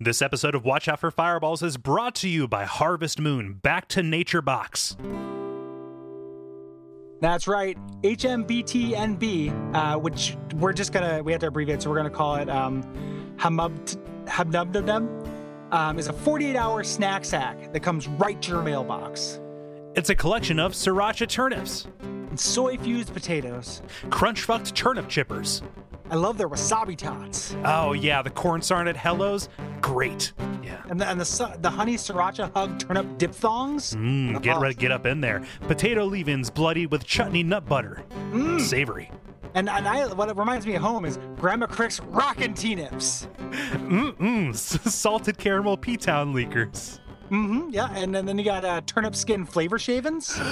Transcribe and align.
This 0.00 0.20
episode 0.20 0.54
of 0.56 0.64
Watch 0.64 0.88
Out 0.88 0.98
for 0.98 1.10
Fireballs 1.12 1.62
is 1.62 1.76
brought 1.76 2.16
to 2.16 2.28
you 2.28 2.48
by 2.48 2.64
Harvest 2.64 3.20
Moon 3.20 3.54
Back 3.54 3.86
to 3.88 4.02
Nature 4.02 4.42
Box. 4.42 4.96
That's 7.20 7.46
right, 7.46 7.78
HMBTNB, 8.02 9.74
uh, 9.74 9.96
which 9.98 10.36
we're 10.56 10.72
just 10.72 10.92
gonna 10.92 11.22
we 11.22 11.30
have 11.30 11.40
to 11.42 11.46
abbreviate, 11.46 11.80
so 11.80 11.90
we're 11.90 11.96
gonna 11.96 12.10
call 12.10 12.34
it 12.36 12.50
um, 12.50 12.82
Hamub 13.36 13.96
Habnubnubnub. 14.26 15.30
Um, 15.72 15.98
is 15.98 16.08
a 16.08 16.12
48-hour 16.12 16.84
snack 16.84 17.24
sack 17.24 17.72
that 17.72 17.80
comes 17.80 18.06
right 18.06 18.40
to 18.42 18.52
your 18.52 18.62
mailbox. 18.62 19.40
It's 19.94 20.10
a 20.10 20.14
collection 20.14 20.58
of 20.58 20.72
sriracha 20.72 21.28
turnips, 21.28 21.86
And 22.02 22.38
soy-fused 22.38 23.12
potatoes. 23.12 23.80
crunch 24.10 24.42
fucked 24.42 24.74
turnip 24.74 25.06
chippers. 25.06 25.62
I 26.10 26.16
love 26.16 26.36
their 26.38 26.48
wasabi 26.48 26.96
tots. 26.96 27.56
Oh 27.64 27.92
yeah, 27.92 28.22
the 28.22 28.30
corn 28.30 28.60
sarnet 28.60 28.96
hellos, 28.96 29.48
great. 29.80 30.32
Yeah. 30.62 30.82
And 30.88 31.00
the, 31.00 31.08
and 31.08 31.20
the 31.20 31.56
the 31.60 31.70
honey 31.70 31.94
sriracha 31.94 32.52
hug 32.54 32.78
turnip 32.78 33.18
diphthongs. 33.18 33.94
Mm, 33.94 34.42
get 34.42 34.58
ready, 34.60 34.74
get 34.74 34.92
up 34.92 35.06
in 35.06 35.20
there. 35.20 35.42
Potato 35.62 36.04
leave-ins 36.04 36.50
bloodied 36.50 36.90
with 36.90 37.04
chutney 37.04 37.42
nut 37.42 37.66
butter. 37.66 38.04
Savory. 38.58 39.10
And, 39.54 39.68
and 39.68 39.86
I, 39.86 40.12
what 40.12 40.28
it 40.28 40.36
reminds 40.36 40.66
me 40.66 40.74
of 40.74 40.82
home 40.82 41.04
is 41.04 41.18
Grandma 41.36 41.66
Crick's 41.66 42.00
Rockin' 42.00 42.54
T-Nips. 42.54 43.28
Mm-mm. 43.50 44.54
Salted 44.56 45.38
caramel 45.38 45.76
P-Town 45.76 46.34
leakers. 46.34 46.98
Mm-hmm, 47.30 47.70
yeah, 47.70 47.88
and, 47.94 48.12
then 48.12 48.26
then 48.26 48.36
you 48.36 48.44
got 48.44 48.64
uh, 48.64 48.80
turnip 48.84 49.14
skin 49.14 49.44
flavor 49.44 49.78
shavings. 49.78 50.38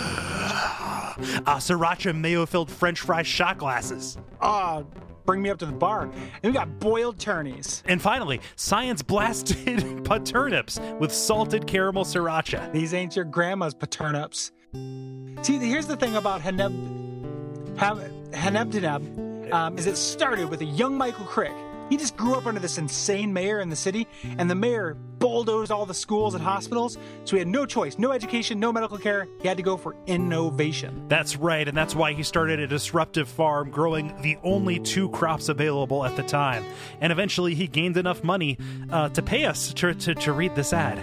Ah, 1.47 1.59
sriracha 1.59 2.19
mayo-filled 2.19 2.71
French 2.71 3.01
fry 3.01 3.23
shot 3.23 3.59
glasses. 3.59 4.17
Ah, 4.41 4.83
bring 5.25 5.43
me 5.43 5.51
up 5.51 5.59
to 5.59 5.67
the 5.67 5.73
bar. 5.73 6.11
And 6.43 6.45
we 6.45 6.53
got 6.53 6.79
boiled 6.79 7.19
turnies. 7.19 7.83
And 7.87 8.01
finally, 8.01 8.41
science 8.57 9.03
blasted 9.03 10.05
turnips 10.25 10.81
with 10.99 11.13
salted 11.13 11.67
caramel 11.67 12.05
sriracha. 12.05 12.73
These 12.73 12.95
ain't 12.95 13.17
your 13.17 13.25
grandma's 13.25 13.75
paternups. 13.75 14.51
See, 15.45 15.59
here's 15.59 15.87
the 15.87 15.97
thing 15.97 16.17
about 16.17 16.41
Haneb, 16.41 16.73
Hanebdeneb, 17.77 19.53
um, 19.53 19.79
is 19.79 19.87
it 19.87 19.97
started 19.97 20.49
with 20.49 20.61
a 20.63 20.67
young 20.67 20.97
Michael 20.97 21.25
Crick. 21.27 21.53
He 21.93 21.99
just 21.99 22.17
grew 22.17 22.37
up 22.37 22.47
under 22.47 22.59
this 22.59 22.79
insane 22.79 23.35
mayor 23.35 23.61
in 23.61 23.69
the 23.69 23.77
city, 23.77 24.09
and 24.39 24.51
the 24.51 24.55
mayor 24.55 24.95
bulldozed 24.95 25.71
all 25.71 25.85
the 25.85 25.93
schools 25.93 26.35
and 26.35 26.43
hospitals, 26.43 26.97
so 27.27 27.37
he 27.37 27.39
had 27.39 27.49
no 27.49 27.67
choice, 27.67 27.99
no 27.99 28.13
education, 28.13 28.59
no 28.59 28.73
medical 28.73 28.97
care. 28.97 29.29
He 29.43 29.47
had 29.47 29.59
to 29.59 29.63
go 29.63 29.77
for 29.77 29.95
innovation. 30.07 31.05
That's 31.09 31.37
right, 31.37 31.69
and 31.69 31.77
that's 31.77 31.95
why 31.95 32.15
he 32.15 32.23
started 32.23 32.61
a 32.61 32.67
disruptive 32.67 33.29
farm 33.29 33.71
growing 33.71 34.19
the 34.23 34.39
only 34.43 34.81
two 34.81 35.11
crops 35.11 35.51
available 35.51 36.03
at 36.07 36.17
the 36.17 36.23
time. 36.23 36.65
And 37.03 37.13
eventually 37.13 37.55
he 37.55 37.67
gained 37.67 37.99
enough 37.99 38.25
money 38.25 38.57
uh, 38.89 39.11
to 39.11 39.21
pay 39.21 39.45
us 39.45 39.75
to, 39.75 39.93
to, 39.93 40.15
to 40.15 40.33
read 40.33 40.55
this 40.55 40.73
ad. 40.73 40.99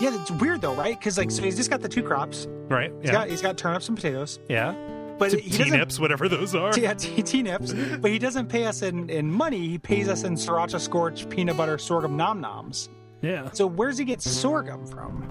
Yeah, 0.00 0.20
it's 0.20 0.32
weird 0.32 0.60
though, 0.60 0.74
right? 0.74 0.98
Because 0.98 1.18
like, 1.18 1.30
so 1.30 1.44
he's 1.44 1.56
just 1.56 1.70
got 1.70 1.82
the 1.82 1.88
two 1.88 2.02
crops. 2.02 2.48
Right? 2.68 2.92
He's 3.00 3.12
got 3.12 3.28
he's 3.28 3.42
got 3.42 3.56
turnips 3.56 3.86
and 3.88 3.96
potatoes, 3.96 4.40
yeah. 4.48 4.74
But 5.18 5.32
he 5.32 5.50
T-nips, 5.50 5.98
whatever 5.98 6.28
those 6.28 6.54
are. 6.54 6.76
Yeah, 6.78 6.94
T-nips, 6.94 7.72
but 7.72 8.10
he 8.10 8.18
doesn't 8.18 8.48
pay 8.48 8.66
us 8.66 8.82
in, 8.82 9.08
in 9.10 9.30
money. 9.30 9.68
He 9.68 9.78
pays 9.78 10.08
us 10.08 10.24
in 10.24 10.34
sriracha 10.34 10.80
scorch 10.80 11.28
peanut 11.28 11.56
butter 11.56 11.78
sorghum 11.78 12.16
nom 12.16 12.40
noms. 12.40 12.88
Yeah. 13.22 13.50
So 13.52 13.66
where's 13.66 13.98
he 13.98 14.04
get 14.04 14.22
sorghum 14.22 14.86
from? 14.86 15.26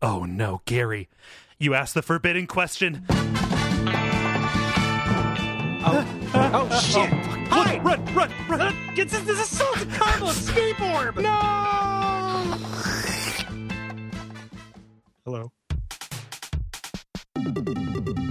Oh 0.00 0.24
no, 0.24 0.62
Gary. 0.64 1.08
You 1.58 1.74
asked 1.74 1.94
the 1.94 2.02
forbidden 2.02 2.46
question. 2.46 3.04
Oh 5.86 6.06
oh 6.34 6.80
shit! 6.82 7.10
Oh, 7.12 7.62
Hi! 7.62 7.78
Run, 7.78 8.04
run, 8.14 8.30
run! 8.48 8.74
Get 8.94 9.08
this, 9.08 9.22
this 9.22 9.52
is 9.52 9.62
caramel 9.96 10.30
escape 10.30 10.80
orb! 10.80 11.18
No! 11.18 12.58
Hello. 15.24 15.52
Thank 17.44 18.18
you. 18.18 18.23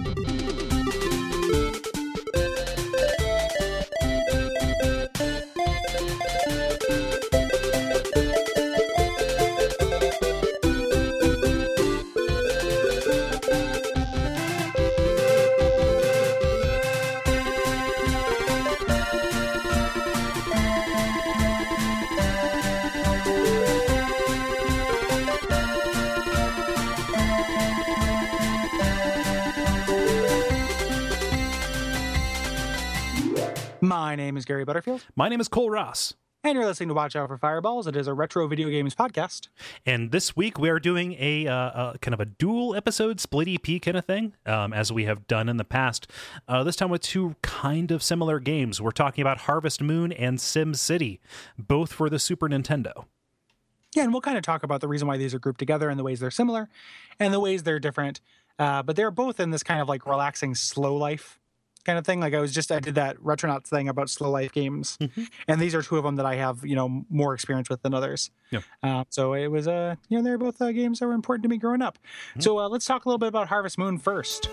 My 33.93 34.15
name 34.15 34.37
is 34.37 34.45
Gary 34.45 34.65
Butterfield, 34.65 35.05
My 35.15 35.29
name 35.29 35.39
is 35.39 35.47
Kole 35.47 35.69
Ross. 35.69 36.15
and 36.43 36.55
you're 36.55 36.65
listening 36.65 36.89
to 36.89 36.95
Watch 36.95 37.15
Out 37.15 37.27
for 37.27 37.37
Fireballs. 37.37 37.85
It 37.85 37.95
is 37.95 38.07
a 38.07 38.13
retro 38.15 38.47
video 38.47 38.67
games 38.67 38.95
podcast. 38.95 39.49
And 39.85 40.11
this 40.11 40.35
week 40.35 40.57
we 40.57 40.71
are 40.71 40.79
doing 40.79 41.15
a, 41.19 41.45
uh, 41.45 41.53
uh 41.53 41.93
kind 41.97 42.15
of 42.15 42.19
a 42.19 42.25
dual 42.25 42.75
episode 42.75 43.19
split 43.19 43.47
EP 43.47 43.79
kind 43.83 43.95
of 43.95 44.03
thing, 44.05 44.33
um, 44.47 44.73
as 44.73 44.91
we 44.91 45.05
have 45.05 45.27
done 45.27 45.47
in 45.47 45.57
the 45.57 45.63
past. 45.63 46.09
Uh, 46.47 46.63
this 46.63 46.75
time 46.75 46.89
with 46.89 47.03
two 47.03 47.35
kind 47.43 47.91
of 47.91 48.01
similar 48.01 48.39
games. 48.39 48.81
We're 48.81 48.89
talking 48.89 49.21
about 49.21 49.41
Harvest 49.41 49.79
Moon 49.79 50.11
and 50.11 50.39
SimCity, 50.39 51.19
both 51.59 51.93
for 51.93 52.09
the 52.09 52.17
Super 52.17 52.49
Nintendo. 52.49 53.05
Yeah, 53.93 54.05
and 54.05 54.11
we'll 54.11 54.21
kind 54.21 54.39
of 54.39 54.43
talk 54.43 54.63
about 54.63 54.81
the 54.81 54.87
reason 54.87 55.07
why 55.07 55.17
these 55.17 55.35
are 55.35 55.39
grouped 55.39 55.59
together 55.59 55.91
and 55.91 55.99
the 55.99 56.03
ways 56.03 56.19
they're 56.19 56.31
similar 56.31 56.67
and 57.19 57.31
the 57.31 57.39
ways 57.39 57.61
they're 57.61 57.79
different. 57.79 58.21
Uh, 58.57 58.81
but 58.81 58.95
they're 58.95 59.11
both 59.11 59.39
in 59.39 59.51
this 59.51 59.61
kind 59.61 59.81
of 59.81 59.87
like 59.87 60.07
relaxing 60.07 60.55
slow 60.55 60.97
life 60.97 61.39
kind 61.85 61.97
of 61.97 62.05
thing. 62.05 62.19
Like 62.19 62.33
I 62.33 62.39
was 62.39 62.53
just 62.53 62.71
I 62.71 62.79
did 62.79 62.95
that 62.95 63.17
Retronauts 63.17 63.67
thing 63.67 63.89
about 63.89 64.09
slow 64.09 64.29
life 64.29 64.51
games, 64.51 64.97
and 65.47 65.61
these 65.61 65.75
are 65.75 65.81
two 65.81 65.97
of 65.97 66.03
them 66.03 66.15
that 66.17 66.25
I 66.25 66.35
have 66.35 66.63
you 66.63 66.75
know 66.75 67.05
more 67.09 67.33
experience 67.33 67.69
with 67.69 67.81
than 67.81 67.93
others. 67.93 68.31
Yeah. 68.51 68.61
Uh, 68.81 69.03
so 69.09 69.33
it 69.33 69.47
was 69.47 69.67
uh 69.67 69.95
you 70.09 70.17
know 70.17 70.23
they're 70.23 70.37
both 70.37 70.61
uh, 70.61 70.71
games 70.71 70.99
that 70.99 71.07
were 71.07 71.13
important 71.13 71.43
to 71.43 71.49
me 71.49 71.57
growing 71.57 71.81
up. 71.81 71.97
So 72.39 72.59
uh, 72.59 72.69
let's 72.69 72.85
talk 72.85 73.05
a 73.05 73.09
little 73.09 73.19
bit 73.19 73.27
about 73.27 73.47
Harvest 73.47 73.77
Moon 73.77 73.97
first. 73.97 74.49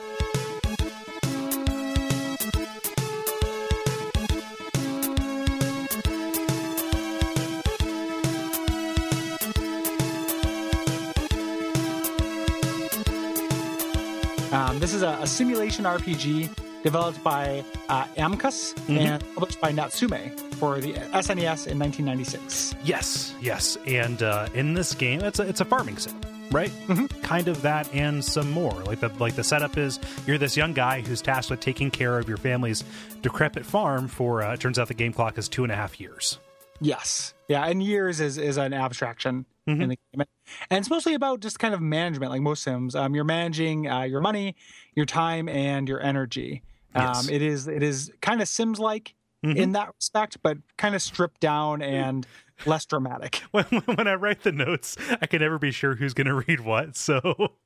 This 14.91 14.97
is 14.97 15.03
a, 15.03 15.19
a 15.21 15.27
simulation 15.29 15.85
RPG 15.85 16.51
developed 16.83 17.23
by 17.23 17.63
uh, 17.89 18.07
Amccus 18.17 18.75
and 18.89 19.23
published 19.37 19.61
by 19.61 19.71
Natsume 19.71 20.37
for 20.57 20.81
the 20.81 20.95
SNES 20.95 21.69
in 21.69 21.79
1996. 21.79 22.75
Yes, 22.83 23.33
yes. 23.41 23.79
And 23.87 24.21
uh, 24.21 24.49
in 24.53 24.75
this 24.75 24.93
game, 24.93 25.21
it's 25.21 25.39
a 25.39 25.45
it's 25.45 25.61
a 25.61 25.65
farming 25.65 25.97
sim, 25.99 26.21
right? 26.51 26.73
Mm-hmm. 26.89 27.07
Kind 27.23 27.47
of 27.47 27.63
that 27.63 27.89
and 27.95 28.25
some 28.25 28.51
more. 28.51 28.73
Like 28.83 28.99
the 28.99 29.13
like 29.21 29.37
the 29.37 29.45
setup 29.45 29.79
is 29.79 30.01
you're 30.27 30.39
this 30.39 30.57
young 30.57 30.73
guy 30.73 31.03
who's 31.03 31.23
tasked 31.23 31.53
with 31.53 31.61
taking 31.61 31.93
care 31.93 32.19
of 32.19 32.29
your 32.29 32.39
family's 32.39 32.83
decrepit 33.23 33.65
farm. 33.65 34.09
For 34.09 34.43
uh, 34.43 34.55
it 34.55 34.59
turns 34.59 34.77
out 34.77 34.89
the 34.89 34.95
game 34.95 35.13
clock 35.13 35.39
is 35.39 35.49
two 35.49 35.63
and 35.63 35.71
a 35.71 35.77
half 35.77 36.01
years. 36.01 36.41
Yes. 36.81 37.33
Yeah, 37.47 37.65
and 37.65 37.81
years 37.81 38.21
is, 38.21 38.39
is 38.39 38.57
an 38.57 38.73
abstraction 38.73 39.47
in 39.71 39.89
the 39.91 39.99
game. 40.15 40.25
And 40.71 40.79
it's 40.79 40.91
mostly 40.91 41.15
about 41.15 41.41
just 41.41 41.59
kind 41.59 41.75
of 41.75 41.81
management, 41.81 42.33
like 42.33 42.41
most 42.43 42.63
Sims. 42.63 42.95
Um, 42.95 43.15
you're 43.15 43.25
managing 43.25 43.89
uh, 43.89 44.03
your 44.03 44.21
money, 44.21 44.57
your 44.95 45.07
time, 45.07 45.49
and 45.49 45.89
your 45.89 46.01
energy. 46.01 46.63
Um, 46.95 47.29
It 47.31 47.43
is 47.43 47.69
it 47.69 47.83
is 47.83 48.11
kind 48.21 48.41
of 48.43 48.49
Sims 48.49 48.79
like 48.81 49.15
in 49.43 49.73
that 49.73 49.89
respect, 49.97 50.37
but 50.43 50.59
kind 50.77 50.95
of 50.95 51.01
stripped 51.01 51.41
down 51.41 51.81
and 51.81 52.27
less 52.67 52.85
dramatic. 52.85 53.37
When, 53.53 53.65
when 53.65 54.07
I 54.07 54.15
write 54.15 54.43
the 54.43 54.53
notes, 54.53 54.97
I 55.23 55.25
can 55.27 55.41
never 55.41 55.59
be 55.59 55.71
sure 55.71 55.95
who's 55.95 56.13
going 56.13 56.27
to 56.27 56.35
read 56.47 56.61
what. 56.61 56.95
So 56.97 57.21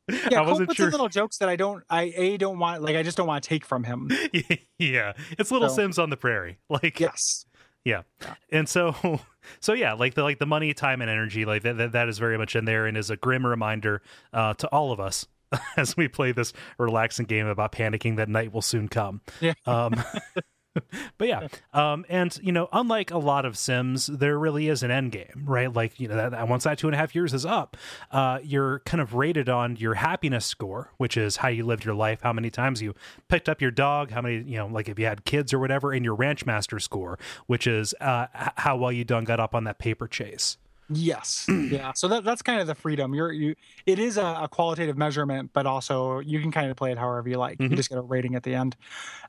Yeah, 0.09 0.17
I 0.41 0.45
Kole 0.45 0.47
wasn't 0.47 0.69
puts 0.69 0.77
sure. 0.77 0.91
little 0.91 1.09
jokes 1.09 1.39
that 1.39 1.49
I 1.49 1.57
don't 1.57 1.83
I 1.91 2.13
a 2.17 2.37
don't 2.37 2.59
want 2.61 2.83
like 2.83 2.95
I 2.95 3.03
just 3.03 3.17
don't 3.17 3.27
want 3.27 3.43
to 3.43 3.49
take 3.49 3.65
from 3.65 3.83
him. 3.85 4.09
yeah, 4.79 5.15
it's 5.37 5.51
Little 5.51 5.69
So- 5.69 5.75
Sims 5.77 5.99
on 5.99 6.11
the 6.11 6.17
prairie. 6.17 6.59
Like 6.71 7.01
Yes. 7.01 7.45
Yeah. 7.85 8.03
And 8.51 8.69
so 8.69 9.21
so 9.61 9.73
yeah, 9.73 9.93
like 9.93 10.15
the 10.15 10.23
like 10.23 10.39
the 10.39 10.47
money, 10.47 10.75
time 10.75 11.01
and 11.01 11.11
energy, 11.11 11.45
like 11.45 11.63
that 11.63 11.77
that, 11.77 11.93
that 11.93 12.09
is 12.09 12.19
very 12.19 12.39
much 12.39 12.57
in 12.57 12.65
there 12.65 12.87
and 12.87 12.97
is 12.97 13.11
a 13.11 13.17
grim 13.17 13.47
reminder 13.47 14.03
uh 14.33 14.55
to 14.55 14.69
all 14.69 14.93
of 14.93 15.01
us 15.01 15.27
as 15.77 15.97
we 15.97 16.09
play 16.09 16.33
this 16.33 16.53
relaxing 16.79 17.27
game 17.27 17.47
about 17.47 17.73
panicking 17.73 18.17
that 18.17 18.29
night 18.29 18.53
will 18.53 18.63
soon 18.63 18.89
come. 18.89 19.21
Yeah. 19.41 19.55
Um 19.67 19.95
but 21.19 21.29
yeah, 21.29 21.49
um, 21.73 22.05
and 22.09 22.39
you 22.43 22.53
know, 22.53 22.69
unlike 22.73 23.11
a 23.11 23.19
lot 23.19 23.45
of 23.45 23.57
Sims, 23.57 24.07
there 24.07 24.39
really 24.39 24.69
is 24.69 24.83
an 24.83 24.91
end 24.91 25.13
game, 25.13 25.45
right? 25.45 25.73
Like 25.73 25.99
you 26.01 26.09
know, 26.09 26.17
that, 26.17 26.33
that 26.33 26.49
once 26.49 26.65
that 26.65 26.79
two 26.79 26.89
and 26.89 26.95
a 26.95 26.99
half 26.99 27.15
years 27.15 27.33
is 27.33 27.47
up, 27.47 27.77
uh, 28.11 28.39
you're 28.43 28.81
kind 28.81 29.01
of 29.01 29.15
rated 29.15 29.49
on 29.49 29.77
your 29.77 29.95
happiness 29.95 30.47
score, 30.47 30.91
which 30.97 31.17
is 31.17 31.37
how 31.37 31.49
you 31.49 31.65
lived 31.65 31.85
your 31.85 31.95
life, 31.95 32.21
how 32.23 32.33
many 32.33 32.51
times 32.51 32.83
you 32.83 32.95
picked 33.29 33.49
up 33.49 33.61
your 33.61 33.71
dog, 33.71 34.11
how 34.11 34.21
many 34.21 34.37
you 34.37 34.57
know, 34.57 34.67
like 34.67 34.89
if 34.89 34.99
you 34.99 35.07
had 35.07 35.25
kids 35.25 35.53
or 35.53 35.59
whatever, 35.59 35.93
and 35.93 36.05
your 36.05 36.15
ranch 36.15 36.45
master 36.45 36.79
score, 36.79 37.19
which 37.47 37.67
is 37.67 37.95
uh, 38.01 38.27
how 38.57 38.77
well 38.77 38.93
you 38.93 39.05
done 39.05 39.25
got 39.25 39.41
up 39.41 39.55
on 39.55 39.65
that 39.65 39.79
paper 39.79 40.09
chase. 40.09 40.57
Yes. 40.91 41.47
yeah. 41.71 41.93
So 41.95 42.09
that 42.09 42.25
that's 42.25 42.43
kind 42.43 42.61
of 42.61 42.67
the 42.67 42.75
freedom. 42.75 43.15
You're 43.15 43.33
you 43.33 43.55
it 43.87 43.99
is 43.99 44.17
a, 44.17 44.41
a 44.43 44.49
qualitative 44.49 44.97
measurement, 44.99 45.51
but 45.53 45.67
also 45.67 46.19
you 46.21 46.41
can 46.41 46.51
kind 46.53 46.71
of 46.71 46.77
play 46.77 46.93
it 46.93 46.99
however 46.99 47.29
you 47.29 47.39
like. 47.39 47.59
Mhm. 47.59 47.71
You 47.71 47.77
just 47.77 47.89
get 47.89 47.99
a 47.99 48.03
rating 48.03 48.35
at 48.35 48.43
the 48.43 48.55
end. 48.55 48.77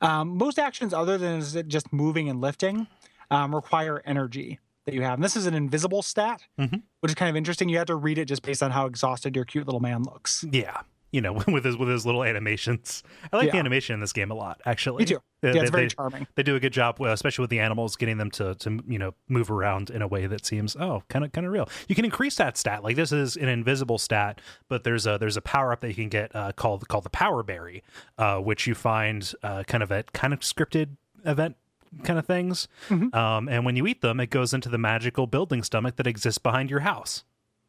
Um, 0.01 0.37
most 0.37 0.59
actions 0.59 0.93
other 0.93 1.17
than 1.17 1.39
is 1.39 1.55
it 1.55 1.67
just 1.67 1.91
moving 1.93 2.29
and 2.29 2.41
lifting 2.41 2.87
um, 3.31 3.55
require 3.55 4.01
energy 4.05 4.59
that 4.85 4.93
you 4.93 5.01
have. 5.01 5.15
And 5.15 5.23
this 5.23 5.35
is 5.35 5.47
an 5.47 5.53
invisible 5.55 6.01
stat, 6.03 6.41
Mhm. 6.59 6.83
which 6.99 7.11
is 7.11 7.15
kind 7.15 7.29
of 7.29 7.35
interesting. 7.35 7.69
You 7.69 7.77
have 7.79 7.87
to 7.87 7.95
read 7.95 8.17
it 8.19 8.25
just 8.25 8.43
based 8.43 8.61
on 8.61 8.69
how 8.71 8.85
exhausted 8.85 9.35
your 9.35 9.45
cute 9.45 9.65
little 9.65 9.79
man 9.79 10.03
looks. 10.03 10.45
Yeah. 10.51 10.81
You 11.15 11.21
know, 11.21 11.33
with 11.47 11.63
his 11.63 11.77
with 11.77 11.87
his 11.89 12.05
little 12.05 12.23
animations, 12.23 13.01
I 13.31 13.37
like 13.37 13.51
the 13.51 13.57
animation 13.57 13.93
in 13.93 13.99
this 14.01 14.11
game 14.13 14.31
a 14.31 14.33
lot. 14.35 14.61
Actually, 14.65 14.99
Me 15.03 15.05
too. 15.05 15.21
They- 15.41 15.53
Yeah, 15.53 15.61
it's 15.61 15.71
they- 15.71 15.75
very 15.75 15.83
they- 15.87 15.93
charming. 15.95 16.27
they 16.35 16.43
do 16.43 16.55
a 16.55 16.59
good 16.59 16.73
job, 16.73 16.99
especially 17.01 17.43
with 17.43 17.49
the 17.51 17.59
animals, 17.59 17.95
getting 17.95 18.17
them 18.17 18.31
to 18.31 18.55
to 18.55 18.79
you 18.87 18.99
know 18.99 19.13
move 19.29 19.49
around 19.49 19.89
in 19.89 20.01
a 20.01 20.07
way 20.07 20.27
that 20.27 20.45
seems 20.45 20.75
oh 20.75 21.03
kind 21.07 21.23
of 21.23 21.31
kind 21.31 21.47
of 21.47 21.53
real. 21.53 21.69
You 21.87 21.95
can 21.95 22.03
increase 22.05 22.35
that 22.35 22.57
stat. 22.57 22.83
Like 22.83 22.95
this 22.95 23.11
is 23.11 23.35
an 23.37 23.47
invisible 23.47 23.97
stat, 23.97 24.41
but 24.67 24.83
there's 24.83 25.07
a 25.07 25.17
there's 25.17 25.37
a 25.37 25.41
power 25.41 25.71
up 25.71 25.81
that 25.81 25.87
you 25.89 25.93
can 25.95 26.09
get 26.09 26.35
uh, 26.35 26.51
called 26.51 26.87
called 26.89 27.05
the 27.05 27.09
Power 27.11 27.43
Berry, 27.43 27.83
uh, 28.17 28.37
which 28.39 28.67
you 28.67 28.75
find 28.75 29.31
uh, 29.43 29.63
kind 29.63 29.83
of 29.83 29.91
at 29.91 30.11
kind 30.13 30.33
of 30.33 30.41
scripted 30.41 30.97
event 31.25 31.55
kind 32.03 32.19
of 32.19 32.25
things. 32.25 32.67
Mhm. 32.89 33.13
Um, 33.15 33.47
and 33.47 33.63
when 33.63 33.77
you 33.77 33.87
eat 33.87 34.01
them, 34.01 34.19
it 34.19 34.29
goes 34.29 34.53
into 34.53 34.67
the 34.67 34.77
magical 34.77 35.27
building 35.27 35.63
stomach 35.63 35.95
that 35.95 36.07
exists 36.07 36.39
behind 36.39 36.69
your 36.69 36.81
house. 36.81 37.23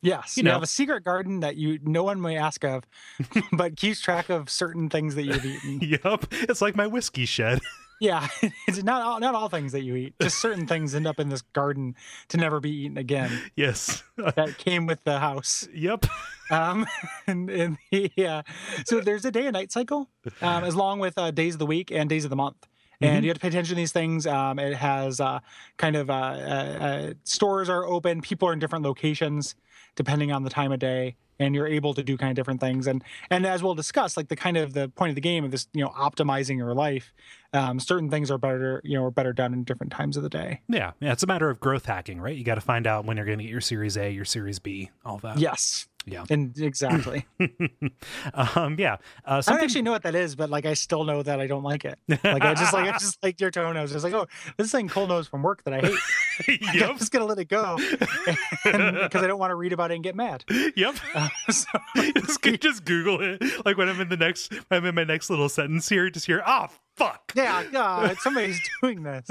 Yes, 0.06 0.36
You 0.36 0.42
you, 0.42 0.44
know. 0.44 0.52
have 0.52 0.62
a 0.62 0.66
secret 0.66 1.04
garden 1.04 1.40
that 1.40 1.56
you 1.56 1.78
no 1.82 2.02
one 2.04 2.20
may 2.20 2.36
ask 2.36 2.64
of, 2.64 2.84
but 3.52 3.76
keeps 3.76 4.00
track 4.00 4.30
of 4.30 4.48
certain 4.48 4.88
things 4.88 5.14
that 5.16 5.24
you've 5.24 5.44
eaten. 5.44 5.80
yep, 6.04 6.26
it's 6.30 6.62
like 6.62 6.76
my 6.76 6.86
whiskey 6.86 7.26
shed. 7.26 7.60
Yeah, 7.98 8.28
it's 8.68 8.82
not 8.82 9.00
all, 9.00 9.20
not 9.20 9.34
all 9.34 9.48
things 9.48 9.72
that 9.72 9.82
you 9.82 9.96
eat. 9.96 10.14
Just 10.20 10.38
certain 10.38 10.66
things 10.66 10.94
end 10.94 11.06
up 11.06 11.18
in 11.18 11.30
this 11.30 11.40
garden 11.40 11.94
to 12.28 12.36
never 12.36 12.60
be 12.60 12.70
eaten 12.70 12.98
again. 12.98 13.30
yes. 13.56 14.02
That 14.18 14.58
came 14.58 14.84
with 14.84 15.02
the 15.04 15.18
house. 15.18 15.66
yep. 15.72 16.04
Um, 16.50 16.86
and, 17.26 17.48
and 17.48 17.78
yeah, 17.90 18.42
so 18.86 19.00
there's 19.00 19.24
a 19.24 19.30
day 19.30 19.46
and 19.46 19.54
night 19.54 19.72
cycle, 19.72 20.10
um, 20.42 20.62
as 20.64 20.76
long 20.76 20.98
with 20.98 21.16
uh, 21.16 21.30
days 21.30 21.54
of 21.54 21.58
the 21.58 21.64
week 21.64 21.90
and 21.90 22.06
days 22.10 22.24
of 22.24 22.28
the 22.30 22.36
month. 22.36 22.66
And 23.00 23.24
you 23.24 23.30
have 23.30 23.36
to 23.38 23.40
pay 23.40 23.48
attention 23.48 23.74
to 23.74 23.76
these 23.76 23.92
things. 23.92 24.26
Um, 24.26 24.58
it 24.58 24.74
has 24.74 25.18
uh, 25.18 25.40
kind 25.78 25.96
of 25.96 26.10
uh, 26.10 26.12
uh, 26.12 26.16
uh, 26.18 27.12
stores 27.24 27.70
are 27.70 27.86
open. 27.86 28.20
People 28.20 28.48
are 28.48 28.52
in 28.52 28.58
different 28.58 28.84
locations 28.84 29.54
depending 29.96 30.32
on 30.32 30.44
the 30.44 30.50
time 30.50 30.72
of 30.72 30.78
day, 30.78 31.16
and 31.38 31.54
you're 31.54 31.66
able 31.66 31.94
to 31.94 32.02
do 32.02 32.16
kind 32.16 32.30
of 32.30 32.36
different 32.36 32.60
things. 32.60 32.86
And 32.86 33.02
and 33.30 33.46
as 33.46 33.62
we'll 33.62 33.74
discuss, 33.74 34.16
like 34.16 34.28
the 34.28 34.36
kind 34.36 34.56
of 34.56 34.72
the 34.72 34.88
point 34.88 35.10
of 35.10 35.14
the 35.14 35.20
game 35.20 35.44
of 35.44 35.50
this, 35.50 35.66
you 35.72 35.84
know, 35.84 35.90
optimizing 35.90 36.56
your 36.56 36.74
life. 36.74 37.12
Um, 37.52 37.80
certain 37.80 38.10
things 38.10 38.30
are 38.30 38.38
better, 38.38 38.82
you 38.84 38.98
know, 38.98 39.04
are 39.04 39.10
better 39.10 39.32
done 39.32 39.54
in 39.54 39.64
different 39.64 39.92
times 39.92 40.16
of 40.16 40.22
the 40.22 40.28
day. 40.28 40.60
Yeah, 40.68 40.92
yeah, 41.00 41.12
it's 41.12 41.22
a 41.22 41.26
matter 41.26 41.48
of 41.48 41.58
growth 41.58 41.86
hacking, 41.86 42.20
right? 42.20 42.36
You 42.36 42.44
got 42.44 42.56
to 42.56 42.60
find 42.60 42.86
out 42.86 43.04
when 43.06 43.16
you're 43.16 43.26
going 43.26 43.38
to 43.38 43.44
get 43.44 43.50
your 43.50 43.60
Series 43.60 43.96
A, 43.96 44.10
your 44.10 44.24
Series 44.26 44.58
B, 44.58 44.90
all 45.04 45.18
that. 45.18 45.38
Yes. 45.38 45.88
Yeah. 46.06 46.24
And 46.30 46.56
exactly. 46.56 47.26
um, 48.34 48.76
yeah. 48.78 48.96
Uh, 49.24 49.42
I 49.46 49.50
don't 49.50 49.62
actually 49.62 49.82
know 49.82 49.90
what 49.90 50.04
that 50.04 50.14
is, 50.14 50.36
but 50.36 50.50
like 50.50 50.64
I 50.64 50.74
still 50.74 51.02
know 51.02 51.20
that 51.22 51.40
I 51.40 51.48
don't 51.48 51.64
like 51.64 51.84
it. 51.84 51.98
Like 52.08 52.42
I 52.42 52.54
just 52.54 52.72
like 52.72 52.88
I 52.88 52.92
just 52.92 53.18
like 53.24 53.40
your 53.40 53.50
tone. 53.50 53.76
I 53.76 53.82
was 53.82 53.90
just 53.90 54.04
like, 54.04 54.14
oh, 54.14 54.26
this 54.56 54.70
thing 54.70 54.88
Kole 54.88 55.08
knows 55.08 55.26
from 55.26 55.42
work 55.42 55.64
that 55.64 55.74
I 55.74 55.80
hate. 55.80 56.62
I'm 56.82 56.96
just 56.96 57.10
gonna 57.10 57.24
let 57.24 57.38
it 57.38 57.48
go 57.48 57.76
because 57.76 59.22
I 59.22 59.26
don't 59.26 59.40
want 59.40 59.50
to 59.50 59.56
read 59.56 59.72
about 59.72 59.90
it 59.90 59.94
and 59.94 60.04
get 60.04 60.14
mad. 60.14 60.44
Yep. 60.76 60.94
Uh, 61.12 61.28
so, 61.50 61.68
just, 61.96 62.60
just 62.60 62.84
Google 62.84 63.20
it. 63.20 63.42
Like 63.66 63.76
when 63.76 63.88
I'm 63.88 64.00
in 64.00 64.08
the 64.08 64.16
next, 64.16 64.52
I'm 64.70 64.84
in 64.84 64.94
my 64.94 65.04
next 65.04 65.28
little 65.28 65.48
sentence 65.48 65.88
here, 65.88 66.08
just 66.08 66.26
hear, 66.26 66.42
oh, 66.46 66.68
fuck. 66.96 67.32
yeah, 67.34 67.64
yeah, 67.72 68.14
somebody's 68.20 68.60
doing 68.80 69.02
this. 69.02 69.28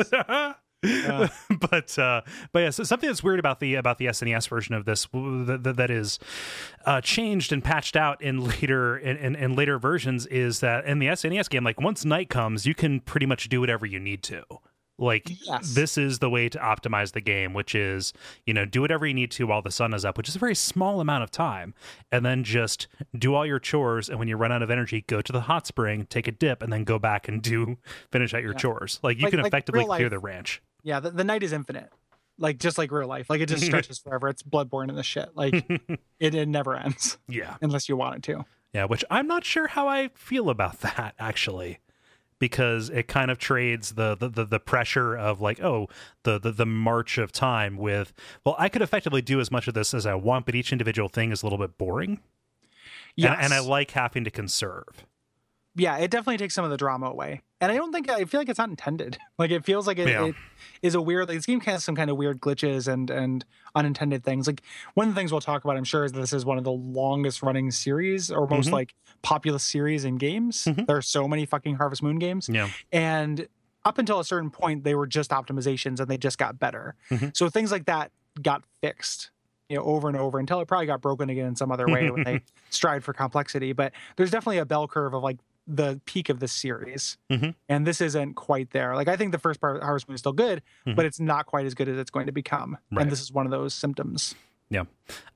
But 1.69 1.97
uh 1.97 2.21
but 2.51 2.59
yeah 2.59 2.69
so 2.69 2.83
something 2.83 3.07
that's 3.09 3.23
weird 3.23 3.39
about 3.39 3.59
the 3.59 3.75
about 3.75 3.97
the 3.97 4.05
SNES 4.05 4.47
version 4.47 4.75
of 4.75 4.85
this 4.85 5.07
that, 5.13 5.73
that- 5.77 5.91
is 5.91 6.19
uh 6.85 7.01
changed 7.01 7.51
and 7.53 7.63
patched 7.63 7.95
out 7.95 8.21
in 8.21 8.43
later 8.47 8.97
in, 8.97 9.17
in, 9.17 9.35
in 9.35 9.55
later 9.55 9.77
versions 9.79 10.25
is 10.27 10.59
that 10.59 10.85
in 10.85 10.99
the 10.99 11.07
SNES 11.07 11.49
game 11.49 11.63
like 11.63 11.79
once 11.79 12.05
night 12.05 12.29
comes 12.29 12.65
you 12.65 12.75
can 12.75 12.99
pretty 12.99 13.25
much 13.25 13.49
do 13.49 13.59
whatever 13.61 13.85
you 13.85 13.99
need 13.99 14.21
to 14.23 14.43
like 14.97 15.29
Yes. 15.45 15.73
this 15.75 15.97
is 15.97 16.19
the 16.19 16.29
way 16.29 16.47
to 16.49 16.57
optimize 16.59 17.11
the 17.11 17.19
game 17.21 17.53
which 17.53 17.75
is 17.75 18.13
you 18.45 18.53
know 18.53 18.63
do 18.65 18.79
whatever 18.81 19.05
you 19.05 19.13
need 19.13 19.29
to 19.31 19.45
while 19.45 19.61
the 19.61 19.69
sun 19.71 19.93
is 19.93 20.05
up 20.05 20.17
which 20.17 20.29
is 20.29 20.35
a 20.37 20.39
very 20.39 20.55
small 20.55 21.01
amount 21.01 21.21
of 21.23 21.31
time 21.31 21.73
and 22.13 22.25
then 22.25 22.43
just 22.45 22.87
do 23.17 23.35
all 23.35 23.45
your 23.45 23.59
chores 23.59 24.07
and 24.09 24.19
when 24.19 24.27
you 24.29 24.37
run 24.37 24.53
out 24.53 24.61
of 24.61 24.71
energy 24.71 25.03
go 25.07 25.21
to 25.21 25.33
the 25.33 25.41
hot 25.41 25.67
spring 25.67 26.05
take 26.09 26.27
a 26.29 26.31
dip 26.31 26.63
and 26.63 26.71
then 26.71 26.83
go 26.85 26.97
back 26.97 27.27
and 27.27 27.41
do 27.41 27.77
finish 28.11 28.33
out 28.33 28.41
your 28.41 28.53
Yeah. 28.53 28.57
chores 28.57 28.99
like 29.03 29.17
you 29.17 29.23
Like- 29.23 29.31
can 29.31 29.41
like 29.41 29.47
effectively 29.49 29.83
clear 29.85 29.99
life. 30.05 30.09
the 30.11 30.19
ranch 30.19 30.61
Yeah, 30.85 30.99
the, 31.01 31.09
the 31.09 31.23
night 31.25 31.43
is 31.43 31.51
infinite. 31.51 31.89
Like 32.37 32.59
just 32.59 32.77
like 32.77 32.91
real 32.91 33.07
life. 33.07 33.29
Like 33.29 33.41
it 33.41 33.47
just 33.49 33.65
stretches 33.65 33.97
forever. 33.97 34.29
It's 34.29 34.43
bloodborne 34.43 34.87
in 34.89 34.95
the 34.95 35.03
shit. 35.03 35.29
Like 35.35 35.53
it, 36.19 36.35
it 36.35 36.47
never 36.47 36.75
ends 36.75 37.17
yeah 37.27 37.55
unless 37.61 37.89
you 37.89 37.97
want 37.97 38.15
it 38.17 38.23
to. 38.33 38.45
Yeah, 38.73 38.85
which 38.85 39.03
I'm 39.09 39.25
not 39.27 39.43
sure 39.43 39.67
how 39.67 39.87
I 39.87 40.09
feel 40.15 40.49
about 40.49 40.81
that 40.81 41.15
actually, 41.17 41.79
because 42.39 42.89
it 42.89 43.07
kind 43.07 43.31
of 43.31 43.37
trades 43.39 43.93
the 43.93 44.15
the, 44.15 44.27
the, 44.29 44.45
the 44.45 44.59
pressure 44.59 45.17
of 45.17 45.39
like 45.41 45.61
oh 45.61 45.87
the, 46.23 46.37
the 46.39 46.51
the 46.51 46.65
march 46.65 47.17
of 47.17 47.31
time 47.31 47.77
with 47.77 48.13
well 48.45 48.55
I 48.59 48.67
could 48.69 48.81
effectively 48.81 49.21
do 49.21 49.39
as 49.39 49.49
much 49.49 49.67
of 49.69 49.73
this 49.73 49.93
as 49.93 50.05
I 50.05 50.13
want, 50.15 50.45
but 50.45 50.55
each 50.55 50.71
individual 50.71 51.09
thing 51.09 51.31
is 51.31 51.41
a 51.41 51.45
little 51.45 51.57
bit 51.59 51.77
boring, 51.77 52.19
Yes. 53.15 53.33
and, 53.37 53.45
and 53.45 53.53
I 53.53 53.59
like 53.59 53.91
having 53.91 54.23
to 54.25 54.29
conserve. 54.31 55.05
Yeah, 55.75 55.97
it 55.97 56.09
definitely 56.11 56.37
takes 56.37 56.53
some 56.55 56.63
of 56.65 56.71
the 56.71 56.77
drama 56.77 57.07
away. 57.07 57.41
And 57.61 57.71
I 57.71 57.75
don't 57.75 57.91
think 57.91 58.09
I 58.09 58.23
feel 58.25 58.39
like 58.41 58.49
it's 58.49 58.59
not 58.59 58.69
intended. 58.69 59.17
Like 59.37 59.51
it 59.51 59.65
feels 59.65 59.85
like 59.87 59.97
it, 59.99 60.07
Yeah. 60.07 60.25
it 60.27 60.35
is 60.81 60.95
a 60.95 61.01
weird. 61.01 61.27
Like 61.27 61.37
this 61.37 61.45
game 61.45 61.59
has 61.61 61.83
some 61.83 61.95
kind 61.95 62.09
of 62.09 62.15
weird 62.17 62.39
glitches 62.39 62.87
and 62.91 63.09
and 63.09 63.43
unintended 63.75 64.23
things. 64.23 64.47
Like 64.47 64.61
one 64.93 65.07
of 65.09 65.13
the 65.13 65.19
things 65.19 65.31
we'll 65.31 65.41
talk 65.41 65.63
about, 65.65 65.75
I'm 65.77 65.83
sure, 65.83 66.05
is 66.05 66.11
this 66.13 66.31
is 66.33 66.45
one 66.45 66.57
of 66.57 66.63
the 66.63 66.71
longest 66.71 67.43
running 67.43 67.71
series 67.71 68.31
or 68.31 68.47
most 68.47 68.69
Mhm. 68.69 68.73
like 68.73 68.95
populous 69.21 69.63
series 69.63 70.05
in 70.05 70.15
games. 70.17 70.63
Mhm. 70.65 70.87
There 70.87 70.95
are 70.97 71.01
so 71.01 71.27
many 71.27 71.45
fucking 71.45 71.75
Harvest 71.75 72.01
Moon 72.03 72.17
games, 72.19 72.47
Yeah, 72.49 72.69
and 72.91 73.47
up 73.83 73.97
until 73.97 74.19
a 74.19 74.25
certain 74.25 74.49
point, 74.49 74.83
they 74.83 74.95
were 74.95 75.05
just 75.07 75.31
optimizations 75.31 75.99
and 75.99 76.07
they 76.09 76.17
just 76.17 76.37
got 76.37 76.57
better. 76.57 76.95
Mhm. 77.11 77.35
So 77.35 77.49
things 77.49 77.71
like 77.71 77.85
that 77.85 78.11
got 78.41 78.63
fixed. 78.81 79.31
You 79.69 79.77
know, 79.77 79.83
over 79.83 80.07
and 80.07 80.15
over 80.17 80.37
until 80.39 80.59
it 80.61 80.67
probably 80.67 80.85
got 80.85 81.01
broken 81.01 81.29
again 81.29 81.47
in 81.47 81.55
some 81.55 81.71
other 81.71 81.87
way 81.87 82.09
when 82.11 82.23
they 82.23 82.41
stride 82.69 83.03
for 83.03 83.13
complexity. 83.13 83.73
But 83.73 83.93
there's 84.15 84.29
definitely 84.31 84.59
a 84.59 84.65
bell 84.65 84.87
curve 84.87 85.13
of 85.15 85.23
like 85.23 85.37
the 85.67 85.99
peak 86.05 86.29
of 86.29 86.39
the 86.39 86.47
series, 86.47 87.17
Mhm. 87.31 87.55
and 87.69 87.87
this 87.87 87.99
isn't 88.01 88.35
quite 88.35 88.71
there. 88.71 88.95
Like 88.95 89.07
I 89.07 89.15
think 89.17 89.31
the 89.31 89.39
first 89.39 89.59
part 89.59 89.77
of 89.77 89.81
Harvest 89.83 90.07
Moon 90.07 90.13
is 90.15 90.19
still 90.19 90.33
good, 90.33 90.61
Mhm. 90.85 90.95
but 90.95 91.05
it's 91.05 91.19
not 91.19 91.45
quite 91.47 91.65
as 91.65 91.73
good 91.73 91.87
as 91.89 91.97
it's 91.97 92.11
going 92.11 92.27
to 92.27 92.31
become. 92.31 92.77
Right. 92.91 93.01
And 93.03 93.11
this 93.11 93.21
is 93.21 93.31
one 93.31 93.45
of 93.45 93.51
those 93.51 93.73
symptoms. 93.73 94.35
Yeah. 94.69 94.83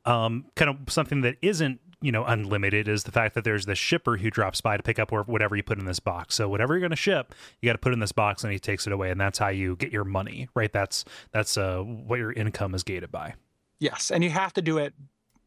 Um, 0.05 0.45
kind 0.55 0.69
of 0.69 0.91
something 0.91 1.21
that 1.21 1.37
isn't 1.41 1.79
you 2.01 2.13
know 2.13 2.23
unlimited 2.23 2.87
is 2.87 3.03
the 3.03 3.11
fact 3.11 3.35
that 3.35 3.43
there's 3.43 3.65
this 3.65 3.77
shipper 3.77 4.15
who 4.17 4.29
drops 4.29 4.61
by 4.61 4.77
to 4.77 4.81
pick 4.83 4.99
up 4.99 5.11
whatever 5.11 5.55
you 5.57 5.63
put 5.63 5.77
in 5.77 5.83
this 5.85 5.99
box. 5.99 6.33
So 6.35 6.47
whatever 6.47 6.73
you're 6.73 6.79
going 6.79 6.91
to 6.91 6.95
ship, 6.95 7.35
you 7.61 7.67
got 7.67 7.73
to 7.73 7.77
put 7.79 7.91
in 7.91 7.99
this 7.99 8.13
box, 8.13 8.41
and 8.43 8.53
he 8.53 8.57
takes 8.59 8.87
it 8.87 8.93
away, 8.93 9.11
and 9.11 9.19
that's 9.19 9.37
how 9.37 9.49
you 9.49 9.75
get 9.75 9.91
your 9.91 10.05
money, 10.05 10.47
right? 10.55 10.71
That's 10.71 11.03
that's 11.31 11.57
uh, 11.57 11.79
what 11.81 12.17
your 12.19 12.31
income 12.31 12.73
is 12.73 12.83
gated 12.83 13.11
by. 13.11 13.33
Yes, 13.79 14.11
and 14.11 14.23
you 14.23 14.29
have 14.29 14.53
to 14.53 14.61
do 14.61 14.77
it 14.77 14.93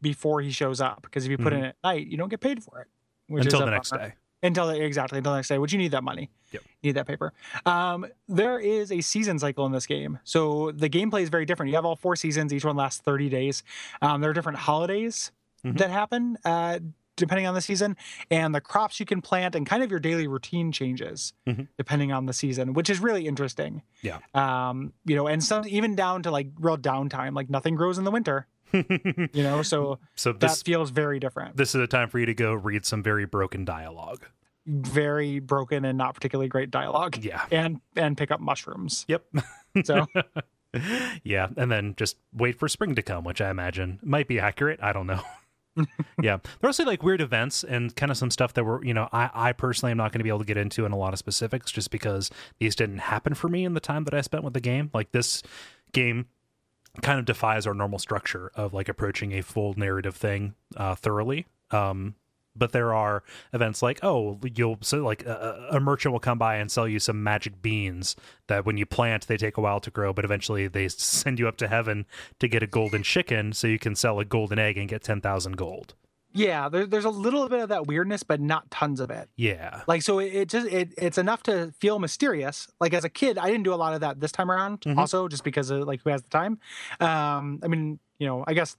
before 0.01 0.41
he 0.41 0.51
shows 0.51 0.79
up 0.79 1.01
because 1.01 1.25
if 1.25 1.31
you 1.31 1.37
put 1.39 1.53
it 1.53 1.57
in 1.57 1.63
at 1.65 1.75
night, 1.83 2.05
you 2.07 2.17
don't 2.17 2.29
get 2.29 2.39
paid 2.41 2.61
for 2.63 2.81
it. 2.81 2.87
Which 3.27 3.41
Mm-hmm. 3.43 3.47
until 3.47 3.65
the 3.65 3.71
next 3.71 3.89
day. 3.91 4.13
Until 4.43 4.69
exactly 4.69 5.17
until 5.17 5.31
the 5.31 5.37
next 5.37 5.47
day 5.47 5.57
which 5.57 5.71
you 5.73 5.79
need 5.79 5.91
that 5.91 6.03
money 6.03 6.29
Yep. 6.51 6.61
you 6.81 6.89
need 6.89 6.95
that 6.97 7.07
paper 7.07 7.33
um, 7.65 8.05
there 8.27 8.59
is 8.59 8.91
a 8.91 9.01
season 9.01 9.39
cycle 9.39 9.65
in 9.65 9.71
this 9.71 9.87
game 9.87 10.19
so 10.23 10.71
the 10.71 10.89
gameplay 10.89 11.21
is 11.21 11.29
very 11.29 11.45
different 11.45 11.69
you 11.69 11.75
have 11.75 11.85
all 11.85 11.95
four 11.95 12.15
seasons 12.15 12.53
each 12.53 12.65
one 12.65 12.75
lasts 12.75 13.01
30 13.01 13.29
days 13.29 13.63
um, 14.01 14.21
there 14.21 14.29
are 14.29 14.33
different 14.33 14.59
holidays 14.59 15.31
Mhm. 15.65 15.77
that 15.77 15.89
happen 15.91 16.37
uh, 16.43 16.79
depending 17.15 17.47
on 17.47 17.53
the 17.53 17.61
season 17.61 17.95
and 18.29 18.53
the 18.53 18.59
crops 18.59 18.99
you 18.99 19.05
can 19.05 19.21
plant 19.21 19.55
and 19.55 19.65
kind 19.65 19.81
of 19.81 19.89
your 19.89 19.99
daily 20.01 20.27
routine 20.27 20.73
changes 20.73 21.31
Mhm. 21.47 21.69
depending 21.77 22.11
on 22.11 22.25
the 22.25 22.33
season 22.33 22.73
which 22.73 22.89
is 22.89 22.99
really 22.99 23.27
interesting 23.27 23.81
Yeah. 24.01 24.19
um, 24.33 24.91
you 25.05 25.15
know 25.15 25.27
and 25.27 25.41
some 25.41 25.65
even 25.67 25.95
down 25.95 26.21
to 26.23 26.31
like 26.31 26.47
real 26.59 26.77
downtime 26.77 27.33
like 27.33 27.49
nothing 27.49 27.75
grows 27.75 27.97
in 27.97 28.03
the 28.03 28.11
winter 28.11 28.45
you 28.73 29.43
know 29.43 29.61
so 29.61 29.99
so 30.15 30.31
that 30.33 30.39
this 30.41 30.61
feels 30.63 30.89
very 30.89 31.19
different 31.19 31.55
this 31.57 31.75
is 31.75 31.81
a 31.81 31.87
time 31.87 32.09
for 32.09 32.19
you 32.19 32.25
to 32.25 32.33
go 32.33 32.53
read 32.53 32.85
some 32.85 33.03
very 33.03 33.25
broken 33.25 33.63
dialogue. 33.65 34.25
very 34.65 35.39
broken 35.39 35.85
and 35.85 35.97
not 35.97 36.15
particularly 36.15 36.47
great 36.49 36.71
dialogue 36.71 37.17
Yeah. 37.23 37.45
and 37.51 37.81
and 37.95 38.17
pick 38.17 38.31
up 38.31 38.39
mushrooms. 38.39 39.05
Yep. 39.07 39.25
So 39.85 40.05
yeah, 41.23 41.47
and 41.57 41.71
then 41.71 41.95
just 41.97 42.17
wait 42.31 42.59
for 42.59 42.67
spring 42.67 42.93
to 42.95 43.01
come, 43.01 43.23
which 43.23 43.41
I 43.41 43.49
imagine 43.49 43.99
might 44.03 44.27
be 44.27 44.39
accurate. 44.39 44.79
I 44.83 44.93
don't 44.93 45.07
know. 45.07 45.21
yeah, 46.21 46.37
there 46.37 46.63
are 46.63 46.67
also 46.67 46.85
like 46.85 47.01
weird 47.01 47.21
events 47.21 47.63
and 47.63 47.95
kind 47.95 48.11
of 48.11 48.17
some 48.17 48.29
stuff 48.29 48.53
that 48.53 48.63
were, 48.63 48.85
you 48.85 48.93
know, 48.93 49.09
I, 49.11 49.31
I 49.33 49.51
personally 49.53 49.89
am 49.91 49.97
not 49.97 50.11
going 50.11 50.19
to 50.19 50.23
be 50.23 50.29
able 50.29 50.39
to 50.39 50.45
get 50.45 50.57
into 50.57 50.85
in 50.85 50.91
a 50.91 50.95
lot 50.95 51.13
of 51.13 51.17
specifics 51.19 51.71
just 51.71 51.89
because 51.89 52.29
these 52.59 52.75
didn't 52.75 52.99
happen 52.99 53.33
for 53.33 53.49
me 53.49 53.65
in 53.65 53.73
the 53.73 53.79
time 53.79 54.03
that 54.03 54.13
I 54.13 54.21
spent 54.21 54.43
with 54.43 54.53
the 54.53 54.59
game. 54.61 54.91
Like 54.93 55.11
this 55.11 55.41
game 55.91 56.27
kind 57.01 57.19
of 57.19 57.25
defies 57.25 57.65
our 57.65 57.73
normal 57.73 57.99
structure 57.99 58.51
of 58.55 58.73
like 58.73 58.87
approaching 58.87 59.33
a 59.33 59.41
full 59.41 59.73
narrative 59.75 60.15
thing 60.15 60.53
uh, 60.77 60.95
thoroughly. 60.95 61.47
Um, 61.71 62.15
but 62.55 62.71
there 62.71 62.93
are 62.93 63.23
events 63.51 63.81
like 63.81 63.99
oh 64.03 64.39
you'll 64.55 64.77
so 64.81 65.03
like 65.03 65.25
a, 65.25 65.69
a, 65.71 65.79
merchant 65.79 66.11
will 66.11 66.19
come 66.19 66.37
by 66.37 66.57
and 66.57 66.71
sell 66.71 66.87
you 66.87 66.99
some 66.99 67.23
magic 67.23 67.61
beans 67.61 68.15
that 68.47 68.65
when 68.65 68.77
you 68.77 68.85
plant 68.85 69.27
they 69.27 69.37
take 69.37 69.57
a 69.57 69.61
while 69.61 69.79
to 69.79 69.89
grow 69.89 70.13
but 70.13 70.23
eventually 70.23 70.67
they 70.67 70.87
send 70.89 71.39
you 71.39 71.47
up 71.47 71.57
to 71.57 71.67
heaven 71.67 72.05
to 72.39 72.47
get 72.47 72.63
a 72.63 72.67
golden 72.67 73.01
chicken 73.01 73.53
so 73.53 73.67
you 73.67 73.79
can 73.79 73.95
sell 73.95 74.19
a 74.19 74.25
golden 74.25 74.59
egg 74.59 74.77
and 74.77 74.87
get 74.87 75.03
10,000 75.03 75.57
gold 75.57 75.95
yeah 76.33 76.69
there, 76.69 76.85
there's 76.85 77.05
a 77.05 77.09
little 77.09 77.47
bit 77.49 77.61
of 77.61 77.69
that 77.69 77.87
weirdness 77.87 78.23
but 78.23 78.41
not 78.41 78.69
tons 78.71 78.99
of 78.99 79.09
it. 79.09 79.29
Yeah. 79.35 79.81
Like 79.87 80.01
so 80.01 80.19
it, 80.19 80.33
it 80.33 80.49
just 80.49 80.67
it, 80.67 80.93
it's 80.97 81.17
enough 81.17 81.43
to 81.43 81.73
feel 81.79 81.99
mysterious. 81.99 82.67
Like 82.79 82.93
as 82.93 83.03
a 83.03 83.09
kid 83.09 83.37
i 83.37 83.47
didn't 83.47 83.63
do 83.63 83.73
a 83.73 83.75
lot 83.75 83.93
of 83.93 84.01
that 84.01 84.19
this 84.19 84.31
time 84.31 84.51
around 84.51 84.81
mm-hmm. 84.81 84.99
also 84.99 85.27
just 85.27 85.43
because 85.43 85.69
of 85.69 85.87
like 85.87 86.01
who 86.03 86.09
has 86.09 86.21
the 86.21 86.29
time. 86.29 86.59
Um 86.99 87.59
i 87.63 87.67
mean 87.67 87.99
you 88.19 88.27
know 88.27 88.43
i 88.47 88.53
guess 88.53 88.77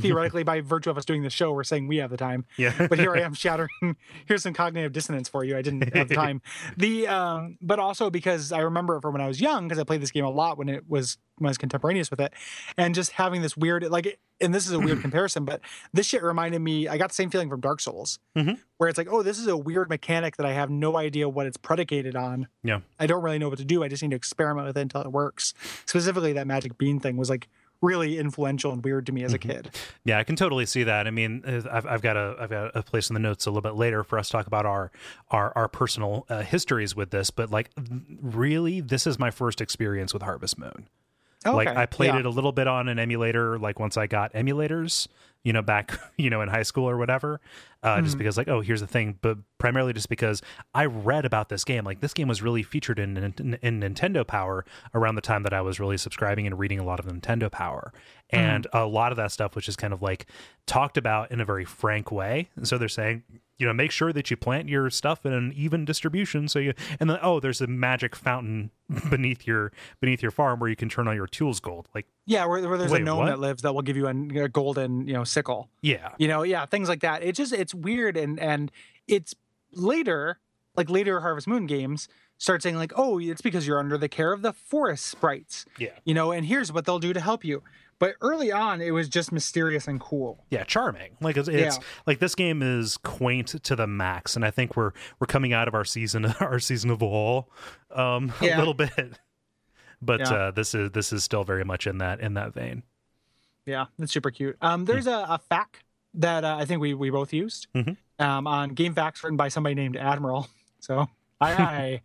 theoretically 0.00 0.42
by 0.42 0.60
virtue 0.60 0.90
of 0.90 0.98
us 0.98 1.04
doing 1.04 1.22
the 1.22 1.30
show 1.30 1.52
we're 1.52 1.64
saying 1.64 1.86
we 1.86 1.96
have 1.98 2.10
the 2.10 2.16
time. 2.16 2.44
Yeah. 2.56 2.74
But 2.88 2.98
here 3.00 3.14
i 3.14 3.20
am 3.20 3.34
shattering 3.34 3.68
here's 4.26 4.42
some 4.42 4.52
cognitive 4.52 4.92
dissonance 4.92 5.28
for 5.28 5.44
you 5.44 5.56
i 5.56 5.62
didn't 5.62 5.94
have 5.94 6.08
the 6.08 6.14
time. 6.26 6.40
The 6.76 7.08
um 7.08 7.58
but 7.60 7.78
also 7.78 8.10
because 8.10 8.52
i 8.52 8.60
remember 8.60 8.96
it 8.96 9.02
from 9.02 9.12
when 9.12 9.22
i 9.22 9.26
was 9.26 9.40
young 9.40 9.66
because 9.66 9.78
i 9.78 9.84
played 9.84 10.00
this 10.00 10.10
game 10.10 10.24
a 10.24 10.30
lot 10.30 10.56
when 10.58 10.68
it 10.68 10.88
was 10.88 11.18
when 11.38 11.48
i 11.48 11.50
was 11.50 11.58
contemporaneous 11.58 12.10
with 12.10 12.20
it 12.20 12.32
and 12.76 12.94
just 12.94 13.12
having 13.12 13.42
this 13.42 13.56
weird 13.56 13.84
like 13.90 14.18
and 14.40 14.54
this 14.54 14.66
is 14.66 14.72
a 14.72 14.78
weird 14.78 15.00
comparison 15.06 15.44
but 15.44 15.60
this 15.92 16.06
shit 16.06 16.22
reminded 16.22 16.60
me 16.60 16.88
i 16.88 16.96
got 16.96 17.08
the 17.08 17.14
same 17.14 17.30
feeling 17.30 17.48
from 17.48 17.60
dark 17.60 17.80
souls 17.80 18.18
mm-hmm. 18.36 18.54
where 18.78 18.88
it's 18.88 18.98
like 18.98 19.08
oh 19.10 19.22
this 19.22 19.38
is 19.38 19.46
a 19.46 19.56
weird 19.56 19.88
mechanic 19.88 20.36
that 20.36 20.46
i 20.46 20.52
have 20.52 20.70
no 20.70 20.96
idea 20.96 21.28
what 21.28 21.46
it's 21.46 21.56
predicated 21.56 22.16
on. 22.16 22.48
Yeah. 22.62 22.80
I 22.98 23.06
don't 23.06 23.22
really 23.22 23.38
know 23.38 23.48
what 23.48 23.58
to 23.58 23.64
do 23.64 23.82
i 23.82 23.88
just 23.88 24.02
need 24.02 24.10
to 24.10 24.16
experiment 24.16 24.66
with 24.66 24.76
it 24.76 24.80
until 24.80 25.02
it 25.02 25.12
works. 25.12 25.54
Specifically 25.84 26.32
that 26.34 26.46
magic 26.46 26.78
bean 26.78 27.00
thing 27.00 27.16
was 27.16 27.30
like 27.30 27.48
really 27.80 28.18
influential 28.18 28.72
and 28.72 28.84
weird 28.84 29.06
to 29.06 29.12
me 29.12 29.22
as 29.24 29.34
a 29.34 29.38
mm-hmm. 29.38 29.50
kid. 29.50 29.70
Yeah, 30.04 30.18
I 30.18 30.24
can 30.24 30.36
totally 30.36 30.66
see 30.66 30.84
that. 30.84 31.06
I 31.06 31.10
mean, 31.10 31.42
uh, 31.46 31.62
I've, 31.70 31.86
I've 31.86 32.02
got 32.02 32.16
a 32.16 32.36
I've 32.38 32.50
got 32.50 32.74
a 32.74 32.82
place 32.82 33.10
in 33.10 33.14
the 33.14 33.20
notes 33.20 33.46
a 33.46 33.50
little 33.50 33.62
bit 33.62 33.74
later 33.74 34.04
for 34.04 34.18
us 34.18 34.28
to 34.28 34.32
talk 34.32 34.46
about 34.46 34.66
our 34.66 34.90
our 35.30 35.52
our 35.56 35.68
personal 35.68 36.26
uh, 36.28 36.42
histories 36.42 36.94
with 36.94 37.10
this, 37.10 37.30
but 37.30 37.50
like 37.50 37.70
really, 38.20 38.80
this 38.80 39.06
is 39.06 39.18
my 39.18 39.30
first 39.30 39.60
experience 39.60 40.12
with 40.12 40.22
Harvest 40.22 40.58
Moon. 40.58 40.88
Okay. 41.44 41.54
Like 41.54 41.68
I 41.68 41.86
played 41.86 42.08
yeah. 42.08 42.20
it 42.20 42.26
a 42.26 42.30
little 42.30 42.52
bit 42.52 42.66
on 42.66 42.88
an 42.88 42.98
emulator, 42.98 43.58
like 43.58 43.78
once 43.78 43.96
I 43.96 44.06
got 44.06 44.32
emulators, 44.32 45.06
you 45.44 45.52
know, 45.52 45.62
back, 45.62 45.98
you 46.16 46.30
know, 46.30 46.40
in 46.42 46.48
high 46.48 46.64
school 46.64 46.88
or 46.88 46.96
whatever, 46.96 47.40
uh, 47.86 47.96
mm-hmm. 47.96 48.04
just 48.04 48.18
because 48.18 48.36
like, 48.36 48.48
oh, 48.48 48.60
here's 48.60 48.80
the 48.80 48.86
thing, 48.86 49.16
but 49.22 49.38
primarily 49.58 49.92
just 49.92 50.08
because 50.08 50.42
I 50.74 50.86
read 50.86 51.24
about 51.24 51.50
this 51.50 51.62
game. 51.62 51.84
Like 51.84 52.00
this 52.00 52.12
game 52.12 52.26
was 52.26 52.42
really 52.42 52.64
featured 52.64 52.98
in, 52.98 53.16
in, 53.16 53.58
in 53.62 53.80
Nintendo 53.80 54.26
Power 54.26 54.64
around 54.92 55.14
the 55.14 55.20
time 55.20 55.44
that 55.44 55.54
I 55.54 55.60
was 55.60 55.78
really 55.78 55.96
subscribing 55.96 56.48
and 56.48 56.58
reading 56.58 56.80
a 56.80 56.84
lot 56.84 56.98
of 56.98 57.06
Nintendo 57.06 57.50
Power, 57.50 57.92
and 58.30 58.64
mm-hmm. 58.64 58.76
a 58.76 58.86
lot 58.86 59.12
of 59.12 59.16
that 59.18 59.30
stuff 59.30 59.54
was 59.54 59.64
just 59.64 59.78
kind 59.78 59.92
of 59.92 60.02
like 60.02 60.26
talked 60.66 60.98
about 60.98 61.30
in 61.30 61.40
a 61.40 61.44
very 61.44 61.64
frank 61.64 62.10
way. 62.10 62.48
And 62.56 62.66
so 62.66 62.76
they're 62.76 62.88
saying, 62.88 63.22
you 63.58 63.66
know 63.66 63.72
make 63.72 63.90
sure 63.90 64.12
that 64.12 64.30
you 64.30 64.36
plant 64.36 64.68
your 64.68 64.90
stuff 64.90 65.24
in 65.24 65.32
an 65.32 65.52
even 65.56 65.84
distribution 65.84 66.48
so 66.48 66.58
you 66.58 66.74
and 67.00 67.08
then 67.08 67.18
oh 67.22 67.40
there's 67.40 67.60
a 67.60 67.66
magic 67.66 68.14
fountain 68.14 68.70
beneath 69.10 69.46
your 69.46 69.72
beneath 70.00 70.22
your 70.22 70.30
farm 70.30 70.60
where 70.60 70.70
you 70.70 70.76
can 70.76 70.88
turn 70.88 71.08
all 71.08 71.14
your 71.14 71.26
tools 71.26 71.58
gold 71.60 71.88
like 71.94 72.06
yeah 72.26 72.44
where, 72.46 72.66
where 72.68 72.78
there's 72.78 72.90
wait, 72.90 73.02
a 73.02 73.04
gnome 73.04 73.18
what? 73.18 73.26
that 73.26 73.38
lives 73.38 73.62
that 73.62 73.74
will 73.74 73.82
give 73.82 73.96
you 73.96 74.06
a, 74.06 74.44
a, 74.44 74.48
golden 74.48 75.06
you 75.06 75.12
know 75.12 75.24
sickle 75.24 75.68
yeah 75.82 76.10
you 76.18 76.28
know 76.28 76.42
yeah 76.42 76.66
things 76.66 76.88
like 76.88 77.00
that 77.00 77.22
it 77.22 77.32
just 77.34 77.52
it's 77.52 77.74
weird 77.76 78.16
and 78.16 78.38
and 78.40 78.70
it's 79.06 79.34
later 79.72 80.38
like 80.76 80.90
later 80.90 81.20
harvest 81.20 81.46
moon 81.46 81.66
games 81.66 82.08
start 82.38 82.62
saying 82.62 82.76
like 82.76 82.92
oh 82.96 83.18
it's 83.18 83.42
because 83.42 83.66
you're 83.66 83.78
under 83.78 83.96
the 83.98 84.08
care 84.08 84.32
of 84.32 84.42
the 84.42 84.52
forest 84.52 85.06
sprites 85.06 85.64
yeah 85.78 85.90
you 86.04 86.14
know 86.14 86.32
and 86.32 86.46
here's 86.46 86.72
what 86.72 86.84
they'll 86.84 86.98
do 86.98 87.12
to 87.12 87.20
help 87.20 87.44
you 87.44 87.62
but 87.98 88.14
early 88.20 88.52
on, 88.52 88.80
it 88.80 88.90
was 88.90 89.08
just 89.08 89.32
mysterious 89.32 89.88
and 89.88 89.98
cool. 89.98 90.44
Yeah, 90.50 90.64
charming. 90.64 91.16
Like 91.20 91.36
it's, 91.36 91.48
it's 91.48 91.76
yeah. 91.76 91.82
like 92.06 92.18
this 92.18 92.34
game 92.34 92.62
is 92.62 92.98
quaint 92.98 93.48
to 93.62 93.76
the 93.76 93.86
max, 93.86 94.36
and 94.36 94.44
I 94.44 94.50
think 94.50 94.76
we're 94.76 94.92
we're 95.18 95.26
coming 95.26 95.52
out 95.52 95.66
of 95.66 95.74
our 95.74 95.84
season 95.84 96.26
our 96.40 96.58
season 96.58 96.90
of 96.90 97.02
all 97.02 97.48
um, 97.94 98.32
yeah. 98.42 98.56
a 98.56 98.58
little 98.58 98.74
bit. 98.74 99.18
But 100.02 100.20
yeah. 100.20 100.32
uh, 100.32 100.50
this 100.50 100.74
is 100.74 100.90
this 100.90 101.12
is 101.12 101.24
still 101.24 101.44
very 101.44 101.64
much 101.64 101.86
in 101.86 101.98
that 101.98 102.20
in 102.20 102.34
that 102.34 102.52
vein. 102.52 102.82
Yeah, 103.64 103.86
it's 103.98 104.12
super 104.12 104.30
cute. 104.30 104.56
Um, 104.60 104.84
there's 104.84 105.06
mm. 105.06 105.12
a, 105.12 105.34
a 105.34 105.38
fact 105.38 105.82
that 106.16 106.44
uh, 106.44 106.56
I 106.58 106.64
think 106.64 106.80
we 106.80 106.94
we 106.94 107.10
both 107.10 107.32
used 107.32 107.68
mm-hmm. 107.74 108.22
um, 108.22 108.46
on 108.46 108.74
GameFAQs 108.74 109.22
written 109.22 109.36
by 109.36 109.48
somebody 109.48 109.74
named 109.74 109.96
Admiral. 109.96 110.48
So 110.78 111.08
hi 111.40 111.54
hi, 111.54 112.02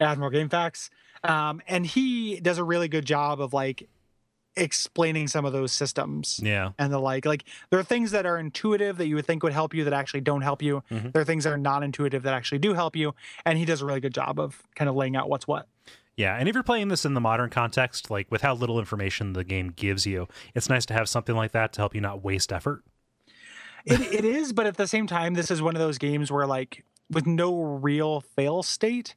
Admiral 0.00 0.30
GameFAQs. 0.30 0.90
Um, 1.24 1.62
and 1.66 1.86
he 1.86 2.40
does 2.40 2.58
a 2.58 2.64
really 2.64 2.88
good 2.88 3.06
job 3.06 3.40
of 3.40 3.54
like 3.54 3.88
explaining 4.54 5.28
some 5.28 5.44
of 5.44 5.52
those 5.52 5.70
systems 5.70 6.40
yeah 6.42 6.72
and 6.78 6.92
the 6.92 6.98
like 6.98 7.24
like 7.24 7.44
there 7.70 7.78
are 7.78 7.84
things 7.84 8.10
that 8.10 8.26
are 8.26 8.38
intuitive 8.38 8.96
that 8.96 9.06
you 9.06 9.14
would 9.14 9.24
think 9.24 9.44
would 9.44 9.52
help 9.52 9.72
you 9.72 9.84
that 9.84 9.92
actually 9.92 10.20
don't 10.20 10.42
help 10.42 10.62
you 10.62 10.82
mm-hmm. 10.90 11.10
there 11.10 11.22
are 11.22 11.24
things 11.24 11.44
that 11.44 11.52
are 11.52 11.58
non-intuitive 11.58 12.24
that 12.24 12.34
actually 12.34 12.58
do 12.58 12.74
help 12.74 12.96
you 12.96 13.14
and 13.44 13.56
he 13.56 13.64
does 13.64 13.82
a 13.82 13.86
really 13.86 14.00
good 14.00 14.12
job 14.12 14.40
of 14.40 14.60
kind 14.74 14.88
of 14.88 14.96
laying 14.96 15.14
out 15.14 15.28
what's 15.28 15.46
what 15.46 15.68
yeah, 16.18 16.34
and 16.34 16.48
if 16.48 16.56
you're 16.56 16.64
playing 16.64 16.88
this 16.88 17.04
in 17.04 17.14
the 17.14 17.20
modern 17.20 17.48
context, 17.48 18.10
like 18.10 18.28
with 18.28 18.42
how 18.42 18.52
little 18.52 18.80
information 18.80 19.34
the 19.34 19.44
game 19.44 19.68
gives 19.68 20.04
you, 20.04 20.26
it's 20.52 20.68
nice 20.68 20.84
to 20.86 20.94
have 20.94 21.08
something 21.08 21.36
like 21.36 21.52
that 21.52 21.72
to 21.74 21.80
help 21.80 21.94
you 21.94 22.00
not 22.00 22.24
waste 22.24 22.52
effort. 22.52 22.82
It, 23.84 24.00
it 24.00 24.24
is, 24.24 24.52
but 24.52 24.66
at 24.66 24.76
the 24.76 24.86
same 24.86 25.06
time, 25.06 25.34
this 25.34 25.50
is 25.50 25.62
one 25.62 25.74
of 25.74 25.80
those 25.80 25.98
games 25.98 26.30
where, 26.30 26.46
like, 26.46 26.84
with 27.10 27.26
no 27.26 27.62
real 27.62 28.20
fail 28.20 28.62
state, 28.62 29.14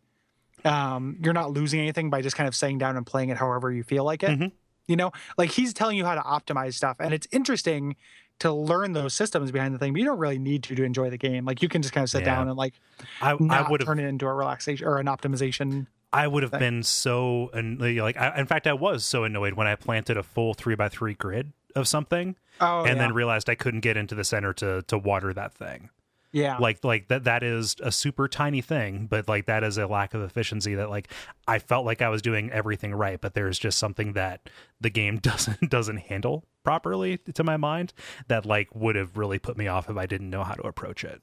um, 0.65 1.17
you're 1.21 1.33
not 1.33 1.51
losing 1.51 1.79
anything 1.79 2.09
by 2.09 2.21
just 2.21 2.35
kind 2.35 2.47
of 2.47 2.55
saying 2.55 2.77
down 2.77 2.97
and 2.97 3.05
playing 3.05 3.29
it 3.29 3.37
however 3.37 3.71
you 3.71 3.83
feel 3.83 4.03
like 4.03 4.23
it. 4.23 4.31
Mm-hmm. 4.31 4.47
You 4.87 4.95
know, 4.95 5.11
like 5.37 5.51
he's 5.51 5.73
telling 5.73 5.97
you 5.97 6.05
how 6.05 6.15
to 6.15 6.21
optimize 6.21 6.73
stuff, 6.73 6.97
and 6.99 7.13
it's 7.13 7.27
interesting 7.31 7.95
to 8.39 8.51
learn 8.51 8.93
those 8.93 9.13
systems 9.13 9.51
behind 9.51 9.73
the 9.73 9.77
thing, 9.77 9.93
but 9.93 9.99
you 9.99 10.05
don't 10.05 10.17
really 10.17 10.39
need 10.39 10.63
to 10.63 10.75
to 10.75 10.83
enjoy 10.83 11.09
the 11.11 11.17
game. 11.17 11.45
Like 11.45 11.61
you 11.61 11.69
can 11.69 11.81
just 11.81 11.93
kind 11.93 12.03
of 12.03 12.09
sit 12.09 12.21
yeah. 12.21 12.35
down 12.35 12.47
and 12.47 12.57
like 12.57 12.73
I, 13.21 13.33
I 13.49 13.69
would 13.69 13.81
turn 13.81 13.99
it 13.99 14.05
into 14.05 14.25
a 14.25 14.33
relaxation 14.33 14.87
or 14.87 14.97
an 14.97 15.05
optimization. 15.05 15.85
I 16.11 16.27
would 16.27 16.43
have 16.43 16.51
been 16.51 16.83
so 16.83 17.51
and 17.53 17.79
like 17.79 18.17
I, 18.17 18.37
in 18.37 18.47
fact 18.47 18.65
I 18.67 18.73
was 18.73 19.05
so 19.05 19.23
annoyed 19.23 19.53
when 19.53 19.67
I 19.67 19.75
planted 19.75 20.17
a 20.17 20.23
full 20.23 20.55
three 20.55 20.75
by 20.75 20.89
three 20.89 21.13
grid 21.13 21.53
of 21.75 21.87
something 21.87 22.35
oh, 22.59 22.79
and 22.79 22.97
yeah. 22.97 23.03
then 23.03 23.13
realized 23.13 23.49
I 23.49 23.55
couldn't 23.55 23.81
get 23.81 23.97
into 23.97 24.15
the 24.15 24.23
center 24.23 24.53
to 24.53 24.81
to 24.83 24.97
water 24.97 25.33
that 25.33 25.53
thing. 25.53 25.89
Yeah. 26.31 26.57
Like 26.57 26.83
like 26.83 27.09
that 27.09 27.25
that 27.25 27.43
is 27.43 27.75
a 27.81 27.91
super 27.91 28.27
tiny 28.27 28.61
thing, 28.61 29.07
but 29.07 29.27
like 29.27 29.47
that 29.47 29.63
is 29.63 29.77
a 29.77 29.87
lack 29.87 30.13
of 30.13 30.21
efficiency 30.21 30.75
that 30.75 30.89
like 30.89 31.11
I 31.47 31.59
felt 31.59 31.85
like 31.85 32.01
I 32.01 32.09
was 32.09 32.21
doing 32.21 32.49
everything 32.51 32.93
right, 32.93 33.19
but 33.19 33.33
there's 33.33 33.59
just 33.59 33.77
something 33.77 34.13
that 34.13 34.49
the 34.79 34.89
game 34.89 35.17
doesn't 35.21 35.69
doesn't 35.69 35.97
handle 35.97 36.45
properly 36.63 37.17
to 37.33 37.43
my 37.43 37.57
mind 37.57 37.93
that 38.27 38.45
like 38.45 38.73
would 38.73 38.95
have 38.95 39.17
really 39.17 39.39
put 39.39 39.57
me 39.57 39.67
off 39.67 39.89
if 39.89 39.97
I 39.97 40.05
didn't 40.05 40.29
know 40.29 40.43
how 40.43 40.53
to 40.53 40.63
approach 40.63 41.03
it. 41.03 41.21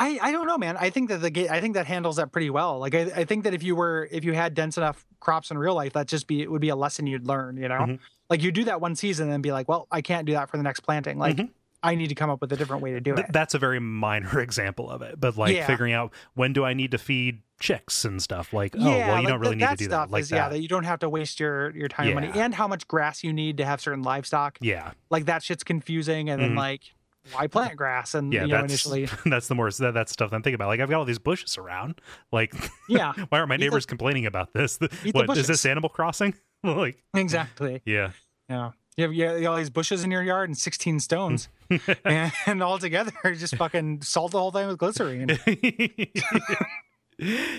I, 0.00 0.18
I 0.22 0.32
don't 0.32 0.46
know, 0.46 0.56
man. 0.56 0.78
I 0.78 0.88
think 0.88 1.10
that 1.10 1.18
the 1.18 1.50
I 1.50 1.60
think 1.60 1.74
that 1.74 1.86
handles 1.86 2.16
that 2.16 2.32
pretty 2.32 2.48
well. 2.48 2.78
Like 2.78 2.94
I, 2.94 3.00
I 3.14 3.24
think 3.24 3.44
that 3.44 3.52
if 3.52 3.62
you 3.62 3.76
were 3.76 4.08
if 4.10 4.24
you 4.24 4.32
had 4.32 4.54
dense 4.54 4.78
enough 4.78 5.06
crops 5.20 5.50
in 5.50 5.58
real 5.58 5.74
life, 5.74 5.92
that 5.92 6.06
just 6.06 6.26
be 6.26 6.40
it 6.40 6.50
would 6.50 6.62
be 6.62 6.70
a 6.70 6.76
lesson 6.76 7.06
you'd 7.06 7.26
learn. 7.26 7.58
You 7.58 7.68
know, 7.68 7.80
mm-hmm. 7.80 7.94
like 8.30 8.42
you 8.42 8.50
do 8.50 8.64
that 8.64 8.80
one 8.80 8.96
season 8.96 9.30
and 9.30 9.42
be 9.42 9.52
like, 9.52 9.68
well, 9.68 9.86
I 9.90 10.00
can't 10.00 10.26
do 10.26 10.32
that 10.32 10.48
for 10.48 10.56
the 10.56 10.62
next 10.62 10.80
planting. 10.80 11.18
Like 11.18 11.36
mm-hmm. 11.36 11.52
I 11.82 11.96
need 11.96 12.08
to 12.08 12.14
come 12.14 12.30
up 12.30 12.40
with 12.40 12.50
a 12.50 12.56
different 12.56 12.82
way 12.82 12.92
to 12.92 13.00
do 13.00 13.14
it. 13.14 13.26
That's 13.30 13.52
a 13.52 13.58
very 13.58 13.78
minor 13.78 14.40
example 14.40 14.88
of 14.88 15.02
it, 15.02 15.20
but 15.20 15.36
like 15.36 15.54
yeah. 15.54 15.66
figuring 15.66 15.92
out 15.92 16.12
when 16.32 16.54
do 16.54 16.64
I 16.64 16.72
need 16.72 16.92
to 16.92 16.98
feed 16.98 17.42
chicks 17.60 18.06
and 18.06 18.22
stuff. 18.22 18.54
Like, 18.54 18.74
yeah, 18.74 18.80
oh, 18.80 18.90
well, 18.90 18.98
you 18.98 19.12
like 19.12 19.26
don't 19.26 19.40
really 19.40 19.56
need 19.56 19.68
to 19.68 19.76
do 19.76 19.88
that. 19.88 20.10
Like 20.10 20.22
is, 20.22 20.30
that. 20.30 20.36
Yeah, 20.36 20.48
that 20.48 20.60
you 20.60 20.68
don't 20.68 20.84
have 20.84 21.00
to 21.00 21.10
waste 21.10 21.38
your 21.38 21.76
your 21.76 21.88
time 21.88 22.08
yeah. 22.08 22.16
and 22.16 22.26
money, 22.26 22.40
and 22.40 22.54
how 22.54 22.66
much 22.66 22.88
grass 22.88 23.22
you 23.22 23.34
need 23.34 23.58
to 23.58 23.66
have 23.66 23.82
certain 23.82 24.02
livestock. 24.02 24.56
Yeah, 24.62 24.92
like 25.10 25.26
that 25.26 25.42
shit's 25.42 25.62
confusing, 25.62 26.30
and 26.30 26.40
then 26.40 26.52
mm. 26.52 26.56
like 26.56 26.94
why 27.32 27.46
plant 27.46 27.76
grass 27.76 28.14
and 28.14 28.32
yeah, 28.32 28.42
you 28.42 28.48
know, 28.48 28.56
that's, 28.56 28.72
initially 28.72 29.08
that's 29.26 29.48
the 29.48 29.54
more 29.54 29.70
that, 29.70 29.94
that's 29.94 30.12
stuff 30.12 30.32
I'm 30.32 30.42
thinking 30.42 30.54
about. 30.54 30.68
Like 30.68 30.80
I've 30.80 30.88
got 30.88 30.98
all 30.98 31.04
these 31.04 31.18
bushes 31.18 31.58
around. 31.58 32.00
Like 32.32 32.54
yeah, 32.88 33.12
why 33.28 33.38
are 33.38 33.46
my 33.46 33.56
neighbors 33.56 33.86
the, 33.86 33.90
complaining 33.90 34.26
about 34.26 34.52
this? 34.52 34.78
what 35.12 35.36
is 35.36 35.46
this 35.46 35.64
Animal 35.66 35.90
Crossing? 35.90 36.34
like 36.62 37.02
exactly. 37.14 37.82
Yeah. 37.84 38.10
Yeah. 38.48 38.72
You 38.96 39.04
have, 39.04 39.14
you 39.14 39.24
have, 39.24 39.46
all 39.46 39.56
these 39.56 39.70
bushes 39.70 40.04
in 40.04 40.10
your 40.10 40.22
yard 40.22 40.50
and 40.50 40.58
16 40.58 41.00
stones, 41.00 41.48
and, 42.04 42.32
and 42.44 42.62
all 42.62 42.78
together, 42.78 43.12
just 43.34 43.56
fucking 43.56 44.02
salt 44.02 44.32
the 44.32 44.38
whole 44.38 44.50
thing 44.50 44.66
with 44.66 44.76
glycerine. 44.76 45.38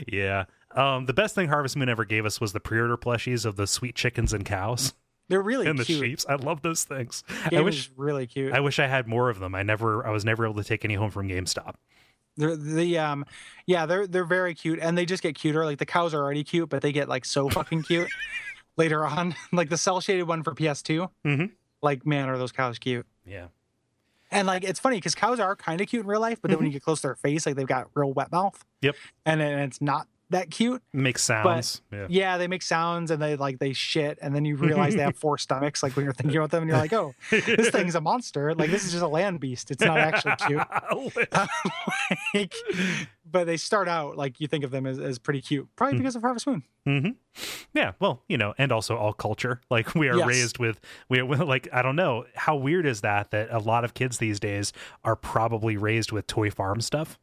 yeah. 0.08 0.44
Um, 0.76 1.06
the 1.06 1.14
best 1.14 1.34
thing 1.34 1.48
Harvest 1.48 1.78
Moon 1.78 1.90
ever 1.90 2.06
gave 2.06 2.26
us 2.26 2.40
was 2.40 2.54
the 2.54 2.60
pre-order 2.60 2.98
plushies 2.98 3.46
of 3.46 3.56
the 3.56 3.66
sweet 3.66 3.96
chickens 3.96 4.34
and 4.34 4.46
cows. 4.46 4.94
They're 5.32 5.42
really 5.42 5.64
cute. 5.64 5.78
and 5.78 5.86
cute. 5.86 6.02
the 6.02 6.08
sheeps. 6.08 6.26
I 6.28 6.36
love 6.36 6.62
those 6.62 6.84
things. 6.84 7.24
The 7.50 7.60
I 7.60 7.62
wish 7.62 7.90
really 7.96 8.28
cute. 8.28 8.52
I 8.52 8.60
wish 8.60 8.80
I 8.80 8.88
had 8.88 9.08
more 9.08 9.30
of 9.30 9.40
them. 9.40 9.56
I 9.56 9.64
never. 9.64 10.06
I 10.06 10.12
was 10.12 10.26
never 10.26 10.44
able 10.44 10.56
to 10.56 10.64
take 10.66 10.84
any 10.84 10.96
home 10.96 11.10
from 11.10 11.30
GameStop. 11.30 11.76
They're 12.36 12.58
the 12.58 12.98
um, 12.98 13.26
yeah, 13.66 13.86
they're 13.86 14.08
they're 14.08 14.26
very 14.26 14.54
cute, 14.54 14.80
and 14.82 14.98
they 14.98 15.06
just 15.06 15.24
get 15.24 15.36
cuter. 15.36 15.64
Like 15.64 15.78
the 15.78 15.86
cows 15.86 16.14
are 16.14 16.22
already 16.22 16.44
cute, 16.44 16.68
but 16.68 16.82
they 16.82 16.92
get 16.92 17.08
like 17.08 17.24
so 17.24 17.48
fucking 17.58 17.84
cute 17.84 18.10
later 18.76 19.06
on. 19.06 19.34
like 19.54 19.70
the 19.70 19.78
cell 19.78 20.02
shaded 20.02 20.24
one 20.24 20.44
for 20.44 20.54
PS2. 20.54 21.10
Mm-hmm. 21.26 21.46
Like, 21.82 22.06
man, 22.06 22.28
are 22.28 22.38
those 22.38 22.52
cows 22.52 22.78
cute? 22.78 23.06
Yeah. 23.26 23.48
And 24.32 24.48
like 24.48 24.66
it's 24.66 24.82
funny 24.82 24.98
because 24.98 25.16
cows 25.16 25.40
are 25.40 25.56
kind 25.56 25.80
of 25.80 25.88
cute 25.88 26.04
in 26.04 26.08
real 26.08 26.20
life, 26.20 26.40
but 26.42 26.52
then 26.52 26.58
when 26.58 26.68
you 26.68 26.74
get 26.74 26.84
close 26.84 27.00
to 27.02 27.08
their 27.08 27.16
face, 27.16 27.46
like 27.46 27.56
they've 27.56 27.66
got 27.66 27.88
real 27.94 28.12
wet 28.12 28.34
mouth. 28.34 28.66
Yep. 28.82 28.96
And, 29.26 29.42
and 29.42 29.62
it's 29.62 29.80
not 29.80 30.08
that 30.32 30.50
cute. 30.50 30.82
Makes 30.94 31.24
sounds. 31.24 31.82
yeah. 31.92 32.08
Yeah, 32.10 32.38
they 32.38 32.48
make 32.48 32.62
sounds 32.64 33.12
and 33.12 33.22
they 33.22 33.36
like 33.36 33.60
they 33.60 33.74
shit, 33.74 34.18
and 34.22 34.36
then 34.36 34.44
you 34.46 34.56
realize 34.56 34.96
they 34.96 35.04
have 35.04 35.16
four 35.26 35.38
stomachs. 35.38 35.84
Like 35.84 35.96
when 35.96 36.04
you're 36.06 36.14
thinking 36.14 36.38
about 36.38 36.52
them, 36.52 36.64
and 36.64 36.70
you're 36.70 36.78
like, 36.80 36.94
oh, 36.94 37.14
this 37.30 37.70
thing's 37.72 37.96
a 37.96 38.02
monster. 38.02 38.54
Like 38.56 38.72
this 38.72 38.84
is 38.86 38.92
just 38.92 39.04
a 39.04 39.08
land 39.08 39.40
beast. 39.40 39.72
It's 39.72 39.84
not 39.84 39.98
actually 40.00 40.36
cute. 40.38 40.62
like, 42.34 42.54
but 43.30 43.46
they 43.46 43.58
start 43.58 43.88
out 43.88 44.18
like 44.18 44.40
you 44.40 44.48
think 44.48 44.64
of 44.64 44.72
them 44.72 44.86
as, 44.86 45.00
as 45.00 45.20
pretty 45.20 45.42
cute, 45.42 45.68
probably 45.76 45.98
because 45.98 46.16
of 46.16 46.22
Harvest 46.22 46.48
Moon. 46.48 46.64
hmm 46.86 47.10
Yeah, 47.74 47.94
well, 48.00 48.24
you 48.28 48.38
know, 48.38 48.54
and 48.58 48.72
also 48.72 48.98
all 48.98 49.14
culture. 49.14 49.62
Like 49.70 49.96
we 49.96 50.10
are 50.10 50.18
Yes. 50.18 50.28
raised 50.28 50.58
with, 50.60 50.80
we 51.10 51.20
are 51.20 51.26
like 51.26 51.68
I 51.72 51.82
don't 51.82 51.96
know 51.96 52.26
how 52.36 52.56
weird 52.56 52.86
is 52.86 53.02
that 53.02 53.32
that 53.32 53.50
a 53.52 53.60
lot 53.60 53.84
of 53.86 53.94
kids 53.94 54.18
these 54.18 54.40
days 54.40 54.74
are 55.04 55.16
probably 55.16 55.78
raised 55.78 56.12
with 56.12 56.28
toy 56.28 56.50
farm 56.52 56.82
stuff, 56.82 57.18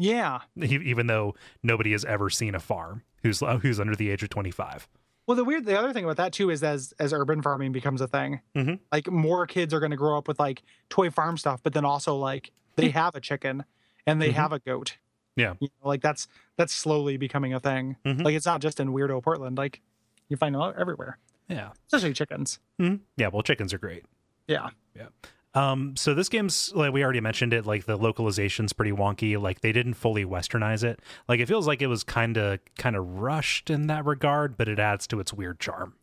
Yeah. 0.00 0.40
even 0.56 1.06
though 1.06 1.34
nobody 1.62 1.92
has 1.92 2.04
ever 2.04 2.30
seen 2.30 2.54
a 2.54 2.60
farm 2.60 3.02
who's 3.22 3.40
who's 3.62 3.78
under 3.78 3.94
the 3.94 4.10
age 4.10 4.22
of 4.22 4.30
twenty 4.30 4.50
five. 4.50 4.88
Well, 5.26 5.36
the 5.36 5.44
weird, 5.44 5.64
the 5.66 5.78
other 5.78 5.92
thing 5.92 6.02
about 6.04 6.16
that 6.16 6.32
too 6.32 6.50
is 6.50 6.62
as 6.64 6.92
as 6.98 7.12
urban 7.12 7.42
farming 7.42 7.72
becomes 7.72 8.00
a 8.00 8.08
thing, 8.08 8.40
Mhm. 8.56 8.80
like 8.90 9.08
more 9.10 9.46
kids 9.46 9.72
are 9.74 9.78
going 9.78 9.90
to 9.92 9.96
grow 9.96 10.16
up 10.18 10.26
with 10.26 10.40
like 10.40 10.62
toy 10.88 11.10
farm 11.10 11.36
stuff, 11.36 11.62
but 11.62 11.72
then 11.72 11.84
also 11.84 12.16
like 12.16 12.50
they 12.76 12.88
have 12.90 13.14
a 13.14 13.20
chicken 13.20 13.64
and 14.06 14.20
they 14.20 14.30
Mhm. 14.30 14.34
have 14.34 14.52
a 14.52 14.58
goat. 14.58 14.96
Yeah. 15.36 15.54
You 15.60 15.68
know, 15.82 15.88
like 15.88 16.00
that's 16.02 16.26
that's 16.56 16.72
slowly 16.72 17.16
becoming 17.16 17.52
a 17.54 17.60
thing. 17.60 17.96
Mhm. 18.04 18.24
Like 18.24 18.34
it's 18.34 18.46
not 18.46 18.60
just 18.60 18.80
in 18.80 18.88
weirdo 18.88 19.22
Portland. 19.22 19.56
Like 19.58 19.80
you 20.28 20.36
find 20.36 20.54
them 20.54 20.72
everywhere, 20.76 21.18
Yeah, 21.48 21.72
especially 21.86 22.14
chickens. 22.14 22.58
hmm 22.78 22.96
yeah. 23.16 23.28
Well, 23.28 23.42
chickens 23.42 23.72
are 23.74 23.78
great. 23.78 24.04
Yeah, 24.48 24.70
yeah. 24.96 25.08
Um, 25.54 25.96
so 25.96 26.14
this 26.14 26.28
game's 26.28 26.72
like 26.74 26.92
we 26.92 27.02
already 27.02 27.20
mentioned 27.20 27.52
it, 27.52 27.66
like 27.66 27.84
the 27.84 27.98
localization's 27.98 28.72
pretty 28.72 28.92
wonky. 28.92 29.40
Like 29.40 29.60
they 29.62 29.72
didn't 29.72 29.94
fully 29.94 30.24
westernize 30.24 30.84
it. 30.84 31.00
Like 31.28 31.40
it 31.40 31.46
feels 31.46 31.66
like 31.66 31.82
it 31.82 31.88
was 31.88 32.04
kind 32.04 32.36
of 32.36 32.60
kind 32.78 32.94
of 32.94 33.04
rushed 33.20 33.68
in 33.70 33.88
that 33.88 34.04
regard, 34.04 34.56
but 34.56 34.68
it 34.68 34.78
adds 34.78 35.06
to 35.08 35.18
its 35.20 35.32
weird 35.32 35.58
charm. 35.58 35.94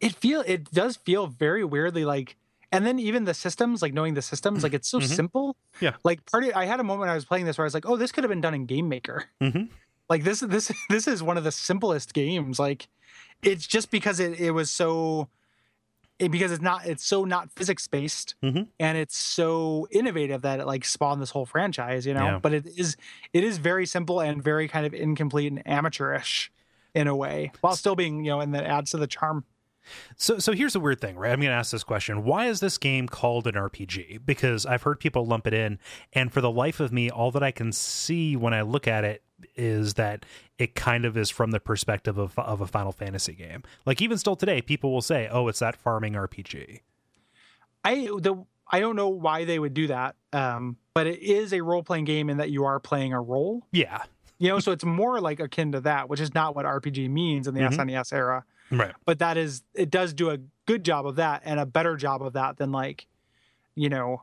It 0.00 0.14
feel 0.14 0.42
it 0.46 0.70
does 0.70 0.96
feel 0.96 1.26
very 1.28 1.64
weirdly 1.64 2.04
like 2.04 2.36
and 2.72 2.86
then 2.86 2.98
even 2.98 3.24
the 3.24 3.34
systems, 3.34 3.80
like 3.82 3.92
knowing 3.94 4.14
the 4.14 4.22
systems, 4.22 4.62
like 4.62 4.74
it's 4.74 4.88
so 4.88 5.00
Mhm. 5.00 5.04
simple. 5.16 5.56
Yeah. 5.80 5.94
Like 6.04 6.24
part 6.30 6.44
of 6.44 6.52
I 6.54 6.66
had 6.66 6.78
a 6.78 6.84
moment 6.84 7.10
I 7.10 7.14
was 7.14 7.24
playing 7.24 7.46
this 7.46 7.56
where 7.58 7.64
I 7.64 7.68
was 7.68 7.74
like, 7.74 7.88
oh, 7.88 7.96
this 7.96 8.12
could 8.12 8.22
have 8.22 8.28
been 8.30 8.40
done 8.42 8.54
in 8.54 8.66
Game 8.66 8.88
Maker. 8.88 9.24
hmm 9.40 9.64
like 10.10 10.24
this 10.24 10.40
this 10.40 10.70
this 10.90 11.06
is 11.08 11.22
one 11.22 11.38
of 11.38 11.44
the 11.44 11.52
simplest 11.52 12.12
games 12.14 12.58
like 12.58 12.88
it's 13.42 13.66
just 13.66 13.90
because 13.92 14.18
it, 14.20 14.38
it 14.40 14.50
was 14.50 14.68
so 14.70 15.28
it, 16.20 16.30
because 16.30 16.52
it's 16.52 16.62
not 16.62 16.86
it's 16.86 17.04
so 17.04 17.24
not 17.24 17.50
physics 17.52 17.88
based 17.88 18.34
Mhm. 18.42 18.68
and 18.78 18.96
it's 18.98 19.16
so 19.16 19.88
innovative 19.90 20.42
that 20.42 20.60
it 20.60 20.66
like 20.66 20.84
spawned 20.84 21.20
this 21.20 21.30
whole 21.30 21.46
franchise 21.46 22.06
you 22.06 22.14
know 22.14 22.24
Yeah. 22.24 22.38
but 22.38 22.52
it 22.54 22.66
is 22.76 22.96
it 23.32 23.42
is 23.42 23.58
very 23.58 23.86
simple 23.86 24.20
and 24.20 24.42
very 24.42 24.68
kind 24.68 24.86
of 24.86 24.94
incomplete 24.94 25.50
and 25.50 25.66
amateurish 25.66 26.52
in 26.94 27.06
a 27.08 27.16
way 27.16 27.50
while 27.60 27.74
still 27.76 27.96
being 27.96 28.24
you 28.24 28.30
know 28.30 28.40
and 28.40 28.54
that 28.54 28.64
adds 28.64 28.90
to 28.92 28.96
the 28.98 29.06
charm 29.06 29.44
So, 30.16 30.38
so 30.38 30.52
here's 30.52 30.74
the 30.74 30.78
weird 30.80 31.00
thing, 31.00 31.16
right? 31.16 31.32
I'm 31.32 31.40
going 31.40 31.48
to 31.50 31.56
ask 31.56 31.72
this 31.72 31.82
question: 31.84 32.22
Why 32.22 32.46
is 32.48 32.60
this 32.60 32.76
game 32.76 33.08
called 33.08 33.46
an 33.46 33.54
RPG? 33.54 34.20
Because 34.26 34.66
I've 34.66 34.82
heard 34.82 35.00
people 35.00 35.24
lump 35.24 35.46
it 35.46 35.54
in, 35.54 35.78
and 36.12 36.30
for 36.32 36.42
the 36.42 36.50
life 36.50 36.80
of 36.80 36.92
me, 36.92 37.08
all 37.10 37.30
that 37.30 37.42
I 37.42 37.50
can 37.50 37.72
see 37.72 38.36
when 38.36 38.52
I 38.52 38.60
look 38.60 38.86
at 38.86 39.04
it 39.04 39.22
is 39.56 39.94
that 39.94 40.24
it 40.58 40.74
kind 40.74 41.04
of 41.04 41.16
is 41.16 41.30
from 41.30 41.50
the 41.50 41.60
perspective 41.60 42.18
of 42.18 42.38
of 42.38 42.60
a 42.60 42.66
Final 42.66 42.92
Fantasy 42.92 43.32
game. 43.34 43.62
Like 43.86 44.00
even 44.02 44.18
still 44.18 44.36
today, 44.36 44.60
people 44.62 44.92
will 44.92 45.02
say, 45.02 45.28
"Oh, 45.30 45.48
it's 45.48 45.58
that 45.60 45.76
farming 45.76 46.14
RPG." 46.14 46.80
i 47.84 47.94
the 48.18 48.44
i 48.70 48.78
don't 48.78 48.94
know 48.96 49.08
why 49.08 49.44
they 49.46 49.58
would 49.58 49.72
do 49.74 49.86
that 49.86 50.14
um 50.34 50.76
but 50.92 51.06
it 51.06 51.18
is 51.20 51.52
a 51.54 51.62
role-playing 51.62 52.04
game 52.04 52.28
in 52.28 52.36
that 52.36 52.50
you 52.50 52.64
are 52.64 52.78
playing 52.78 53.12
a 53.14 53.20
role 53.20 53.66
Yeah, 53.72 54.02
you 54.38 54.48
know 54.50 54.58
so 54.60 54.70
it's 54.72 54.84
more 54.84 55.18
like 55.20 55.40
akin 55.40 55.72
to 55.72 55.80
that 55.80 56.08
which 56.10 56.20
is 56.20 56.34
not 56.34 56.54
what 56.54 56.66
rpg 56.66 57.08
means 57.08 57.48
in 57.48 57.54
the 57.54 57.62
Mhm. 57.62 57.74
snes 57.74 58.12
era 58.12 58.44
right. 58.70 58.92
but 59.06 59.18
that 59.20 59.38
is 59.38 59.62
it 59.74 59.88
does 59.90 60.12
do 60.12 60.28
a 60.30 60.36
good 60.66 60.84
job 60.84 61.06
of 61.06 61.16
that 61.16 61.40
and 61.46 61.58
a 61.58 61.64
better 61.64 61.96
job 61.96 62.22
of 62.22 62.34
that 62.34 62.58
than 62.58 62.70
like 62.70 63.06
you 63.74 63.88
know 63.88 64.22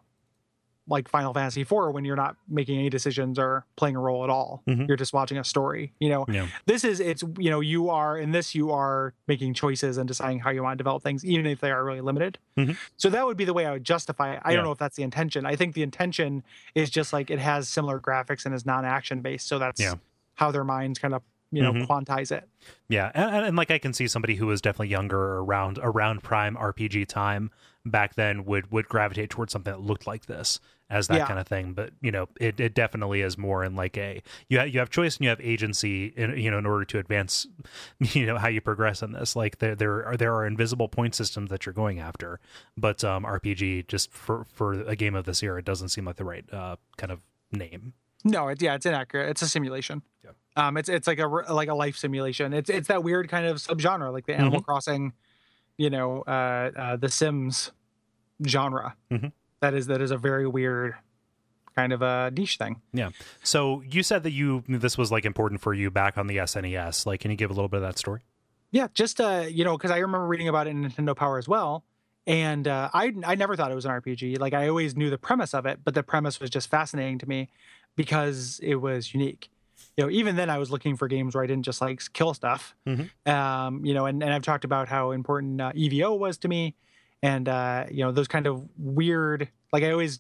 like 0.90 1.10
final 1.10 1.34
fantasy 1.34 1.62
IV 1.62 1.72
when 1.92 2.06
you're 2.06 2.16
not 2.16 2.38
making 2.48 2.78
any 2.80 2.90
decisions 2.90 3.38
or 3.38 3.66
playing 3.76 3.96
a 3.96 4.00
role 4.00 4.24
at 4.24 4.30
all 4.30 4.64
Mhm. 4.68 4.88
you're 4.88 4.98
just 4.98 5.14
watching 5.14 5.38
a 5.38 5.44
story 5.44 5.94
you 6.00 6.10
know 6.10 6.26
Yeah. 6.30 6.48
this 6.66 6.84
is 6.84 7.00
it's 7.00 7.24
you 7.38 7.50
know 7.50 7.60
you 7.60 7.90
are 7.90 8.18
in 8.18 8.32
this 8.32 8.56
you 8.56 8.72
are 8.72 9.14
making 9.28 9.54
choices 9.54 9.98
and 9.98 10.08
deciding 10.08 10.40
how 10.40 10.50
you 10.50 10.64
want 10.64 10.78
to 10.78 10.82
develop 10.84 11.04
things 11.04 11.26
even 11.26 11.46
if 11.46 11.60
they 11.60 11.72
are 11.72 11.84
really 11.84 12.02
limited 12.02 12.38
Mhm. 12.58 12.78
so 12.96 13.10
that 13.10 13.26
would 13.26 13.38
be 13.38 13.46
the 13.46 13.54
way 13.54 13.66
i 13.66 13.72
would 13.72 13.84
justify 13.84 14.34
it 14.34 14.42
i 14.46 14.52
Yeah. 14.52 14.58
don't 14.58 14.66
know 14.66 14.72
if 14.72 14.78
that's 14.78 14.96
the 14.96 15.04
intention 15.04 15.46
i 15.46 15.56
think 15.56 15.76
the 15.76 15.84
intention 15.84 16.44
is 16.74 16.90
just 16.90 17.12
like 17.14 17.30
it 17.30 17.40
has 17.40 17.68
similar 17.68 18.00
graphics 18.00 18.46
and 18.46 18.56
is 18.56 18.66
non-action 18.66 19.22
based 19.22 19.48
so 19.48 19.60
that's 19.60 19.82
Yeah. 19.82 19.96
how 20.36 20.52
their 20.52 20.64
minds 20.64 21.00
kind 21.00 21.14
of 21.14 21.22
you 21.52 21.62
know 21.64 21.72
Mhm. 21.74 21.88
quantize 21.88 22.32
it 22.32 22.48
Yeah, 22.90 23.12
and, 23.14 23.36
and, 23.36 23.46
and 23.48 23.58
like 23.58 23.72
I 23.72 23.78
can 23.78 23.94
see 23.94 24.08
somebody 24.08 24.36
who 24.36 24.48
was 24.48 24.62
definitely 24.62 24.90
younger 24.90 25.18
or 25.18 25.44
around 25.46 25.80
around 25.82 26.22
prime 26.24 26.56
RPG 26.58 27.06
time 27.08 27.52
back 27.86 28.16
then 28.16 28.44
would 28.44 28.70
would 28.72 28.90
gravitate 28.90 29.30
towards 29.30 29.54
something 29.54 29.72
that 29.72 29.80
looked 29.80 30.06
like 30.06 30.26
this 30.26 30.60
as 30.90 31.08
that 31.10 31.18
Yeah. 31.18 31.28
kind 31.28 31.40
of 31.40 31.48
thing. 31.48 31.74
But 31.74 31.92
you 32.02 32.12
know, 32.12 32.28
it, 32.40 32.60
it 32.60 32.74
definitely 32.74 33.22
is 33.22 33.38
more 33.38 33.64
in 33.64 33.76
like 33.76 33.98
a 33.98 34.22
you 34.50 34.60
have, 34.60 34.70
you 34.70 34.80
have 34.80 34.90
choice 34.90 35.18
and 35.18 35.24
you 35.26 35.30
have 35.30 35.42
agency 35.42 36.08
in 36.16 36.38
you 36.38 36.50
know 36.52 36.58
in 36.58 36.66
order 36.66 36.86
to 36.86 37.00
advance 37.00 37.46
you 38.00 38.26
know 38.26 38.38
how 38.38 38.48
you 38.48 38.62
progress 38.62 39.02
in 39.02 39.12
this. 39.12 39.36
Like 39.36 39.58
there 39.60 39.76
there 39.76 40.06
are 40.06 40.18
there 40.18 40.34
are 40.36 40.46
invisible 40.46 40.88
point 40.88 41.16
systems 41.16 41.50
that 41.50 41.66
you're 41.66 41.74
going 41.74 42.00
after, 42.00 42.40
but 42.78 43.04
um 43.04 43.24
RPG 43.26 43.88
just 43.88 44.12
for 44.14 44.46
for 44.54 44.74
a 44.74 44.96
game 44.96 45.16
of 45.16 45.26
this 45.26 45.44
era, 45.44 45.60
it 45.60 45.66
doesn't 45.66 45.90
seem 45.90 46.06
like 46.06 46.16
the 46.16 46.26
right 46.26 46.46
uh 46.54 46.78
kind 46.98 47.12
of 47.12 47.20
name. 47.52 47.94
No, 48.24 48.48
it's 48.48 48.62
yeah, 48.62 48.76
it's 48.76 48.86
inaccurate. 48.86 49.30
It's 49.30 49.42
a 49.42 49.48
simulation. 49.48 50.02
Yeah. 50.24 50.32
Um, 50.56 50.76
it's 50.76 50.90
it's 50.90 51.06
like 51.08 51.20
a 51.20 51.28
like 51.28 51.70
a 51.70 51.76
life 51.76 51.96
simulation. 51.98 52.52
It's 52.54 52.70
it's 52.70 52.88
that 52.88 53.04
weird 53.04 53.30
kind 53.30 53.46
of 53.46 53.58
subgenre, 53.58 54.12
like 54.12 54.26
the 54.26 54.34
Animal 54.36 54.62
Crossing, 54.62 55.14
you 55.78 55.90
know, 55.92 56.24
uh, 56.28 56.72
uh, 56.76 56.96
the 56.96 57.10
Sims 57.10 57.72
genre. 58.46 58.96
Mhm. 59.12 59.32
That 59.62 59.74
is 59.74 59.88
that 59.88 60.02
is 60.02 60.12
a 60.12 60.18
very 60.18 60.48
weird 60.48 60.96
kind 61.76 61.94
of 61.94 62.02
a 62.02 62.32
niche 62.36 62.58
thing. 62.58 62.82
Yeah. 62.94 63.10
So 63.44 63.82
you 63.90 64.02
said 64.04 64.24
that 64.24 64.32
you 64.32 64.64
this 64.68 64.98
was 64.98 65.12
like 65.12 65.26
important 65.26 65.62
for 65.62 65.74
you 65.74 65.92
back 65.92 66.18
on 66.18 66.28
the 66.28 66.38
SNES. 66.38 67.06
Like, 67.06 67.20
can 67.22 67.32
you 67.32 67.38
give 67.38 67.50
a 67.52 67.54
little 67.54 67.70
bit 67.70 67.78
of 67.78 67.84
that 67.84 67.98
story? 67.98 68.22
Yeah, 68.72 68.88
just 68.94 69.22
uh, 69.22 69.46
you 69.50 69.64
know, 69.64 69.78
because 69.78 69.92
I 69.92 69.98
remember 69.98 70.28
reading 70.28 70.48
about 70.48 70.68
it 70.68 70.72
in 70.72 70.84
Nintendo 70.90 71.16
Power 71.16 71.38
as 71.38 71.48
well, 71.48 71.86
and 72.26 72.68
uh, 72.68 72.90
I 72.94 73.14
I 73.26 73.36
never 73.36 73.56
thought 73.56 73.72
it 73.72 73.76
was 73.76 73.86
an 73.86 73.92
RPG. 73.92 74.40
Like 74.40 74.54
I 74.54 74.68
always 74.68 74.96
knew 74.96 75.10
the 75.10 75.18
premise 75.18 75.54
of 75.54 75.66
it, 75.66 75.80
but 75.84 75.94
the 75.94 76.04
premise 76.04 76.40
was 76.40 76.50
just 76.50 76.70
fascinating 76.70 77.18
to 77.20 77.30
me 77.30 77.48
because 77.96 78.60
it 78.62 78.76
was 78.76 79.14
unique. 79.14 79.50
You 79.96 80.04
know, 80.04 80.10
even 80.12 80.36
then 80.36 80.50
I 80.50 80.58
was 80.58 80.70
looking 80.70 80.96
for 80.96 81.08
games 81.08 81.34
where 81.34 81.44
I 81.44 81.48
didn't 81.48 81.64
just 81.66 81.82
like 81.82 82.02
kill 82.14 82.34
stuff. 82.34 82.76
Mhm. 82.86 83.10
Um, 83.28 83.86
you 83.86 83.94
know, 83.94 84.06
and, 84.06 84.22
and 84.22 84.34
I've 84.34 84.44
talked 84.44 84.66
about 84.66 84.88
how 84.90 85.12
important 85.12 85.62
uh, 85.62 85.72
EVO 85.74 86.18
was 86.20 86.38
to 86.40 86.48
me, 86.48 86.76
and 87.24 87.48
uh, 87.50 87.86
you 87.90 88.04
know 88.04 88.12
those 88.12 88.28
kind 88.28 88.48
of 88.48 88.64
weird. 88.78 89.50
Like 89.74 89.84
I 89.84 89.92
always, 89.92 90.20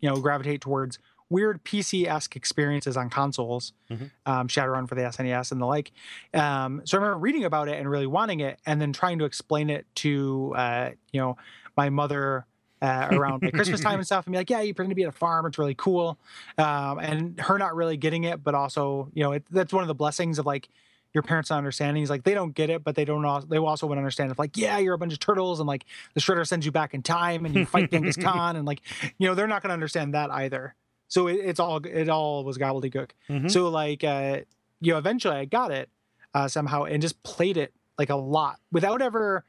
you 0.00 0.08
know, 0.08 0.16
gravitate 0.16 0.60
towards 0.60 0.98
weird 1.28 1.62
PC 1.62 2.06
esque 2.08 2.34
experiences 2.34 2.96
on 2.96 3.08
consoles, 3.08 3.72
Mhm. 3.88 4.10
um, 4.26 4.48
Shadowrun 4.48 4.88
for 4.88 4.96
the 4.96 5.02
SNES 5.02 5.52
and 5.52 5.60
the 5.60 5.66
like. 5.66 5.92
Um, 6.34 6.82
so 6.84 6.98
I 6.98 7.00
remember 7.00 7.20
reading 7.20 7.44
about 7.44 7.68
it 7.68 7.78
and 7.78 7.88
really 7.88 8.06
wanting 8.08 8.40
it, 8.40 8.58
and 8.66 8.80
then 8.80 8.92
trying 8.92 9.20
to 9.20 9.24
explain 9.26 9.70
it 9.70 9.86
to 9.96 10.52
uh, 10.56 10.90
you 11.12 11.20
know 11.20 11.36
my 11.76 11.88
mother 11.88 12.46
uh, 12.82 13.08
around 13.10 13.42
like 13.42 13.52
Christmas 13.54 13.80
time 13.80 13.96
and 13.96 14.06
stuff, 14.06 14.26
and 14.26 14.32
be 14.32 14.38
like, 14.38 14.50
"Yeah, 14.50 14.60
you 14.62 14.74
pretend 14.74 14.90
to 14.90 14.94
be 14.96 15.02
at 15.04 15.08
a 15.10 15.12
farm. 15.12 15.46
It's 15.46 15.58
really 15.58 15.74
cool," 15.76 16.18
um, 16.58 16.98
and 16.98 17.38
her 17.40 17.58
not 17.58 17.76
really 17.76 17.96
getting 17.96 18.24
it, 18.24 18.42
but 18.42 18.54
also 18.54 19.08
you 19.14 19.22
know 19.22 19.32
it, 19.32 19.44
that's 19.50 19.72
one 19.72 19.82
of 19.84 19.88
the 19.88 19.94
blessings 19.94 20.38
of 20.38 20.46
like 20.46 20.68
your 21.12 21.22
parents 21.22 21.50
not 21.50 21.58
understanding. 21.58 22.00
He's 22.02 22.10
like 22.10 22.22
they 22.24 22.34
don't 22.34 22.54
get 22.54 22.70
it, 22.70 22.84
but 22.84 22.94
they 22.94 23.04
don't. 23.04 23.24
al- 23.24 23.40
They 23.46 23.58
also 23.58 23.86
would 23.86 23.98
understand 23.98 24.30
if 24.30 24.38
like, 24.38 24.56
yeah, 24.56 24.78
you're 24.78 24.94
a 24.94 24.98
bunch 24.98 25.12
of 25.12 25.18
turtles, 25.20 25.60
and 25.60 25.66
like 25.66 25.84
the 26.14 26.20
shredder 26.20 26.46
sends 26.46 26.64
you 26.66 26.72
back 26.72 26.94
in 26.94 27.02
time, 27.02 27.44
and 27.46 27.54
you 27.54 27.66
fight 27.66 27.90
Genghis 27.90 28.16
Khan, 28.22 28.56
and 28.56 28.66
like 28.66 28.80
you 29.18 29.26
know 29.28 29.34
they're 29.34 29.46
not 29.48 29.62
going 29.62 29.70
to 29.70 29.74
understand 29.74 30.14
that 30.14 30.30
either. 30.30 30.74
So 31.08 31.26
it, 31.26 31.34
it's 31.34 31.58
all 31.60 31.84
it 31.84 32.08
all 32.08 32.44
was 32.44 32.58
gobbledygook. 32.58 33.10
Mhm. 33.28 33.50
So 33.50 33.68
like 33.68 34.04
uh, 34.04 34.40
you 34.80 34.92
know, 34.92 34.98
eventually 34.98 35.36
I 35.36 35.44
got 35.44 35.72
it 35.72 35.88
uh, 36.34 36.46
somehow 36.48 36.84
and 36.84 37.02
just 37.02 37.22
played 37.24 37.56
it 37.56 37.72
like 37.98 38.10
a 38.10 38.16
lot 38.16 38.60
without 38.70 39.02
ever 39.02 39.44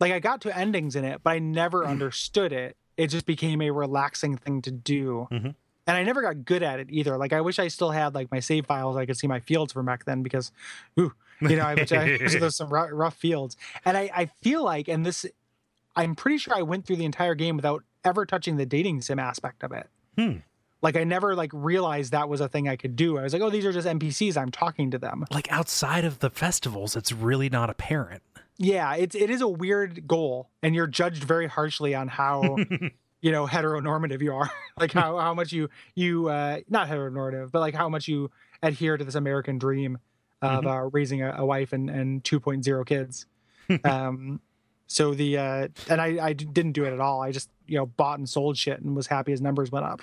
like 0.00 0.12
I 0.12 0.18
got 0.18 0.40
to 0.42 0.56
endings 0.56 0.96
in 0.96 1.04
it, 1.04 1.20
but 1.22 1.30
I 1.30 1.38
never 1.38 1.86
understood 1.86 2.52
it. 2.52 2.76
It 2.96 3.08
just 3.08 3.26
became 3.26 3.60
a 3.60 3.70
relaxing 3.70 4.36
thing 4.38 4.62
to 4.62 4.70
do. 4.70 5.28
Mhm. 5.30 5.54
And 5.86 5.96
I 5.96 6.02
never 6.02 6.22
got 6.22 6.44
good 6.44 6.62
at 6.62 6.80
it 6.80 6.88
either. 6.90 7.16
Like 7.16 7.32
I 7.32 7.40
wish 7.40 7.58
I 7.58 7.68
still 7.68 7.90
had 7.90 8.14
like 8.14 8.30
my 8.30 8.40
save 8.40 8.66
files. 8.66 8.96
I 8.96 9.06
could 9.06 9.16
see 9.16 9.26
my 9.26 9.40
fields 9.40 9.72
from 9.72 9.86
back 9.86 10.04
then 10.04 10.22
because, 10.22 10.50
ooh, 10.98 11.12
you 11.40 11.56
know, 11.56 11.64
I 11.64 11.74
wish 11.74 11.92
I 11.92 12.04
wish 12.20 12.38
there's 12.38 12.56
some 12.56 12.70
rough, 12.70 12.90
rough 12.92 13.14
fields. 13.14 13.56
And 13.84 13.96
I, 13.96 14.10
I 14.14 14.26
feel 14.26 14.64
like, 14.64 14.88
and 14.88 15.06
this, 15.06 15.24
I'm 15.94 16.14
pretty 16.14 16.38
sure 16.38 16.54
I 16.54 16.62
went 16.62 16.86
through 16.86 16.96
the 16.96 17.04
entire 17.04 17.34
game 17.34 17.56
without 17.56 17.84
ever 18.04 18.26
touching 18.26 18.56
the 18.56 18.66
dating 18.66 19.02
sim 19.02 19.18
aspect 19.18 19.62
of 19.62 19.72
it. 19.72 19.88
Hmm. 20.18 20.38
Like 20.82 20.96
I 20.96 21.04
never 21.04 21.34
like 21.34 21.50
realized 21.52 22.12
that 22.12 22.28
was 22.28 22.40
a 22.40 22.48
thing 22.48 22.68
I 22.68 22.76
could 22.76 22.96
do. 22.96 23.18
I 23.18 23.22
was 23.22 23.32
like, 23.32 23.42
oh, 23.42 23.50
these 23.50 23.64
are 23.64 23.72
just 23.72 23.88
NPCs. 23.88 24.36
I'm 24.36 24.50
talking 24.50 24.90
to 24.90 24.98
them. 24.98 25.24
like 25.30 25.50
outside 25.50 26.04
of 26.04 26.18
the 26.18 26.30
festivals, 26.30 26.96
it's 26.96 27.12
really 27.12 27.48
not 27.48 27.70
apparent. 27.70 28.22
Yeah, 28.58 28.94
it's 28.94 29.14
it 29.14 29.28
is 29.28 29.40
a 29.40 29.48
weird 29.48 30.06
goal, 30.06 30.48
and 30.62 30.74
you're 30.74 30.86
judged 30.86 31.24
very 31.24 31.46
harshly 31.46 31.94
on 31.94 32.08
how 32.08 32.56
you 33.20 33.32
know 33.32 33.46
heteronormative 33.46 34.20
you 34.22 34.34
are 34.34 34.50
like 34.78 34.92
how, 34.92 35.18
how 35.18 35.34
much 35.34 35.52
you 35.52 35.68
you 35.94 36.28
uh 36.28 36.58
not 36.68 36.88
heteronormative 36.88 37.50
but 37.50 37.60
like 37.60 37.74
how 37.74 37.88
much 37.88 38.08
you 38.08 38.30
adhere 38.62 38.96
to 38.96 39.04
this 39.04 39.14
american 39.14 39.58
dream 39.58 39.98
of 40.42 40.64
Mhm. 40.64 40.70
uh, 40.86 40.90
raising 40.92 41.22
a, 41.22 41.32
a 41.38 41.46
wife 41.46 41.72
and 41.72 41.88
and 41.90 42.22
2.0 42.24 42.86
kids 42.86 43.26
um 43.84 44.40
so 44.86 45.14
the 45.14 45.38
uh 45.38 45.68
and 45.88 46.00
i 46.00 46.18
i 46.26 46.32
didn't 46.32 46.72
do 46.72 46.84
it 46.84 46.92
at 46.92 47.00
all 47.00 47.22
i 47.22 47.32
just 47.32 47.48
you 47.66 47.76
know 47.78 47.86
bought 47.86 48.18
and 48.18 48.28
sold 48.28 48.56
shit 48.56 48.80
and 48.80 48.94
was 48.94 49.06
happy 49.08 49.32
as 49.32 49.40
numbers 49.40 49.72
went 49.72 49.86
up 49.86 50.02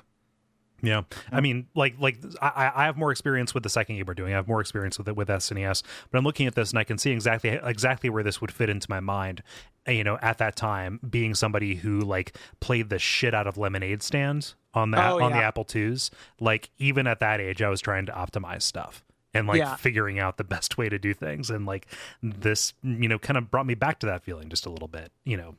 Yeah, 0.82 1.04
I 1.32 1.40
mean, 1.40 1.68
like, 1.76 1.96
like 1.98 2.18
I, 2.42 2.70
I 2.76 2.86
have 2.88 2.98
more 2.98 3.10
experience 3.12 3.54
with 3.54 3.64
the 3.64 3.70
second 3.70 3.96
game 3.96 4.06
we're 4.06 4.16
doing. 4.16 4.34
I 4.34 4.36
have 4.36 4.50
more 4.50 4.60
experience 4.60 4.98
with 4.98 5.08
it 5.08 5.16
with 5.16 5.30
SNES, 5.30 5.82
but 6.12 6.18
I'm 6.18 6.26
looking 6.26 6.46
at 6.46 6.56
this 6.56 6.72
and 6.72 6.80
I 6.80 6.84
can 6.84 6.98
see 6.98 7.12
exactly 7.12 7.52
exactly 7.64 8.10
where 8.10 8.22
this 8.22 8.42
would 8.42 8.52
fit 8.52 8.70
into 8.70 8.88
my 8.90 9.00
mind. 9.00 9.42
Uh, 9.88 9.92
You 9.92 10.04
know, 10.04 10.18
at 10.22 10.38
that 10.40 10.56
time, 10.56 11.00
being 11.10 11.36
somebody 11.36 11.76
who 11.76 12.00
like 12.02 12.38
played 12.60 12.90
the 12.90 13.00
shit 13.00 13.34
out 13.34 13.48
of 13.48 13.58
Lemonade 13.58 14.02
Stand 14.04 14.54
on 14.74 14.92
the 14.92 14.98
Oh, 15.12 15.22
on 15.22 15.32
the. 15.34 15.38
Apple 15.40 15.64
twos 15.66 16.10
like 16.40 16.70
even 16.78 17.06
at 17.08 17.20
that 17.20 17.40
age, 17.40 17.62
I 17.62 17.70
was 17.70 17.82
trying 17.82 18.06
to 18.08 18.12
optimize 18.12 18.62
stuff 18.64 19.04
and 19.34 19.48
like 19.48 19.60
Yeah. 19.60 19.76
figuring 19.76 20.20
out 20.20 20.38
the 20.38 20.44
best 20.44 20.78
way 20.78 20.90
to 20.90 20.98
do 21.00 21.14
things. 21.14 21.50
And 21.50 21.66
like 21.66 21.88
this, 22.22 22.74
you 22.84 23.08
know, 23.08 23.20
kind 23.20 23.38
of 23.38 23.50
brought 23.52 23.66
me 23.66 23.76
back 23.76 24.00
to 24.00 24.06
that 24.08 24.24
feeling 24.24 24.50
just 24.50 24.66
a 24.66 24.70
little 24.70 24.88
bit. 24.88 25.12
You 25.26 25.38
know, 25.38 25.56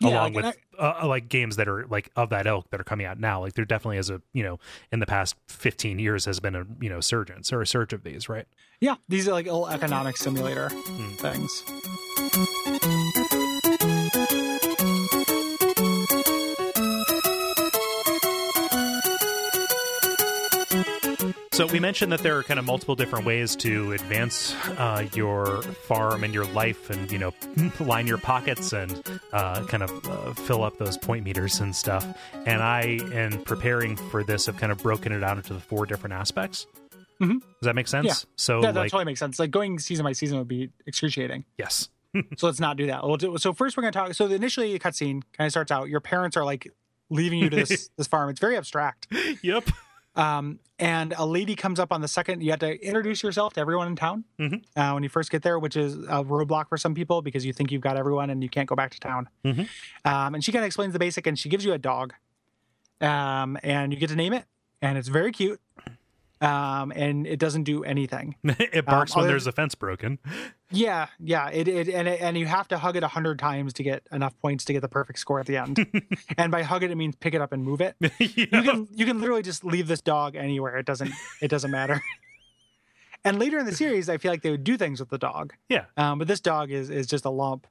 Yeah, 0.00 0.08
along 0.10 0.34
like, 0.34 0.34
with 0.34 0.44
and 0.44 0.56
uh, 1.02 1.06
like 1.06 1.28
games 1.28 1.56
that 1.56 1.68
are 1.68 1.86
like 1.86 2.10
of 2.16 2.30
that 2.30 2.46
ilk 2.46 2.68
that 2.70 2.80
are 2.80 2.84
coming 2.84 3.06
out 3.06 3.18
now. 3.20 3.40
Like 3.40 3.54
there 3.54 3.64
definitely 3.64 3.98
is 3.98 4.10
a 4.10 4.20
you 4.32 4.42
know 4.42 4.58
in 4.92 4.98
the 5.00 5.06
past 5.06 5.36
15 5.48 5.98
years 5.98 6.24
has 6.26 6.40
been 6.40 6.54
a 6.56 6.66
you 6.80 6.88
know 6.90 7.00
surgence 7.00 7.52
or 7.52 7.62
a 7.62 7.66
surge 7.66 7.92
of 7.92 8.02
these, 8.02 8.28
right? 8.28 8.46
yeah 8.80 8.96
these 9.08 9.28
are 9.28 9.32
like 9.32 9.46
little 9.46 9.68
economic 9.68 10.16
simulator 10.16 10.68
Hmm. 10.68 11.12
things 11.14 11.62
So 21.54 21.66
we 21.66 21.78
mentioned 21.78 22.10
that 22.10 22.18
there 22.18 22.36
are 22.36 22.42
kind 22.42 22.58
of 22.58 22.66
multiple 22.66 22.96
different 22.96 23.26
ways 23.26 23.54
to 23.56 23.92
advance 23.92 24.56
uh, 24.76 25.06
your 25.14 25.62
farm 25.62 26.24
and 26.24 26.34
your 26.34 26.46
life, 26.46 26.90
and 26.90 27.08
you 27.12 27.18
know, 27.18 27.32
line 27.80 28.08
your 28.08 28.18
pockets 28.18 28.72
and 28.72 29.00
uh, 29.32 29.64
kind 29.66 29.84
of 29.84 30.08
uh, 30.08 30.32
fill 30.32 30.64
up 30.64 30.78
those 30.78 30.98
point 30.98 31.24
meters 31.24 31.60
and 31.60 31.76
stuff. 31.76 32.04
And 32.44 32.60
I, 32.60 32.98
in 33.12 33.40
preparing 33.42 33.94
for 33.94 34.24
this, 34.24 34.46
have 34.46 34.56
kind 34.56 34.72
of 34.72 34.78
broken 34.78 35.12
it 35.12 35.22
out 35.22 35.36
into 35.36 35.54
the 35.54 35.60
four 35.60 35.86
different 35.86 36.14
aspects. 36.14 36.66
Mhm. 37.20 37.38
Does 37.38 37.46
that 37.62 37.76
make 37.76 37.86
sense? 37.86 38.06
Yeah. 38.06 38.14
So, 38.34 38.60
yeah 38.60 38.72
that 38.72 38.80
like, 38.80 38.90
totally 38.90 39.04
makes 39.04 39.20
sense 39.20 39.38
like 39.38 39.52
going 39.52 39.78
season 39.78 40.02
by 40.02 40.10
season 40.10 40.38
would 40.38 40.48
be 40.48 40.70
excruciating 40.86 41.44
yes, 41.56 41.88
so 42.36 42.48
let's 42.48 42.58
not 42.58 42.76
do 42.76 42.88
that. 42.88 43.04
We'll 43.04 43.16
do, 43.16 43.38
so 43.38 43.52
first 43.52 43.76
we're 43.76 43.82
going 43.82 43.92
to 43.92 43.98
talk. 43.98 44.14
So 44.14 44.26
initially, 44.26 44.74
a 44.74 44.80
cutscene 44.80 45.22
kind 45.32 45.46
of 45.46 45.52
starts 45.52 45.70
out. 45.70 45.88
Your 45.88 46.00
parents 46.00 46.36
are 46.36 46.44
like 46.44 46.72
leaving 47.10 47.38
you 47.38 47.48
to 47.48 47.54
this 47.54 47.90
this 47.96 48.08
farm. 48.08 48.30
It's 48.30 48.40
very 48.40 48.56
abstract. 48.56 49.06
yep, 49.40 49.68
Um, 50.16 50.60
and 50.78 51.14
a 51.16 51.24
lady 51.26 51.54
comes 51.56 51.78
up 51.80 51.92
on 51.92 52.00
the 52.00 52.08
second. 52.08 52.42
You 52.42 52.50
have 52.50 52.60
to 52.60 52.84
introduce 52.86 53.22
yourself 53.22 53.54
to 53.54 53.60
everyone 53.60 53.86
in 53.88 53.96
town 53.96 54.24
Mhm. 54.38 54.62
uh, 54.76 54.92
when 54.92 55.02
you 55.02 55.08
first 55.08 55.30
get 55.30 55.42
there, 55.42 55.58
which 55.58 55.76
is 55.76 55.94
a 55.94 56.22
roadblock 56.24 56.68
for 56.68 56.76
some 56.78 56.94
people 56.94 57.22
because 57.22 57.44
you 57.44 57.52
think 57.52 57.70
you've 57.72 57.82
got 57.82 57.96
everyone 57.96 58.30
and 58.30 58.42
you 58.42 58.48
can't 58.48 58.68
go 58.68 58.74
back 58.76 58.90
to 58.92 59.00
town. 59.00 59.28
Mhm. 59.44 59.68
Um, 60.04 60.34
and 60.34 60.44
she 60.44 60.52
kind 60.52 60.62
of 60.64 60.66
explains 60.66 60.92
the 60.92 60.98
basic, 60.98 61.26
and 61.26 61.38
she 61.38 61.48
gives 61.48 61.64
you 61.64 61.72
a 61.72 61.78
dog, 61.78 62.12
um, 63.00 63.56
and 63.62 63.92
you 63.92 63.98
get 63.98 64.08
to 64.10 64.16
name 64.16 64.32
it, 64.32 64.44
and 64.82 64.98
it's 64.98 65.08
very 65.08 65.32
cute. 65.32 65.60
Um, 66.40 66.92
and 66.94 67.26
it 67.26 67.38
doesn't 67.38 67.62
do 67.62 67.84
anything. 67.84 68.34
it 68.44 68.84
barks 68.84 69.14
Um, 69.16 69.20
when 69.22 69.28
there's 69.28 69.46
a 69.46 69.52
fence 69.52 69.74
broken. 69.74 70.18
Yeah, 70.74 71.06
yeah. 71.18 71.48
It, 71.50 71.68
it 71.68 71.88
and 71.88 72.08
it, 72.08 72.20
and 72.20 72.36
you 72.36 72.46
have 72.46 72.68
to 72.68 72.78
hug 72.78 72.96
it 72.96 73.02
a 73.02 73.08
hundred 73.08 73.38
times 73.38 73.72
to 73.74 73.82
get 73.82 74.06
enough 74.12 74.38
points 74.40 74.64
to 74.66 74.72
get 74.72 74.82
the 74.82 74.88
perfect 74.88 75.18
score 75.18 75.40
at 75.40 75.46
the 75.46 75.56
end. 75.56 75.86
and 76.38 76.50
by 76.50 76.62
hug 76.62 76.82
it, 76.82 76.90
it 76.90 76.96
means 76.96 77.16
pick 77.16 77.34
it 77.34 77.40
up 77.40 77.52
and 77.52 77.62
move 77.64 77.80
it. 77.80 77.96
You 78.18 78.46
can 78.46 78.88
you 78.92 79.06
can 79.06 79.20
literally 79.20 79.42
just 79.42 79.64
leave 79.64 79.88
this 79.88 80.00
dog 80.00 80.36
anywhere. 80.36 80.76
It 80.76 80.86
doesn't 80.86 81.12
it 81.40 81.48
doesn't 81.48 81.70
matter. 81.70 82.02
and 83.24 83.38
later 83.38 83.58
in 83.58 83.66
the 83.66 83.74
series, 83.74 84.08
I 84.08 84.18
feel 84.18 84.30
like 84.32 84.42
they 84.42 84.50
would 84.50 84.64
do 84.64 84.76
things 84.76 85.00
with 85.00 85.10
the 85.10 85.18
dog. 85.18 85.54
Yeah. 85.68 85.84
Um, 85.96 86.18
but 86.18 86.28
this 86.28 86.40
dog 86.40 86.70
is 86.70 86.90
is 86.90 87.06
just 87.06 87.24
a 87.24 87.30
lump. 87.30 87.66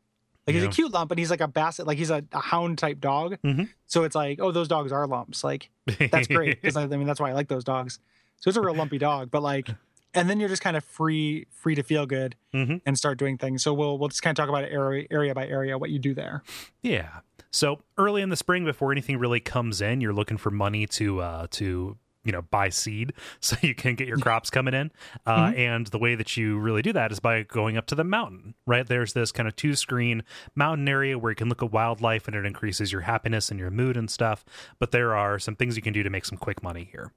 Like 0.46 0.56
he's 0.56 0.64
a 0.64 0.68
cute 0.68 0.92
lump, 0.92 1.10
and 1.12 1.18
he's 1.20 1.30
like 1.30 1.40
a 1.40 1.48
basset, 1.48 1.88
like 1.88 1.98
he's 1.98 2.10
a, 2.10 2.24
a 2.34 2.40
hound 2.40 2.78
type 2.78 3.00
dog. 3.00 3.38
Mhm. 3.46 3.70
So 3.88 4.04
it's 4.04 4.16
like, 4.16 4.40
oh, 4.42 4.52
those 4.52 4.68
dogs 4.68 4.92
are 4.92 5.08
lumps. 5.08 5.42
Like 5.44 5.70
that's 6.12 6.28
great 6.28 6.62
because 6.62 6.76
I, 6.76 6.84
I 6.84 6.88
mean 6.88 7.08
that's 7.08 7.20
why 7.20 7.30
I 7.30 7.34
like 7.34 7.48
those 7.48 7.64
dogs. 7.64 8.00
So 8.42 8.50
it's 8.50 8.58
a 8.58 8.62
real 8.62 8.76
lumpy 8.76 8.98
dog, 8.98 9.32
but 9.32 9.42
like, 9.42 9.70
and 10.14 10.30
then 10.30 10.40
you're 10.40 10.50
just 10.50 10.62
kind 10.62 10.78
of 10.78 10.84
free 10.84 11.48
free 11.52 11.76
to 11.76 11.84
feel 11.84 12.06
good 12.06 12.36
Mhm. 12.54 12.82
and 12.86 12.98
start 12.98 13.18
doing 13.18 13.38
things. 13.38 13.64
So 13.64 13.74
we'll 13.74 13.98
we'll 13.98 14.10
just 14.10 14.22
kind 14.22 14.38
of 14.38 14.42
talk 14.42 14.50
about 14.50 14.64
it 14.64 14.72
area 14.72 15.08
area 15.12 15.34
by 15.34 15.48
area 15.48 15.78
what 15.78 15.90
you 15.90 16.00
do 16.00 16.14
there. 16.14 16.44
Yeah. 16.82 17.20
So 17.52 17.82
early 17.98 18.22
in 18.22 18.30
the 18.30 18.36
spring, 18.36 18.66
before 18.66 18.92
anything 18.92 19.18
really 19.20 19.40
comes 19.40 19.80
in, 19.82 20.02
you're 20.02 20.14
looking 20.14 20.38
for 20.38 20.50
money 20.50 20.86
to 20.88 21.20
uh, 21.22 21.48
to 21.52 21.98
you 22.26 22.32
know 22.32 22.42
buy 22.42 22.70
seed 22.70 23.12
so 23.42 23.58
you 23.62 23.76
can 23.76 23.96
get 23.96 24.08
your 24.08 24.18
crops 24.18 24.50
coming 24.50 24.74
in. 24.74 24.92
Uh, 25.26 25.48
Mm-hmm. 25.48 25.60
And 25.60 25.88
the 25.88 26.00
way 26.00 26.16
that 26.16 26.38
you 26.38 26.58
really 26.58 26.82
do 26.82 26.94
that 26.94 27.12
is 27.12 27.20
by 27.20 27.44
going 27.44 27.76
up 27.78 27.86
to 27.88 27.96
the 27.96 28.04
mountain. 28.06 28.56
Right 28.66 28.88
there's 28.88 29.14
this 29.14 29.32
kind 29.32 29.48
of 29.48 29.56
two 29.56 29.76
screen 29.76 30.24
mountain 30.56 30.88
area 30.88 31.18
where 31.20 31.32
you 31.32 31.36
can 31.36 31.50
look 31.50 31.62
at 31.62 31.72
wildlife 31.72 32.28
and 32.28 32.36
it 32.36 32.46
increases 32.46 32.92
your 32.92 33.02
happiness 33.02 33.52
and 33.52 33.60
your 33.60 33.70
mood 33.72 33.98
and 33.98 34.10
stuff. 34.10 34.46
But 34.80 34.92
there 34.92 35.16
are 35.16 35.38
some 35.38 35.56
things 35.56 35.76
you 35.76 35.82
can 35.82 35.94
do 35.94 36.02
to 36.04 36.10
make 36.10 36.26
some 36.26 36.38
quick 36.38 36.64
money 36.64 36.88
here. 36.92 37.12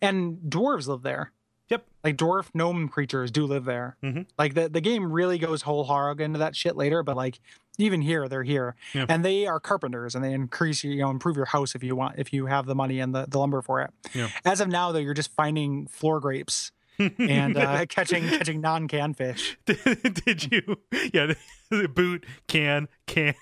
And 0.00 0.38
dwarves 0.48 0.86
live 0.86 1.02
there. 1.02 1.32
Yep. 1.68 1.86
Like 2.04 2.16
dwarf 2.16 2.48
gnome 2.54 2.88
creatures 2.88 3.30
do 3.30 3.46
live 3.46 3.64
there. 3.64 3.96
Mhm. 4.02 4.26
Like 4.38 4.54
the 4.54 4.68
the 4.68 4.80
game 4.80 5.10
really 5.10 5.38
goes 5.38 5.62
whole 5.62 5.84
hog 5.84 6.20
into 6.20 6.38
that 6.40 6.54
shit 6.54 6.76
later, 6.76 7.02
but 7.02 7.16
like 7.16 7.40
even 7.78 8.02
here 8.02 8.28
they're 8.28 8.42
here, 8.42 8.74
Yeah. 8.92 9.06
and 9.08 9.24
they 9.24 9.46
are 9.46 9.58
carpenters, 9.58 10.14
and 10.14 10.22
they 10.22 10.32
increase 10.32 10.84
your 10.84 10.92
you 10.92 11.00
know 11.00 11.10
improve 11.10 11.36
your 11.36 11.46
house 11.46 11.74
if 11.74 11.82
you 11.82 11.96
want 11.96 12.18
if 12.18 12.32
you 12.32 12.46
have 12.46 12.66
the 12.66 12.74
money 12.74 13.00
and 13.00 13.14
the, 13.14 13.24
the 13.26 13.38
lumber 13.38 13.62
for 13.62 13.80
it. 13.80 13.90
Yeah. 14.14 14.28
As 14.44 14.60
of 14.60 14.68
now, 14.68 14.92
though, 14.92 14.98
you're 14.98 15.14
just 15.14 15.32
finding 15.34 15.86
floor 15.86 16.20
grapes 16.20 16.72
and 16.98 17.56
uh, 17.56 17.86
catching 17.88 18.28
catching 18.28 18.60
non 18.60 18.86
can 18.88 19.14
fish. 19.14 19.56
Did 19.64 20.52
you? 20.52 20.76
Yeah, 21.14 21.32
the 21.70 21.88
boot 21.94 22.26
can 22.48 22.88
can. 23.06 23.34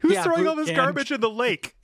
Who's 0.00 0.12
Yeah, 0.14 0.22
throwing 0.24 0.46
all 0.48 0.56
this 0.56 0.66
can. 0.66 0.76
garbage 0.76 1.12
in 1.12 1.20
the 1.20 1.30
lake? 1.30 1.74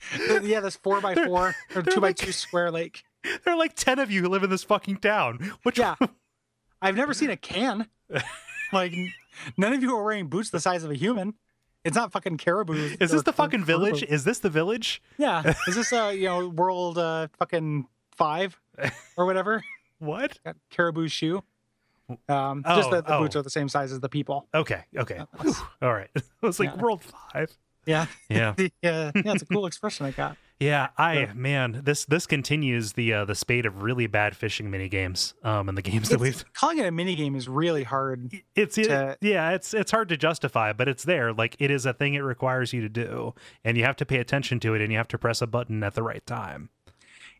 yeah, 0.43 0.59
this 0.59 0.75
four 0.75 0.99
by 1.01 1.15
four 1.15 1.55
or 1.75 1.81
they're 1.81 1.83
two 1.93 2.01
by 2.01 2.07
like- 2.09 2.17
two 2.17 2.31
square 2.33 2.69
lake. 2.69 3.03
There 3.43 3.53
are 3.53 3.57
like 3.57 3.75
ten 3.75 3.99
of 3.99 4.11
you 4.11 4.21
who 4.21 4.29
live 4.29 4.43
in 4.43 4.49
this 4.49 4.63
fucking 4.63 4.97
town. 4.97 5.53
Which 5.63 5.77
Yeah. 5.77 5.95
I've 6.81 6.95
never 6.95 7.13
seen 7.13 7.29
a 7.29 7.37
can. 7.37 7.87
Like 8.71 8.93
none 9.57 9.73
of 9.73 9.81
you 9.81 9.95
are 9.95 10.03
wearing 10.03 10.27
boots 10.27 10.49
the 10.49 10.59
size 10.59 10.83
of 10.83 10.91
a 10.91 10.95
human. 10.95 11.33
It's 11.83 11.95
not 11.95 12.11
fucking 12.11 12.37
caribou. 12.37 12.95
is 12.99 13.11
this 13.11 13.23
the 13.23 13.33
fucking 13.33 13.63
village? 13.63 14.03
Is 14.03 14.23
this 14.23 14.39
the 14.39 14.49
village? 14.49 15.01
Yeah. 15.17 15.53
Is 15.67 15.75
this 15.75 15.93
uh 15.93 16.11
you 16.15 16.25
know 16.25 16.49
world 16.49 16.97
uh 16.97 17.27
fucking 17.39 17.87
five 18.15 18.59
or 19.17 19.25
whatever? 19.25 19.63
What? 19.99 20.39
Caribou 20.71 21.07
shoe. 21.07 21.43
Um, 22.29 22.63
Oh, 22.65 22.75
just 22.75 22.91
that 22.91 23.07
the 23.07 23.15
oh. 23.15 23.21
boots 23.21 23.35
are 23.35 23.41
the 23.41 23.49
same 23.49 23.67
size 23.69 23.91
as 23.91 23.99
the 23.99 24.09
people. 24.09 24.47
Okay, 24.53 24.83
okay. 24.97 25.21
All 25.81 25.93
right. 25.93 26.09
I 26.15 26.21
was 26.41 26.59
like 26.59 26.69
Yeah. 26.75 26.81
World 26.81 27.01
Five. 27.03 27.55
Yeah. 27.85 28.05
Yeah, 28.29 28.49
uh, 28.57 28.67
yeah, 28.81 29.11
it's 29.15 29.43
a 29.43 29.45
cool 29.45 29.65
expression 29.65 30.05
I 30.05 30.11
got. 30.11 30.37
Yeah. 30.59 30.89
I 30.97 31.29
man, 31.33 31.81
this 31.83 32.05
this 32.05 32.25
continues 32.25 32.93
the 32.93 33.13
uh, 33.13 33.25
the 33.25 33.35
spate 33.35 33.65
of 33.65 33.81
really 33.83 34.07
bad 34.07 34.35
fishing 34.35 34.69
mini 34.71 34.87
games. 34.89 35.33
Um, 35.43 35.67
and 35.69 35.77
the 35.77 35.81
games 35.81 36.09
that 36.09 36.15
It's- 36.15 36.21
we've 36.21 36.53
calling 36.53 36.77
it 36.79 36.85
a 36.85 36.91
mini 36.91 37.15
game 37.15 37.35
is 37.35 37.47
really 37.49 37.83
hard. 37.83 38.31
it's 38.55 38.77
it, 38.77 39.17
yeah 39.21 39.51
it's 39.51 39.73
it's 39.73 39.91
hard 39.91 40.09
to 40.09 40.17
justify 40.17 40.73
but 40.73 40.87
it's 40.87 41.03
there 41.03 41.33
like 41.33 41.55
it 41.59 41.71
is 41.71 41.85
a 41.85 41.93
thing 41.93 42.13
it 42.13 42.19
requires 42.21 42.73
you 42.73 42.81
to 42.81 42.89
do 42.89 43.33
and 43.63 43.77
you 43.77 43.83
have 43.83 43.95
to 43.97 44.05
pay 44.05 44.17
attention 44.19 44.59
to 44.61 44.73
it 44.73 44.81
and 44.81 44.91
you 44.91 44.97
have 44.97 45.07
to 45.09 45.17
press 45.17 45.41
a 45.41 45.47
button 45.47 45.83
at 45.83 45.93
the 45.93 46.03
right 46.03 46.25
time 46.25 46.69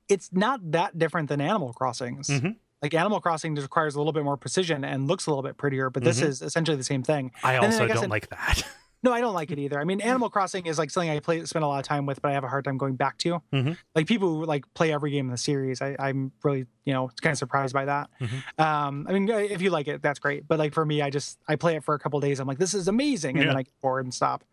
It's 0.08 0.30
not 0.32 0.72
that 0.72 0.98
different 1.00 1.30
than 1.30 1.42
Animal 1.42 1.74
Crossings. 1.74 2.28
Mhm. 2.30 2.58
Like 2.82 2.94
Animal 2.94 3.20
Crossing 3.22 3.56
just 3.56 3.66
requires 3.66 3.96
a 3.96 3.98
little 3.98 4.14
bit 4.14 4.24
more 4.24 4.38
precision 4.38 4.84
and 4.84 5.08
looks 5.08 5.26
a 5.26 5.32
little 5.32 5.42
bit 5.42 5.58
prettier, 5.58 5.90
but 5.90 6.04
this 6.04 6.20
Mhm. 6.22 6.28
is 6.28 6.42
essentially 6.44 6.78
the 6.78 6.84
same 6.84 7.02
thing. 7.02 7.32
i 7.44 7.56
And 7.56 7.66
also 7.66 7.86
I 7.86 7.88
don't 7.88 8.04
in- 8.04 8.10
like 8.12 8.30
that 8.30 8.64
No, 9.06 9.14
I 9.14 9.22
don't 9.22 9.36
like 9.36 9.52
it 9.52 9.60
either. 9.60 9.80
I 9.80 9.84
mean, 9.84 10.02
Animal 10.02 10.32
Crossing 10.32 10.66
is 10.66 10.80
like 10.80 10.90
something 10.90 11.12
I 11.12 11.20
play, 11.20 11.46
spend 11.46 11.64
a 11.64 11.68
lot 11.68 11.78
of 11.78 11.86
time 11.86 12.08
with, 12.08 12.24
but 12.24 12.32
I 12.32 12.34
have 12.34 12.44
a 12.44 12.48
hard 12.48 12.66
time 12.66 12.78
going 12.80 12.96
back 12.96 13.20
to. 13.20 13.40
Mhm. 13.54 13.78
Like 13.94 14.08
people 14.08 14.30
who 14.30 14.46
like 14.46 14.66
play 14.74 14.92
every 14.92 15.12
game 15.12 15.28
in 15.28 15.32
the 15.32 15.38
series, 15.38 15.80
I, 15.80 15.96
I'm 16.00 16.32
really, 16.44 16.66
you 16.86 16.94
know, 16.94 17.12
kind 17.22 17.32
of 17.32 17.38
surprised 17.38 17.74
by 17.76 17.86
that. 17.86 18.10
Mhm. 18.20 18.60
Um, 18.60 19.06
I 19.08 19.14
mean, 19.14 19.30
if 19.30 19.62
you 19.62 19.70
like 19.70 19.88
it, 19.88 20.02
that's 20.02 20.18
great. 20.18 20.48
But 20.48 20.58
like 20.58 20.74
for 20.74 20.84
me, 20.86 21.04
I 21.04 21.12
just 21.12 21.38
I 21.48 21.56
play 21.56 21.76
it 21.76 21.84
for 21.84 21.94
a 21.94 22.00
couple 22.00 22.20
days. 22.20 22.40
I'm 22.40 22.48
like, 22.48 22.58
this 22.58 22.74
is 22.74 22.88
amazing, 22.88 23.36
and 23.38 23.44
Yeah. 23.44 23.50
then 23.52 23.58
I 23.58 23.62
get 23.62 23.80
bored 23.80 24.06
and 24.06 24.14
stop. 24.14 24.44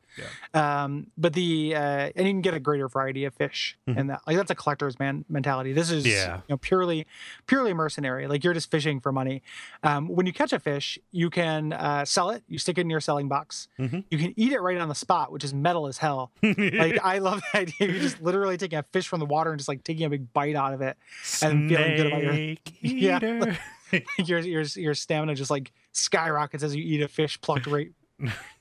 Um, 0.54 1.06
but 1.16 1.32
the 1.32 1.74
uh, 1.74 2.10
and 2.14 2.26
you 2.26 2.32
can 2.32 2.40
get 2.42 2.54
a 2.54 2.60
greater 2.60 2.88
variety 2.88 3.24
of 3.24 3.34
fish, 3.34 3.76
Mhm. 3.88 3.96
and 3.96 4.10
that 4.10 4.20
like 4.26 4.36
that's 4.36 4.50
a 4.50 4.54
collector's 4.54 4.98
man 4.98 5.24
mentality. 5.28 5.72
This 5.72 5.90
is 5.90 6.06
Yeah. 6.06 6.36
you 6.36 6.42
know 6.50 6.56
purely 6.58 7.06
purely 7.46 7.72
mercenary. 7.72 8.26
Like 8.26 8.44
you're 8.44 8.54
just 8.54 8.70
fishing 8.70 9.00
for 9.00 9.12
money. 9.12 9.42
Um, 9.82 10.08
when 10.08 10.26
you 10.26 10.32
catch 10.32 10.52
a 10.52 10.58
fish, 10.58 10.98
you 11.10 11.30
can 11.30 11.72
uh, 11.72 12.04
sell 12.04 12.30
it. 12.30 12.42
You 12.48 12.58
stick 12.58 12.78
it 12.78 12.82
in 12.82 12.90
your 12.90 13.00
selling 13.00 13.28
box. 13.28 13.68
Mhm. 13.78 14.04
You 14.10 14.18
can 14.18 14.34
eat 14.36 14.52
it 14.52 14.60
right 14.60 14.78
on 14.78 14.88
the 14.88 14.94
spot, 14.94 15.32
which 15.32 15.44
is 15.44 15.54
metal 15.54 15.86
as 15.86 15.98
hell. 15.98 16.30
Like 16.42 16.98
I 17.02 17.18
love 17.18 17.42
that 17.52 17.60
idea. 17.62 17.88
You're 17.88 18.00
just 18.00 18.20
literally 18.22 18.56
taking 18.56 18.78
a 18.78 18.82
fish 18.82 19.08
from 19.08 19.20
the 19.20 19.26
water 19.26 19.50
and 19.50 19.58
just 19.58 19.68
like 19.68 19.84
taking 19.84 20.04
a 20.04 20.10
big 20.10 20.32
bite 20.32 20.56
out 20.56 20.74
of 20.74 20.80
it. 20.82 20.96
and 21.42 21.68
feeling 21.68 21.96
good 21.96 22.06
about 22.06 22.22
your- 22.22 22.32
Snake 22.34 22.72
Yeah. 22.82 23.56
your 24.24 24.38
your 24.38 24.62
your 24.62 24.94
stamina 24.94 25.34
just 25.34 25.50
like 25.50 25.70
skyrockets 25.92 26.62
as 26.62 26.74
you 26.74 26.82
eat 26.82 27.02
a 27.02 27.08
fish 27.08 27.38
plucked 27.42 27.66
right 27.66 27.90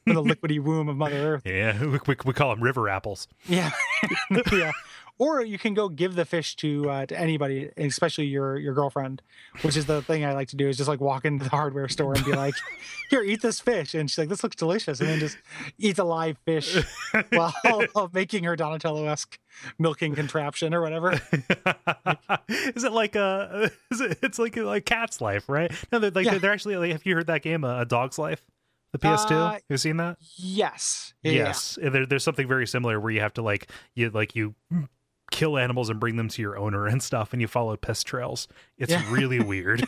from 0.05 0.13
the 0.15 0.23
liquidy 0.23 0.59
womb 0.59 0.89
of 0.89 0.97
Mother 0.97 1.35
Earth. 1.35 1.41
yeah 1.45 1.79
we, 1.79 1.99
we, 2.07 2.15
we 2.25 2.33
call 2.33 2.49
them 2.53 2.63
river 2.63 2.89
apples 2.89 3.27
Yeah, 3.47 3.71
yeah. 4.51 4.71
or 5.17 5.41
you 5.43 5.57
can 5.59 5.73
go 5.73 5.89
give 5.89 6.15
the 6.15 6.25
fish 6.25 6.55
to 6.57 6.89
uh, 6.89 7.05
to 7.05 7.19
anybody, 7.19 7.69
especially 7.77 8.25
your 8.25 8.57
your 8.57 8.73
girlfriend, 8.73 9.21
which 9.61 9.77
is 9.77 9.85
the 9.85 10.01
thing 10.01 10.25
I 10.25 10.33
like 10.33 10.47
to 10.49 10.55
do 10.55 10.67
is 10.67 10.77
just 10.77 10.87
like 10.89 10.99
walk 10.99 11.25
into 11.25 11.43
the 11.43 11.49
hardware 11.51 11.87
store 11.89 12.13
and 12.15 12.25
be 12.25 12.31
like, 12.33 12.55
"Here, 13.11 13.21
eat 13.21 13.41
this 13.43 13.59
fish," 13.59 13.93
and 13.93 14.09
she's 14.09 14.17
like, 14.17 14.29
"This 14.29 14.41
looks 14.41 14.55
delicious," 14.55 14.99
and 14.99 15.07
then 15.09 15.19
just 15.19 15.37
eats 15.77 15.99
a 15.99 16.03
live 16.03 16.37
fish 16.45 16.75
while, 17.31 17.53
while 17.93 18.09
making 18.13 18.45
her 18.45 18.55
Donatello 18.55 19.05
esque 19.05 19.37
milking 19.77 20.15
contraption 20.15 20.73
or 20.73 20.81
whatever. 20.81 21.11
is 22.49 22.83
it 22.83 22.91
like 22.91 23.15
a? 23.15 23.69
Is 23.91 24.01
it? 24.01 24.17
It's 24.23 24.39
like 24.39 24.55
like 24.57 24.85
Cat's 24.85 25.21
Life, 25.21 25.47
right? 25.49 25.71
No, 25.91 25.99
they're 25.99 26.11
like 26.11 26.25
Yeah. 26.25 26.37
they're 26.37 26.53
actually. 26.53 26.77
Like, 26.77 26.91
have 26.93 27.05
you 27.05 27.15
heard 27.15 27.27
that 27.27 27.41
game, 27.43 27.63
uh, 27.63 27.81
A 27.81 27.85
Dog's 27.85 28.17
Life? 28.17 28.43
The 28.91 28.99
PS2. 28.99 29.31
Uh, 29.31 29.59
you 29.69 29.77
seen 29.77 29.97
that? 29.97 30.17
Yes. 30.37 31.13
Yeah, 31.23 31.31
yeah. 31.31 31.37
yes. 31.45 31.79
There, 31.81 32.05
there's 32.05 32.23
something 32.23 32.47
very 32.47 32.67
similar 32.67 32.99
where 32.99 33.11
you 33.11 33.21
have 33.21 33.33
to 33.35 33.41
like 33.41 33.69
you 33.95 34.09
like 34.09 34.35
you 34.35 34.55
kill 35.31 35.57
animals 35.57 35.89
and 35.89 35.97
bring 35.99 36.17
them 36.17 36.27
to 36.27 36.41
your 36.41 36.57
owner 36.57 36.87
and 36.87 37.01
stuff, 37.01 37.31
and 37.31 37.41
you 37.41 37.47
follow 37.47 37.75
pest 37.77 38.05
trails. 38.05 38.47
It's 38.77 38.91
Yeah. 38.91 39.09
really 39.11 39.39
weird. 39.43 39.87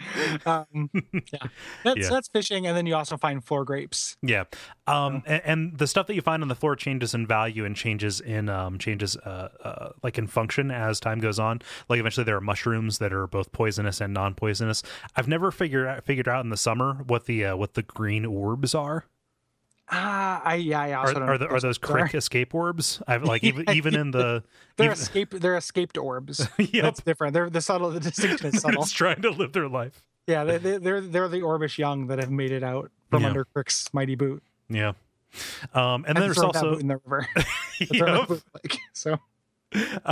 Um, 0.46 0.90
yeah. 1.12 1.38
That's 1.84 2.00
Yeah. 2.00 2.08
that's 2.08 2.28
fishing, 2.28 2.66
and 2.66 2.76
then 2.76 2.86
you 2.86 2.94
also 2.94 3.16
find 3.16 3.44
floor 3.44 3.64
grapes. 3.64 4.16
Yeah. 4.22 4.44
Um 4.86 5.22
and, 5.26 5.42
and 5.44 5.78
the 5.78 5.86
stuff 5.86 6.06
that 6.06 6.14
you 6.14 6.22
find 6.22 6.42
on 6.42 6.48
the 6.48 6.54
floor 6.54 6.74
changes 6.76 7.14
in 7.14 7.26
value 7.26 7.64
and 7.64 7.76
changes 7.76 8.20
in 8.20 8.48
um 8.48 8.78
changes 8.78 9.16
uh, 9.18 9.48
uh 9.62 9.88
like 10.02 10.18
in 10.18 10.26
function 10.26 10.70
as 10.70 11.00
time 11.00 11.20
goes 11.20 11.38
on. 11.38 11.60
Like 11.88 12.00
eventually 12.00 12.24
there 12.24 12.36
are 12.36 12.40
mushrooms 12.40 12.98
that 12.98 13.12
are 13.12 13.26
both 13.26 13.52
poisonous 13.52 14.00
and 14.00 14.14
non-poisonous. 14.14 14.82
I've 15.16 15.28
never 15.28 15.50
figured 15.50 15.86
out 15.86 16.04
figured 16.04 16.28
out 16.28 16.44
in 16.44 16.50
the 16.50 16.56
summer 16.56 16.94
what 17.06 17.26
the 17.26 17.44
uh, 17.46 17.56
what 17.56 17.74
the 17.74 17.82
green 17.82 18.24
orbs 18.24 18.74
are. 18.74 19.04
Ah, 19.92 20.40
I 20.44 20.54
yeah, 20.56 20.80
I 20.80 20.92
also 20.92 21.10
Are, 21.10 21.14
don't 21.14 21.28
are, 21.28 21.38
the, 21.38 21.48
are 21.48 21.60
those 21.60 21.76
are. 21.78 21.80
crick 21.80 22.14
escape 22.14 22.54
orbs? 22.54 23.02
I've 23.08 23.24
like 23.24 23.42
even 23.42 23.64
Yeah, 23.68 23.74
even 23.74 23.94
in 23.96 24.10
the 24.12 24.44
They're 24.76 24.86
even, 24.86 24.92
escape. 24.98 25.30
They're 25.30 25.56
escaped 25.56 25.98
orbs. 25.98 26.46
Yep. 26.58 26.70
That's 26.82 27.00
different. 27.02 27.34
They're 27.34 27.50
the 27.50 27.60
subtle. 27.60 27.90
The 27.90 28.00
distinction 28.00 28.48
is 28.54 28.60
subtle. 28.62 28.82
just 28.82 28.94
trying 28.94 29.22
to 29.22 29.30
live 29.30 29.52
their 29.52 29.68
life. 29.68 30.02
Yeah, 30.26 30.44
they, 30.44 30.58
they, 30.58 30.76
they're 30.78 31.00
they're 31.00 31.28
the 31.28 31.40
Orbish 31.40 31.76
young 31.78 32.06
that 32.06 32.18
have 32.20 32.30
made 32.30 32.52
it 32.52 32.62
out 32.62 32.90
from 33.10 33.22
Yeah. 33.22 33.28
under 33.30 33.44
Crick's 33.46 33.92
mighty 33.92 34.14
boot. 34.14 34.42
Yeah. 34.68 34.92
Um 35.74 36.04
and 36.06 36.06
And 36.06 36.16
then 36.16 36.22
there's 36.24 36.38
also 36.38 36.76
in 36.76 36.86
the 36.86 36.98
river. 37.04 37.26
Yep. 37.80 38.28
boot 38.28 38.42
like. 38.54 38.76
So 38.92 39.18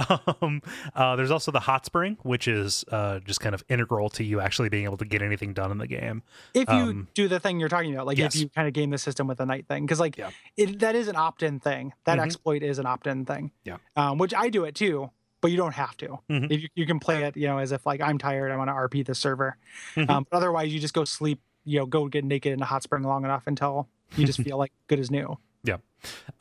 um, 0.42 0.62
uh, 0.94 1.16
there's 1.16 1.31
also 1.31 1.51
the 1.51 1.61
hot 1.61 1.85
spring, 1.85 2.16
which 2.23 2.47
is 2.49 2.85
uh, 2.92 3.18
just 3.21 3.40
kind 3.40 3.55
of 3.55 3.64
integral 3.68 4.09
to 4.11 4.25
you 4.25 4.40
actually 4.40 4.68
being 4.68 4.85
able 4.85 4.97
to 4.97 5.05
get 5.05 5.23
anything 5.23 5.53
done 5.53 5.71
in 5.71 5.79
the 5.79 5.87
game. 5.87 6.23
if 6.55 6.68
you 6.68 6.75
Um, 6.77 7.09
do 7.14 7.29
the 7.29 7.40
thing 7.40 7.59
you're 7.61 7.68
talking 7.68 7.92
about, 7.94 8.07
like 8.07 8.18
yes. 8.18 8.35
if 8.35 8.40
you 8.42 8.49
kind 8.49 8.68
of 8.68 8.75
game 8.75 8.90
the 8.90 8.99
system 8.99 9.27
with 9.27 9.40
a 9.40 9.47
night 9.47 9.66
thing, 9.68 9.85
because 9.85 10.01
like 10.01 10.16
Yeah. 10.16 10.31
it, 10.57 10.79
that 10.81 10.94
is 10.94 11.09
an 11.09 11.16
opt-in 11.16 11.61
thing. 11.61 11.92
That 12.05 12.18
Mhm. 12.18 12.25
exploit 12.25 12.62
is 12.62 12.79
an 12.79 12.87
opt-in 12.87 13.25
thing. 13.25 13.51
Yeah. 13.64 13.79
Um, 13.97 14.18
which 14.18 14.35
I 14.35 14.49
do 14.49 14.64
it 14.64 14.75
too, 14.75 15.11
but 15.40 15.51
you 15.51 15.57
don't 15.57 15.75
have 15.75 15.97
to. 15.99 16.18
Mhm. 16.31 16.51
If 16.51 16.62
you, 16.62 16.68
you 16.75 16.87
can 16.87 16.99
play 17.01 17.25
it, 17.25 17.37
you 17.37 17.47
know, 17.49 17.59
as 17.59 17.73
if 17.73 17.85
like 17.87 18.01
I'm 18.01 18.18
tired, 18.18 18.51
I 18.53 18.57
want 18.57 18.68
to 18.68 18.75
RP 18.75 19.05
the 19.05 19.14
server. 19.14 19.57
Mhm. 19.97 20.09
Um, 20.11 20.27
but 20.31 20.37
otherwise, 20.37 20.73
you 20.73 20.81
just 20.81 20.94
go 20.94 21.05
sleep. 21.05 21.40
You 21.64 21.81
know, 21.81 21.87
go 21.87 22.07
get 22.09 22.25
naked 22.25 22.53
in 22.53 22.62
a 22.62 22.64
hot 22.64 22.83
spring 22.83 23.03
long 23.03 23.25
enough 23.25 23.42
until 23.47 23.88
you 24.16 24.25
just 24.25 24.38
feel 24.55 24.57
like 24.57 24.73
good 24.87 24.99
as 25.01 25.11
new. 25.11 25.37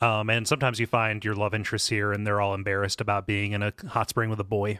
Um, 0.00 0.30
and 0.30 0.46
sometimes 0.46 0.78
you 0.78 0.86
find 0.86 1.24
your 1.24 1.34
love 1.34 1.54
interests 1.54 1.88
here, 1.88 2.12
and 2.12 2.26
they're 2.26 2.40
all 2.40 2.54
embarrassed 2.54 3.00
about 3.00 3.26
being 3.26 3.52
in 3.52 3.62
a 3.62 3.72
hot 3.88 4.08
spring 4.08 4.30
with 4.30 4.38
a 4.40 4.44
boy. 4.44 4.78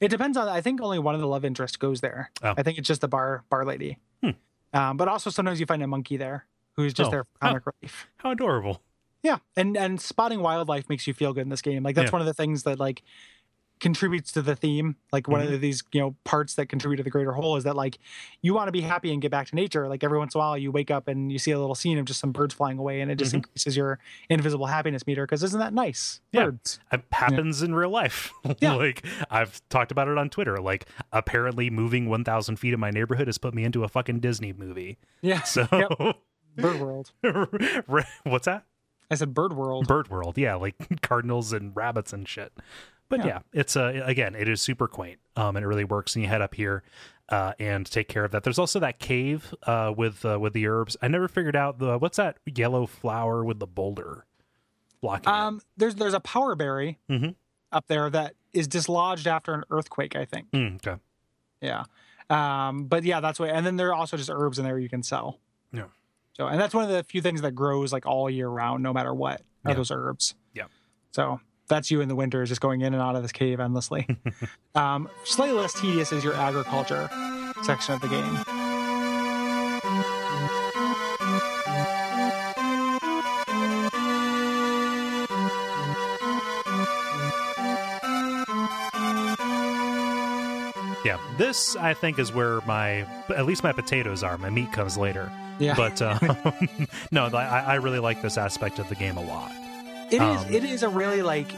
It 0.00 0.08
depends 0.08 0.36
on. 0.36 0.48
I 0.48 0.60
think 0.60 0.80
only 0.80 0.98
one 0.98 1.14
of 1.14 1.20
the 1.20 1.26
love 1.26 1.44
interests 1.44 1.76
goes 1.76 2.00
there. 2.00 2.30
Oh. 2.42 2.54
I 2.56 2.62
think 2.62 2.78
it's 2.78 2.88
just 2.88 3.00
the 3.00 3.08
bar 3.08 3.44
bar 3.50 3.64
lady. 3.64 3.98
Hmm. 4.22 4.30
Um, 4.72 4.96
but 4.96 5.08
also 5.08 5.30
sometimes 5.30 5.60
you 5.60 5.66
find 5.66 5.82
a 5.82 5.86
monkey 5.86 6.16
there 6.16 6.46
who's 6.74 6.92
just 6.92 7.08
Oh. 7.08 7.10
there 7.10 7.24
for 7.24 7.38
comic 7.40 7.62
relief. 7.66 8.06
How 8.18 8.30
adorable! 8.32 8.82
Yeah, 9.22 9.38
and 9.56 9.76
and 9.76 10.00
spotting 10.00 10.40
wildlife 10.40 10.88
makes 10.88 11.06
you 11.06 11.14
feel 11.14 11.32
good 11.32 11.40
in 11.42 11.48
this 11.48 11.62
game. 11.62 11.82
Like 11.82 11.94
that's 11.96 12.08
Yeah. 12.08 12.12
one 12.12 12.20
of 12.20 12.26
the 12.26 12.34
things 12.34 12.62
that 12.64 12.78
like 12.78 13.02
contributes 13.80 14.32
to 14.32 14.42
the 14.42 14.56
theme. 14.56 14.96
Like 15.12 15.28
one 15.28 15.42
Mm-hmm. 15.42 15.54
of 15.54 15.60
these 15.60 15.82
you 15.92 16.00
know 16.00 16.14
parts 16.24 16.54
that 16.54 16.66
contribute 16.66 16.96
to 16.96 17.02
the 17.02 17.10
greater 17.10 17.32
whole 17.32 17.56
is 17.56 17.64
that 17.64 17.76
like 17.76 17.98
you 18.42 18.54
want 18.54 18.68
to 18.68 18.72
be 18.72 18.80
happy 18.80 19.12
and 19.12 19.20
get 19.20 19.30
back 19.30 19.48
to 19.48 19.54
nature. 19.54 19.86
Like 19.88 20.02
every 20.02 20.18
once 20.18 20.34
in 20.34 20.38
a 20.38 20.42
while 20.42 20.56
you 20.56 20.72
wake 20.72 20.90
up 20.90 21.08
and 21.08 21.30
you 21.30 21.38
see 21.38 21.50
a 21.50 21.58
little 21.58 21.74
scene 21.74 21.98
of 21.98 22.04
just 22.06 22.20
some 22.20 22.32
birds 22.32 22.54
flying 22.54 22.78
away, 22.78 23.00
and 23.00 23.10
it 23.10 23.16
just 23.16 23.32
Mhm. 23.32 23.36
increases 23.36 23.76
your 23.76 23.98
invisible 24.30 24.66
happiness 24.66 25.06
meter. 25.06 25.24
Because 25.26 25.42
isn't 25.42 25.60
that 25.60 25.74
nice? 25.74 26.20
Yeah. 26.32 26.44
Birds. 26.46 26.80
It 26.92 27.02
happens 27.12 27.62
in 27.62 27.74
real 27.74 27.90
life. 27.90 28.32
Yeah. 28.60 28.74
like 28.74 29.04
I've 29.30 29.60
talked 29.68 29.92
about 29.92 30.08
it 30.08 30.16
on 30.16 30.30
Twitter. 30.30 30.56
Like 30.58 30.86
apparently, 31.12 31.68
moving 31.70 32.08
1,000 32.08 32.56
feet 32.56 32.72
in 32.72 32.80
my 32.80 32.90
neighborhood 32.90 33.26
has 33.28 33.38
put 33.38 33.54
me 33.54 33.64
into 33.64 33.84
a 33.84 33.88
fucking 33.88 34.20
Disney 34.20 34.52
movie. 34.52 34.98
Yeah. 35.20 35.42
So, 35.44 35.66
Bird 36.56 36.80
world. 36.80 37.12
what's 38.24 38.46
that? 38.46 38.64
I 39.10 39.14
said 39.14 39.34
bird 39.34 39.52
world. 39.52 39.86
Bird 39.86 40.08
World, 40.08 40.36
yeah, 40.38 40.54
like 40.56 40.74
cardinals 41.02 41.52
and 41.52 41.76
rabbits 41.76 42.12
and 42.12 42.26
shit. 42.26 42.52
But 43.08 43.20
yeah, 43.20 43.26
Yeah. 43.26 43.38
it's 43.52 43.76
uh, 43.76 44.02
again, 44.04 44.34
it 44.34 44.48
is 44.48 44.60
super 44.60 44.88
quaint, 44.88 45.20
um, 45.36 45.56
and 45.56 45.64
it 45.64 45.68
really 45.68 45.84
works. 45.84 46.14
And 46.16 46.22
you 46.24 46.28
head 46.28 46.42
up 46.42 46.54
here, 46.54 46.82
uh, 47.28 47.52
and 47.58 47.86
take 47.86 48.08
care 48.08 48.24
of 48.24 48.32
that. 48.32 48.42
There's 48.42 48.58
also 48.58 48.80
that 48.80 48.98
cave, 48.98 49.54
uh, 49.64 49.92
with 49.96 50.24
uh, 50.24 50.38
with 50.40 50.52
the 50.54 50.66
herbs. 50.66 50.96
I 51.00 51.08
never 51.08 51.28
figured 51.28 51.56
out 51.56 51.78
the 51.78 51.98
what's 51.98 52.16
that 52.16 52.38
yellow 52.46 52.86
flower 52.86 53.44
with 53.44 53.58
the 53.60 53.66
boulder 53.66 54.26
blocking 55.00 55.28
it. 55.32 55.36
Um, 55.36 55.60
there's 55.76 55.94
there's 55.94 56.14
a 56.14 56.20
power 56.20 56.54
berry 56.56 56.98
Mhm. 57.08 57.34
up 57.70 57.86
there 57.86 58.10
that 58.10 58.34
is 58.52 58.66
dislodged 58.66 59.26
after 59.26 59.54
an 59.54 59.62
earthquake. 59.70 60.16
I 60.16 60.24
think. 60.24 60.50
Mm, 60.50 60.76
okay, 60.76 61.00
Yeah. 61.60 61.84
Um, 62.28 62.86
but 62.86 63.04
yeah, 63.04 63.20
that's 63.20 63.38
what. 63.38 63.50
And 63.50 63.64
then 63.64 63.76
there 63.76 63.90
are 63.90 63.94
also 63.94 64.16
just 64.16 64.30
herbs 64.30 64.58
in 64.58 64.64
there 64.64 64.78
you 64.78 64.88
can 64.88 65.02
sell. 65.04 65.38
Yeah. 65.72 65.84
So, 66.32 66.48
and 66.48 66.60
that's 66.60 66.74
one 66.74 66.82
of 66.84 66.90
the 66.90 67.04
few 67.04 67.22
things 67.22 67.40
that 67.42 67.52
grows 67.52 67.92
like 67.92 68.04
all 68.04 68.28
year 68.28 68.48
round, 68.48 68.82
no 68.82 68.92
matter 68.92 69.14
what, 69.14 69.42
are 69.64 69.70
Yeah. 69.70 69.74
those 69.74 69.90
herbs. 69.92 70.34
Yeah. 70.52 70.64
So 71.12 71.40
that's 71.68 71.90
you 71.90 72.00
in 72.00 72.08
the 72.08 72.16
winter, 72.16 72.42
is 72.42 72.48
just 72.48 72.60
going 72.60 72.80
in 72.80 72.94
and 72.94 73.02
out 73.02 73.16
of 73.16 73.22
this 73.22 73.32
cave 73.32 73.60
endlessly. 73.60 74.06
um, 74.74 75.08
slightly 75.24 75.58
less 75.58 75.78
tedious 75.78 76.12
is 76.12 76.24
your 76.24 76.34
agriculture 76.34 77.08
section 77.62 77.94
of 77.94 78.00
the 78.00 78.08
game. 78.08 78.44
yeah. 91.06 91.18
This 91.38 91.76
I 91.76 91.94
think 91.94 92.18
is 92.18 92.32
where 92.32 92.60
my 92.62 93.06
at 93.34 93.46
least 93.46 93.62
my 93.62 93.72
potatoes 93.72 94.22
are. 94.22 94.36
My 94.38 94.50
meat 94.50 94.72
comes 94.72 94.98
later. 94.98 95.30
Yeah. 95.58 95.74
But 95.76 96.02
um, 96.02 96.18
no, 97.12 97.26
I, 97.26 97.60
I 97.60 97.74
really 97.76 98.00
like 98.00 98.20
this 98.22 98.36
aspect 98.36 98.78
of 98.78 98.88
the 98.88 98.96
game 98.96 99.16
a 99.16 99.22
lot. 99.24 99.52
It 100.10 100.14
is. 100.14 100.20
Um, 100.44 100.54
It 100.54 100.64
is 100.64 100.82
a 100.82 100.88
really 100.88 101.22
like, 101.22 101.48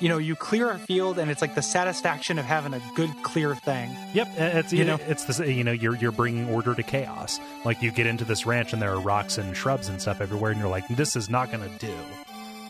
you 0.00 0.08
know, 0.08 0.18
you 0.18 0.34
clear 0.34 0.70
a 0.70 0.78
field 0.78 1.18
and 1.18 1.30
it's 1.30 1.40
like 1.40 1.54
the 1.54 1.62
satisfaction 1.62 2.38
of 2.38 2.44
having 2.44 2.74
a 2.74 2.82
good 2.94 3.10
clear 3.22 3.54
thing. 3.54 3.96
Yep, 4.14 4.28
it's 4.36 4.72
You 4.72 4.84
know 4.84 4.98
it's 5.06 5.24
this 5.24 5.38
you 5.38 5.64
know 5.64 5.72
you're 5.72 5.96
you're 5.96 6.12
bringing 6.12 6.48
order 6.48 6.74
to 6.74 6.82
chaos. 6.82 7.38
Like 7.64 7.82
you 7.82 7.90
get 7.90 8.06
into 8.06 8.24
this 8.24 8.46
ranch 8.46 8.72
and 8.72 8.80
there 8.80 8.92
are 8.92 9.00
rocks 9.00 9.38
and 9.38 9.56
shrubs 9.56 9.88
and 9.88 10.00
stuff 10.00 10.20
everywhere, 10.20 10.50
and 10.50 10.60
you're 10.60 10.70
like, 10.70 10.88
this 10.88 11.16
is 11.16 11.28
not 11.28 11.52
going 11.52 11.68
to 11.68 11.78
do. 11.86 11.94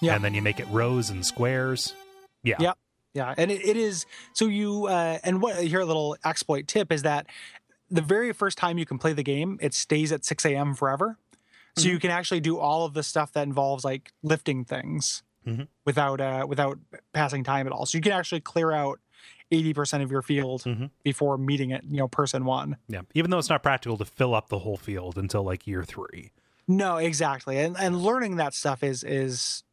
Yeah. 0.00 0.16
And 0.16 0.24
then 0.24 0.34
you 0.34 0.42
make 0.42 0.58
it 0.60 0.66
rows 0.68 1.10
and 1.10 1.24
squares. 1.24 1.94
Yeah. 2.42 2.56
Yeah. 2.58 2.72
Yeah, 3.14 3.34
and 3.36 3.50
it, 3.50 3.62
it 3.62 3.76
is 3.76 4.06
so 4.32 4.46
you 4.46 4.86
uh, 4.86 5.18
and 5.22 5.42
what 5.42 5.62
here 5.62 5.80
a 5.80 5.84
little 5.84 6.16
exploit 6.24 6.66
tip 6.66 6.90
is 6.90 7.02
that 7.02 7.26
the 7.90 8.00
very 8.00 8.32
first 8.32 8.56
time 8.56 8.78
you 8.78 8.86
can 8.86 8.98
play 8.98 9.12
the 9.12 9.22
game, 9.22 9.58
it 9.60 9.74
stays 9.74 10.12
at 10.12 10.24
6 10.24 10.46
a.m. 10.46 10.74
forever. 10.74 11.18
So 11.76 11.88
you 11.88 11.98
can 11.98 12.10
actually 12.10 12.40
do 12.40 12.58
all 12.58 12.84
of 12.84 12.92
the 12.94 13.02
stuff 13.02 13.32
that 13.32 13.42
involves 13.46 13.84
like 13.84 14.12
lifting 14.22 14.64
things 14.64 15.22
Mhm. 15.46 15.68
without 15.84 16.20
uh, 16.20 16.44
without 16.48 16.78
passing 17.12 17.44
time 17.44 17.66
at 17.66 17.72
all. 17.72 17.86
So 17.86 17.96
you 17.98 18.02
can 18.02 18.12
actually 18.12 18.40
clear 18.40 18.72
out 18.72 19.00
80% 19.50 20.02
of 20.02 20.10
your 20.10 20.22
field 20.22 20.62
Mhm. 20.62 20.90
before 21.02 21.36
meeting 21.38 21.70
it, 21.70 21.82
you 21.84 21.96
know, 21.98 22.08
person 22.08 22.44
one. 22.44 22.76
Yeah. 22.88 23.02
Even 23.14 23.30
though 23.30 23.38
it's 23.38 23.48
not 23.50 23.62
practical 23.62 23.96
to 23.98 24.04
fill 24.04 24.34
up 24.34 24.48
the 24.48 24.60
whole 24.60 24.76
field 24.76 25.18
until 25.18 25.42
like 25.42 25.66
year 25.66 25.82
three. 25.84 26.30
No, 26.68 26.96
exactly. 26.98 27.58
And 27.58 27.76
and 27.78 28.02
learning 28.02 28.36
that 28.36 28.54
stuff 28.54 28.82
is 28.82 29.02
is 29.02 29.64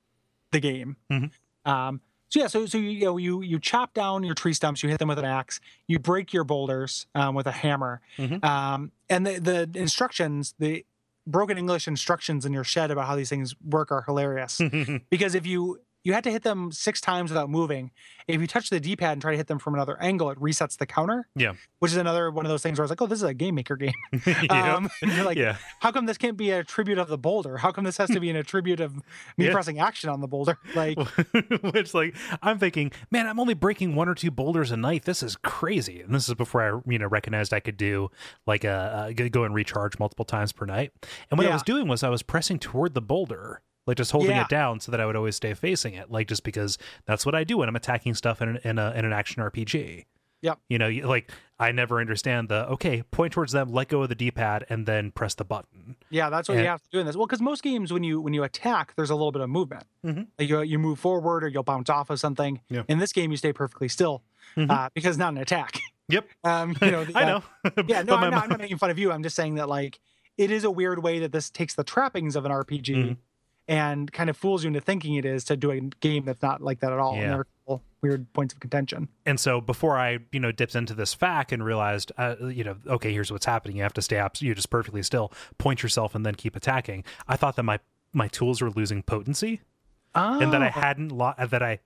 the 0.52 0.60
game. 0.60 0.98
Mhm. 1.12 1.32
Um 1.66 2.02
so 2.30 2.40
yeah, 2.42 2.48
so 2.48 2.66
so 2.68 2.78
you, 2.78 2.90
you 2.90 3.06
know 3.06 3.18
you 3.18 3.42
you 3.42 3.60
chop 3.60 3.94
down 3.94 4.24
your 4.24 4.36
tree 4.36 4.54
stumps, 4.54 4.84
you 4.84 4.90
hit 4.90 5.00
them 5.00 5.08
with 5.08 5.18
an 5.20 5.26
axe, 5.26 5.60
you 5.88 5.98
break 6.00 6.32
your 6.34 6.44
boulders 6.44 7.08
um, 7.16 7.34
with 7.36 7.48
a 7.48 7.52
hammer, 7.52 8.02
Mhm. 8.18 8.44
um, 8.44 8.92
and 9.10 9.26
the 9.26 9.40
the 9.40 9.80
instructions, 9.80 10.54
the 10.60 10.86
broken 11.30 11.58
English 11.58 11.88
instructions 11.88 12.46
in 12.46 12.54
your 12.54 12.64
shed 12.64 12.92
about 12.92 13.08
how 13.08 13.16
these 13.16 13.30
things 13.30 13.56
work 13.64 13.92
are 13.92 14.02
hilarious. 14.02 14.60
because 15.10 15.36
if 15.36 15.46
you 15.46 15.80
you 16.10 16.14
had 16.16 16.24
to 16.26 16.32
hit 16.32 16.44
them 16.44 16.72
six 16.72 17.00
times 17.00 17.30
without 17.32 17.50
moving. 17.50 17.92
If 18.28 18.42
you 18.42 18.48
touch 18.48 18.70
the 18.70 18.80
D-pad 18.80 19.14
and 19.14 19.22
try 19.22 19.32
to 19.32 19.38
hit 19.38 19.48
them 19.48 19.58
from 19.60 19.74
another 19.74 20.00
angle, 20.02 20.30
it 20.30 20.38
resets 20.40 20.78
the 20.78 20.86
counter. 20.86 21.28
Yeah. 21.36 21.54
which 21.80 21.92
is 21.92 21.98
another 21.98 22.30
one 22.30 22.46
of 22.46 22.50
those 22.50 22.62
things 22.62 22.78
where 22.78 22.84
I 22.84 22.86
was 22.86 22.92
like, 22.92 23.02
oh, 23.02 23.08
this 23.08 23.18
is 23.20 23.24
a 23.24 23.34
game 23.34 23.56
maker 23.56 23.76
game. 23.76 23.94
Yep. 24.26 24.50
Um, 24.52 24.90
and 25.02 25.12
you're 25.14 25.26
like, 25.26 25.38
yeah. 25.38 25.56
how 25.80 25.92
come 25.92 26.06
this 26.06 26.18
can't 26.18 26.38
be 26.38 26.52
a 26.52 26.64
tribute 26.64 26.98
of 27.00 27.08
the 27.08 27.18
boulder? 27.18 27.58
How 27.58 27.72
come 27.72 27.84
this 27.86 27.98
has 27.98 28.10
to 28.12 28.20
be 28.20 28.30
an 28.30 28.36
attribute 28.36 28.80
of 28.82 28.96
me 29.38 29.46
Yeah. 29.48 29.52
pressing 29.54 29.80
action 29.80 30.10
on 30.10 30.20
the 30.22 30.28
boulder? 30.28 30.58
Like, 30.76 30.98
Which, 31.74 31.94
like, 31.94 32.16
I'm 32.42 32.60
thinking, 32.60 32.92
man, 33.12 33.28
I'm 33.28 33.40
only 33.40 33.54
breaking 33.54 33.96
one 33.96 34.08
or 34.10 34.16
two 34.16 34.32
boulders 34.32 34.72
a 34.72 34.78
night. 34.78 35.06
This 35.06 35.24
is 35.24 35.36
crazy. 35.38 36.02
And 36.02 36.14
this 36.14 36.28
is 36.30 36.36
before 36.36 36.62
I, 36.62 36.92
you 36.92 37.00
know, 37.00 37.08
recognized 37.08 37.54
I 37.54 37.60
could 37.60 37.78
do 37.78 38.10
like 38.46 38.64
a, 38.64 39.14
uh 39.18 39.28
go 39.30 39.44
and 39.44 39.54
recharge 39.54 39.98
multiple 40.00 40.26
times 40.26 40.52
per 40.52 40.66
night. 40.66 40.92
And 41.32 41.38
what 41.38 41.48
I 41.48 41.54
was 41.54 41.64
doing 41.64 41.88
was 41.88 42.04
I 42.04 42.10
was 42.10 42.24
pressing 42.24 42.60
toward 42.60 42.94
the 42.94 43.02
boulder, 43.02 43.62
like 43.90 43.98
just 43.98 44.12
holding 44.12 44.32
Yeah. 44.32 44.44
it 44.44 44.50
down 44.50 44.80
so 44.80 44.92
that 44.92 45.02
I 45.02 45.06
would 45.06 45.16
always 45.16 45.36
stay 45.36 45.54
facing 45.54 45.94
it, 45.96 46.10
like 46.10 46.28
just 46.28 46.44
because 46.44 46.78
that's 47.06 47.26
what 47.26 47.36
I 47.36 47.44
do 47.44 47.58
when 47.58 47.68
I'm 47.70 47.76
attacking 47.76 48.14
stuff 48.14 48.42
in 48.42 48.50
an, 48.50 48.60
in, 48.64 48.80
a, 48.80 48.92
in 48.92 49.04
an 49.06 49.12
action 49.14 49.44
RPG. 49.44 50.06
Yep. 50.42 50.58
You 50.70 50.78
know, 50.78 50.88
like 51.04 51.30
I 51.60 51.74
never 51.74 52.00
understand 52.00 52.48
the 52.48 52.66
okay, 52.70 53.04
point 53.12 53.34
towards 53.34 53.52
them, 53.52 53.74
let 53.74 53.90
go 53.90 54.04
of 54.04 54.08
the 54.10 54.16
D-pad, 54.16 54.66
and 54.70 54.86
then 54.86 55.12
press 55.12 55.36
the 55.36 55.44
button. 55.44 55.98
Yeah, 56.10 56.30
that's 56.30 56.48
what 56.48 56.56
And- 56.56 56.64
you 56.64 56.70
have 56.70 56.82
to 56.82 56.90
do 56.92 57.00
in 57.00 57.06
this. 57.06 57.18
Well, 57.18 57.26
because 57.28 57.42
most 57.42 57.62
games, 57.62 57.92
when 57.92 58.04
you 58.04 58.22
when 58.22 58.34
you 58.34 58.44
attack, 58.46 58.94
there's 58.96 59.10
a 59.10 59.16
little 59.16 59.34
bit 59.34 59.42
of 59.42 59.50
movement. 59.50 59.84
Mhm. 60.06 60.28
Like 60.40 60.48
you 60.48 60.62
you 60.62 60.80
move 60.80 60.98
forward 60.98 61.44
or 61.44 61.50
you'll 61.50 61.64
bounce 61.64 61.90
off 61.90 62.10
of 62.10 62.22
something. 62.22 62.62
Yeah. 62.70 62.84
In 62.88 63.00
this 63.00 63.12
game, 63.12 63.32
you 63.32 63.38
stay 63.38 63.52
perfectly 63.52 63.90
still 63.90 64.24
Mhm. 64.56 64.70
uh, 64.72 64.90
because 64.94 65.10
it's 65.10 65.20
not 65.20 65.34
an 65.34 65.40
attack. 65.40 65.80
Yep. 66.12 66.26
Um, 66.44 66.76
you 66.82 66.90
know, 66.90 67.04
the, 67.06 67.14
I 67.20 67.24
uh, 67.24 67.26
know. 67.28 67.84
Yeah, 67.88 68.02
no, 68.02 68.16
I'm 68.16 68.32
not, 68.32 68.44
I'm 68.46 68.50
not 68.50 68.60
making 68.60 68.78
fun 68.80 68.90
of 68.90 68.98
you. 68.98 69.12
I'm 69.12 69.22
just 69.22 69.36
saying 69.36 69.56
that 69.56 69.68
like 69.70 70.00
it 70.38 70.50
is 70.52 70.64
a 70.64 70.72
weird 70.72 71.04
way 71.04 71.20
that 71.20 71.32
this 71.34 71.50
takes 71.52 71.76
the 71.76 71.84
trappings 71.84 72.36
of 72.38 72.46
an 72.46 72.52
RPG 72.52 72.96
Mhm. 72.96 73.18
And 73.70 74.12
kind 74.12 74.30
of 74.30 74.36
fools 74.36 74.64
you 74.64 74.68
into 74.68 74.82
thinking 74.82 75.16
it 75.16 75.24
is 75.26 75.46
to 75.46 75.56
do 75.56 75.72
a 75.72 75.80
game 75.80 76.26
that's 76.26 76.42
not 76.42 76.62
like 76.62 76.80
that 76.82 76.92
at 76.92 77.00
all. 77.00 77.16
Yeah. 77.16 77.22
And 77.22 77.32
there 77.32 77.38
are 77.40 77.42
a 77.42 77.46
couple 77.64 77.84
weird 78.02 78.34
points 78.34 78.54
of 78.54 78.60
contention. 78.60 79.08
and 79.26 79.40
so 79.40 79.62
before 79.62 79.98
I, 79.98 80.20
you 80.32 80.40
know, 80.40 80.52
dipped 80.52 80.74
into 80.76 80.94
this 80.94 81.14
fact 81.14 81.52
and 81.52 81.64
realized, 81.64 82.12
uh, 82.18 82.36
you 82.48 82.64
know, 82.64 82.76
okay, 82.88 83.14
here's 83.14 83.32
what's 83.32 83.46
happening. 83.46 83.78
You 83.78 83.84
have 83.84 83.94
to 83.94 84.02
stay 84.02 84.18
abs- 84.18 84.42
you 84.42 84.54
just 84.56 84.70
perfectly 84.70 85.04
still, 85.04 85.32
point 85.58 85.84
yourself, 85.84 86.16
and 86.16 86.26
then 86.26 86.36
keep 86.36 86.56
attacking. 86.56 87.04
I 87.28 87.36
thought 87.38 87.56
that 87.56 87.64
my 87.64 87.80
my 88.12 88.28
tools 88.28 88.60
were 88.62 88.72
losing 88.72 89.04
potency, 89.04 89.62
Oh, 90.16 90.40
and 90.40 90.52
that 90.52 90.64
I 90.64 90.70
hadn't 90.70 91.10
lo- 91.12 91.36
that 91.38 91.62
I 91.62 91.80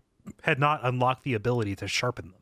had 0.43 0.57
not 0.57 0.79
unlocked 0.83 1.23
the 1.23 1.33
ability 1.33 1.75
to 1.75 1.87
sharpen 1.87 2.27
them. 2.31 2.39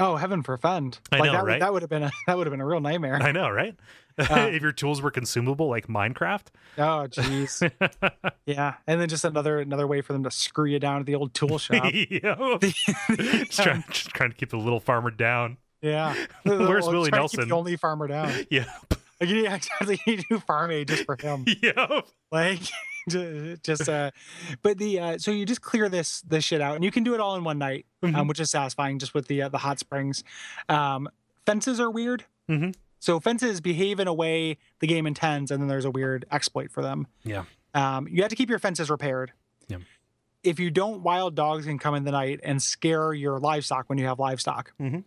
Oh 0.00 0.16
heaven 0.16 0.42
forfend! 0.42 0.98
I 1.12 1.18
like 1.18 1.26
know, 1.26 1.32
that, 1.32 1.42
would- 1.44 1.48
right? 1.48 1.60
That 1.60 1.72
would 1.72 1.82
have 1.82 1.88
been 1.90 2.02
a 2.02 2.10
that 2.26 2.36
would 2.36 2.46
have 2.48 2.52
been 2.52 2.60
a 2.60 2.66
real 2.66 2.80
nightmare. 2.80 3.22
I 3.22 3.30
know, 3.32 3.48
right? 3.48 3.76
Uh, 4.18 4.50
if 4.52 4.60
your 4.60 4.72
tools 4.72 5.00
were 5.00 5.10
consumable 5.10 5.70
like 5.70 5.86
Minecraft, 5.86 6.48
Oh 6.76 7.06
jeez. 7.08 7.62
yeah, 8.44 8.74
and 8.86 9.00
then 9.00 9.08
just 9.08 9.24
another 9.24 9.60
another 9.60 9.86
way 9.86 10.02
for 10.02 10.12
them 10.12 10.24
to 10.24 10.30
screw 10.30 10.66
you 10.66 10.78
down 10.78 11.00
at 11.00 11.06
the 11.06 11.14
old 11.14 11.32
tool 11.32 11.56
shop. 11.58 11.90
Yo. 11.94 12.58
just, 12.58 13.62
trying, 13.62 13.82
just 13.90 14.10
trying 14.10 14.30
to 14.30 14.36
keep 14.36 14.50
the 14.50 14.58
little 14.58 14.80
farmer 14.80 15.10
down. 15.10 15.56
yeah. 15.80 16.14
Where's 16.44 16.84
Well, 16.84 16.92
Willie 16.96 17.10
trying 17.10 17.28
to 17.28 17.28
keep 17.28 17.38
Nelson? 17.38 17.48
The 17.48 17.54
only 17.54 17.76
farmer 17.76 18.08
down. 18.08 18.34
Yeah, 18.50 18.66
Like 19.20 19.30
you 19.30 19.36
need 19.36 19.46
actually 19.46 19.98
you 20.06 20.18
do 20.18 20.38
farm 20.40 20.70
aid 20.70 20.88
just 20.88 21.04
for 21.06 21.16
him. 21.18 21.46
yeah. 21.62 22.02
like 22.30 22.60
just 23.62 23.88
uh 23.88 24.10
but 24.62 24.78
the 24.78 24.98
uh 25.00 25.18
so 25.18 25.30
you 25.30 25.46
just 25.46 25.60
clear 25.62 25.88
this 25.88 26.20
this 26.22 26.44
shit 26.44 26.60
out 26.60 26.74
and 26.74 26.84
you 26.84 26.90
can 26.90 27.02
do 27.04 27.14
it 27.14 27.20
all 27.20 27.34
in 27.36 27.44
one 27.44 27.58
night 27.58 27.86
um, 28.02 28.12
Mhm. 28.12 28.28
which 28.28 28.40
is 28.40 28.50
satisfying 28.50 28.98
just 28.98 29.14
with 29.14 29.26
the 29.28 29.42
uh, 29.42 29.48
the 29.48 29.58
hot 29.58 29.78
springs 29.78 30.22
um 30.68 31.08
fences 31.46 31.80
are 31.80 31.90
weird 31.90 32.24
Mhm. 32.48 32.74
so 32.98 33.18
fences 33.20 33.60
behave 33.60 34.00
in 34.00 34.08
a 34.08 34.14
way 34.14 34.58
the 34.80 34.86
game 34.86 35.06
intends 35.06 35.50
and 35.50 35.60
then 35.62 35.68
there's 35.68 35.84
a 35.84 35.90
weird 35.90 36.24
exploit 36.30 36.70
for 36.70 36.82
them 36.82 37.06
Yeah. 37.24 37.44
um 37.74 38.06
you 38.08 38.22
have 38.22 38.30
to 38.30 38.36
keep 38.36 38.50
your 38.50 38.58
fences 38.58 38.90
repaired 38.90 39.32
Yeah. 39.68 39.78
if 40.42 40.58
you 40.60 40.70
don't 40.70 41.02
wild 41.02 41.34
dogs 41.34 41.64
can 41.66 41.78
come 41.78 41.94
in 41.94 42.04
the 42.04 42.12
night 42.12 42.40
and 42.42 42.62
scare 42.62 43.12
your 43.14 43.38
livestock 43.38 43.88
when 43.88 43.98
you 43.98 44.06
have 44.06 44.18
livestock 44.18 44.72
Mhm. 44.80 45.04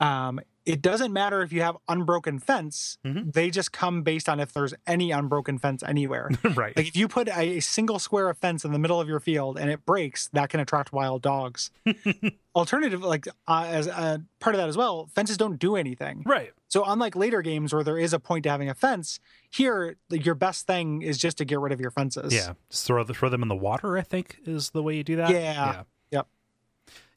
um 0.00 0.40
it 0.64 0.80
doesn't 0.80 1.12
matter 1.12 1.42
if 1.42 1.52
you 1.52 1.60
have 1.62 1.76
unbroken 1.88 2.38
fence 2.38 2.96
Mhm. 3.04 3.32
they 3.32 3.50
just 3.50 3.72
come 3.72 4.02
based 4.02 4.28
on 4.28 4.38
if 4.40 4.52
there's 4.52 4.74
any 4.86 5.10
unbroken 5.10 5.58
fence 5.58 5.82
anywhere 5.82 6.30
right. 6.54 6.76
like 6.76 6.86
if 6.86 6.96
you 6.96 7.08
put 7.08 7.28
a 7.28 7.58
single 7.60 7.98
square 7.98 8.28
of 8.30 8.38
fence 8.38 8.64
in 8.64 8.72
the 8.72 8.78
middle 8.78 9.00
of 9.00 9.08
your 9.08 9.18
field 9.20 9.58
and 9.58 9.70
it 9.70 9.84
breaks, 9.84 10.28
that 10.32 10.48
can 10.50 10.60
attract 10.60 10.92
wild 10.92 11.22
dogs. 11.22 11.70
Alternative, 12.54 13.02
like 13.02 13.26
uh, 13.48 13.64
as 13.66 13.88
uh, 13.88 14.18
part 14.38 14.54
of 14.54 14.60
that 14.60 14.68
as 14.68 14.76
well, 14.76 15.08
fences 15.14 15.36
don't 15.38 15.58
do 15.58 15.74
anything. 15.76 16.22
right. 16.26 16.52
So 16.68 16.84
unlike 16.86 17.16
later 17.16 17.42
games 17.42 17.72
where 17.74 17.82
there 17.84 17.98
is 17.98 18.12
a 18.14 18.18
point 18.18 18.44
to 18.44 18.50
having 18.50 18.68
a 18.68 18.74
fence, 18.74 19.20
here 19.50 19.96
your 20.10 20.34
best 20.34 20.66
thing 20.66 21.02
is 21.02 21.18
just 21.18 21.38
to 21.38 21.44
get 21.44 21.60
rid 21.60 21.72
of 21.72 21.80
your 21.80 21.90
fences. 21.90 22.32
Yeah. 22.34 22.54
Just 22.70 22.86
throw 22.86 23.04
the, 23.04 23.12
throw 23.14 23.28
them 23.30 23.42
in 23.42 23.48
the 23.48 23.56
water. 23.56 23.96
I 23.98 24.02
think 24.02 24.38
is 24.46 24.70
the 24.70 24.82
way 24.82 24.96
you 24.96 25.04
do 25.04 25.16
that. 25.16 25.30
Yeah. 25.30 25.38
Yeah. 25.40 25.82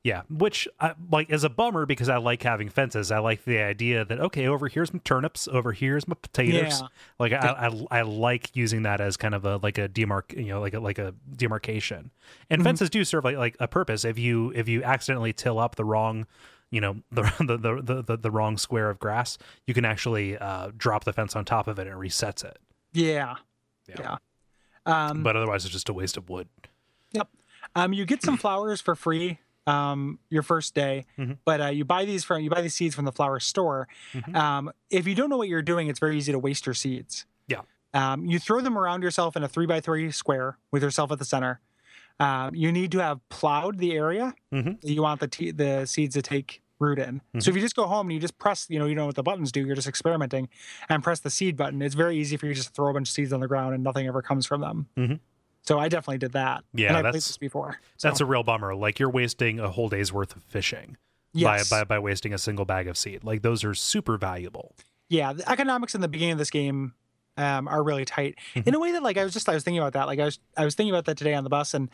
Yeah, 0.06 0.22
which 0.30 0.68
I, 0.80 0.94
like 1.12 1.32
is 1.32 1.44
a 1.44 1.50
bummer 1.50 1.88
because 1.88 2.10
I 2.10 2.18
like 2.18 2.44
having 2.44 2.70
fences. 2.70 3.12
I 3.12 3.18
like 3.18 3.44
the 3.44 3.58
idea 3.58 4.06
that 4.06 4.20
okay, 4.20 4.46
over 4.46 4.68
here's 4.68 4.94
my 4.94 5.00
turnips, 5.04 5.48
over 5.48 5.72
here's 5.72 6.08
my 6.08 6.13
potatoes. 6.22 6.80
Yeah. 6.80 6.88
Like 7.18 7.34
I, 7.34 7.72
I 7.91 8.00
I 8.00 8.02
like 8.04 8.56
using 8.56 8.84
that 8.84 9.02
as 9.02 9.18
kind 9.18 9.34
of 9.34 9.46
a 9.46 9.58
like 9.63 9.80
a 9.80 9.89
demarc, 9.89 10.38
you 10.38 10.50
know, 10.50 10.62
like 10.62 10.76
a 10.76 10.80
like 10.80 11.00
a 11.00 11.15
demarcation. 11.36 12.12
And 12.52 12.62
Mhm. 12.62 12.65
fences 12.65 12.91
do 12.91 13.04
serve 13.04 13.24
like 13.24 13.38
like 13.38 13.58
a 13.60 13.68
purpose. 13.68 14.06
If 14.06 14.20
you 14.20 14.52
if 14.54 14.68
you 14.70 14.84
accidentally 14.84 15.34
till 15.34 15.58
up 15.58 15.74
the 15.76 15.84
wrong, 15.86 16.28
you 16.70 16.82
know, 16.82 16.98
the 17.12 17.24
the 17.39 17.58
the 17.58 17.82
the, 17.82 18.02
the, 18.04 18.18
the 18.18 18.30
wrong 18.30 18.58
square 18.58 18.91
of 18.91 19.00
grass, 19.00 19.39
you 19.65 19.74
can 19.74 19.86
actually 19.86 20.38
uh, 20.38 20.70
drop 20.78 21.06
the 21.06 21.13
fence 21.13 21.36
on 21.36 21.46
top 21.46 21.68
of 21.68 21.80
it 21.80 21.88
and 21.88 21.96
it 21.96 22.00
resets 22.00 22.46
it. 22.46 22.60
Yeah. 22.94 23.38
Yeah. 23.89 23.96
Yeah. 24.00 24.18
Um, 24.86 25.24
But 25.24 25.36
otherwise, 25.36 25.65
it's 25.65 25.74
just 25.74 25.89
a 25.89 25.94
waste 25.94 26.15
of 26.15 26.30
wood. 26.30 26.48
Yep. 27.13 27.28
Um, 27.76 27.91
you 27.91 28.06
get 28.06 28.22
some 28.22 28.38
flowers 28.38 28.82
for 28.82 28.94
free 28.94 29.39
um, 29.67 30.19
your 30.30 30.43
first 30.43 30.75
day, 30.75 31.06
Mhm. 31.17 31.38
but 31.45 31.62
uh, 31.62 31.65
you 31.67 31.86
buy 31.86 32.06
these 32.06 32.23
from 32.23 32.41
you 32.41 32.49
buy 32.49 32.62
these 32.62 32.75
seeds 32.75 32.93
from 32.95 33.06
the 33.06 33.12
flower 33.12 33.39
store. 33.39 33.88
Mhm. 34.13 34.36
Um, 34.36 34.71
if 34.89 35.08
you 35.08 35.15
don't 35.15 35.30
know 35.30 35.38
what 35.38 35.47
you're 35.49 35.62
doing, 35.62 35.88
it's 35.88 35.99
very 35.99 36.17
easy 36.17 36.32
to 36.32 36.39
waste 36.39 36.65
your 36.65 36.75
seeds. 36.75 37.25
Yeah. 37.47 37.62
Um, 37.93 38.25
you 38.25 38.39
throw 38.39 38.62
them 38.62 38.78
around 38.78 39.01
yourself 39.04 39.36
in 39.36 39.43
a 39.43 39.47
three 39.47 39.65
by 39.65 39.80
three 39.82 40.12
square 40.12 40.58
with 40.71 40.84
yourself 40.84 41.12
at 41.12 41.19
the 41.19 41.25
center. 41.25 41.62
Um, 42.19 42.54
you 42.56 42.71
need 42.71 42.91
to 42.93 42.99
have 42.99 43.19
plowed 43.30 43.78
the 43.80 43.93
area 43.93 44.34
Mhm. 44.54 44.80
that 44.82 44.91
you 44.91 45.01
want 45.01 45.19
the 45.19 45.28
te- 45.28 45.51
the 45.51 45.86
seeds 45.86 46.13
to 46.15 46.21
take 46.21 46.62
root 46.80 46.99
in. 46.99 47.15
Mm-hmm. 47.19 47.39
So 47.39 47.49
if 47.49 47.56
you 47.56 47.62
just 47.62 47.75
go 47.75 47.88
home 47.88 48.08
and 48.08 48.13
you 48.13 48.19
just 48.19 48.38
press, 48.38 48.67
you 48.69 48.78
know, 48.80 48.86
you 48.86 48.95
don't 48.95 49.04
know 49.04 49.06
what 49.08 49.15
the 49.15 49.23
buttons 49.23 49.51
do, 49.51 49.65
you're 49.65 49.75
just 49.75 49.88
experimenting 49.88 50.49
and 50.89 51.01
press 51.04 51.21
the 51.21 51.30
seed 51.30 51.56
button. 51.56 51.82
It's 51.82 51.95
very 51.95 52.17
easy 52.17 52.36
for 52.38 52.47
you 52.47 52.54
to 52.54 52.58
just 52.58 52.73
throw 52.75 52.89
a 52.89 52.93
bunch 52.93 53.08
of 53.10 53.13
seeds 53.13 53.32
on 53.32 53.39
the 53.39 53.47
ground 53.47 53.73
and 53.73 53.84
nothing 53.84 54.08
ever 54.08 54.21
comes 54.21 54.45
from 54.45 54.60
them. 54.62 55.19
So 55.67 55.80
I 55.80 55.89
definitely 55.89 56.19
did 56.19 56.34
that. 56.34 56.63
Yeah, 56.73 56.89
and 56.89 56.97
I 56.97 57.01
played 57.12 57.15
this 57.15 57.38
before. 57.38 57.80
That's 58.01 58.21
a 58.21 58.25
real 58.25 58.43
bummer. 58.43 58.75
Like 58.75 58.99
you're 58.99 59.10
wasting 59.10 59.60
a 59.60 59.69
whole 59.69 59.89
day's 59.89 60.13
worth 60.13 60.36
of 60.36 60.43
fishing 60.43 60.97
yes. 61.34 61.69
by, 61.69 61.80
by 61.80 61.84
by 61.86 61.99
wasting 61.99 62.34
a 62.34 62.38
single 62.38 62.65
bag 62.65 62.88
of 62.88 62.97
seed. 62.97 63.23
Like 63.23 63.41
those 63.41 63.63
are 63.63 63.73
super 63.73 64.17
valuable. 64.17 64.75
yeah. 65.10 65.34
The 65.34 65.49
economics 65.49 65.95
in 65.95 66.01
the 66.01 66.08
beginning 66.08 66.34
of 66.34 66.38
this 66.38 66.51
game 66.51 66.93
um, 67.38 67.67
are 67.67 67.84
really 67.84 68.06
tight 68.06 68.36
Mm-hmm. 68.56 68.69
in 68.69 68.75
a 68.75 68.80
way 68.80 68.91
that 68.93 69.04
like 69.04 69.17
I 69.17 69.23
was 69.23 69.34
just 69.34 69.49
I 69.49 69.54
was 69.54 69.63
thinking 69.63 69.80
about 69.80 69.93
that. 69.93 70.06
Like 70.08 70.19
I 70.19 70.25
was 70.25 70.39
I 70.56 70.65
was 70.65 70.75
thinking 70.75 70.93
about 70.93 71.06
that 71.06 71.17
today 71.17 71.34
on 71.34 71.43
the 71.43 71.49
bus 71.49 71.73
and 71.73 71.89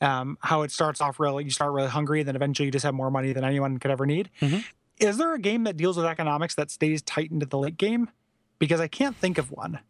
um, 0.00 0.38
how 0.40 0.62
it 0.62 0.70
starts 0.70 1.00
off 1.00 1.18
really 1.20 1.44
you 1.44 1.50
start 1.50 1.72
really 1.72 1.88
hungry, 1.88 2.20
and 2.20 2.28
then 2.28 2.36
eventually 2.36 2.66
you 2.66 2.72
just 2.72 2.84
have 2.84 2.94
more 2.94 3.10
money 3.10 3.32
than 3.32 3.44
anyone 3.44 3.78
could 3.78 3.90
ever 3.90 4.06
need. 4.06 4.30
Mhm. 4.40 4.64
Is 4.98 5.18
there 5.18 5.34
a 5.34 5.38
game 5.38 5.64
that 5.64 5.76
deals 5.76 5.96
with 5.98 6.06
economics 6.06 6.54
that 6.54 6.70
stays 6.70 7.02
tight 7.02 7.30
into 7.30 7.44
the 7.44 7.58
late 7.58 7.76
game? 7.76 8.08
Because 8.58 8.80
I 8.80 8.88
can't 8.88 9.14
think 9.16 9.36
of 9.36 9.50
one. 9.50 9.80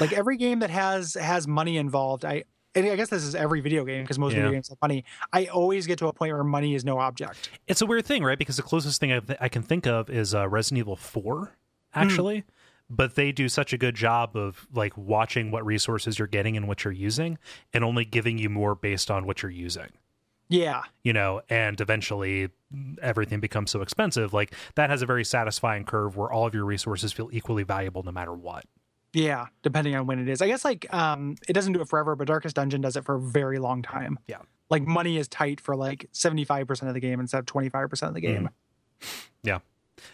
Like 0.00 0.12
every 0.12 0.36
game 0.36 0.58
that 0.60 0.70
has 0.70 1.14
has 1.14 1.46
money 1.46 1.76
involved, 1.76 2.24
I 2.24 2.42
and 2.74 2.86
I 2.86 2.96
guess 2.96 3.08
this 3.10 3.22
is 3.24 3.34
every 3.34 3.60
video 3.60 3.84
game 3.84 4.02
because 4.02 4.18
most 4.18 4.32
Yeah. 4.32 4.40
video 4.40 4.52
games 4.52 4.68
have 4.68 4.78
money. 4.82 5.04
I 5.32 5.46
always 5.46 5.86
get 5.86 5.98
to 5.98 6.06
a 6.08 6.12
point 6.12 6.32
where 6.32 6.44
money 6.44 6.74
is 6.74 6.84
no 6.84 6.98
object. 6.98 7.50
It's 7.66 7.80
a 7.82 7.86
weird 7.86 8.06
thing, 8.06 8.22
right? 8.24 8.38
Because 8.38 8.56
the 8.56 8.62
closest 8.62 9.00
thing 9.00 9.12
I, 9.12 9.20
I 9.40 9.48
can 9.48 9.62
think 9.62 9.86
of 9.86 10.08
is 10.10 10.34
uh, 10.34 10.48
Resident 10.48 10.78
Evil 10.80 10.96
Four, 10.96 11.52
Hmm. 11.92 12.00
actually. 12.00 12.44
But 12.90 13.14
they 13.14 13.32
do 13.32 13.48
such 13.48 13.72
a 13.72 13.78
good 13.78 13.94
job 13.94 14.36
of 14.36 14.66
like 14.74 14.96
watching 14.98 15.50
what 15.50 15.64
resources 15.64 16.18
you're 16.18 16.28
getting 16.28 16.56
and 16.58 16.68
what 16.68 16.84
you're 16.84 16.92
using, 16.92 17.38
and 17.72 17.82
only 17.84 18.04
giving 18.04 18.36
you 18.36 18.50
more 18.50 18.74
based 18.74 19.10
on 19.10 19.24
what 19.26 19.42
you're 19.42 19.50
using. 19.52 19.88
Yeah. 20.50 20.82
You 21.02 21.14
know, 21.14 21.40
and 21.48 21.80
eventually 21.80 22.50
everything 23.00 23.40
becomes 23.40 23.70
so 23.70 23.80
expensive. 23.80 24.34
Like 24.34 24.52
that 24.74 24.90
has 24.90 25.00
a 25.00 25.06
very 25.06 25.24
satisfying 25.24 25.84
curve 25.84 26.16
where 26.16 26.30
all 26.30 26.46
of 26.46 26.54
your 26.54 26.66
resources 26.66 27.12
feel 27.14 27.30
equally 27.32 27.62
valuable 27.62 28.02
no 28.02 28.12
matter 28.12 28.34
what. 28.34 28.64
Yeah, 29.14 29.46
depending 29.62 29.94
on 29.94 30.06
when 30.06 30.18
it 30.18 30.28
is. 30.28 30.40
I 30.40 30.46
guess 30.46 30.64
like 30.64 30.92
um 30.92 31.36
it 31.48 31.52
doesn't 31.52 31.72
do 31.72 31.80
it 31.80 31.88
forever, 31.88 32.16
but 32.16 32.26
Darkest 32.26 32.56
Dungeon 32.56 32.80
does 32.80 32.96
it 32.96 33.04
for 33.04 33.16
a 33.16 33.20
very 33.20 33.58
long 33.58 33.82
time. 33.82 34.18
Yeah. 34.26 34.38
Like 34.70 34.86
money 34.86 35.18
is 35.18 35.28
tight 35.28 35.60
for 35.60 35.76
like 35.76 36.08
75% 36.14 36.88
of 36.88 36.94
the 36.94 37.00
game 37.00 37.20
instead 37.20 37.38
of 37.40 37.44
25% 37.46 38.08
of 38.08 38.14
the 38.14 38.20
game. 38.22 38.48
Yeah. 39.42 39.58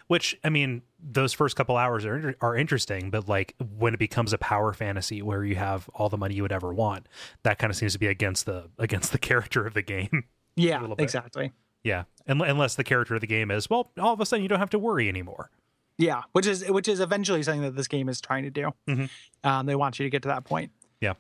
Which 0.09 0.37
I 0.43 0.49
mean, 0.51 0.83
those 0.99 1.33
first 1.33 1.55
couple 1.57 1.77
hours 1.77 2.05
are 2.05 2.35
are 2.41 2.57
interesting, 2.57 3.11
but 3.11 3.29
like 3.29 3.55
when 3.79 3.95
it 3.95 3.99
becomes 3.99 4.33
a 4.33 4.39
power 4.39 4.73
fantasy 4.73 5.23
where 5.23 5.45
you 5.45 5.55
have 5.55 5.89
all 5.95 6.09
the 6.09 6.19
money 6.19 6.35
you 6.35 6.43
would 6.43 6.53
ever 6.53 6.75
want, 6.75 7.07
that 7.45 7.59
kind 7.59 7.71
of 7.71 7.77
seems 7.77 7.93
to 7.95 7.99
be 7.99 8.07
against 8.09 8.45
the 8.47 8.69
against 8.79 9.13
the 9.13 9.19
character 9.19 9.67
of 9.67 9.75
the 9.75 9.83
game. 9.83 10.25
Yeah, 10.57 10.85
exactly. 10.99 11.53
yeah, 11.85 12.03
Un- 12.27 12.41
unless 12.41 12.75
the 12.75 12.83
character 12.83 13.15
of 13.15 13.21
the 13.21 13.29
game 13.29 13.53
is 13.53 13.71
well, 13.71 13.93
all 13.97 14.13
of 14.13 14.21
a 14.21 14.27
sudden 14.27 14.43
you 14.43 14.49
don't 14.49 14.59
have 14.59 14.71
to 14.71 14.79
worry 14.79 15.09
anymore. 15.09 15.51
Yeah, 15.99 16.23
which 16.33 16.47
is 16.47 16.65
which 16.69 16.87
is 16.89 17.01
eventually 17.01 17.43
something 17.43 17.63
that 17.63 17.75
this 17.77 17.89
game 17.89 18.09
is 18.09 18.21
trying 18.21 18.45
to 18.45 18.51
do. 18.51 18.71
Mhm. 18.89 19.11
Um, 19.45 19.67
they 19.67 19.75
want 19.75 19.99
you 19.99 20.07
to 20.07 20.11
get 20.11 20.23
to 20.23 20.29
that 20.29 20.45
point. 20.45 20.71
Yeah. 21.01 21.15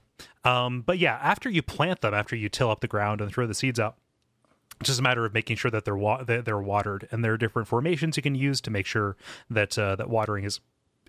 Um, 0.45 0.83
but 0.83 0.99
yeah, 0.99 1.19
after 1.23 1.51
you 1.51 1.63
plant 1.63 2.01
them, 2.01 2.15
after 2.15 2.35
you 2.37 2.49
till 2.49 2.71
up 2.71 2.81
the 2.81 2.89
ground 2.89 3.21
and 3.21 3.31
throw 3.33 3.47
the 3.47 3.55
seeds 3.55 3.79
out, 3.81 3.97
it's 4.81 4.89
just 4.89 5.01
a 5.01 5.03
matter 5.03 5.25
of 5.25 5.35
making 5.35 5.57
sure 5.57 5.71
that 5.71 5.85
they're 5.85 5.97
wa- 5.97 6.23
that 6.23 6.45
they're 6.45 6.59
watered, 6.61 7.09
and 7.11 7.25
there 7.25 7.33
are 7.33 7.37
different 7.37 7.67
formations 7.69 8.17
you 8.17 8.23
can 8.23 8.35
use 8.37 8.61
to 8.63 8.71
make 8.71 8.87
sure 8.87 9.17
that 9.51 9.77
uh, 9.79 9.97
that 9.97 10.09
watering 10.09 10.45
is 10.45 10.61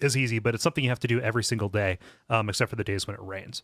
is 0.01 0.17
easy. 0.17 0.39
But 0.39 0.55
it's 0.55 0.63
something 0.63 0.83
you 0.83 0.89
have 0.89 0.99
to 1.01 1.07
do 1.07 1.21
every 1.21 1.43
single 1.43 1.69
day, 1.69 1.99
um, 2.29 2.49
except 2.49 2.69
for 2.69 2.75
the 2.75 2.83
days 2.83 3.05
when 3.05 3.15
it 3.15 3.21
rains. 3.21 3.61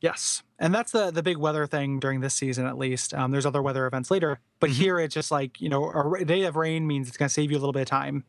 Yes, 0.00 0.42
and 0.58 0.74
that's 0.74 0.92
the 0.92 1.10
the 1.10 1.22
big 1.22 1.36
weather 1.36 1.66
thing 1.66 2.00
during 2.00 2.20
this 2.20 2.34
season, 2.34 2.66
at 2.66 2.76
least. 2.78 3.12
Um, 3.14 3.30
there's 3.30 3.46
other 3.46 3.62
weather 3.62 3.86
events 3.86 4.10
later, 4.10 4.40
but 4.60 4.70
Mhm. 4.70 4.74
here 4.74 4.98
it's 4.98 5.14
just 5.14 5.30
like 5.30 5.60
you 5.60 5.68
know, 5.68 6.14
a 6.18 6.24
day 6.24 6.44
of 6.44 6.56
rain 6.56 6.86
means 6.86 7.08
it's 7.08 7.16
going 7.18 7.28
to 7.28 7.32
save 7.32 7.50
you 7.50 7.56
a 7.56 7.60
little 7.60 7.72
bit 7.72 7.82
of 7.82 7.88
time 7.88 8.24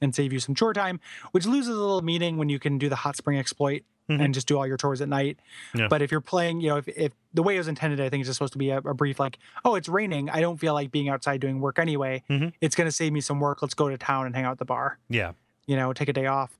and 0.00 0.14
save 0.14 0.32
you 0.32 0.40
some 0.40 0.54
chore 0.54 0.72
time, 0.74 1.00
which 1.32 1.46
loses 1.46 1.70
a 1.76 1.80
little 1.80 2.02
meaning 2.02 2.36
when 2.36 2.48
you 2.48 2.58
can 2.58 2.78
do 2.78 2.88
the 2.88 2.96
hot 2.96 3.16
spring 3.16 3.38
exploit 3.38 3.82
Mhm. 4.08 4.24
and 4.24 4.32
just 4.32 4.48
do 4.48 4.56
all 4.56 4.66
your 4.66 4.78
chores 4.78 5.02
at 5.02 5.08
night. 5.10 5.38
Yeah. 5.74 5.86
But 5.88 6.00
if 6.00 6.10
you're 6.10 6.22
playing, 6.22 6.62
you 6.62 6.70
know, 6.70 6.76
if, 6.78 6.88
if 6.88 7.12
the 7.34 7.42
way 7.42 7.56
it 7.56 7.58
was 7.58 7.68
intended, 7.68 8.00
I 8.00 8.08
think 8.08 8.22
it's 8.22 8.28
just 8.28 8.38
supposed 8.38 8.54
to 8.54 8.58
be 8.58 8.70
a, 8.70 8.78
a 8.78 8.94
brief 8.94 9.20
like, 9.20 9.38
oh, 9.66 9.74
it's 9.74 9.86
raining. 9.86 10.30
I 10.30 10.40
don't 10.40 10.56
feel 10.56 10.72
like 10.72 10.90
being 10.90 11.10
outside 11.10 11.42
doing 11.42 11.60
work 11.60 11.78
anyway. 11.78 12.22
Mhm. 12.30 12.54
It's 12.62 12.74
going 12.74 12.86
to 12.88 12.92
save 12.92 13.12
me 13.12 13.20
some 13.20 13.38
work. 13.38 13.60
Let's 13.60 13.74
go 13.74 13.90
to 13.90 13.98
town 13.98 14.24
and 14.24 14.34
hang 14.34 14.46
out 14.46 14.52
at 14.52 14.58
the 14.58 14.64
bar. 14.64 14.98
Yeah. 15.10 15.32
You 15.66 15.76
know, 15.76 15.92
take 15.92 16.08
a 16.08 16.14
day 16.14 16.24
off. 16.24 16.58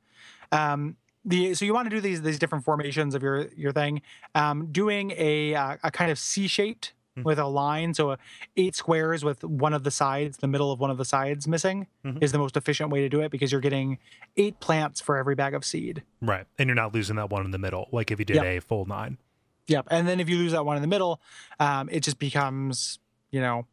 Um, 0.52 0.96
the 1.24 1.54
so 1.54 1.64
you 1.64 1.72
want 1.74 1.86
to 1.86 1.90
do 1.96 2.00
these 2.00 2.22
these 2.22 2.38
different 2.38 2.64
formations 2.64 3.14
of 3.14 3.22
your 3.22 3.48
your 3.56 3.72
thing. 3.72 4.02
Um, 4.34 4.66
doing 4.70 5.12
a 5.16 5.54
uh, 5.54 5.76
a 5.82 5.90
kind 5.90 6.10
of 6.10 6.18
C 6.18 6.46
shaped 6.48 6.92
Mhm. 7.18 7.24
with 7.24 7.38
a 7.38 7.46
line, 7.46 7.94
so 7.94 8.16
eight 8.56 8.74
squares 8.74 9.24
with 9.24 9.42
one 9.44 9.72
of 9.74 9.84
the 9.84 9.90
sides, 9.90 10.38
the 10.38 10.46
middle 10.48 10.70
of 10.72 10.80
one 10.80 10.90
of 10.90 10.98
the 10.98 11.04
sides 11.04 11.46
missing, 11.46 11.86
Mhm. 12.04 12.22
is 12.22 12.32
the 12.32 12.38
most 12.38 12.56
efficient 12.56 12.90
way 12.90 13.00
to 13.00 13.08
do 13.08 13.20
it 13.20 13.30
because 13.30 13.52
you're 13.52 13.60
getting 13.60 13.98
eight 14.36 14.60
plants 14.60 15.00
for 15.00 15.16
every 15.16 15.34
bag 15.34 15.54
of 15.54 15.64
seed. 15.64 16.02
Right. 16.20 16.46
And 16.58 16.68
you're 16.68 16.74
not 16.76 16.94
losing 16.94 17.16
that 17.16 17.30
one 17.30 17.44
in 17.44 17.50
the 17.50 17.58
middle, 17.58 17.88
like 17.92 18.10
if 18.10 18.18
you 18.18 18.24
did 18.24 18.36
Yep. 18.36 18.44
a 18.44 18.60
full 18.60 18.84
nine. 18.86 19.18
Yep. 19.66 19.88
And 19.90 20.08
then 20.08 20.20
if 20.20 20.28
you 20.28 20.38
lose 20.38 20.52
that 20.52 20.64
one 20.64 20.76
in 20.76 20.82
the 20.82 20.88
middle, 20.88 21.20
um, 21.60 21.88
it 21.90 22.00
just 22.02 22.18
becomes, 22.18 22.98
you 23.30 23.40
know, 23.40 23.66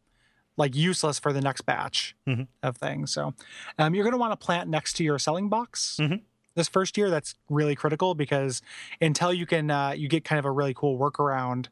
like 0.57 0.73
useless 0.75 1.19
for 1.19 1.33
the 1.33 1.41
next 1.41 1.61
batch 1.61 2.15
Mhm. 2.27 2.47
of 2.63 2.77
things. 2.77 3.11
So 3.13 3.33
um, 3.77 3.93
you're 3.93 4.03
going 4.03 4.13
to 4.13 4.17
want 4.17 4.31
to 4.31 4.37
plant 4.45 4.69
next 4.69 4.93
to 4.93 5.03
your 5.03 5.19
selling 5.19 5.49
box. 5.49 5.97
Mhm. 6.01 6.21
This 6.55 6.69
first 6.69 6.97
year, 6.97 7.09
that's 7.09 7.35
really 7.49 7.75
critical 7.75 8.15
because 8.15 8.61
until 9.01 9.33
you 9.33 9.45
can, 9.45 9.69
uh, 9.69 9.89
you 9.91 10.07
get 10.07 10.23
kind 10.23 10.39
of 10.39 10.45
a 10.45 10.51
really 10.51 10.73
cool 10.73 10.97
workaround. 10.97 11.67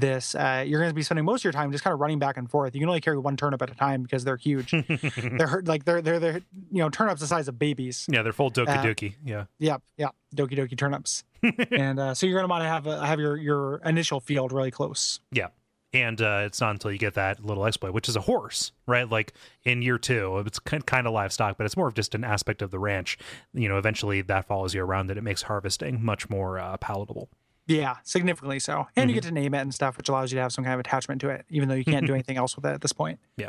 This 0.00 0.34
uh, 0.34 0.64
you're 0.66 0.80
going 0.80 0.90
to 0.90 0.94
be 0.94 1.02
spending 1.02 1.24
most 1.24 1.40
of 1.40 1.44
your 1.44 1.52
time 1.52 1.72
just 1.72 1.82
kind 1.84 1.94
of 1.94 2.00
running 2.00 2.18
back 2.18 2.36
and 2.36 2.50
forth. 2.50 2.74
You 2.74 2.80
can 2.80 2.88
only 2.88 3.00
carry 3.00 3.18
one 3.18 3.36
turnip 3.36 3.60
at 3.62 3.70
a 3.70 3.74
time 3.74 4.02
because 4.02 4.24
they're 4.24 4.36
huge. 4.36 4.70
they're 5.16 5.62
like 5.64 5.84
they're 5.84 6.02
they're 6.02 6.18
they're 6.20 6.40
you 6.70 6.78
know 6.82 6.88
turnips 6.90 7.20
the 7.20 7.26
size 7.26 7.48
of 7.48 7.58
babies. 7.58 8.06
yeah, 8.10 8.22
they're 8.22 8.32
full 8.32 8.50
doki 8.50 8.68
Uh, 8.68 8.82
doki. 8.82 9.14
Yeah. 9.24 9.44
Yep, 9.58 9.82
yep. 9.96 10.14
Doki 10.34 10.52
doki 10.56 10.76
turnips. 10.76 11.24
and 11.72 11.98
uh, 11.98 12.14
so 12.14 12.26
you're 12.26 12.34
going 12.38 12.48
to 12.48 12.50
want 12.50 12.62
to 12.64 12.68
have 12.68 12.86
a, 12.86 13.06
have 13.06 13.20
your 13.20 13.36
your 13.36 13.76
initial 13.84 14.20
field 14.20 14.52
really 14.52 14.70
close. 14.70 15.20
Yeah. 15.32 15.48
And 15.92 16.20
uh, 16.20 16.42
it's 16.44 16.60
not 16.60 16.72
until 16.72 16.90
you 16.92 16.98
get 16.98 17.14
that 17.14 17.42
little 17.42 17.64
exploit, 17.64 17.94
which 17.94 18.06
is 18.08 18.16
a 18.16 18.20
horse, 18.20 18.72
right? 18.86 19.08
Like 19.08 19.32
in 19.64 19.80
year 19.80 19.96
two, 19.96 20.42
it's 20.44 20.58
kind 20.58 21.06
of 21.06 21.12
livestock, 21.14 21.56
but 21.56 21.64
it's 21.64 21.76
more 21.76 21.88
of 21.88 21.94
just 21.94 22.14
an 22.14 22.22
aspect 22.22 22.60
of 22.60 22.70
the 22.70 22.78
ranch. 22.78 23.16
You 23.54 23.68
know, 23.70 23.78
eventually 23.78 24.20
that 24.22 24.46
follows 24.46 24.74
you 24.74 24.82
around 24.82 25.08
and 25.10 25.16
it 25.18 25.22
makes 25.22 25.42
harvesting 25.42 26.04
much 26.04 26.28
more 26.28 26.58
uh, 26.58 26.76
palatable. 26.76 27.30
Yeah, 27.66 27.96
significantly 28.04 28.60
so. 28.60 28.86
And 28.94 29.10
you 29.10 29.14
get 29.14 29.24
to 29.24 29.32
name 29.32 29.52
it 29.54 29.58
and 29.58 29.74
stuff, 29.74 29.96
which 29.96 30.08
allows 30.08 30.30
you 30.30 30.36
to 30.36 30.42
have 30.42 30.52
some 30.52 30.62
kind 30.64 30.74
of 30.74 30.80
attachment 30.80 31.20
to 31.22 31.30
it, 31.30 31.44
even 31.50 31.68
though 31.68 31.74
you 31.74 31.84
can't 31.84 32.06
do 32.06 32.14
anything 32.14 32.36
else 32.36 32.54
with 32.54 32.64
it 32.64 32.70
at 32.70 32.80
this 32.80 32.92
point. 32.92 33.18
Yeah. 33.36 33.48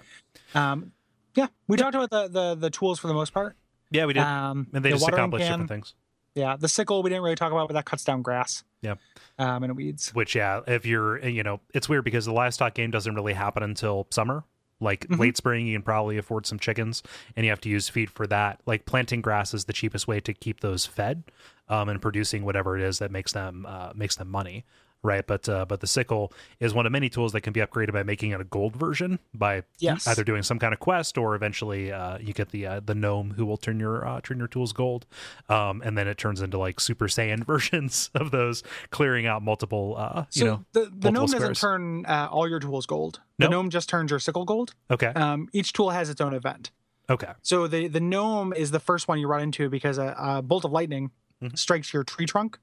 Um, 0.56 0.92
yeah, 1.36 1.48
we 1.68 1.78
talked 1.78 1.94
about 1.94 2.10
the, 2.10 2.28
the 2.28 2.56
the 2.56 2.70
tools 2.72 2.98
for 3.00 3.08
the 3.08 3.14
most 3.14 3.32
part. 3.34 3.56
Yeah, 3.92 4.06
we 4.08 4.14
did. 4.14 4.24
Um, 4.24 4.68
and 4.74 4.84
they 4.84 4.90
the 4.90 4.96
just 4.98 5.08
accomplish 5.08 5.44
can, 5.44 5.52
different 5.52 5.70
things. 5.70 5.94
Yeah, 6.34 6.56
the 6.58 6.68
sickle 6.68 7.04
we 7.04 7.10
didn't 7.12 7.24
really 7.24 7.36
talk 7.36 7.52
about, 7.52 7.68
but 7.68 7.74
that 7.76 7.86
cuts 7.86 8.04
down 8.04 8.22
grass. 8.24 8.64
Yeah. 8.82 8.96
Um, 9.40 9.64
and 9.64 9.76
weeds. 9.76 10.14
Which, 10.14 10.36
yeah, 10.36 10.62
if 10.68 10.86
you're, 10.86 11.24
you 11.28 11.44
know, 11.44 11.62
it's 11.74 11.88
weird 11.90 12.04
because 12.04 12.26
the 12.26 12.34
livestock 12.34 12.74
game 12.74 12.92
doesn't 12.92 13.14
really 13.16 13.34
happen 13.34 13.64
until 13.64 14.08
summer. 14.12 14.44
Like 14.80 15.08
Mhm. 15.08 15.18
late 15.20 15.38
spring, 15.38 15.66
you 15.66 15.76
can 15.76 15.82
probably 15.82 16.18
afford 16.20 16.46
some 16.46 16.60
chickens, 16.60 17.02
and 17.36 17.44
you 17.46 17.52
have 17.52 17.62
to 17.62 17.70
use 17.70 17.90
feed 17.90 18.12
for 18.12 18.28
that. 18.28 18.62
Like 18.68 18.86
planting 18.86 19.22
grass 19.22 19.54
is 19.54 19.66
the 19.66 19.74
cheapest 19.74 20.08
way 20.08 20.20
to 20.20 20.34
keep 20.34 20.60
those 20.60 20.86
fed, 20.86 21.24
um, 21.70 21.90
and 21.90 22.02
producing 22.02 22.46
whatever 22.46 22.78
it 22.78 22.84
is 22.84 23.00
that 23.00 23.12
makes 23.12 23.32
them 23.34 23.66
uh, 23.68 23.92
makes 23.96 24.16
them 24.16 24.30
money, 24.30 24.66
right? 25.04 25.26
But 25.28 25.48
uh, 25.50 25.66
but 25.66 25.80
the 25.82 25.88
sickle 25.88 26.32
is 26.60 26.74
one 26.74 26.86
of 26.86 26.92
many 26.92 27.10
tools 27.10 27.32
that 27.34 27.42
can 27.42 27.54
be 27.54 27.60
upgraded 27.60 27.94
by 27.94 28.04
making 28.04 28.32
it 28.32 28.42
a 28.42 28.44
gold 28.46 28.76
version 28.76 29.20
by 29.34 29.64
Yes. 29.80 30.08
either 30.08 30.24
doing 30.24 30.44
some 30.44 30.60
kind 30.60 30.74
of 30.74 30.80
quest 30.80 31.18
or 31.18 31.36
eventually 31.36 31.92
uh, 31.92 32.18
you 32.20 32.34
get 32.34 32.50
the 32.50 32.66
uh, 32.66 32.80
the 32.84 32.96
gnome 32.96 33.32
who 33.38 33.46
will 33.46 33.58
turn 33.58 33.80
your 33.80 34.06
uh, 34.08 34.22
turn 34.22 34.38
your 34.40 34.48
tools 34.48 34.74
gold, 34.74 35.06
um, 35.50 35.82
and 35.86 35.98
then 35.98 36.08
it 36.08 36.18
turns 36.18 36.42
into 36.42 36.58
like 36.58 36.80
Super 36.80 37.08
Saiyan 37.08 37.44
versions 37.46 38.10
of 38.16 38.32
those, 38.32 38.64
clearing 38.90 39.26
out 39.28 39.44
multiple 39.44 39.96
uh, 39.98 40.26
you 40.34 40.42
So 40.42 40.46
know 40.46 40.66
the, 40.74 40.92
the 40.96 41.12
gnome 41.12 41.28
doesn't 41.28 41.56
turn 41.58 42.06
uh, 42.06 42.28
all 42.32 42.48
your 42.48 42.60
tools 42.60 42.86
gold. 42.86 43.20
Nope. 43.40 43.50
The 43.50 43.56
gnome 43.56 43.70
just 43.70 43.88
turns 43.90 44.10
your 44.12 44.20
sickle 44.20 44.46
gold. 44.46 44.74
okay 44.90 45.08
Um, 45.08 45.48
each 45.54 45.74
tool 45.74 45.92
has 45.92 46.10
its 46.10 46.22
own 46.22 46.34
event. 46.34 46.72
okay 47.10 47.34
So 47.44 47.68
the 47.68 47.88
the 47.88 48.00
gnome 48.00 48.52
is 48.54 48.72
the 48.72 48.80
first 48.80 49.08
one 49.08 49.20
you 49.20 49.28
run 49.28 49.42
into 49.44 49.70
because 49.70 49.98
a, 50.00 50.16
a 50.18 50.42
bolt 50.42 50.66
of 50.66 50.72
lightning 50.72 51.12
Mhm. 51.44 51.58
strikes 51.58 51.94
your 51.94 52.04
tree 52.04 52.26
trunk 52.26 52.58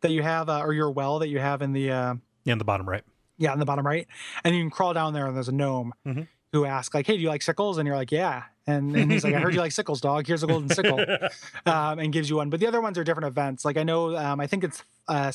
that 0.00 0.10
you 0.10 0.22
have, 0.22 0.48
uh, 0.48 0.60
or 0.60 0.72
your 0.72 0.90
well 0.90 1.18
that 1.18 1.28
you 1.28 1.38
have 1.38 1.60
in 1.62 1.72
the 1.72 1.90
uh, 1.90 2.14
yeah 2.44 2.52
in 2.52 2.58
the 2.58 2.64
bottom 2.64 2.88
right. 2.88 3.04
yeah 3.38 3.52
in 3.52 3.58
the 3.58 3.64
bottom 3.64 3.86
right, 3.86 4.06
and 4.44 4.54
you 4.54 4.62
can 4.62 4.70
crawl 4.70 4.92
down 4.94 5.12
there 5.12 5.26
and 5.26 5.36
there's 5.36 5.48
a 5.48 5.52
gnome 5.52 5.92
Mhm. 6.06 6.26
who 6.52 6.64
asks 6.64 6.94
like, 6.94 7.06
"Hey, 7.06 7.16
do 7.16 7.22
you 7.22 7.28
like 7.28 7.42
sickles?" 7.42 7.78
And 7.78 7.86
you're 7.86 7.96
like, 7.96 8.12
"Yeah," 8.12 8.44
and, 8.66 8.94
and 8.96 9.10
he's 9.10 9.24
like, 9.24 9.34
"I 9.34 9.40
heard 9.40 9.54
you 9.54 9.60
like 9.60 9.72
sickles, 9.80 10.00
dog. 10.00 10.26
Here's 10.26 10.42
a 10.42 10.46
golden 10.46 10.68
sickle," 10.68 10.98
um, 11.66 11.98
and 11.98 12.12
gives 12.12 12.30
you 12.30 12.36
one. 12.36 12.48
But 12.50 12.60
the 12.60 12.66
other 12.66 12.80
ones 12.80 12.96
are 12.98 13.04
different 13.04 13.26
events. 13.28 13.64
Like 13.64 13.76
I 13.76 13.82
know, 13.82 14.16
um, 14.16 14.40
I 14.40 14.46
think 14.46 14.64
it's 14.64 14.82
uh, 15.08 15.32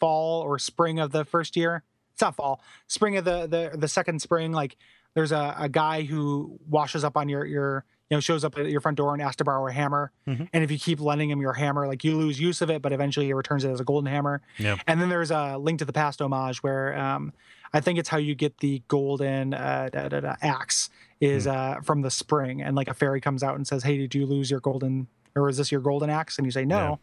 fall 0.00 0.42
or 0.42 0.58
spring 0.58 0.98
of 0.98 1.12
the 1.12 1.24
first 1.24 1.56
year. 1.56 1.82
It's 2.14 2.20
not 2.22 2.34
fall, 2.34 2.60
spring 2.88 3.16
of 3.16 3.24
the 3.24 3.46
the 3.46 3.76
the 3.78 3.88
second 3.88 4.20
spring. 4.22 4.52
Like 4.52 4.76
there's 5.14 5.32
a, 5.32 5.54
a 5.58 5.68
guy 5.68 6.02
who 6.02 6.58
washes 6.68 7.04
up 7.04 7.16
on 7.16 7.28
your 7.28 7.44
your 7.44 7.84
you 8.10 8.16
know 8.16 8.20
shows 8.20 8.44
up 8.44 8.56
at 8.58 8.70
your 8.70 8.80
front 8.80 8.96
door 8.96 9.12
and 9.12 9.22
asks 9.22 9.36
to 9.36 9.44
borrow 9.44 9.66
a 9.66 9.72
hammer. 9.72 10.10
Mhm. 10.26 10.48
And 10.52 10.64
if 10.64 10.70
you 10.70 10.78
keep 10.78 11.00
lending 11.00 11.30
him 11.30 11.40
your 11.40 11.52
hammer, 11.52 11.86
like 11.86 12.04
you 12.04 12.16
lose 12.16 12.40
use 12.40 12.62
of 12.62 12.70
it, 12.70 12.80
but 12.82 12.92
eventually 12.92 13.26
he 13.26 13.32
returns 13.32 13.64
it 13.64 13.70
as 13.70 13.80
a 13.80 13.84
golden 13.84 14.10
hammer. 14.10 14.40
Yeah. 14.58 14.76
And 14.86 15.00
then 15.00 15.08
there's 15.08 15.30
a 15.30 15.58
link 15.58 15.78
to 15.80 15.84
the 15.84 15.92
past 15.92 16.20
homage 16.22 16.62
where 16.62 16.96
um, 16.98 17.32
I 17.72 17.80
think 17.80 17.98
it's 17.98 18.08
how 18.08 18.16
you 18.18 18.34
get 18.34 18.58
the 18.58 18.82
golden 18.88 19.52
uh, 19.54 19.90
da, 19.92 20.08
da, 20.08 20.20
da, 20.20 20.36
axe 20.40 20.88
is 21.20 21.44
Hmm. 21.44 21.50
uh, 21.50 21.80
from 21.82 22.02
the 22.02 22.10
spring, 22.10 22.62
and 22.62 22.76
like 22.76 22.88
a 22.88 22.94
fairy 22.94 23.20
comes 23.20 23.42
out 23.42 23.56
and 23.56 23.66
says, 23.66 23.82
"Hey, 23.82 23.98
did 23.98 24.14
you 24.14 24.24
lose 24.24 24.50
your 24.50 24.60
golden?" 24.60 25.08
Or 25.36 25.48
is 25.48 25.56
this 25.58 25.70
your 25.70 25.80
golden 25.82 26.10
axe? 26.10 26.36
And 26.38 26.46
you 26.46 26.50
say, 26.50 26.64
no, 26.64 26.98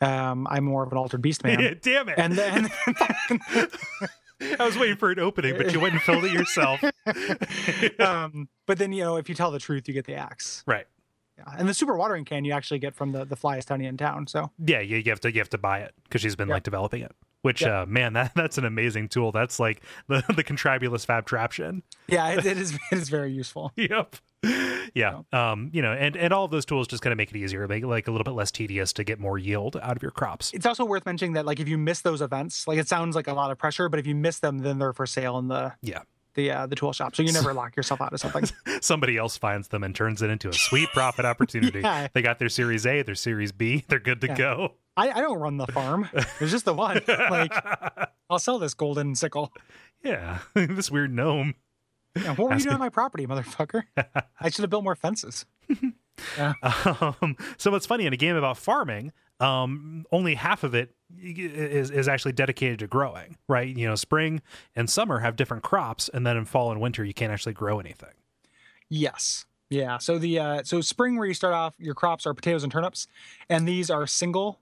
um, 0.00 0.48
I'm 0.50 0.64
more 0.64 0.82
of 0.82 0.90
an 0.90 0.98
altered 0.98 1.22
beast 1.22 1.44
man. 1.44 1.78
Damn 1.80 2.08
it! 2.08 2.18
and 2.18 2.32
then 2.32 2.70
I 4.40 4.64
was 4.64 4.78
waiting 4.78 4.96
for 4.96 5.10
an 5.10 5.18
opening, 5.18 5.56
but 5.56 5.72
you 5.72 5.80
went 5.80 5.94
and 5.94 6.02
filled 6.02 6.24
it 6.24 6.32
yourself. 6.32 6.82
um, 8.00 8.48
but 8.66 8.78
then 8.78 8.92
you 8.92 9.02
know 9.02 9.16
if 9.16 9.28
you 9.28 9.34
tell 9.34 9.50
the 9.50 9.58
truth 9.58 9.88
you 9.88 9.94
get 9.94 10.06
the 10.06 10.14
axe 10.14 10.62
right. 10.66 10.86
yeah. 11.36 11.44
and 11.58 11.68
the 11.68 11.74
super 11.74 11.96
watering 11.96 12.24
can 12.24 12.44
you 12.44 12.52
actually 12.52 12.78
get 12.78 12.94
from 12.94 13.12
the 13.12 13.24
the 13.24 13.36
flyest 13.36 13.68
honey 13.68 13.86
in 13.86 13.96
town 13.96 14.26
so 14.26 14.50
Yeah, 14.64 14.80
you, 14.80 14.98
you 14.98 15.10
have 15.10 15.20
to 15.20 15.32
you 15.32 15.38
have 15.40 15.50
to 15.50 15.58
buy 15.58 15.80
it 15.80 15.94
because 16.04 16.20
she's 16.20 16.36
been 16.36 16.48
Yep. 16.48 16.54
like 16.54 16.62
developing 16.62 17.02
it. 17.02 17.12
Which 17.42 17.62
Yep. 17.62 17.70
uh 17.70 17.86
man, 17.86 18.12
that 18.14 18.32
that's 18.34 18.58
an 18.58 18.64
amazing 18.64 19.08
tool. 19.08 19.32
That's 19.32 19.58
like 19.58 19.82
the 20.08 20.22
the 20.36 20.44
contrabulous 20.44 21.04
fab 21.04 21.26
traption. 21.26 21.82
yeah 22.08 22.28
it, 22.30 22.44
it 22.46 22.58
is 22.58 22.74
it 22.92 22.98
is 22.98 23.08
very 23.08 23.32
useful 23.32 23.72
Yep. 23.76 24.16
Yeah. 24.94 25.20
Um, 25.32 25.70
you 25.72 25.82
know, 25.82 25.92
and 25.92 26.16
and 26.16 26.32
all 26.32 26.44
of 26.44 26.50
those 26.50 26.64
tools 26.64 26.86
just 26.88 27.02
kind 27.02 27.12
of 27.12 27.16
make 27.16 27.30
it 27.30 27.36
easier, 27.36 27.66
make 27.68 27.82
it 27.82 27.86
like 27.86 28.08
a 28.08 28.10
little 28.10 28.24
bit 28.24 28.34
less 28.34 28.50
tedious 28.50 28.92
to 28.94 29.04
get 29.04 29.18
more 29.18 29.38
yield 29.38 29.76
out 29.82 29.96
of 29.96 30.02
your 30.02 30.10
crops. 30.12 30.52
it's 30.54 30.66
also 30.66 30.84
worth 30.84 31.04
mentioning 31.06 31.34
that 31.34 31.46
like 31.46 31.60
if 31.60 31.68
you 31.68 31.78
miss 31.78 32.00
those 32.02 32.20
events 32.22 32.66
like 32.66 32.78
it 32.78 32.88
sounds 32.88 33.14
like 33.16 33.26
a 33.28 33.32
lot 33.32 33.50
of 33.50 33.58
pressure 33.58 33.88
but 33.88 33.98
if 33.98 34.06
you 34.06 34.14
miss 34.14 34.38
them 34.40 34.58
then 34.58 34.78
they're 34.78 34.92
for 34.92 35.06
sale 35.06 35.38
in 35.38 35.48
the 35.48 35.72
Yeah. 35.82 36.00
the 36.34 36.50
uh, 36.50 36.66
the 36.66 36.76
tool 36.76 36.92
shop 36.92 37.14
so 37.16 37.22
you 37.22 37.32
never 37.32 37.52
lock 37.54 37.76
yourself 37.76 38.00
out 38.00 38.12
of 38.12 38.20
something 38.20 38.44
Somebody 38.80 39.16
else 39.16 39.36
finds 39.36 39.68
them 39.68 39.82
and 39.82 39.94
turns 39.94 40.22
it 40.22 40.30
into 40.30 40.48
a 40.48 40.52
sweet 40.52 40.88
profit 40.92 41.24
opportunity. 41.24 41.80
Yeah. 41.82 42.08
They 42.12 42.22
got 42.22 42.38
their 42.38 42.48
series 42.48 42.86
A, 42.86 43.02
their 43.02 43.14
series 43.14 43.52
B, 43.52 43.84
they're 43.88 43.98
good 43.98 44.20
to 44.22 44.28
Yeah. 44.28 44.34
go. 44.36 44.74
I, 44.96 45.10
I 45.10 45.20
don't 45.20 45.38
run 45.38 45.56
the 45.58 45.66
farm 45.68 46.08
there's 46.38 46.50
just 46.50 46.64
the 46.64 46.74
one 46.74 47.00
like 47.06 47.52
i'll 48.28 48.40
sell 48.40 48.58
this 48.58 48.74
golden 48.74 49.14
sickle 49.14 49.52
yeah. 50.02 50.38
this 50.54 50.90
weird 50.90 51.12
gnome. 51.14 51.54
Yeah, 52.22 52.34
what 52.34 52.48
were 52.50 52.54
you 52.54 52.60
doing 52.62 52.74
on 52.74 52.80
my 52.80 52.88
property 52.88 53.26
motherfucker 53.26 53.82
i 54.40 54.48
should 54.50 54.62
have 54.62 54.70
built 54.70 54.84
more 54.84 54.96
fences 54.96 55.46
Um, 56.36 57.36
so 57.56 57.70
what's 57.70 57.86
funny 57.86 58.06
in 58.06 58.12
a 58.12 58.16
game 58.16 58.36
about 58.36 58.56
farming, 58.58 59.12
um, 59.40 60.04
only 60.10 60.34
half 60.34 60.64
of 60.64 60.74
it 60.74 60.94
is 61.16 61.90
is 61.90 62.08
actually 62.08 62.32
dedicated 62.32 62.80
to 62.80 62.86
growing, 62.86 63.36
right? 63.48 63.74
You 63.74 63.86
know, 63.86 63.94
spring 63.94 64.42
and 64.74 64.90
summer 64.90 65.20
have 65.20 65.36
different 65.36 65.62
crops, 65.62 66.08
and 66.08 66.26
then 66.26 66.36
in 66.36 66.44
fall 66.44 66.70
and 66.70 66.80
winter 66.80 67.04
you 67.04 67.14
can't 67.14 67.32
actually 67.32 67.52
grow 67.52 67.78
anything. 67.78 68.14
Yes. 68.88 69.46
Yeah. 69.70 69.98
So 69.98 70.18
the 70.18 70.38
uh 70.38 70.62
so 70.64 70.80
spring 70.80 71.16
where 71.16 71.26
you 71.26 71.34
start 71.34 71.54
off, 71.54 71.74
your 71.78 71.94
crops 71.94 72.26
are 72.26 72.34
potatoes 72.34 72.62
and 72.62 72.72
turnips, 72.72 73.06
and 73.48 73.66
these 73.68 73.90
are 73.90 74.06
single 74.06 74.60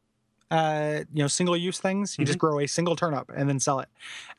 uh 0.50 1.00
you 1.12 1.22
know 1.22 1.26
single 1.26 1.56
use 1.56 1.78
things 1.80 2.16
you 2.18 2.24
just 2.24 2.38
grow 2.38 2.60
a 2.60 2.66
single 2.68 2.94
turnip 2.94 3.30
and 3.36 3.48
then 3.48 3.58
sell 3.58 3.80
it 3.80 3.88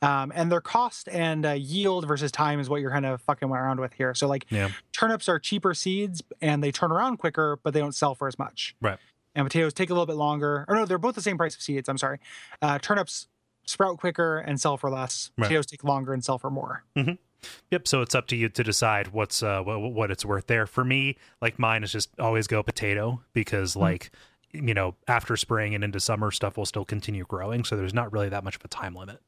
um 0.00 0.32
and 0.34 0.50
their 0.50 0.60
cost 0.60 1.06
and 1.10 1.44
uh, 1.44 1.50
yield 1.50 2.08
versus 2.08 2.32
time 2.32 2.58
is 2.60 2.70
what 2.70 2.80
you're 2.80 2.90
kind 2.90 3.04
of 3.04 3.20
fucking 3.22 3.50
around 3.50 3.78
with 3.78 3.92
here 3.92 4.14
so 4.14 4.26
like 4.26 4.46
Yeah. 4.50 4.70
turnips 4.92 5.28
are 5.28 5.38
cheaper 5.38 5.74
seeds 5.74 6.22
and 6.40 6.62
they 6.64 6.72
turn 6.72 6.90
around 6.92 7.18
quicker 7.18 7.58
but 7.62 7.74
they 7.74 7.80
don't 7.80 7.94
sell 7.94 8.14
for 8.14 8.26
as 8.26 8.38
much 8.38 8.74
Right. 8.80 8.98
and 9.34 9.44
potatoes 9.46 9.74
take 9.74 9.90
a 9.90 9.92
little 9.92 10.06
bit 10.06 10.16
longer 10.16 10.64
or 10.66 10.76
no 10.76 10.86
they're 10.86 10.96
both 10.96 11.14
the 11.14 11.22
same 11.22 11.36
price 11.36 11.54
of 11.54 11.60
seeds 11.60 11.88
i'm 11.90 11.98
sorry 11.98 12.20
uh 12.62 12.78
turnips 12.78 13.28
sprout 13.66 13.98
quicker 13.98 14.38
and 14.38 14.58
sell 14.58 14.78
for 14.78 14.88
less 14.90 15.30
Right. 15.36 15.44
potatoes 15.44 15.66
take 15.66 15.84
longer 15.84 16.14
and 16.14 16.24
sell 16.24 16.38
for 16.38 16.50
more 16.50 16.84
Yep. 17.70 17.86
So 17.86 18.02
it's 18.02 18.16
up 18.16 18.26
to 18.28 18.36
you 18.36 18.48
to 18.48 18.64
decide 18.64 19.08
what's 19.08 19.44
uh 19.44 19.62
what, 19.62 19.78
what 19.80 20.10
it's 20.10 20.24
worth 20.24 20.48
there. 20.48 20.66
For 20.66 20.84
me, 20.84 21.16
like 21.40 21.56
mine 21.56 21.84
is 21.84 21.92
just 21.92 22.10
always 22.18 22.48
go 22.48 22.64
potato 22.64 23.22
because 23.32 23.76
like 23.76 24.10
you 24.52 24.74
know 24.74 24.94
after 25.06 25.36
spring 25.36 25.74
and 25.74 25.82
into 25.84 26.00
summer 26.00 26.30
stuff 26.30 26.56
will 26.56 26.66
still 26.66 26.84
continue 26.84 27.24
growing, 27.28 27.64
so 27.64 27.76
there's 27.76 27.94
not 27.94 28.12
really 28.12 28.28
that 28.28 28.44
much 28.44 28.56
of 28.56 28.64
a 28.64 28.68
time 28.68 28.94
limit. 28.94 29.20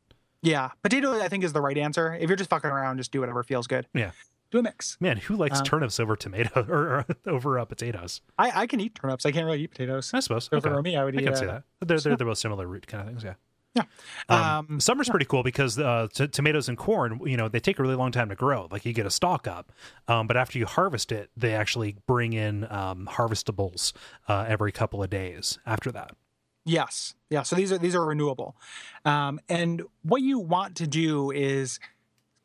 Yeah, 0.43 0.71
potato 0.83 1.21
I 1.21 1.29
think 1.29 1.45
is 1.45 1.53
the 1.53 1.61
right 1.61 1.77
answer. 1.77 2.15
If 2.15 2.29
you're 2.31 2.37
just 2.37 2.51
fucking 2.51 2.71
around, 2.71 2.97
just 2.99 3.13
do 3.13 3.21
whatever 3.21 3.43
feels 3.43 3.67
good. 3.67 3.87
Yeah. 3.95 4.13
do 4.51 4.59
a 4.59 4.63
mix. 4.63 4.97
Man, 5.01 5.19
who 5.19 5.37
likes 5.37 5.59
Um, 5.59 5.65
turnips 5.67 6.01
over 6.01 6.17
tomato 6.17 6.65
or, 6.69 6.79
or 6.79 7.07
over 7.33 7.59
uh, 7.59 7.65
potatoes? 7.67 8.21
I, 8.39 8.63
I 8.63 8.67
can 8.67 8.81
eat 8.81 8.95
turnips. 8.95 9.27
I 9.27 9.33
can't 9.33 9.45
really 9.45 9.61
eat 9.63 9.71
potatoes. 9.71 10.11
I 10.15 10.21
suppose. 10.21 10.45
So 10.47 10.57
Okay. 10.57 10.71
for 10.71 10.81
me, 10.83 10.97
I 10.97 11.05
would 11.05 11.15
I 11.17 11.21
eat. 11.21 11.25
can 11.27 11.37
see 11.37 11.45
uh, 11.45 11.49
that. 11.53 11.65
They're, 11.87 12.01
they're, 12.01 12.17
they're 12.17 12.27
both 12.27 12.39
similar 12.39 12.67
root 12.67 12.87
kind 12.87 13.03
of 13.03 13.09
things, 13.09 13.23
yeah. 13.23 13.35
Yeah. 13.75 13.85
Um, 14.29 14.67
Um, 14.71 14.81
summer's 14.81 15.09
pretty 15.09 15.27
cool 15.27 15.43
because 15.43 15.79
uh, 15.79 16.09
t- 16.13 16.27
tomatoes 16.29 16.69
and 16.69 16.77
corn, 16.77 17.21
you 17.25 17.37
know, 17.37 17.49
they 17.49 17.61
take 17.61 17.79
a 17.79 17.83
really 17.83 17.95
long 17.95 18.11
time 18.11 18.29
to 18.29 18.35
grow. 18.35 18.67
Like 18.71 18.85
you 18.85 18.93
get 18.93 19.07
a 19.07 19.11
stalk 19.11 19.47
up, 19.47 19.73
um, 20.09 20.27
but 20.27 20.37
after 20.37 20.59
you 20.59 20.67
harvest 20.67 21.13
it, 21.13 21.31
they 21.37 21.55
actually 21.55 21.97
bring 22.07 22.33
in 22.33 22.71
um, 22.71 23.09
harvestables 23.13 23.93
uh, 24.29 24.45
every 24.49 24.73
couple 24.73 25.03
of 25.03 25.11
days 25.11 25.59
after 25.67 25.93
that. 25.93 26.17
Yes. 26.65 27.15
Yeah. 27.31 27.43
So 27.43 27.57
these 27.57 27.73
are 27.73 27.79
these 27.79 27.95
are 27.95 28.05
renewable. 28.05 28.57
Um, 29.05 29.41
and 29.49 29.83
what 30.03 30.21
you 30.23 30.39
want 30.39 30.77
to 30.77 30.87
do 30.87 31.31
is 31.31 31.79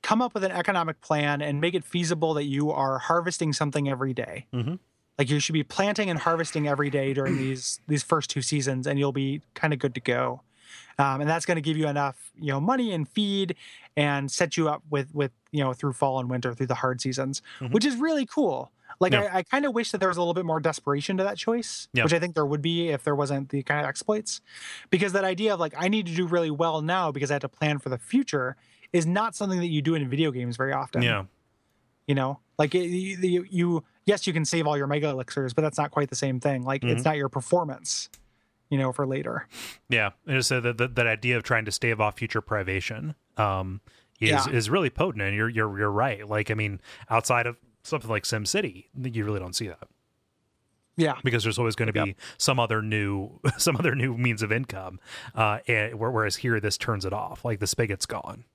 come 0.04 0.22
up 0.22 0.34
with 0.36 0.44
an 0.44 0.52
economic 0.52 1.02
plan 1.02 1.42
and 1.42 1.60
make 1.60 1.74
it 1.74 1.84
feasible 1.84 2.36
that 2.36 2.44
you 2.46 2.70
are 2.72 3.00
harvesting 3.00 3.52
something 3.52 3.90
every 3.90 4.14
day. 4.14 4.46
Mhm. 4.54 4.80
Like 5.18 5.30
you 5.30 5.40
should 5.40 5.54
be 5.54 5.64
planting 5.64 6.10
and 6.10 6.20
harvesting 6.20 6.68
every 6.68 6.90
day 6.92 7.14
during 7.14 7.38
these 7.38 7.80
these 7.88 8.04
first 8.04 8.30
two 8.30 8.42
seasons, 8.44 8.86
and 8.86 9.00
you'll 9.00 9.12
be 9.12 9.42
kind 9.56 9.74
of 9.74 9.80
good 9.80 9.96
to 9.96 10.02
go. 10.02 10.42
Um, 10.98 11.22
and 11.22 11.30
that's 11.30 11.46
going 11.46 11.56
to 11.56 11.62
give 11.62 11.78
you 11.78 11.88
enough, 11.88 12.32
you 12.40 12.52
know, 12.52 12.62
money 12.62 12.92
and 12.94 13.08
feed, 13.08 13.56
and 13.98 14.30
set 14.32 14.58
you 14.58 14.70
up 14.70 14.84
with 14.90 15.14
with 15.14 15.32
you 15.52 15.64
know 15.64 15.74
through 15.74 15.94
fall 15.94 16.20
and 16.20 16.30
winter 16.30 16.54
through 16.54 16.68
the 16.68 16.76
hard 16.76 17.02
seasons, 17.02 17.42
Mhm. 17.60 17.72
which 17.72 17.86
is 17.86 17.96
really 17.98 18.26
cool. 18.26 18.72
Like 19.00 19.12
Yeah. 19.14 19.24
I, 19.34 19.38
I 19.40 19.44
kind 19.44 19.66
of 19.66 19.74
wish 19.74 19.92
that 19.92 19.98
there 19.98 20.08
was 20.10 20.16
a 20.18 20.22
little 20.22 20.34
bit 20.34 20.46
more 20.46 20.60
desperation 20.62 21.18
to 21.18 21.24
that 21.26 21.38
choice, 21.38 21.90
Yeah. 21.94 22.04
which 22.04 22.14
I 22.14 22.20
think 22.20 22.34
there 22.36 22.46
would 22.46 22.62
be 22.62 22.90
if 22.90 23.04
there 23.04 23.16
wasn't 23.16 23.50
the 23.50 23.62
kind 23.64 23.82
of 23.82 23.86
exploits. 23.88 24.40
Because 24.90 25.12
that 25.14 25.24
idea 25.26 25.54
of 25.54 25.60
like 25.60 25.74
I 25.78 25.88
need 25.90 26.06
to 26.08 26.16
do 26.16 26.26
really 26.28 26.52
well 26.52 26.82
now 26.82 27.12
because 27.12 27.30
I 27.30 27.34
have 27.36 27.42
to 27.42 27.50
plan 27.50 27.80
for 27.80 27.90
the 27.90 27.98
future 27.98 28.56
is 28.94 29.06
not 29.06 29.36
something 29.36 29.60
that 29.60 29.68
you 29.68 29.82
do 29.82 29.96
in 29.96 30.08
video 30.10 30.32
games 30.32 30.56
very 30.56 30.72
often. 30.72 31.02
Yeah. 31.02 31.26
You 32.08 32.16
know, 32.16 32.40
like 32.58 32.74
it, 32.76 32.86
you, 32.88 33.18
you, 33.18 33.46
you, 33.50 33.84
yes, 34.06 34.28
you 34.28 34.32
can 34.34 34.46
save 34.46 34.68
all 34.68 34.78
your 34.78 34.88
mega 34.88 35.10
elixirs, 35.10 35.54
but 35.54 35.64
that's 35.64 35.78
not 35.78 35.92
quite 35.92 36.10
the 36.10 36.16
same 36.16 36.40
thing. 36.40 36.64
Like 36.64 36.84
it's 36.84 37.04
not 37.04 37.18
your 37.18 37.28
performance, 37.30 38.10
you 38.70 38.78
know, 38.78 38.92
for 38.92 39.06
later. 39.06 39.48
Yeah, 39.90 40.12
and 40.28 40.46
so 40.46 40.60
that 40.62 40.78
that 40.78 40.96
that 40.96 41.08
idea 41.08 41.38
of 41.38 41.44
trying 41.44 41.66
to 41.66 41.72
stave 41.72 42.00
off 42.02 42.18
future 42.18 42.42
privation 42.42 43.16
um, 43.38 43.82
is 44.20 44.30
Yeah. 44.30 44.50
is 44.50 44.70
really 44.70 44.90
potent, 44.90 45.22
and 45.24 45.36
you're 45.36 45.50
you're 45.50 45.78
you're 45.78 45.92
right. 45.92 46.28
Like, 46.28 46.50
I 46.52 46.54
mean, 46.54 46.80
outside 47.10 47.48
of 47.48 47.58
something 47.84 48.10
like 48.10 48.24
SimCity, 48.24 48.86
you 49.04 49.24
really 49.26 49.40
don't 49.40 49.56
see 49.56 49.68
that 49.68 49.88
Yeah. 50.98 51.16
because 51.24 51.44
there's 51.44 51.60
always 51.60 51.76
going 51.76 51.92
to 51.92 52.06
be 52.06 52.16
some 52.38 52.60
other 52.60 52.82
new 52.82 53.40
some 53.58 53.76
other 53.78 53.94
new 53.94 54.18
means 54.18 54.42
of 54.42 54.52
income. 54.52 55.00
Uh, 55.36 55.60
and 55.68 56.00
whereas 56.00 56.38
here, 56.38 56.60
this 56.60 56.78
turns 56.78 57.06
it 57.06 57.14
off. 57.14 57.46
Like 57.46 57.60
the 57.60 57.68
spigot's 57.68 58.06
gone. 58.08 58.46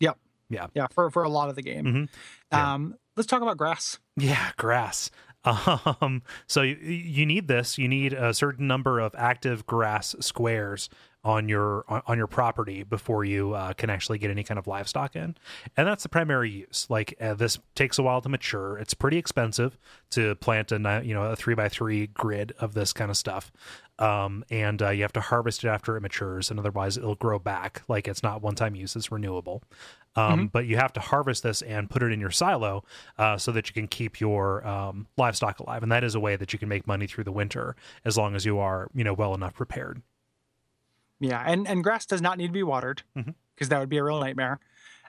Yep. 0.00 0.18
Yeah. 0.50 0.66
Yeah. 0.74 0.86
For, 0.92 1.10
for 1.10 1.22
a 1.24 1.28
lot 1.28 1.48
of 1.48 1.56
the 1.56 1.62
game. 1.62 1.84
Mhm. 1.84 2.08
Yeah. 2.52 2.74
Um, 2.74 2.94
let's 3.16 3.26
talk 3.26 3.42
about 3.42 3.56
grass. 3.56 3.98
Yeah, 4.16 4.50
grass. 4.58 5.10
Um, 5.44 6.22
so 6.46 6.62
you, 6.62 6.76
you 6.76 7.26
need 7.26 7.48
this. 7.48 7.76
You 7.76 7.88
need 7.88 8.12
a 8.12 8.32
certain 8.32 8.66
number 8.66 9.00
of 9.00 9.14
active 9.16 9.66
grass 9.66 10.14
squares 10.20 10.88
on 11.24 11.48
your 11.48 11.84
on, 11.88 12.18
your 12.18 12.26
property 12.26 12.82
before 12.82 13.24
you 13.24 13.54
uh, 13.54 13.72
can 13.74 13.90
actually 13.90 14.18
get 14.18 14.30
any 14.30 14.42
kind 14.42 14.58
of 14.58 14.66
livestock 14.66 15.14
in, 15.14 15.36
and 15.76 15.86
that's 15.86 16.02
the 16.02 16.08
primary 16.08 16.50
use. 16.50 16.86
Like 16.88 17.14
uh, 17.20 17.34
this 17.34 17.58
takes 17.74 17.98
a 17.98 18.02
while 18.02 18.20
to 18.20 18.28
mature. 18.28 18.76
It's 18.78 18.94
pretty 18.94 19.18
expensive 19.18 19.78
to 20.10 20.34
plant 20.36 20.72
a 20.72 21.02
you 21.04 21.14
know 21.14 21.24
a 21.24 21.36
three 21.36 21.54
by 21.54 21.68
three 21.68 22.08
grid 22.08 22.52
of 22.58 22.74
this 22.74 22.92
kind 22.92 23.10
of 23.10 23.16
stuff, 23.16 23.52
um, 24.00 24.44
and 24.50 24.82
uh, 24.82 24.90
you 24.90 25.02
have 25.02 25.12
to 25.12 25.20
harvest 25.20 25.62
it 25.62 25.68
after 25.68 25.96
it 25.96 26.00
matures, 26.00 26.50
and 26.50 26.58
otherwise 26.58 26.96
it'll 26.96 27.14
grow 27.14 27.38
back. 27.38 27.82
Like 27.86 28.08
it's 28.08 28.24
not 28.24 28.42
one 28.42 28.56
time 28.56 28.74
use; 28.74 28.96
it's 28.96 29.12
renewable. 29.12 29.62
Um, 30.14 30.48
But 30.48 30.66
you 30.66 30.76
have 30.76 30.92
to 30.94 31.00
harvest 31.00 31.42
this 31.42 31.62
and 31.62 31.88
put 31.88 32.02
it 32.02 32.12
in 32.12 32.20
your 32.20 32.30
silo 32.30 32.84
uh, 33.16 33.38
so 33.38 33.50
that 33.52 33.68
you 33.68 33.72
can 33.72 33.88
keep 33.88 34.20
your 34.20 34.66
um, 34.66 35.06
livestock 35.16 35.60
alive, 35.60 35.82
and 35.82 35.90
that 35.90 36.04
is 36.04 36.14
a 36.14 36.20
way 36.20 36.36
that 36.36 36.52
you 36.52 36.58
can 36.58 36.68
make 36.68 36.86
money 36.86 37.06
through 37.06 37.24
the 37.24 37.32
winter 37.32 37.76
as 38.04 38.18
long 38.18 38.34
as 38.34 38.44
you 38.44 38.58
are 38.58 38.88
you 38.92 39.04
know 39.04 39.14
well 39.14 39.34
enough 39.34 39.54
prepared. 39.54 40.02
Yeah, 41.22 41.42
and 41.46 41.66
and 41.66 41.82
grass 41.82 42.04
does 42.04 42.20
not 42.20 42.36
need 42.36 42.48
to 42.48 42.52
be 42.52 42.62
watered 42.62 43.02
because 43.14 43.68
Mhm. 43.68 43.68
that 43.70 43.80
would 43.80 43.88
be 43.88 43.96
a 43.98 44.04
real 44.04 44.20
nightmare. 44.20 44.60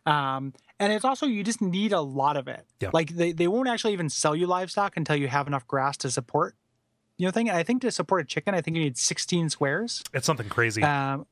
Um, 0.05 0.53
and 0.79 0.91
it's 0.93 1.05
also 1.05 1.25
you 1.25 1.43
just 1.43 1.61
need 1.61 1.91
a 1.93 2.01
lot 2.01 2.37
of 2.37 2.47
it. 2.47 2.65
Yeah. 2.79 2.89
Like 2.93 3.09
they, 3.15 3.31
they 3.31 3.47
won't 3.47 3.67
actually 3.69 3.93
even 3.93 4.09
sell 4.09 4.35
you 4.35 4.47
livestock 4.47 4.95
until 4.97 5.15
you 5.15 5.27
have 5.27 5.47
enough 5.47 5.65
grass 5.67 5.97
to 5.97 6.11
support. 6.11 6.55
You 7.17 7.25
know, 7.27 7.31
thing. 7.31 7.49
I 7.49 7.63
think 7.63 7.81
to 7.83 7.91
support 7.91 8.21
a 8.21 8.25
chicken, 8.25 8.53
I 8.53 8.61
think 8.61 8.75
you 8.77 8.83
need 8.83 8.97
16 8.97 9.49
squares. 9.49 10.03
It's 10.13 10.25
something 10.25 10.49
crazy 10.49 10.83
Um, 10.83 11.25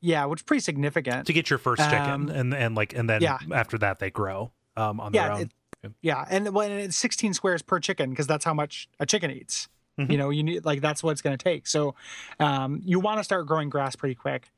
yeah, 0.00 0.24
which 0.24 0.40
is 0.40 0.44
pretty 0.44 0.60
significant. 0.60 1.26
to 1.26 1.32
get 1.32 1.50
your 1.50 1.58
first 1.58 1.82
chicken, 1.82 2.10
um, 2.10 2.28
and 2.28 2.52
and 2.54 2.74
like 2.74 2.94
and 2.94 3.08
then 3.08 3.22
yeah. 3.22 3.38
after 3.52 3.78
that 3.78 3.98
they 4.00 4.10
grow 4.10 4.52
um, 4.76 5.00
on 5.00 5.12
their 5.12 5.32
own. 5.32 5.40
it- 5.42 5.92
Yeah, 6.02 6.24
and 6.28 6.52
when 6.52 6.72
it's 6.72 6.96
16 6.96 7.32
squares 7.32 7.62
per 7.62 7.78
chicken 7.80 8.10
because 8.10 8.26
that's 8.26 8.44
how 8.44 8.52
much 8.54 8.88
a 8.98 9.06
chicken 9.06 9.30
eats. 9.30 9.68
Mhm. 9.98 10.10
You 10.10 10.18
know, 10.18 10.30
you 10.30 10.42
need 10.42 10.64
like 10.64 10.80
that's 10.80 11.02
what 11.02 11.12
it's 11.12 11.22
going 11.22 11.36
to 11.36 11.42
take. 11.42 11.66
So, 11.66 11.94
um, 12.38 12.80
you 12.84 13.00
want 13.00 13.18
to 13.18 13.24
start 13.24 13.46
growing 13.46 13.70
grass 13.70 13.96
pretty 13.96 14.14
quick. 14.14 14.50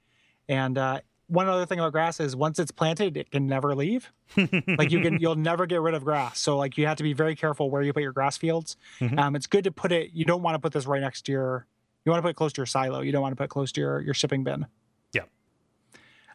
And 0.48 0.76
uh, 0.78 1.00
one 1.28 1.46
other 1.48 1.66
thing 1.66 1.78
about 1.78 1.92
grass 1.92 2.20
is 2.20 2.34
once 2.34 2.58
it's 2.58 2.70
planted, 2.70 3.16
it 3.16 3.30
can 3.30 3.46
never 3.46 3.74
leave. 3.74 4.10
like 4.36 4.90
you 4.90 5.00
can, 5.00 5.20
you'll 5.20 5.36
never 5.36 5.66
get 5.66 5.80
rid 5.80 5.94
of 5.94 6.02
grass. 6.04 6.38
So 6.40 6.56
like 6.56 6.76
you 6.78 6.86
have 6.86 6.96
to 6.96 7.02
be 7.02 7.12
very 7.12 7.36
careful 7.36 7.70
where 7.70 7.82
you 7.82 7.92
put 7.92 8.02
your 8.02 8.12
grass 8.12 8.36
fields. 8.38 8.76
Mhm. 9.00 9.18
Um, 9.18 9.36
it's 9.36 9.46
good 9.46 9.64
to 9.64 9.70
put 9.70 9.92
it. 9.92 10.10
You 10.12 10.24
don't 10.24 10.42
want 10.42 10.54
to 10.54 10.58
put 10.58 10.72
this 10.72 10.86
right 10.86 11.00
next 11.00 11.22
to 11.26 11.32
your. 11.32 11.66
You 12.04 12.10
want 12.10 12.20
to 12.20 12.22
put 12.22 12.30
it 12.30 12.36
close 12.36 12.52
to 12.54 12.60
your 12.60 12.66
silo. 12.66 13.00
You 13.02 13.12
don't 13.12 13.20
want 13.22 13.32
to 13.32 13.36
put 13.36 13.44
it 13.44 13.50
close 13.50 13.70
to 13.72 13.80
your 13.80 14.00
your 14.00 14.14
shipping 14.14 14.42
bin. 14.42 14.66
Yeah. 15.12 15.22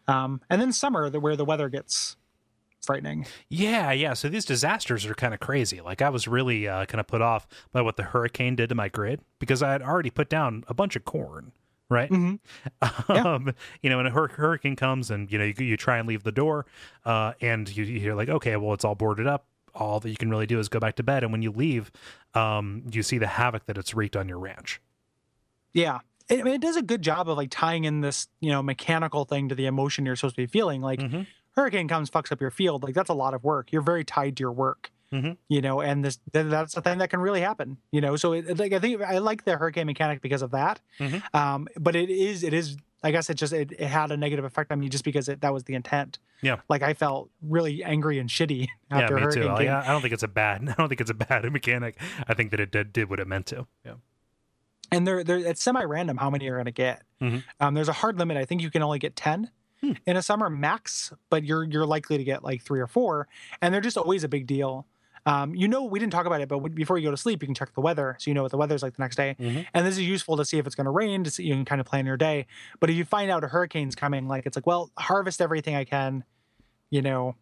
Um, 0.06 0.40
and 0.48 0.60
then 0.60 0.72
summer, 0.72 1.10
the, 1.10 1.18
where 1.18 1.34
the 1.36 1.44
weather 1.44 1.68
gets 1.68 2.16
frightening. 2.84 3.26
Yeah, 3.48 3.90
yeah. 3.92 4.14
So 4.14 4.28
these 4.28 4.44
disasters 4.44 5.04
are 5.06 5.14
kind 5.14 5.34
of 5.34 5.40
crazy. 5.40 5.80
Like 5.80 6.02
I 6.02 6.08
was 6.10 6.28
really 6.28 6.68
uh, 6.68 6.86
kind 6.86 7.00
of 7.00 7.06
put 7.06 7.22
off 7.22 7.46
by 7.72 7.80
what 7.82 7.96
the 7.96 8.02
hurricane 8.04 8.56
did 8.56 8.68
to 8.68 8.74
my 8.74 8.88
grid 8.88 9.20
because 9.38 9.62
I 9.62 9.72
had 9.72 9.82
already 9.82 10.10
put 10.10 10.28
down 10.28 10.64
a 10.68 10.74
bunch 10.74 10.96
of 10.96 11.04
corn, 11.04 11.52
right? 11.88 12.10
Mhm. 12.10 12.38
Yeah. 13.08 13.34
Um, 13.34 13.52
you 13.82 13.90
know, 13.90 13.96
when 13.98 14.06
a 14.06 14.10
hur- 14.10 14.28
hurricane 14.28 14.76
comes 14.76 15.10
and 15.10 15.30
you 15.32 15.38
know 15.38 15.44
you, 15.44 15.54
you 15.58 15.76
try 15.76 15.98
and 15.98 16.06
leave 16.08 16.22
the 16.22 16.32
door, 16.32 16.66
uh, 17.04 17.32
and 17.40 17.74
you, 17.76 17.84
you're 17.84 18.14
like, 18.14 18.28
okay, 18.28 18.56
well 18.56 18.72
it's 18.74 18.84
all 18.84 18.94
boarded 18.94 19.26
up. 19.26 19.46
All 19.74 19.98
that 20.00 20.08
you 20.08 20.16
can 20.16 20.30
really 20.30 20.46
do 20.46 20.58
is 20.60 20.68
go 20.68 20.78
back 20.78 20.94
to 20.96 21.02
bed, 21.02 21.22
and 21.24 21.32
when 21.32 21.42
you 21.42 21.50
leave, 21.50 21.90
um, 22.34 22.84
you 22.92 23.02
see 23.02 23.18
the 23.18 23.26
havoc 23.26 23.66
that 23.66 23.76
it's 23.76 23.92
wreaked 23.94 24.16
on 24.16 24.28
your 24.28 24.38
ranch. 24.38 24.80
Yeah. 25.72 25.98
It, 26.28 26.40
I 26.40 26.42
mean, 26.42 26.54
it 26.54 26.60
does 26.62 26.76
a 26.76 26.82
good 26.82 27.02
job 27.02 27.28
of 27.28 27.36
like 27.36 27.50
tying 27.50 27.84
in 27.84 28.00
this, 28.00 28.28
you 28.40 28.50
know, 28.50 28.62
mechanical 28.62 29.24
thing 29.24 29.48
to 29.50 29.54
the 29.54 29.66
emotion 29.66 30.06
you're 30.06 30.16
supposed 30.16 30.36
to 30.36 30.42
be 30.42 30.46
feeling. 30.46 30.80
Like 30.80 31.00
Mhm. 31.00 31.26
Hurricane 31.56 31.88
comes, 31.88 32.10
fucks 32.10 32.30
up 32.32 32.40
your 32.40 32.50
field. 32.50 32.82
Like 32.82 32.94
that's 32.94 33.10
a 33.10 33.14
lot 33.14 33.34
of 33.34 33.44
work. 33.44 33.72
You're 33.72 33.82
very 33.82 34.04
tied 34.04 34.36
to 34.36 34.40
your 34.42 34.52
work, 34.52 34.90
Mhm. 35.12 35.36
you 35.48 35.60
know, 35.60 35.80
and 35.80 36.04
this 36.04 36.18
th- 36.32 36.46
that's 36.46 36.76
a 36.76 36.82
thing 36.82 36.98
that 36.98 37.10
can 37.10 37.20
really 37.20 37.40
happen, 37.40 37.78
you 37.92 38.00
know. 38.00 38.16
So 38.16 38.32
it, 38.32 38.58
like 38.58 38.72
I 38.72 38.78
think 38.78 39.00
I 39.02 39.18
like 39.18 39.44
the 39.44 39.56
hurricane 39.56 39.86
mechanic 39.86 40.20
because 40.20 40.42
of 40.42 40.50
that. 40.52 40.80
Mhm. 40.98 41.22
Um, 41.34 41.68
but 41.78 41.94
it 41.96 42.10
is 42.10 42.42
it 42.42 42.52
is 42.52 42.76
I 43.02 43.10
guess 43.10 43.28
it 43.28 43.34
just 43.34 43.52
it, 43.52 43.72
it 43.72 43.86
had 43.86 44.10
a 44.12 44.16
negative 44.16 44.44
effect 44.46 44.72
on 44.72 44.80
me 44.80 44.88
just 44.88 45.04
because 45.04 45.28
it, 45.28 45.42
that 45.42 45.52
was 45.52 45.64
the 45.64 45.74
intent. 45.74 46.18
Yeah. 46.40 46.56
Like 46.70 46.82
I 46.82 46.94
felt 46.94 47.30
really 47.42 47.84
angry 47.84 48.18
and 48.18 48.28
shitty 48.30 48.66
after 48.90 49.12
yeah, 49.14 49.16
me 49.16 49.22
hurricane 49.22 49.42
too. 49.42 49.56
came. 49.64 49.70
I, 49.74 49.86
don't 49.88 50.00
think 50.00 50.14
it's 50.14 50.22
a 50.22 50.28
bad. 50.28 50.66
I 50.68 50.74
don't 50.74 50.88
think 50.88 51.00
it's 51.02 51.10
a 51.10 51.14
bad 51.14 51.44
mechanic. 51.52 51.98
I 52.26 52.34
think 52.34 52.50
that 52.50 52.60
it 52.60 52.70
did, 52.72 52.92
did 52.92 53.10
what 53.10 53.20
it 53.20 53.26
meant 53.28 53.46
to. 53.46 53.66
Yeah. 53.84 53.94
and 54.90 55.06
they're, 55.06 55.22
they're 55.24 55.38
it's 55.38 55.62
semi-random 55.62 56.16
how 56.18 56.30
many 56.30 56.44
you're 56.46 56.56
going 56.56 56.64
to 56.66 56.70
get 56.70 57.02
Mhm. 57.20 57.42
um, 57.60 57.74
there's 57.74 57.88
a 57.88 57.92
hard 57.94 58.18
limit 58.18 58.36
i 58.36 58.44
think 58.44 58.60
you 58.60 58.70
can 58.70 58.82
only 58.82 58.98
get 58.98 59.16
10 59.16 59.50
Hmm. 59.84 59.92
in 60.06 60.16
a 60.16 60.22
summer 60.22 60.48
max 60.50 61.12
but 61.30 61.44
you're 61.44 61.64
you're 61.64 61.84
likely 61.86 62.16
to 62.18 62.24
get 62.24 62.42
like 62.42 62.62
three 62.62 62.80
or 62.80 62.86
four 62.86 63.28
and 63.60 63.72
they're 63.74 63.80
just 63.80 63.96
always 63.98 64.24
a 64.24 64.28
big 64.28 64.46
deal 64.46 64.86
um, 65.26 65.54
you 65.54 65.68
know 65.68 65.84
we 65.84 65.98
didn't 65.98 66.12
talk 66.12 66.26
about 66.26 66.40
it 66.40 66.48
but 66.48 66.58
before 66.74 66.96
you 66.98 67.06
go 67.06 67.10
to 67.10 67.16
sleep 67.16 67.42
you 67.42 67.46
can 67.46 67.54
check 67.54 67.72
the 67.74 67.80
weather 67.80 68.16
so 68.18 68.30
you 68.30 68.34
know 68.34 68.42
what 68.42 68.50
the 68.50 68.56
weather's 68.58 68.82
like 68.82 68.94
the 68.96 69.02
next 69.02 69.16
day 69.16 69.36
Mhm. 69.40 69.66
and 69.74 69.86
this 69.86 69.94
is 69.94 70.02
useful 70.02 70.36
to 70.36 70.44
see 70.44 70.58
if 70.58 70.66
it's 70.66 70.74
going 70.74 70.84
to 70.86 70.90
rain 70.90 71.24
to 71.24 71.30
see 71.30 71.44
you 71.44 71.54
can 71.54 71.64
kind 71.64 71.80
of 71.80 71.86
plan 71.86 72.04
your 72.06 72.16
day 72.16 72.46
but 72.80 72.90
if 72.90 72.96
you 72.96 73.04
find 73.04 73.30
out 73.30 73.42
a 73.44 73.48
hurricane's 73.48 73.94
coming 73.94 74.28
like 74.28 74.46
it's 74.46 74.56
like 74.56 74.66
well 74.66 74.90
harvest 74.98 75.40
everything 75.40 75.74
i 75.74 75.84
can 75.84 76.24
you 76.90 77.00
know 77.02 77.34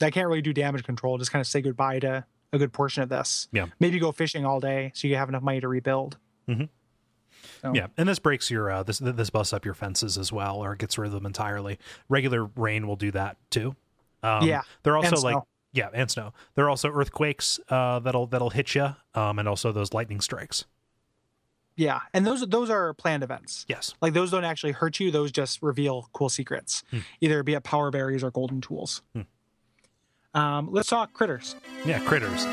i 0.00 0.10
can't 0.10 0.28
really 0.28 0.42
do 0.42 0.52
damage 0.52 0.84
control 0.84 1.18
just 1.18 1.32
kind 1.32 1.40
of 1.40 1.46
say 1.46 1.60
goodbye 1.60 1.98
to 1.98 2.24
a 2.52 2.58
good 2.58 2.72
portion 2.72 3.02
of 3.02 3.08
this 3.08 3.48
Yeah. 3.52 3.66
maybe 3.80 3.98
go 3.98 4.12
fishing 4.12 4.44
all 4.46 4.60
day 4.60 4.92
so 4.94 5.08
you 5.08 5.16
have 5.16 5.28
enough 5.28 5.42
money 5.42 5.60
to 5.60 5.68
rebuild 5.68 6.18
So- 7.62 7.72
Yeah, 7.74 7.86
and 7.96 8.08
this 8.08 8.18
breaks 8.18 8.50
your 8.50 8.70
uh, 8.70 8.82
this 8.82 8.98
this 8.98 9.30
busts 9.30 9.52
up 9.52 9.64
your 9.64 9.74
fences 9.74 10.16
as 10.18 10.32
well, 10.32 10.56
or 10.62 10.74
gets 10.74 10.96
rid 10.98 11.06
of 11.08 11.12
them 11.12 11.26
entirely. 11.26 11.78
Regular 12.08 12.44
rain 12.56 12.86
will 12.86 12.96
do 12.96 13.10
that 13.12 13.36
too. 13.50 13.74
Um, 14.22 14.42
Yeah, 14.46 14.62
they're 14.82 14.96
also 14.96 15.14
and 15.14 15.22
like 15.22 15.34
snow. 15.34 15.46
yeah, 15.72 15.88
and 15.92 16.10
snow. 16.10 16.32
There 16.54 16.64
are 16.64 16.70
also 16.70 16.90
earthquakes 16.90 17.60
uh, 17.68 17.98
that'll 18.00 18.26
that'll 18.26 18.50
hit 18.50 18.74
you, 18.74 18.94
um, 19.14 19.38
and 19.38 19.48
also 19.48 19.72
those 19.72 19.92
lightning 19.94 20.20
strikes. 20.20 20.64
Yeah, 21.76 22.00
and 22.14 22.26
those 22.26 22.40
those 22.46 22.70
are 22.70 22.94
planned 22.94 23.22
events. 23.22 23.66
Yes, 23.68 23.94
Like 24.00 24.14
those 24.14 24.30
don't 24.30 24.44
actually 24.44 24.72
hurt 24.72 24.98
you; 24.98 25.10
those 25.10 25.30
just 25.30 25.62
reveal 25.62 26.08
cool 26.14 26.30
secrets, 26.30 26.82
Hmm. 26.90 27.00
either 27.20 27.42
be 27.42 27.52
it 27.54 27.64
power 27.64 27.90
berries 27.90 28.24
or 28.24 28.30
golden 28.30 28.60
tools. 28.62 29.02
Hmm. 29.14 29.20
Um, 30.32 30.68
let's 30.72 30.88
talk 30.88 31.12
critters. 31.12 31.54
yeah, 31.84 32.00
critters. 32.00 32.44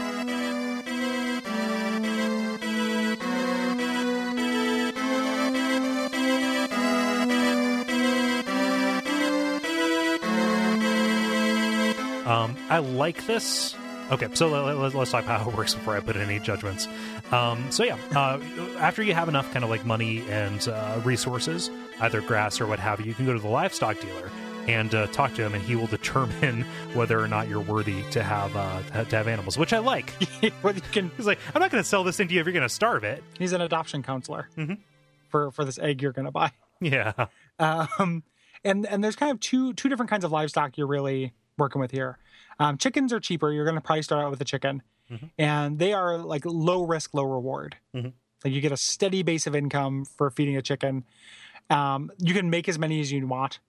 Um, 12.26 12.56
I 12.70 12.80
like 12.80 13.26
this 13.28 13.76
Okay, 14.12 14.28
so 14.34 14.50
let, 14.50 14.94
let's 14.94 15.12
talk 15.12 15.24
about 15.24 15.40
how 15.42 15.50
it 15.50 15.56
works 15.56 15.74
before 15.74 15.96
I 15.96 16.02
put 16.02 16.18
in 16.18 16.22
any 16.24 16.38
judgments. 16.38 16.90
Um, 17.32 17.72
so 17.72 17.86
yeah, 17.86 17.98
uh, 18.14 18.38
after 18.78 19.02
you 19.02 19.14
have 19.14 19.30
enough 19.30 19.52
kind 19.54 19.64
of 19.64 19.70
like 19.72 19.86
money 19.86 20.22
and 20.30 20.68
uh, 20.68 21.00
resources, 21.06 21.72
either 22.02 22.20
grass 22.22 22.60
or 22.60 22.68
what 22.68 22.80
have 22.80 23.00
you, 23.00 23.06
you 23.08 23.14
can 23.14 23.26
go 23.26 23.32
to 23.34 23.40
the 23.40 23.48
livestock 23.48 24.00
dealer 24.02 24.30
and 24.68 24.94
uh, 24.94 25.08
talk 25.08 25.34
to 25.36 25.42
him, 25.42 25.54
and 25.56 25.64
he 25.64 25.76
will 25.78 25.88
determine 26.00 26.64
whether 26.94 27.18
or 27.20 27.30
not 27.30 27.48
you're 27.48 27.62
worthy 27.62 28.04
to 28.12 28.22
have 28.22 28.54
uh, 28.58 29.04
to 29.06 29.16
have 29.16 29.28
animals, 29.30 29.58
which 29.58 29.72
I 29.72 29.80
like. 29.80 30.14
You 30.42 30.52
can, 30.92 31.10
He's 31.16 31.26
like, 31.26 31.40
I'm 31.56 31.62
not 31.62 31.72
going 31.72 31.82
to 31.82 31.88
sell 31.90 32.04
this 32.04 32.18
thing 32.18 32.28
to 32.28 32.34
you 32.34 32.42
if 32.42 32.46
you're 32.46 32.54
going 32.54 32.68
to 32.68 32.70
starve 32.70 33.06
it. 33.06 33.24
he's 33.40 33.54
an 33.54 33.62
adoption 33.62 34.04
counselor 34.04 34.50
Mhm. 34.58 34.80
for 35.30 35.50
for 35.52 35.64
this 35.64 35.80
egg 35.80 36.02
you're 36.02 36.12
going 36.12 36.26
to 36.26 36.32
buy. 36.32 36.52
Yeah, 36.82 37.28
Um, 37.58 38.24
and 38.66 38.86
and 38.86 39.02
there's 39.02 39.16
kind 39.16 39.32
of 39.32 39.40
two 39.40 39.74
two 39.74 39.88
different 39.88 40.10
kinds 40.10 40.26
of 40.26 40.32
livestock 40.34 40.78
you're 40.78 40.88
really 40.88 41.32
working 41.58 41.80
with 41.82 41.92
here. 41.92 42.18
Um, 42.60 42.78
chickens 42.78 43.12
are 43.14 43.20
cheaper. 43.20 43.52
You're 43.52 43.66
going 43.66 43.76
to 43.76 43.82
probably 43.82 44.04
start 44.04 44.24
out 44.24 44.32
with 44.32 44.42
a 44.42 44.46
chicken, 44.46 44.82
Mhm. 45.12 45.30
and 45.38 45.80
they 45.80 45.94
are 45.94 46.18
like 46.18 46.44
low 46.46 46.84
risk, 46.84 47.14
low 47.14 47.24
reward. 47.24 47.78
Mhm. 47.96 48.14
Like 48.44 48.54
you 48.54 48.62
get 48.62 48.72
a 48.72 48.78
steady 48.78 49.24
base 49.24 49.48
of 49.48 49.56
income 49.56 50.06
for 50.06 50.30
feeding 50.30 50.58
a 50.58 50.62
chicken. 50.62 51.04
Um, 51.70 52.12
you 52.20 52.34
can 52.34 52.50
make 52.50 52.68
as 52.70 52.78
many 52.78 53.00
as 53.00 53.12
you 53.12 53.26
want. 53.28 53.60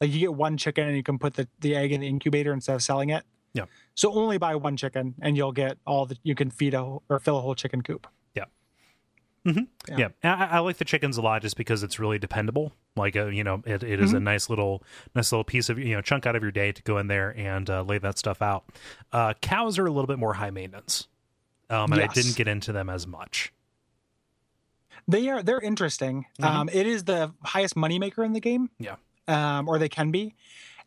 Like 0.00 0.10
you 0.12 0.20
get 0.20 0.34
one 0.34 0.56
chicken 0.56 0.86
and 0.86 0.96
you 0.96 1.02
can 1.02 1.18
put 1.18 1.34
the, 1.34 1.48
the 1.60 1.74
egg 1.74 1.92
in 1.92 2.00
the 2.00 2.06
incubator 2.08 2.52
instead 2.52 2.74
of 2.74 2.82
selling 2.82 3.10
it. 3.10 3.24
Yeah. 3.54 3.64
So 3.94 4.12
only 4.12 4.38
buy 4.38 4.54
one 4.54 4.76
chicken 4.76 5.14
and 5.20 5.36
you'll 5.36 5.52
get 5.52 5.78
all 5.86 6.06
that 6.06 6.18
you 6.22 6.34
can 6.34 6.50
feed 6.50 6.74
a 6.74 6.78
whole- 6.84 7.02
or 7.08 7.18
fill 7.18 7.38
a 7.38 7.40
whole 7.40 7.54
chicken 7.54 7.82
coop. 7.82 8.06
Yeah. 9.88 10.08
yeah. 10.22 10.34
I, 10.34 10.56
I 10.56 10.58
like 10.60 10.76
the 10.78 10.84
chickens 10.84 11.16
a 11.18 11.22
lot 11.22 11.42
just 11.42 11.56
because 11.56 11.82
it's 11.82 11.98
really 11.98 12.18
dependable. 12.18 12.72
Like, 12.96 13.16
uh, 13.16 13.26
you 13.26 13.44
know, 13.44 13.62
it, 13.64 13.82
it 13.82 14.00
is 14.00 14.12
a 14.12 14.20
nice 14.20 14.50
little, 14.50 14.82
nice 15.14 15.30
little 15.32 15.44
piece 15.44 15.68
of 15.68 15.78
you 15.78 15.94
know 15.94 16.00
chunk 16.00 16.26
out 16.26 16.34
of 16.36 16.42
your 16.42 16.50
day 16.50 16.72
to 16.72 16.82
go 16.82 16.98
in 16.98 17.06
there 17.06 17.34
and 17.36 17.68
uh, 17.70 17.82
lay 17.82 17.98
that 17.98 18.18
stuff 18.18 18.42
out. 18.42 18.64
Uh, 19.12 19.34
cows 19.40 19.78
are 19.78 19.86
a 19.86 19.90
little 19.90 20.06
bit 20.06 20.18
more 20.18 20.34
high 20.34 20.50
maintenance, 20.50 21.06
um, 21.70 21.92
and 21.92 22.02
I 22.02 22.08
didn't 22.08 22.36
get 22.36 22.48
into 22.48 22.72
them 22.72 22.90
as 22.90 23.06
much. 23.06 23.52
They 25.06 25.28
are 25.28 25.42
they're 25.42 25.60
interesting. 25.60 26.26
Mhm. 26.40 26.44
Um, 26.44 26.68
it 26.72 26.86
is 26.86 27.04
the 27.04 27.32
highest 27.42 27.74
moneymaker 27.76 28.24
in 28.24 28.32
the 28.32 28.40
game. 28.40 28.70
Yeah. 28.78 28.96
Um, 29.26 29.68
or 29.68 29.78
they 29.78 29.88
can 29.88 30.10
be. 30.10 30.34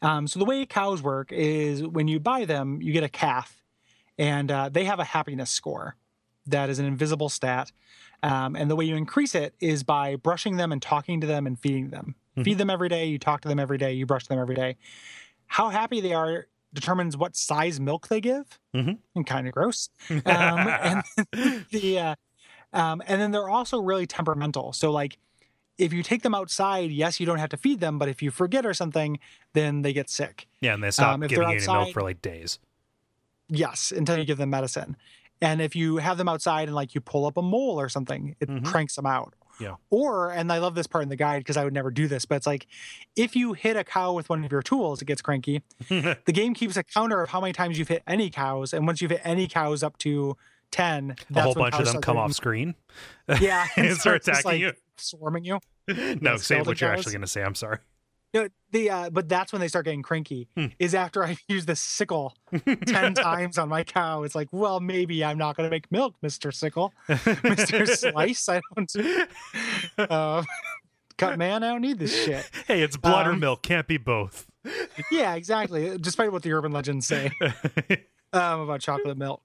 Um, 0.01 0.27
so 0.27 0.39
the 0.39 0.45
way 0.45 0.65
cows 0.65 1.01
work 1.01 1.31
is 1.31 1.85
when 1.85 2.07
you 2.07 2.19
buy 2.19 2.45
them, 2.45 2.81
you 2.81 2.91
get 2.91 3.03
a 3.03 3.09
calf, 3.09 3.61
and 4.17 4.51
uh, 4.51 4.69
they 4.69 4.85
have 4.85 4.99
a 4.99 5.03
happiness 5.03 5.51
score 5.51 5.95
that 6.47 6.69
is 6.69 6.79
an 6.79 6.85
invisible 6.85 7.29
stat. 7.29 7.71
Um, 8.23 8.55
and 8.55 8.69
the 8.69 8.75
way 8.75 8.85
you 8.85 8.95
increase 8.95 9.33
it 9.35 9.55
is 9.59 9.83
by 9.83 10.15
brushing 10.15 10.57
them 10.57 10.71
and 10.71 10.81
talking 10.81 11.21
to 11.21 11.27
them 11.27 11.47
and 11.47 11.59
feeding 11.59 11.89
them. 11.89 12.15
Mhm. 12.37 12.43
Feed 12.43 12.57
them 12.57 12.69
every 12.69 12.87
day. 12.89 13.05
You 13.05 13.17
talk 13.19 13.41
to 13.41 13.47
them 13.47 13.59
every 13.59 13.77
day. 13.77 13.93
You 13.93 14.05
brush 14.05 14.27
them 14.27 14.39
every 14.39 14.55
day. 14.55 14.77
How 15.47 15.69
happy 15.69 16.01
they 16.01 16.13
are 16.13 16.47
determines 16.73 17.17
what 17.17 17.35
size 17.35 17.79
milk 17.79 18.07
they 18.07 18.21
give. 18.21 18.59
Mhm. 18.73 18.99
And 19.15 19.25
kind 19.27 19.47
of 19.47 19.53
gross. 19.53 19.89
Um, 20.09 20.67
and 20.67 21.03
the 21.71 21.99
uh, 21.99 22.15
um, 22.73 23.01
and 23.05 23.19
then 23.21 23.31
they're 23.31 23.49
also 23.49 23.81
really 23.81 24.07
temperamental. 24.07 24.71
So 24.73 24.91
like 24.91 25.17
if 25.77 25.91
you 25.91 26.03
take 26.03 26.21
them 26.21 26.35
outside, 26.35 26.91
yes, 26.91 27.19
you 27.19 27.25
don't 27.25 27.39
have 27.39 27.49
to 27.49 27.57
feed 27.57 27.79
them, 27.79 27.97
but 27.97 28.07
if 28.07 28.21
you 28.21 28.29
forget 28.31 28.65
or 28.65 28.73
something, 28.73 29.19
then 29.53 29.81
they 29.81 29.93
get 29.93 30.09
sick. 30.09 30.47
yeah, 30.61 30.75
and 30.75 30.83
they 30.83 30.91
stop 30.91 31.15
Um, 31.15 31.21
giving 31.21 31.37
you 31.49 31.55
any 31.55 31.67
milk 31.67 31.91
for 31.93 32.01
like 32.03 32.21
days. 32.21 32.59
Yes, 33.49 33.91
until 33.91 34.17
you 34.17 34.23
give 34.23 34.37
them 34.37 34.49
medicine. 34.51 34.95
And 35.41 35.61
if 35.61 35.75
you 35.75 35.97
have 35.97 36.17
them 36.17 36.29
outside 36.29 36.67
and 36.67 36.75
like 36.75 36.93
you 36.93 37.01
pull 37.01 37.25
up 37.25 37.35
a 37.37 37.41
mole 37.41 37.79
or 37.79 37.89
something, 37.89 38.35
it 38.39 38.47
Mhm. 38.49 38.63
cranks 38.65 38.95
them 38.95 39.05
out. 39.05 39.33
Yeah. 39.59 39.75
Or, 39.89 40.31
and 40.31 40.51
I 40.51 40.57
love 40.59 40.75
this 40.75 40.87
part 40.87 41.03
in 41.03 41.09
the 41.09 41.15
guide 41.15 41.39
because 41.39 41.57
I 41.57 41.63
would 41.63 41.73
never 41.73 41.91
do 41.91 42.07
this, 42.07 42.25
but 42.25 42.35
it's 42.35 42.47
like 42.47 42.67
if 43.15 43.35
you 43.35 43.53
hit 43.53 43.75
a 43.77 43.83
cow 43.83 44.13
with 44.13 44.29
one 44.29 44.43
of 44.43 44.51
your 44.51 44.61
tools, 44.61 45.01
it 45.01 45.05
gets 45.05 45.21
cranky. 45.21 45.61
The 45.89 46.31
game 46.33 46.53
keeps 46.53 46.77
a 46.77 46.83
counter 46.83 47.21
of 47.21 47.29
how 47.29 47.41
many 47.41 47.53
times 47.53 47.77
you've 47.77 47.87
hit 47.89 48.01
any 48.07 48.29
cows, 48.29 48.73
and 48.73 48.87
once 48.87 49.01
you've 49.01 49.11
hit 49.11 49.21
any 49.23 49.47
cows 49.47 49.83
up 49.83 49.97
to 49.99 50.35
ten, 50.71 51.15
a 51.35 51.41
whole 51.41 51.53
bunch 51.53 51.75
of 51.75 51.85
them 51.85 52.01
come 52.01 52.17
off 52.17 52.33
screen 52.33 52.75
Yeah, 53.39 53.67
and 53.75 53.95
start 53.97 54.27
attacking 54.27 54.63
like, 54.63 54.77
swarming 54.97 55.43
you. 55.43 55.59
you. 55.87 56.17
No, 56.21 56.37
say 56.37 56.61
what 56.61 56.79
you're 56.81 56.89
cows. 56.89 56.99
actually 56.99 57.11
going 57.13 57.21
to 57.21 57.27
say. 57.27 57.43
I'm 57.43 57.55
sorry. 57.55 57.79
No, 58.33 58.47
the 58.71 58.89
uh, 58.89 59.09
but 59.09 59.27
that's 59.27 59.51
when 59.51 59.59
they 59.59 59.67
start 59.67 59.83
getting 59.85 60.01
cranky. 60.01 60.47
Hmm. 60.55 60.67
Is 60.79 60.95
after 60.95 61.23
I 61.23 61.37
use 61.49 61.65
the 61.65 61.75
sickle 61.75 62.33
ten 62.85 63.13
times 63.13 63.57
on 63.57 63.67
my 63.69 63.83
cow. 63.83 64.23
It's 64.23 64.35
like, 64.35 64.47
well, 64.51 64.79
maybe 64.79 65.23
I'm 65.25 65.37
not 65.37 65.57
going 65.57 65.67
to 65.67 65.71
make 65.71 65.91
milk, 65.91 66.15
Mister 66.21 66.51
Sickle, 66.51 66.93
Mister 67.43 67.85
Slice. 67.85 68.47
I 68.47 68.61
don't. 68.75 68.91
Uh, 69.97 70.43
cut 71.17 71.37
man, 71.37 71.63
I 71.63 71.71
don't 71.71 71.81
need 71.81 71.99
this 71.99 72.23
shit. 72.23 72.49
hey, 72.67 72.81
it's 72.81 72.95
blood 72.97 73.27
or 73.27 73.31
Um, 73.31 73.39
milk. 73.39 73.61
Can't 73.63 73.87
be 73.87 73.97
both. 73.97 74.47
Yeah, 75.11 75.35
exactly. 75.35 75.97
Despite 75.97 76.31
what 76.31 76.43
the 76.43 76.53
urban 76.53 76.71
legends 76.71 77.07
say 77.07 77.31
um, 78.31 78.61
about 78.61 78.79
chocolate 78.79 79.17
milk. 79.17 79.41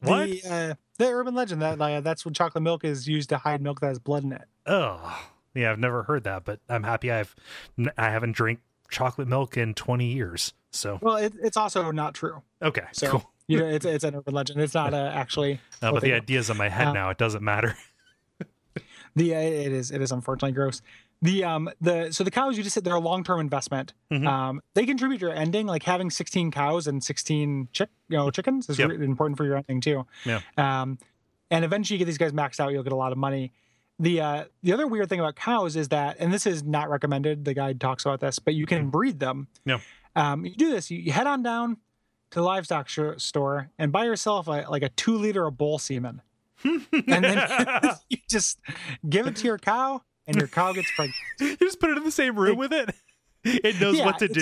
What? 0.00 0.26
The, 0.30 0.42
uh, 0.48 0.74
the 0.98 1.08
urban 1.08 1.34
legend 1.34 1.62
that 1.62 1.80
uh, 1.80 2.00
that's 2.00 2.24
what 2.24 2.34
chocolate 2.34 2.62
milk 2.62 2.84
is 2.84 3.06
used 3.06 3.28
to 3.28 3.38
hide 3.38 3.60
milk 3.60 3.80
that 3.80 3.88
has 3.88 3.98
blood 3.98 4.24
in 4.24 4.32
it. 4.32 4.42
Oh, 4.66 5.20
yeah, 5.54 5.70
I've 5.70 5.78
never 5.78 6.02
heard 6.04 6.24
that, 6.24 6.44
but 6.44 6.60
I'm 6.68 6.82
happy 6.84 7.10
I've 7.12 7.34
I 7.98 8.10
haven't 8.10 8.32
drank 8.32 8.60
chocolate 8.90 9.28
milk 9.28 9.56
in 9.56 9.74
20 9.74 10.06
years. 10.12 10.52
So 10.70 10.98
Well, 11.02 11.16
it, 11.16 11.34
it's 11.42 11.56
also 11.56 11.90
not 11.90 12.14
true. 12.14 12.42
okay, 12.62 12.84
So 12.92 13.08
cool. 13.10 13.30
you 13.46 13.58
know, 13.58 13.66
it's 13.66 13.84
it's 13.84 14.04
an 14.04 14.14
urban 14.14 14.32
legend. 14.34 14.60
It's 14.60 14.74
not 14.74 14.94
uh, 14.94 14.96
actually. 15.14 15.54
Uh, 15.82 15.90
what 15.90 15.94
but 15.94 16.02
the 16.02 16.08
do. 16.08 16.14
idea's 16.16 16.48
in 16.50 16.56
my 16.56 16.68
head 16.68 16.88
Uh, 16.88 16.92
now. 16.92 17.10
It 17.10 17.18
doesn't 17.18 17.42
matter. 17.42 17.76
The 19.14 19.34
uh, 19.34 19.38
it 19.40 19.72
is 19.72 19.90
it 19.90 20.00
is 20.00 20.10
unfortunately 20.10 20.52
gross. 20.52 20.80
The 21.20 21.44
um 21.44 21.68
the 21.82 22.10
so 22.12 22.24
the 22.24 22.30
cows 22.30 22.56
you 22.56 22.62
just 22.62 22.72
said 22.72 22.82
they're 22.84 22.94
a 22.94 22.98
long 23.00 23.22
term 23.24 23.40
investment. 23.40 23.92
Mhm. 24.10 24.26
Um, 24.26 24.62
they 24.72 24.86
contribute 24.86 25.18
to 25.18 25.26
your 25.26 25.34
ending. 25.34 25.66
Like 25.66 25.82
having 25.82 26.08
sixteen 26.08 26.50
cows 26.50 26.86
and 26.86 27.04
sixteen 27.04 27.68
chick 27.74 27.90
you 28.08 28.16
know 28.16 28.30
chickens 28.30 28.70
is 28.70 28.78
Yep. 28.78 28.88
really 28.88 29.04
important 29.04 29.36
for 29.36 29.44
your 29.44 29.56
ending 29.56 29.82
too. 29.82 30.06
Yeah. 30.24 30.40
Um, 30.56 30.98
and 31.50 31.62
eventually 31.62 31.96
you 31.96 31.98
get 31.98 32.06
these 32.06 32.16
guys 32.16 32.32
maxed 32.32 32.58
out, 32.58 32.72
you'll 32.72 32.82
get 32.84 32.94
a 32.94 32.96
lot 32.96 33.12
of 33.12 33.18
money. 33.18 33.52
The 34.02 34.20
uh 34.20 34.44
the 34.62 34.72
other 34.72 34.86
weird 34.86 35.08
thing 35.08 35.20
about 35.20 35.36
cows 35.36 35.76
is 35.76 35.88
that, 35.88 36.16
and 36.18 36.32
this 36.32 36.44
is 36.46 36.62
not 36.64 36.90
recommended. 36.90 37.44
The 37.44 37.54
guide 37.54 37.80
talks 37.80 38.04
about 38.04 38.20
this, 38.20 38.38
but 38.38 38.54
you 38.54 38.66
can 38.66 38.90
breed 38.90 39.18
them. 39.20 39.46
Yeah. 39.64 39.78
Um, 40.16 40.44
you 40.44 40.54
do 40.54 40.70
this. 40.70 40.90
You, 40.90 40.98
you 40.98 41.12
head 41.12 41.26
on 41.26 41.42
down 41.42 41.76
to 42.32 42.40
the 42.40 42.42
livestock 42.42 42.88
sh- 42.88 42.98
store 43.18 43.70
and 43.78 43.92
buy 43.92 44.04
yourself 44.04 44.46
a, 44.48 44.66
like 44.68 44.82
a 44.82 44.88
two 44.90 45.16
liter 45.16 45.46
of 45.46 45.56
bull 45.56 45.78
semen 45.78 46.20
and 46.64 46.84
then 47.24 47.48
you 48.10 48.18
just 48.28 48.58
give 49.08 49.26
it 49.26 49.36
to 49.36 49.44
your 49.44 49.58
cow, 49.58 50.02
and 50.26 50.36
your 50.36 50.48
cow 50.48 50.72
gets 50.72 50.90
pregnant. 50.96 51.16
you 51.40 51.56
just 51.56 51.78
put 51.80 51.90
it 51.90 51.96
in 51.96 52.04
the 52.04 52.10
same 52.10 52.36
room 52.38 52.58
with 52.58 52.72
it. 52.72 52.90
It 53.44 53.80
knows 53.80 53.96
Yeah, 53.98 54.04
what 54.06 54.18
to 54.18 54.28
do. 54.28 54.40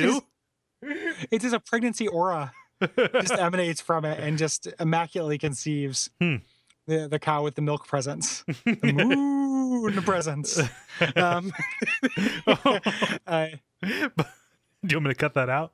just- 0.82 1.26
It's 1.30 1.42
just 1.44 1.54
a 1.54 1.60
pregnancy 1.60 2.08
aura 2.08 2.52
just 2.96 3.32
emanates 3.32 3.80
from 3.82 4.04
it 4.06 4.18
and 4.20 4.38
just 4.38 4.66
immaculately 4.80 5.36
conceives 5.36 6.08
Hmm. 6.18 6.36
the 6.86 7.06
the 7.08 7.18
cow 7.18 7.42
with 7.44 7.54
the 7.54 7.62
milk 7.62 7.86
presence. 7.86 8.42
the 8.64 8.92
moon 9.80 10.02
presents. 10.02 10.60
Um, 11.16 11.50
I- 13.26 13.60
do 13.82 13.88
you 14.88 14.96
want 14.96 15.04
me 15.04 15.10
to 15.10 15.14
cut 15.14 15.34
that 15.34 15.48
out? 15.48 15.72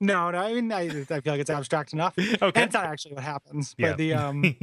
no, 0.00 0.30
no, 0.30 0.38
I 0.38 0.54
mean, 0.54 0.70
I, 0.72 0.82
I 0.82 0.88
feel 1.20 1.20
like 1.26 1.40
it's 1.40 1.50
abstract 1.50 1.92
enough. 1.92 2.14
Okay. 2.18 2.62
it's 2.62 2.74
not 2.74 2.84
actually 2.86 3.14
what 3.14 3.24
happens, 3.24 3.74
Yeah. 3.78 3.88
but 3.90 3.98
the 3.98 4.14
um, 4.14 4.56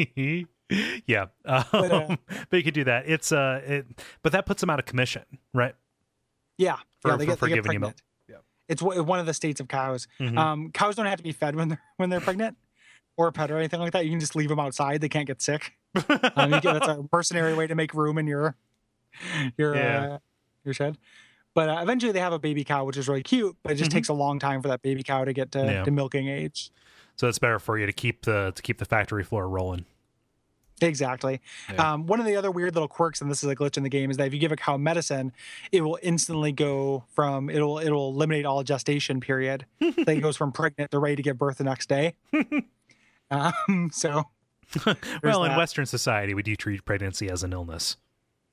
yeah, 1.07 1.25
um, 1.45 1.63
but, 1.71 1.91
uh, 1.91 2.15
you 2.51 2.63
could 2.63 2.73
do 2.73 2.83
that. 2.83 3.07
It's 3.07 3.31
uh, 3.31 3.61
it, 3.65 3.85
but 4.23 4.31
that 4.33 4.45
puts 4.45 4.61
them 4.61 4.69
out 4.69 4.79
of 4.79 4.85
commission, 4.85 5.23
right? 5.53 5.75
yeah, 6.57 6.77
For- 7.01 7.11
yeah, 7.11 7.17
they 7.17 7.25
for- 7.25 7.31
get, 7.31 7.39
for 7.39 7.49
they 7.49 7.55
giving 7.55 7.71
you 7.73 7.79
milk. 7.79 7.93
pregnant. 7.95 8.01
Yeah. 8.29 8.35
It's 8.69 8.81
one 8.81 9.05
one 9.05 9.19
of 9.19 9.25
the 9.25 9.33
states 9.33 9.59
of 9.59 9.67
cows. 9.67 10.07
Mhm. 10.19 10.37
Um, 10.37 10.71
cows 10.71 10.95
don't 10.95 11.05
have 11.05 11.17
to 11.17 11.23
be 11.23 11.31
fed 11.31 11.55
when 11.55 11.69
they're 11.69 11.81
when 11.97 12.09
they're 12.09 12.19
pregnant 12.21 12.57
or 13.17 13.31
pet 13.31 13.49
or 13.51 13.57
anything 13.57 13.79
like 13.79 13.93
that. 13.93 14.05
You 14.05 14.11
can 14.11 14.19
just 14.19 14.35
leave 14.35 14.49
them 14.49 14.59
outside. 14.59 15.01
They 15.01 15.09
can't 15.09 15.25
get 15.27 15.41
sick. 15.41 15.73
Um, 16.35 16.53
you 16.53 16.61
can, 16.61 16.73
that's 16.73 16.87
a 16.87 17.03
mercenary 17.11 17.55
way 17.55 17.65
to 17.65 17.73
make 17.73 17.93
room 17.95 18.17
in 18.19 18.27
your 18.27 18.55
your 19.57 19.75
Yeah. 19.75 20.01
uh, 20.13 20.17
your 20.63 20.73
shed. 20.73 20.97
But 21.53 21.69
uh, 21.69 21.79
eventually 21.81 22.11
they 22.11 22.19
have 22.19 22.33
a 22.33 22.39
baby 22.39 22.63
cow, 22.63 22.85
which 22.85 22.97
is 22.97 23.07
really 23.07 23.23
cute. 23.23 23.55
But 23.63 23.71
it 23.71 23.75
just 23.75 23.89
Mhm. 23.89 23.93
takes 23.95 24.09
a 24.09 24.13
long 24.13 24.37
time 24.39 24.61
for 24.61 24.67
that 24.67 24.81
baby 24.81 25.01
cow 25.03 25.25
to 25.25 25.33
get 25.33 25.51
to, 25.53 25.59
Yeah. 25.65 25.83
to 25.83 25.91
milking 25.91 26.27
age. 26.27 26.69
so 27.15 27.27
it's 27.27 27.39
better 27.39 27.57
for 27.57 27.79
you 27.79 27.85
to 27.87 27.93
keep 27.93 28.25
the 28.25 28.51
to 28.55 28.61
keep 28.61 28.77
the 28.77 28.85
factory 28.85 29.23
floor 29.23 29.49
rolling. 29.49 29.85
Exactly. 30.79 31.41
Yeah. 31.73 31.93
Um, 31.93 32.05
one 32.05 32.19
of 32.19 32.27
the 32.27 32.35
other 32.35 32.51
weird 32.51 32.75
little 32.75 32.87
quirks, 32.87 33.19
and 33.19 33.31
this 33.31 33.43
is 33.43 33.49
a 33.49 33.55
glitch 33.55 33.77
in 33.77 33.81
the 33.81 33.89
game, 33.89 34.11
is 34.11 34.17
that 34.17 34.27
if 34.27 34.33
you 34.35 34.39
give 34.39 34.51
a 34.51 34.55
cow 34.55 34.77
medicine, 34.77 35.31
it 35.71 35.81
will 35.81 35.97
instantly 36.03 36.51
go 36.51 37.05
from 37.15 37.49
it'll 37.49 37.79
it'll 37.79 38.09
eliminate 38.09 38.45
all 38.45 38.61
gestation 38.61 39.19
period. 39.19 39.65
then 39.79 39.93
it 40.17 40.21
goes 40.21 40.37
from 40.37 40.51
pregnant 40.51 40.91
to 40.91 40.99
ready 40.99 41.15
to 41.15 41.23
give 41.23 41.39
birth 41.39 41.57
the 41.57 41.63
next 41.63 41.89
day. 41.89 42.13
um, 43.31 43.89
so 43.91 44.25
well, 45.23 45.43
in 45.43 45.49
that. 45.51 45.57
Western 45.57 45.87
society, 45.87 46.35
we 46.35 46.43
do 46.43 46.55
treat 46.55 46.85
pregnancy 46.85 47.29
as 47.29 47.41
an 47.41 47.53
illness. 47.53 47.97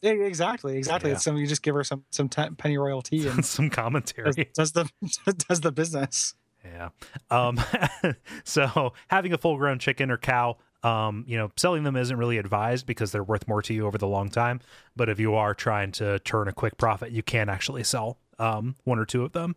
Exactly, 0.05 0.77
exactly. 0.77 1.11
Yeah. 1.11 1.17
It's 1.17 1.25
some 1.25 1.37
you 1.37 1.47
just 1.47 1.63
give 1.63 1.75
her 1.75 1.85
some 1.85 2.05
some 2.11 2.29
te- 2.29 2.51
pennyroyal 2.51 3.03
tea 3.03 3.27
and 3.29 3.45
Some 3.45 3.71
commentary. 3.71 4.51
does 4.55 4.73
the 4.73 4.89
does 5.49 5.61
the 5.61 5.73
business. 5.73 6.35
Yeah. 6.65 6.91
Um, 7.31 7.61
so 8.45 8.93
having 9.09 9.33
a 9.33 9.39
full 9.39 9.57
grown 9.57 9.79
chicken 9.79 10.11
or 10.11 10.17
cow, 10.17 10.57
um, 10.83 11.25
you 11.27 11.37
know, 11.37 11.51
selling 11.57 11.83
them 11.85 11.95
isn't 11.97 12.17
really 12.17 12.39
advised 12.39 12.87
because 12.87 13.13
they're 13.13 13.23
worth 13.25 13.47
more 13.47 13.61
to 13.63 13.75
you 13.75 13.87
over 13.87 13.99
the 13.99 14.07
long 14.09 14.29
time. 14.31 14.61
But 14.97 15.09
if 15.09 15.19
you 15.21 15.35
are 15.35 15.55
trying 15.55 15.93
to 15.93 16.19
turn 16.21 16.49
a 16.49 16.53
quick 16.53 16.79
profit, 16.79 17.13
you 17.13 17.23
can 17.23 17.49
actually 17.49 17.85
sell 17.85 18.19
um, 18.39 18.77
one 18.85 18.99
or 18.99 19.05
two 19.05 19.25
of 19.25 19.33
them 19.33 19.57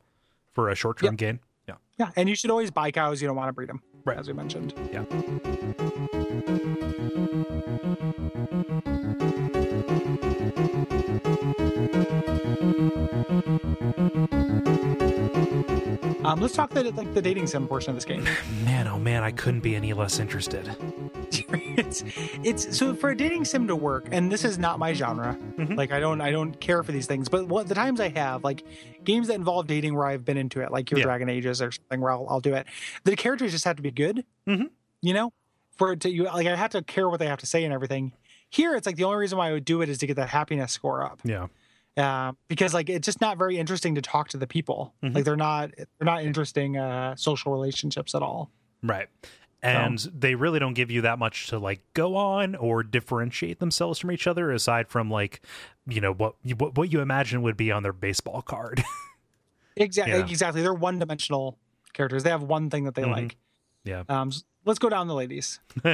for 0.54 0.70
a 0.70 0.76
short 0.76 1.00
term 1.00 1.16
gain. 1.16 1.40
Yeah. 1.68 1.76
Yeah, 1.98 2.12
and 2.16 2.28
you 2.30 2.36
should 2.36 2.52
always 2.52 2.72
buy 2.72 2.92
cows. 2.92 3.22
You 3.22 3.28
don't 3.28 3.38
want 3.38 3.50
to 3.50 3.54
breed 3.54 3.70
them. 3.70 3.82
Right. 4.06 4.18
as 4.18 4.28
we 4.28 4.34
mentioned. 4.34 4.74
Yeah. 4.92 5.04
Um, 16.28 16.42
let's 16.42 16.54
talk 16.54 16.72
the 16.72 16.84
like 16.92 17.14
the 17.14 17.22
dating 17.22 17.48
sim 17.48 17.70
portion 17.70 17.92
of 17.92 17.96
this 17.96 18.04
game. 18.04 18.22
Man, 18.66 18.86
oh 18.88 19.00
man, 19.00 19.24
I 19.24 19.32
couldn't 19.32 19.62
be 19.62 19.76
any 19.78 19.94
less 19.94 20.20
interested. 20.20 20.70
it's 21.32 22.04
it's 22.44 22.78
so 22.78 22.94
for 22.94 23.12
a 23.12 23.16
dating 23.16 23.46
sim 23.46 23.66
to 23.68 23.76
work, 23.78 24.10
and 24.12 24.30
this 24.30 24.44
is 24.44 24.58
not 24.58 24.78
my 24.78 24.92
genre. 24.92 25.38
Mhm. 25.56 25.78
Like 25.78 25.94
I 25.94 26.02
don't 26.02 26.20
I 26.20 26.32
don't 26.32 26.60
care 26.60 26.84
for 26.84 26.92
these 26.92 27.06
things, 27.06 27.30
but 27.30 27.48
what 27.48 27.70
the 27.70 27.76
times 27.76 28.02
I 28.02 28.10
have, 28.10 28.44
like 28.44 28.66
games 29.06 29.30
that 29.30 29.36
involve 29.36 29.68
dating 29.68 29.96
where 29.96 30.06
I've 30.06 30.26
been 30.26 30.36
into 30.38 30.60
it, 30.60 30.70
like 30.70 30.92
your 30.92 30.98
Yeah. 31.00 31.06
Dragon 31.06 31.30
Ages 31.30 31.62
or 31.62 31.72
something, 31.72 32.02
where 32.02 32.12
I'll, 32.12 32.28
I'll 32.30 32.42
do 32.42 32.56
it. 32.56 32.68
The 33.06 33.16
characters 33.16 33.54
just 33.54 33.64
have 33.64 33.78
to 33.78 33.82
be 33.82 33.92
good. 33.92 34.26
Mhm. 34.46 34.70
You 35.02 35.14
know, 35.14 35.32
for 35.78 35.94
it 35.94 36.02
to 36.02 36.12
you 36.12 36.26
like 36.26 36.46
I 36.46 36.58
have 36.58 36.72
to 36.72 36.82
care 36.82 37.08
what 37.10 37.20
they 37.22 37.28
have 37.28 37.40
to 37.40 37.46
say 37.46 37.64
and 37.64 37.74
everything. 37.74 38.12
Here, 38.50 38.76
it's 38.76 38.86
like 38.86 38.98
the 38.98 39.06
only 39.06 39.18
reason 39.18 39.38
why 39.38 39.48
I 39.50 39.54
would 39.54 39.66
do 39.66 39.82
it 39.82 39.88
is 39.88 39.98
to 40.00 40.08
get 40.08 40.18
that 40.18 40.30
happiness 40.30 40.74
score 40.74 41.04
up. 41.04 41.20
Yeah. 41.24 41.48
Uh, 41.98 42.32
because 42.48 42.74
like 42.74 42.90
it's 42.90 43.06
just 43.06 43.20
not 43.22 43.38
very 43.38 43.58
interesting 43.58 43.96
to 43.96 44.02
talk 44.02 44.30
to 44.30 44.38
the 44.38 44.48
people. 44.48 44.94
Mhm. 45.04 45.16
Like 45.16 45.24
they're 45.26 45.36
not 45.36 45.72
they're 45.76 46.06
not 46.06 46.24
interesting 46.24 46.78
uh, 46.78 47.16
social 47.16 47.52
relationships 47.52 48.14
at 48.16 48.22
all. 48.22 48.52
Right. 48.84 49.08
And 49.64 49.98
they 50.14 50.36
really 50.36 50.60
don't 50.60 50.76
give 50.76 50.92
you 50.92 51.02
that 51.02 51.18
much 51.18 51.48
to 51.48 51.58
like 51.58 51.82
go 51.94 52.16
on 52.16 52.56
or 52.56 52.84
differentiate 52.84 53.60
themselves 53.60 53.98
from 54.00 54.12
each 54.12 54.28
other 54.28 54.52
aside 54.52 54.88
from 54.88 55.10
like, 55.10 55.42
you 55.88 56.00
know, 56.00 56.14
what 56.14 56.36
you, 56.44 56.56
what, 56.56 56.78
what 56.78 56.94
you 56.94 57.02
imagine 57.02 57.42
would 57.42 57.58
be 57.58 57.72
on 57.72 57.82
their 57.84 57.92
baseball 57.94 58.42
card. 58.42 58.84
Exactly, 59.80 60.16
Yeah. 60.18 60.26
exactly. 60.26 60.62
They're 60.64 60.74
one 60.74 60.98
dimensional 60.98 61.58
characters. 61.94 62.24
They 62.24 62.32
have 62.32 62.42
one 62.42 62.70
thing 62.72 62.86
that 62.86 62.96
they 62.96 63.04
Mhm. 63.04 63.12
like. 63.12 63.38
Yeah. 63.84 64.04
Um, 64.10 64.30
s- 64.30 64.44
let's 64.66 64.80
go 64.80 64.90
down 64.90 65.08
the 65.08 65.14
ladies. 65.14 65.60
Who 65.84 65.90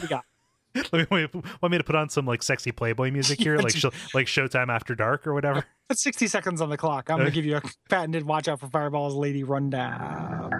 we 0.00 0.08
got? 0.08 0.24
Let 0.92 0.92
me, 0.92 1.06
wait, 1.10 1.34
want 1.34 1.72
me 1.72 1.78
to 1.78 1.84
put 1.84 1.96
on 1.96 2.08
some 2.08 2.26
like 2.26 2.42
sexy 2.42 2.70
Playboy 2.70 3.10
music 3.10 3.40
here, 3.40 3.56
Yeah, 3.56 3.62
like 3.62 3.74
like 4.14 4.26
Showtime 4.26 4.68
After 4.68 4.94
Dark 4.94 5.26
or 5.26 5.34
whatever. 5.34 5.64
That's 5.88 6.02
60 6.02 6.28
seconds 6.28 6.60
on 6.60 6.68
the 6.68 6.76
clock. 6.76 7.10
I'm 7.10 7.18
to 7.18 7.30
give 7.30 7.44
you 7.44 7.56
a 7.56 7.62
patented 7.88 8.24
watch 8.24 8.46
out 8.46 8.60
for 8.60 8.68
fireballs 8.68 9.14
lady 9.14 9.42
rundown. 9.42 10.50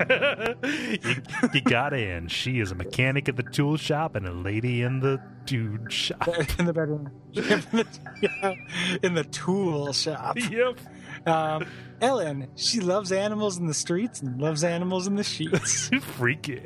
you, 0.00 1.16
you 1.52 1.60
got 1.60 1.92
in. 1.92 2.28
She 2.28 2.60
is 2.60 2.72
a 2.72 2.74
mechanic 2.74 3.28
at 3.28 3.36
the 3.36 3.42
tool 3.42 3.76
shop 3.76 4.16
and 4.16 4.26
a 4.26 4.32
lady 4.32 4.82
in 4.82 5.00
the 5.00 5.20
dude 5.44 5.92
shop. 5.92 6.26
in 6.58 6.64
the 6.64 6.72
bedroom. 6.72 7.10
in, 7.34 7.42
the, 7.42 7.86
yeah, 8.22 8.54
in 9.02 9.14
the 9.14 9.24
tool 9.24 9.92
shop. 9.92 10.36
yep. 10.50 10.78
Um, 11.26 11.66
Ellen, 12.00 12.48
she 12.56 12.80
loves 12.80 13.12
animals 13.12 13.56
in 13.58 13.66
the 13.66 13.74
streets 13.74 14.20
and 14.20 14.40
loves 14.40 14.62
animals 14.64 15.06
in 15.06 15.16
the 15.16 15.24
sheets. 15.24 15.88
Freaky. 16.02 16.60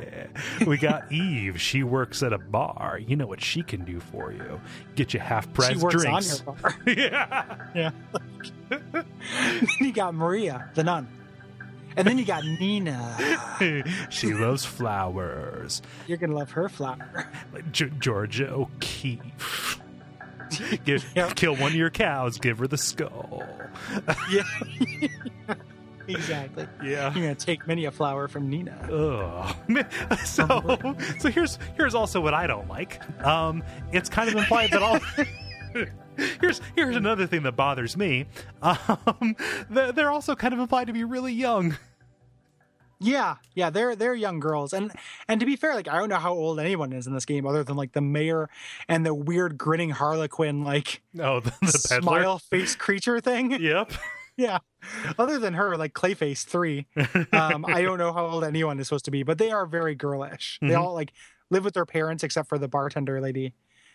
We 0.66 0.78
got 0.78 1.10
Eve. 1.12 1.60
She 1.60 1.82
works 1.82 2.22
at 2.22 2.32
a 2.32 2.38
bar. 2.38 2.98
You 3.06 3.16
know 3.16 3.26
what 3.26 3.40
she 3.40 3.62
can 3.62 3.84
do 3.84 4.00
for 4.00 4.32
you? 4.32 4.60
Get 4.96 5.14
you 5.14 5.20
half 5.20 5.52
price 5.52 5.76
she 5.78 5.84
works 5.84 6.02
drinks. 6.02 6.40
on 6.40 6.46
your 6.46 6.56
bar. 6.56 6.74
yeah. 6.86 7.56
Yeah. 7.74 7.90
then 9.02 9.66
you 9.80 9.92
got 9.92 10.14
Maria, 10.14 10.68
the 10.74 10.82
nun. 10.84 11.06
And 11.96 12.06
then 12.06 12.16
you 12.18 12.24
got 12.24 12.44
Nina. 12.44 13.16
she 14.10 14.32
loves 14.32 14.64
flowers. 14.64 15.82
You're 16.06 16.18
going 16.18 16.30
to 16.30 16.36
love 16.36 16.50
her 16.52 16.68
flower. 16.68 17.28
Like 17.52 17.70
G- 17.72 17.90
Georgia 17.98 18.50
O'Keeffe. 18.52 19.80
Give, 20.84 21.04
Yep. 21.14 21.34
Kill 21.34 21.56
one 21.56 21.72
of 21.72 21.76
your 21.76 21.90
cows, 21.90 22.38
give 22.38 22.58
her 22.58 22.66
the 22.66 22.78
skull. 22.78 23.44
Yeah. 24.30 24.42
exactly. 26.08 26.66
Yeah. 26.82 27.12
You're 27.14 27.24
going 27.24 27.36
to 27.36 27.46
take 27.46 27.66
many 27.66 27.84
a 27.86 27.90
flower 27.90 28.28
from 28.28 28.48
Nina. 28.48 28.76
Ugh. 28.90 29.86
So, 30.24 30.96
so 31.18 31.28
here's 31.30 31.58
here's 31.76 31.94
also 31.94 32.20
what 32.20 32.34
I 32.34 32.46
don't 32.46 32.68
like. 32.68 33.00
Um, 33.24 33.62
it's 33.92 34.08
kind 34.08 34.28
of 34.28 34.36
implied 34.36 34.70
that 34.72 34.82
all. 34.82 34.98
here's 36.40 36.60
here's 36.74 36.96
another 36.96 37.26
thing 37.26 37.42
that 37.44 37.52
bothers 37.52 37.96
me. 37.96 38.26
Um, 38.62 39.36
they're 39.70 40.10
also 40.10 40.34
kind 40.34 40.54
of 40.54 40.60
implied 40.60 40.88
to 40.88 40.92
be 40.92 41.04
really 41.04 41.32
young. 41.32 41.76
Yeah, 43.00 43.36
yeah, 43.54 43.70
they're 43.70 43.94
they're 43.94 44.14
young 44.14 44.40
girls, 44.40 44.72
and 44.72 44.90
and 45.28 45.38
to 45.40 45.46
be 45.46 45.54
fair, 45.56 45.74
like 45.74 45.86
I 45.88 45.98
don't 45.98 46.08
know 46.08 46.16
how 46.16 46.32
old 46.34 46.58
anyone 46.58 46.92
is 46.92 47.06
in 47.06 47.14
this 47.14 47.24
game, 47.24 47.46
other 47.46 47.62
than 47.62 47.76
like 47.76 47.92
the 47.92 48.00
mayor 48.00 48.48
and 48.88 49.06
the 49.06 49.14
weird 49.14 49.56
grinning 49.56 49.90
Harlequin 49.90 50.64
like 50.64 51.00
Oh, 51.20 51.38
the, 51.40 51.52
the 51.62 51.68
smile 51.68 52.38
face 52.38 52.74
creature 52.74 53.20
thing. 53.20 53.52
Yep. 53.60 53.92
yeah, 54.36 54.58
other 55.18 55.38
than 55.38 55.54
her, 55.54 55.76
like 55.76 55.92
Clayface 55.94 56.44
three, 56.44 56.86
um, 57.32 57.64
I 57.64 57.82
don't 57.82 57.98
know 57.98 58.12
how 58.12 58.26
old 58.26 58.44
anyone 58.44 58.78
is 58.80 58.88
supposed 58.88 59.04
to 59.06 59.10
be, 59.10 59.22
but 59.22 59.38
they 59.38 59.50
are 59.50 59.66
very 59.66 59.94
girlish. 59.94 60.58
They 60.60 60.68
Mhm. 60.68 60.80
all 60.80 60.94
like 60.94 61.12
live 61.50 61.64
with 61.64 61.74
their 61.74 61.86
parents, 61.86 62.22
except 62.24 62.48
for 62.48 62.58
the 62.58 62.68
bartender 62.68 63.20
lady. 63.20 63.54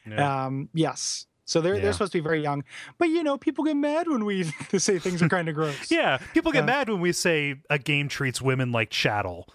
Yeah. 0.09 0.45
Um, 0.45 0.69
yes, 0.73 1.27
so 1.45 1.61
they're 1.61 1.75
Yeah. 1.75 1.81
they're 1.81 1.93
supposed 1.93 2.11
to 2.13 2.17
be 2.19 2.23
very 2.23 2.41
young, 2.41 2.63
but 2.97 3.09
you 3.09 3.23
know, 3.23 3.37
people 3.37 3.63
get 3.63 3.75
mad 3.77 4.07
when 4.07 4.25
we 4.25 4.43
say 4.77 4.99
things 4.99 5.21
are 5.21 5.29
kind 5.29 5.49
of 5.49 5.55
gross. 5.55 5.89
yeah. 5.91 6.17
People 6.33 6.51
get 6.51 6.59
Yeah. 6.59 6.65
mad 6.65 6.89
when 6.89 7.01
we 7.01 7.11
say 7.11 7.55
a 7.69 7.77
game 7.77 8.07
treats 8.09 8.41
women 8.41 8.71
like 8.71 8.89
chattel. 8.89 9.47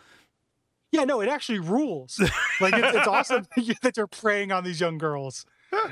Yeah, 0.91 1.05
no, 1.05 1.21
it 1.21 1.29
actually 1.29 1.59
rules. 1.59 2.19
Like 2.63 2.73
it's, 2.75 2.97
it's 2.97 3.07
awesome 3.07 3.47
that 3.83 3.97
you're 3.97 4.07
preying 4.07 4.53
on 4.53 4.65
these 4.65 4.81
young 4.81 4.97
girls. 4.99 5.45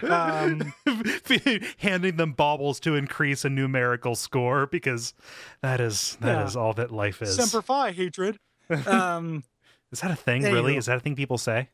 Um, 0.03 0.73
handing 1.79 2.17
them 2.17 2.33
baubles 2.33 2.81
to 2.81 2.95
increase 2.95 3.45
a 3.45 3.51
numerical 3.51 4.15
score 4.15 4.67
because 4.67 5.13
that 5.61 5.81
is 5.83 6.17
that 6.23 6.47
is 6.47 6.55
Yeah. 6.55 6.61
all 6.63 6.73
that 6.75 6.91
life 6.91 7.21
is. 7.21 7.37
Semper 7.37 7.61
Fi 7.63 7.93
hatred. 7.93 8.39
Um, 8.87 9.45
Is 9.93 10.01
that 10.01 10.11
a 10.11 10.17
thing? 10.17 10.43
Really? 10.45 10.77
Is 10.79 10.87
that 10.87 10.97
a 10.97 11.01
thing 11.01 11.15
people 11.15 11.37
say? 11.39 11.69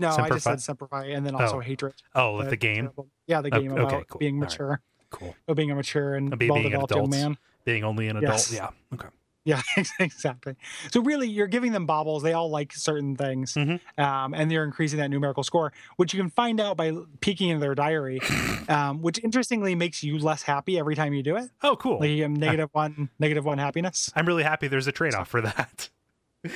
No, 0.00 0.08
I 0.10 0.28
just 0.28 0.44
Fi? 0.44 0.50
said 0.52 0.60
Semper 0.62 0.86
Fi 0.88 1.04
and 1.06 1.24
then 1.24 1.34
also 1.34 1.56
Oh. 1.58 1.60
hatred. 1.60 1.94
Oh, 2.14 2.34
like 2.34 2.46
Uh, 2.46 2.50
the 2.50 2.56
game, 2.56 2.84
terrible. 2.84 3.08
Yeah, 3.26 3.40
the 3.42 3.50
game 3.50 3.72
okay, 3.72 3.82
about 3.82 4.08
cool. 4.08 4.18
being 4.18 4.36
All 4.36 4.40
right. 4.42 4.50
mature, 4.50 4.80
cool. 5.10 5.36
about 5.46 5.56
being 5.56 5.70
a 5.70 5.74
mature 5.74 6.14
and 6.14 6.30
Be- 6.30 6.36
being 6.36 6.50
an 6.50 6.54
well-developed 6.72 6.90
young 6.92 6.98
adult. 7.00 7.10
man. 7.10 7.38
Being 7.64 7.84
only 7.84 8.08
an 8.08 8.16
adult. 8.16 8.32
Yes. 8.32 8.52
Yeah. 8.52 8.70
Okay. 8.94 9.08
Yeah, 9.42 9.62
exactly. 9.98 10.54
So 10.92 11.00
really, 11.00 11.26
you're 11.26 11.46
giving 11.46 11.72
them 11.72 11.86
baubles. 11.86 12.22
They 12.22 12.34
all 12.34 12.50
like 12.50 12.74
certain 12.74 13.16
things, 13.16 13.54
Mhm. 13.54 13.80
um, 13.98 14.34
and 14.34 14.50
they're 14.50 14.64
increasing 14.64 14.98
that 14.98 15.08
numerical 15.08 15.42
score, 15.42 15.72
which 15.96 16.12
you 16.12 16.20
can 16.20 16.28
find 16.28 16.60
out 16.60 16.76
by 16.76 16.92
peeking 17.20 17.48
into 17.48 17.60
their 17.60 17.74
diary, 17.74 18.20
um, 18.68 19.00
which 19.00 19.18
interestingly 19.24 19.74
makes 19.74 20.02
you 20.02 20.18
less 20.18 20.42
happy 20.42 20.78
every 20.78 20.94
time 20.94 21.14
you 21.14 21.22
do 21.22 21.36
it. 21.36 21.50
Oh, 21.62 21.74
cool. 21.74 22.00
Like 22.00 22.10
negative 22.30 22.68
one, 22.72 23.08
negative 23.18 23.44
one 23.46 23.56
happiness. 23.56 24.12
I'm 24.14 24.26
really 24.26 24.42
happy. 24.42 24.68
There's 24.68 24.86
a 24.86 24.92
trade 24.92 25.14
off 25.14 25.28
for 25.28 25.40
that. 25.40 25.88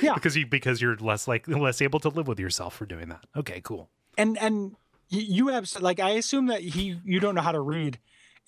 Yeah. 0.01 0.15
because 0.15 0.37
you 0.37 0.47
because 0.47 0.81
you're 0.81 0.97
less 0.97 1.29
like 1.29 1.47
less 1.49 1.81
able 1.83 2.01
to 2.01 2.09
live 2.09 2.27
with 2.29 2.41
yourself 2.41 2.75
for 2.77 2.87
doing 2.87 3.09
that. 3.11 3.25
Okay. 3.37 3.61
Cool. 3.63 3.91
and 4.17 4.39
and 4.39 4.77
you 5.09 5.49
have 5.49 5.71
like 5.81 6.01
I 6.01 6.11
assume 6.11 6.47
that 6.47 6.61
he 6.63 6.99
you 7.05 7.21
don't 7.21 7.35
know 7.35 7.43
how 7.43 7.53
to 7.53 7.61
read, 7.61 7.99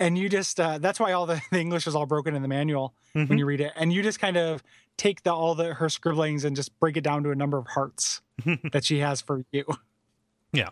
and 0.00 0.16
you 0.18 0.28
just 0.28 0.58
uh, 0.58 0.78
that's 0.78 0.98
why 0.98 1.12
all 1.12 1.26
the, 1.26 1.40
the 1.52 1.60
English 1.60 1.86
is 1.86 1.94
all 1.94 2.06
broken 2.06 2.34
in 2.34 2.42
the 2.42 2.48
manual 2.48 2.94
when 3.12 3.28
Mhm. 3.28 3.38
you 3.38 3.46
read 3.46 3.60
it, 3.60 3.72
and 3.76 3.92
you 3.92 4.02
just 4.02 4.18
kind 4.18 4.36
of 4.36 4.62
take 4.96 5.22
the 5.22 5.32
all 5.32 5.54
the 5.54 5.74
her 5.74 5.88
scribblings 5.90 6.44
and 6.44 6.56
just 6.56 6.78
break 6.80 6.96
it 6.96 7.02
down 7.02 7.22
to 7.24 7.30
a 7.30 7.34
number 7.34 7.58
of 7.58 7.66
hearts 7.66 8.22
that 8.72 8.84
she 8.84 8.98
has 9.00 9.20
for 9.20 9.44
you. 9.52 9.64
Yeah. 10.52 10.70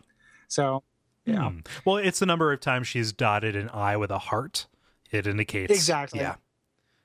So 0.49 0.83
yeah, 1.27 1.51
Hmm. 1.51 1.59
Well, 1.85 1.97
it's 1.99 2.19
the 2.19 2.27
number 2.27 2.53
of 2.53 2.61
times 2.61 2.87
she's 2.89 3.13
dotted 3.13 3.55
an 3.57 3.69
I 3.73 3.97
with 3.97 4.11
a 4.11 4.19
heart. 4.19 4.67
It 5.11 5.27
indicates 5.27 5.73
Exactly. 5.73 6.21
Yeah. 6.21 6.37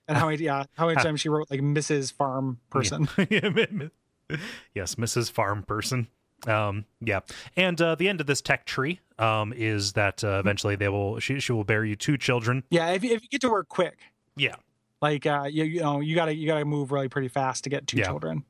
And 0.10 0.18
how 0.18 0.28
many 0.30 0.44
yeah 0.44 0.66
how 0.76 0.88
many 0.88 1.02
times 1.02 1.22
she 1.22 1.30
wrote 1.30 1.50
like 1.50 1.62
Mrs. 1.62 2.12
Farm 2.12 2.60
person. 2.70 3.08
yes, 4.76 4.96
Mrs. 4.96 5.32
Farm 5.32 5.64
Person. 5.64 6.08
Um, 6.48 6.86
yeah, 7.02 7.20
and 7.58 7.80
uh, 7.82 7.96
the 7.96 8.08
end 8.08 8.22
of 8.22 8.28
this 8.28 8.42
tech 8.42 8.66
tree 8.66 9.00
um, 9.18 9.52
is 9.54 9.94
that 9.94 10.24
uh, 10.24 10.40
eventually 10.40 10.76
they 10.76 10.88
will 10.90 11.20
she 11.20 11.40
she 11.40 11.52
will 11.52 11.64
bear 11.66 11.84
you 11.84 11.96
two 11.96 12.18
children. 12.18 12.64
Yeah, 12.70 12.92
if 12.92 13.04
you- 13.04 13.14
if 13.14 13.24
you 13.24 13.30
get 13.30 13.42
to 13.42 13.50
work 13.50 13.68
quick, 13.68 14.00
Yeah, 14.38 14.56
like 15.02 15.26
uh, 15.26 15.48
you 15.50 15.64
you 15.66 15.82
know 15.82 16.00
you 16.00 16.16
gotta 16.16 16.34
you 16.34 16.48
gotta 16.48 16.64
move 16.66 16.92
really 16.92 17.10
pretty 17.10 17.28
fast 17.28 17.64
to 17.66 17.70
get 17.70 17.88
two 17.88 17.98
Yeah. 17.98 18.06
children. 18.06 18.46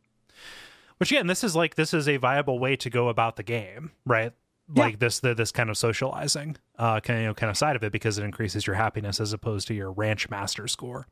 which 0.99 1.11
again, 1.11 1.27
this 1.27 1.43
is 1.43 1.55
like 1.55 1.75
this 1.75 1.93
is 1.93 2.07
a 2.07 2.17
viable 2.17 2.59
way 2.59 2.75
to 2.75 2.89
go 2.91 3.07
about 3.09 3.37
the 3.37 3.43
game, 3.43 3.91
right? 4.05 4.33
Yeah. 4.75 4.83
Like 4.83 4.99
this 4.99 5.19
the, 5.21 5.33
this 5.33 5.51
kind 5.51 5.71
of 5.71 5.77
socializing 5.77 6.57
uh 6.77 6.99
kind 6.99 7.17
of, 7.17 7.21
you 7.23 7.27
know, 7.29 7.33
kind 7.33 7.49
of 7.49 7.57
side 7.57 7.75
of 7.75 7.83
it 7.83 7.91
because 7.91 8.19
it 8.19 8.23
increases 8.23 8.67
your 8.67 8.75
happiness 8.75 9.19
as 9.19 9.33
opposed 9.33 9.67
to 9.69 9.73
your 9.73 9.91
ranch 9.91 10.29
master 10.29 10.67
score. 10.67 11.07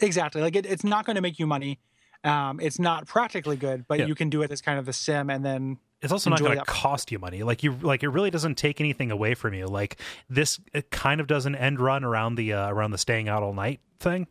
Exactly. 0.00 0.42
Like 0.42 0.56
it, 0.56 0.66
it's 0.66 0.84
not 0.84 1.04
going 1.06 1.16
to 1.16 1.22
make 1.22 1.38
you 1.38 1.46
money. 1.46 1.78
Um, 2.24 2.60
it's 2.60 2.78
not 2.78 3.06
practically 3.06 3.56
good, 3.56 3.86
but 3.88 3.98
Yeah. 3.98 4.04
you 4.06 4.14
can 4.14 4.28
do 4.30 4.42
it 4.42 4.50
as 4.52 4.60
kind 4.60 4.78
of 4.78 4.84
the 4.86 4.92
sim, 4.92 5.30
and 5.30 5.42
then 5.44 5.78
It's 6.02 6.12
also 6.12 6.28
not 6.30 6.38
going 6.40 6.58
to 6.58 6.64
cost 6.64 7.10
you 7.10 7.18
money. 7.18 7.42
Like 7.42 7.62
you, 7.62 7.72
like 7.80 8.02
it 8.02 8.08
really 8.10 8.30
doesn't 8.30 8.56
take 8.56 8.78
anything 8.80 9.10
away 9.10 9.34
from 9.34 9.54
you. 9.54 9.66
Like 9.66 9.96
this, 10.28 10.60
it 10.74 10.90
kind 10.90 11.20
of 11.22 11.26
does 11.26 11.46
an 11.46 11.54
end 11.54 11.80
run 11.80 12.04
around 12.04 12.34
the 12.34 12.52
uh, 12.52 12.68
around 12.70 12.90
the 12.90 12.98
staying 12.98 13.28
out 13.28 13.42
all 13.42 13.54
night 13.54 13.80
thing. 14.00 14.26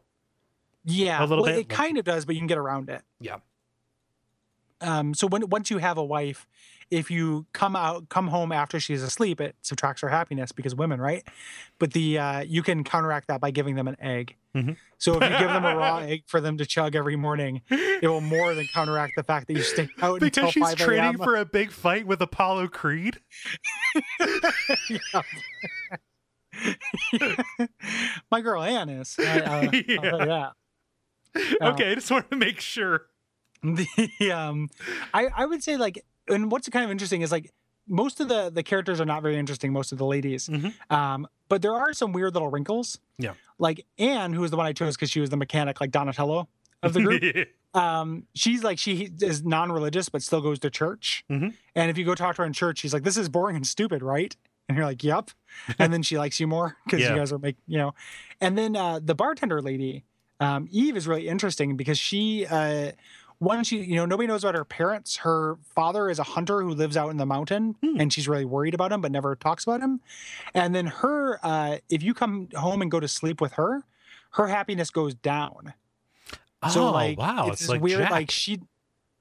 yeah, 0.85 1.19
A 1.19 1.25
little 1.25 1.43
well, 1.43 1.45
bit, 1.53 1.55
It 1.65 1.69
like- 1.69 1.69
kind 1.69 1.97
of 1.97 2.05
does, 2.05 2.25
but 2.25 2.35
you 2.35 2.41
can 2.41 2.47
get 2.47 2.57
around 2.59 2.89
it. 2.89 3.01
Yeah. 3.19 3.37
um, 4.81 5.13
so 5.13 5.27
when 5.27 5.49
once 5.49 5.69
you 5.69 5.79
have 5.79 5.97
a 5.97 6.03
wife, 6.05 6.47
if 6.91 7.11
you 7.11 7.45
come 7.53 7.75
out 7.75 8.09
come 8.09 8.27
home 8.27 8.51
after 8.51 8.79
she's 8.79 9.03
asleep, 9.03 9.39
it 9.41 9.55
subtracts 9.61 10.01
her 10.01 10.09
happiness 10.09 10.51
because 10.51 10.73
women, 10.75 10.99
right? 10.99 11.23
But 11.79 11.93
the 11.93 12.17
uh, 12.19 12.39
you 12.41 12.63
can 12.63 12.83
counteract 12.83 13.27
that 13.27 13.39
by 13.41 13.51
giving 13.51 13.75
them 13.75 13.87
an 13.87 13.95
egg. 13.99 14.35
Mhm. 14.55 14.75
So 14.97 15.13
if 15.21 15.23
you 15.23 15.37
give 15.37 15.49
them 15.49 15.63
a 15.65 15.75
raw 15.75 15.97
egg 16.01 16.23
for 16.25 16.41
them 16.41 16.57
to 16.57 16.65
chug 16.65 16.95
every 16.95 17.15
morning, 17.15 17.61
it 17.69 18.07
will 18.07 18.21
more 18.21 18.55
than 18.55 18.65
counteract 18.73 19.13
the 19.15 19.23
fact 19.23 19.47
that 19.47 19.53
you 19.53 19.61
stay 19.61 19.87
out 20.01 20.19
because 20.21 20.51
she's 20.51 20.63
5 20.63 20.75
training 20.77 21.17
for 21.17 21.35
a 21.35 21.45
big 21.45 21.71
fight 21.71 22.07
with 22.07 22.21
Apollo 22.21 22.69
Creed. 22.69 23.19
My 28.31 28.41
girl 28.41 28.63
Anne 28.63 28.89
is. 28.89 29.15
I, 29.19 29.39
uh, 29.39 29.51
I'll 29.51 29.69
tell 29.69 29.73
you 29.73 30.25
that. 30.25 30.51
Oh. 31.61 31.67
Okay, 31.69 31.91
I 31.91 31.95
just 31.95 32.09
wanted 32.09 32.31
to 32.31 32.37
make 32.37 32.59
sure. 32.59 33.05
the 33.61 34.31
um 34.31 34.69
I, 35.13 35.27
I 35.35 35.45
would 35.45 35.61
say 35.61 35.75
like 35.77 36.03
and 36.29 36.51
what's 36.51 36.69
kind 36.69 36.85
of 36.85 36.91
interesting 36.91 37.21
is 37.21 37.31
like 37.31 37.51
most 37.87 38.19
of 38.19 38.27
the 38.27 38.49
the 38.49 38.63
characters 38.63 39.01
are 39.01 39.05
not 39.05 39.21
very 39.23 39.37
interesting 39.37 39.73
most 39.73 39.91
of 39.91 39.97
the 39.97 40.05
ladies 40.05 40.47
Mhm. 40.47 40.73
um 40.91 41.27
but 41.47 41.61
there 41.61 41.73
are 41.73 41.93
some 41.93 42.11
weird 42.13 42.33
little 42.33 42.49
wrinkles 42.49 42.99
Yeah. 43.17 43.33
like 43.57 43.85
anne 43.97 44.33
who 44.33 44.41
was 44.41 44.51
the 44.51 44.57
one 44.57 44.65
i 44.67 44.73
chose 44.73 44.95
because 44.95 45.09
she 45.09 45.19
was 45.19 45.29
the 45.29 45.37
mechanic 45.37 45.81
like 45.81 45.91
donatello 45.91 46.47
of 46.83 46.93
the 46.93 47.01
group 47.01 47.23
um 47.73 48.25
she's 48.35 48.63
like 48.63 48.77
she 48.79 49.09
is 49.21 49.43
non-religious 49.43 50.09
but 50.09 50.21
still 50.23 50.41
goes 50.41 50.59
to 50.59 50.69
church 50.69 51.23
Mhm. 51.29 51.53
and 51.75 51.89
if 51.91 51.97
you 51.97 52.05
go 52.05 52.15
talk 52.15 52.35
to 52.35 52.41
her 52.43 52.45
in 52.45 52.53
church 52.53 52.79
she's 52.79 52.93
like 52.93 53.03
this 53.03 53.17
is 53.17 53.27
boring 53.29 53.55
and 53.55 53.65
stupid 53.67 54.01
right 54.03 54.35
and 54.67 54.77
you're 54.77 54.85
like 54.85 55.03
yep 55.03 55.31
and 55.79 55.91
then 55.93 56.03
she 56.03 56.17
likes 56.17 56.39
you 56.39 56.47
more 56.47 56.77
because 56.85 57.01
Yeah. 57.01 57.11
you 57.13 57.15
guys 57.19 57.31
are 57.31 57.39
make 57.39 57.57
you 57.67 57.77
know 57.79 57.93
and 58.41 58.57
then 58.57 58.75
uh 58.75 58.99
the 59.03 59.15
bartender 59.15 59.61
lady 59.61 60.03
um 60.39 60.67
eve 60.71 60.95
is 60.95 61.07
really 61.07 61.27
interesting 61.27 61.75
because 61.75 61.97
she 61.99 62.45
uh 62.45 62.91
one 63.39 63.63
she 63.63 63.77
you 63.81 63.95
know 63.95 64.05
nobody 64.05 64.27
knows 64.27 64.43
about 64.43 64.53
her 64.55 64.65
parents 64.65 65.17
her 65.17 65.57
father 65.63 66.09
is 66.09 66.19
a 66.19 66.23
hunter 66.23 66.61
who 66.61 66.71
lives 66.71 66.95
out 66.97 67.09
in 67.09 67.17
the 67.17 67.25
mountain 67.25 67.75
Hmm. 67.81 67.99
and 67.99 68.13
she's 68.13 68.27
really 68.27 68.45
worried 68.45 68.73
about 68.73 68.91
him 68.91 69.01
but 69.01 69.11
never 69.11 69.35
talks 69.35 69.63
about 69.63 69.81
him 69.81 70.01
and 70.53 70.75
then 70.75 70.87
her 70.87 71.39
uh 71.43 71.77
if 71.89 72.03
you 72.03 72.13
come 72.13 72.49
home 72.55 72.81
and 72.81 72.91
go 72.91 72.99
to 72.99 73.07
sleep 73.07 73.39
with 73.41 73.53
her 73.53 73.83
her 74.31 74.47
happiness 74.47 74.89
goes 74.91 75.15
down 75.15 75.73
so 76.69 76.87
oh 76.87 76.91
like 76.91 77.17
wow, 77.17 77.47
it's, 77.49 77.61
it's, 77.61 77.69
like 77.69 77.81
weird 77.81 78.01
Jack. 78.01 78.11
like 78.11 78.29
she 78.31 78.59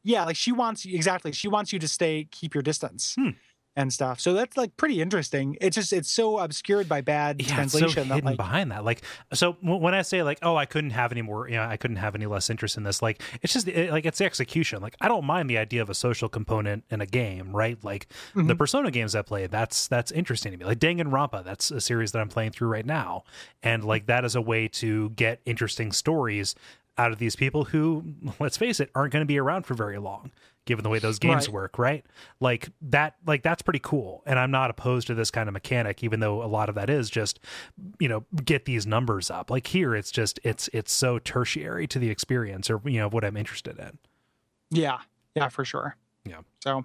yeah 0.02 0.24
like 0.24 0.36
she 0.36 0.50
wants 0.52 0.84
exactly 0.84 1.30
she 1.32 1.46
wants 1.48 1.72
you 1.72 1.78
to 1.78 1.86
stay 1.88 2.26
keep 2.30 2.54
your 2.54 2.62
distance 2.62 3.14
Hmm. 3.14 3.30
And 3.78 3.92
stuff 3.92 4.20
so 4.20 4.34
that's 4.34 4.56
like 4.56 4.76
pretty 4.76 5.00
interesting 5.00 5.56
it's 5.60 5.76
just 5.76 5.92
it's 5.92 6.10
so 6.10 6.38
obscured 6.38 6.88
by 6.88 7.00
bad 7.00 7.40
yeah, 7.40 7.46
so 7.46 7.54
translation 7.54 8.08
that 8.08 8.14
hidden 8.16 8.26
like 8.30 8.36
behind 8.36 8.72
that. 8.72 8.84
Like, 8.84 9.02
so 9.32 9.52
when 9.62 9.94
I 9.94 10.02
say 10.02 10.22
like, 10.22 10.38
oh, 10.42 10.56
I 10.56 10.66
couldn't 10.66 10.90
have 10.90 11.12
any 11.12 11.22
more, 11.22 11.48
you 11.48 11.56
know, 11.56 11.62
I 11.62 11.76
couldn't 11.76 11.98
have 11.98 12.14
any 12.14 12.26
less 12.26 12.50
interest 12.50 12.76
in 12.76 12.82
this. 12.82 13.00
Like, 13.00 13.22
it's 13.42 13.52
just 13.52 13.68
it, 13.68 13.90
like 13.90 14.04
it's 14.04 14.18
the 14.18 14.24
execution. 14.24 14.82
Like, 14.82 14.96
I 15.00 15.08
don't 15.08 15.24
mind 15.24 15.48
the 15.48 15.58
idea 15.58 15.80
of 15.82 15.90
a 15.90 15.94
social 15.94 16.28
component 16.28 16.84
in 16.90 17.00
a 17.00 17.06
game, 17.06 17.54
right? 17.54 17.82
Like 17.84 18.08
the 18.34 18.42
Mhm. 18.42 18.58
Persona 18.58 18.90
games 18.90 19.14
I 19.14 19.22
play, 19.22 19.46
that's 19.46 19.86
that's 19.88 20.10
interesting 20.10 20.52
to 20.52 20.58
me. 20.58 20.64
Like 20.64 20.78
Danganronpa, 20.80 21.44
that's 21.44 21.70
a 21.70 21.80
series 21.80 22.12
that 22.12 22.20
I'm 22.20 22.28
playing 22.28 22.50
through 22.50 22.68
right 22.68 22.86
now, 22.86 23.24
and 23.62 23.84
like 23.84 24.06
that 24.06 24.24
is 24.24 24.34
a 24.34 24.40
way 24.40 24.68
to 24.68 25.10
get 25.10 25.40
interesting 25.44 25.92
stories 25.92 26.54
out 26.98 27.12
of 27.12 27.18
these 27.18 27.36
people 27.36 27.64
who, 27.64 28.04
let's 28.40 28.56
face 28.56 28.80
it, 28.80 28.90
aren't 28.94 29.12
going 29.12 29.22
to 29.22 29.26
be 29.26 29.38
around 29.38 29.64
for 29.64 29.74
very 29.74 29.98
long 29.98 30.30
given 30.66 30.82
the 30.82 30.90
way 30.90 30.98
those 30.98 31.18
games 31.18 31.46
Right. 31.46 31.54
work 31.54 31.78
right? 31.78 32.04
Like 32.40 32.68
that 32.82 33.14
like 33.26 33.42
that's 33.42 33.62
pretty 33.62 33.78
cool 33.78 34.22
and 34.26 34.38
i'm 34.38 34.50
not 34.50 34.68
opposed 34.68 35.06
to 35.06 35.14
this 35.14 35.30
kind 35.30 35.48
of 35.48 35.54
mechanic 35.54 36.04
even 36.04 36.20
though 36.20 36.42
a 36.42 36.44
lot 36.46 36.68
of 36.68 36.74
that 36.74 36.90
is 36.90 37.08
just 37.08 37.40
you 37.98 38.06
know 38.06 38.26
get 38.44 38.66
these 38.66 38.86
numbers 38.86 39.30
up. 39.30 39.50
Like 39.50 39.66
here 39.68 39.94
it's 39.94 40.10
just 40.10 40.38
it's 40.44 40.68
it's 40.74 40.92
so 40.92 41.18
tertiary 41.20 41.86
to 41.86 41.98
the 41.98 42.10
experience 42.10 42.68
or 42.68 42.82
you 42.84 42.98
know 42.98 43.08
what 43.08 43.24
i'm 43.24 43.34
interested 43.38 43.78
in. 43.78 43.98
Yeah. 44.70 44.98
Yeah 45.34 45.48
for 45.48 45.64
sure. 45.64 45.96
Yeah. 46.26 46.40
so 46.62 46.84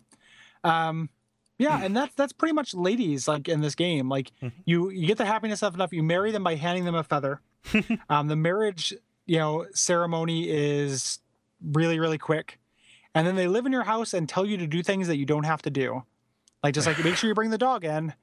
um 0.64 1.10
yeah 1.58 1.84
and 1.84 1.94
that's 1.94 2.16
that's 2.16 2.32
pretty 2.32 2.54
much 2.54 2.74
ladies 2.74 3.28
like 3.28 3.50
in 3.50 3.60
this 3.60 3.76
game. 3.76 4.08
Like 4.08 4.32
Mhm. 4.42 4.54
you 4.66 4.92
you 4.92 5.08
get 5.08 5.18
the 5.18 5.26
happiness 5.26 5.62
of 5.62 5.74
enough 5.76 5.92
you 5.92 6.04
marry 6.04 6.32
them 6.32 6.44
by 6.46 6.56
handing 6.56 6.86
them 6.86 6.96
a 6.96 7.04
feather. 7.04 7.42
Um 8.10 8.30
the 8.30 8.38
marriage 8.38 8.94
you 9.26 9.38
know 9.38 9.66
ceremony 9.74 10.50
is 10.50 11.20
really 11.62 12.00
really 12.00 12.18
quick. 12.18 12.60
And 13.16 13.28
then 13.28 13.36
they 13.36 13.48
live 13.48 13.68
in 13.68 13.72
your 13.72 13.84
house 13.84 14.16
and 14.16 14.28
tell 14.28 14.44
you 14.46 14.58
to 14.58 14.66
do 14.66 14.82
things 14.82 15.08
that 15.08 15.18
you 15.18 15.26
don't 15.26 15.44
have 15.44 15.62
to 15.64 15.70
do. 15.70 16.04
Like 16.64 16.74
just 16.74 16.88
like 16.88 17.04
make 17.04 17.16
sure 17.16 17.28
you 17.28 17.36
bring 17.36 17.52
the 17.52 17.58
dog 17.58 17.86
in. 17.86 18.14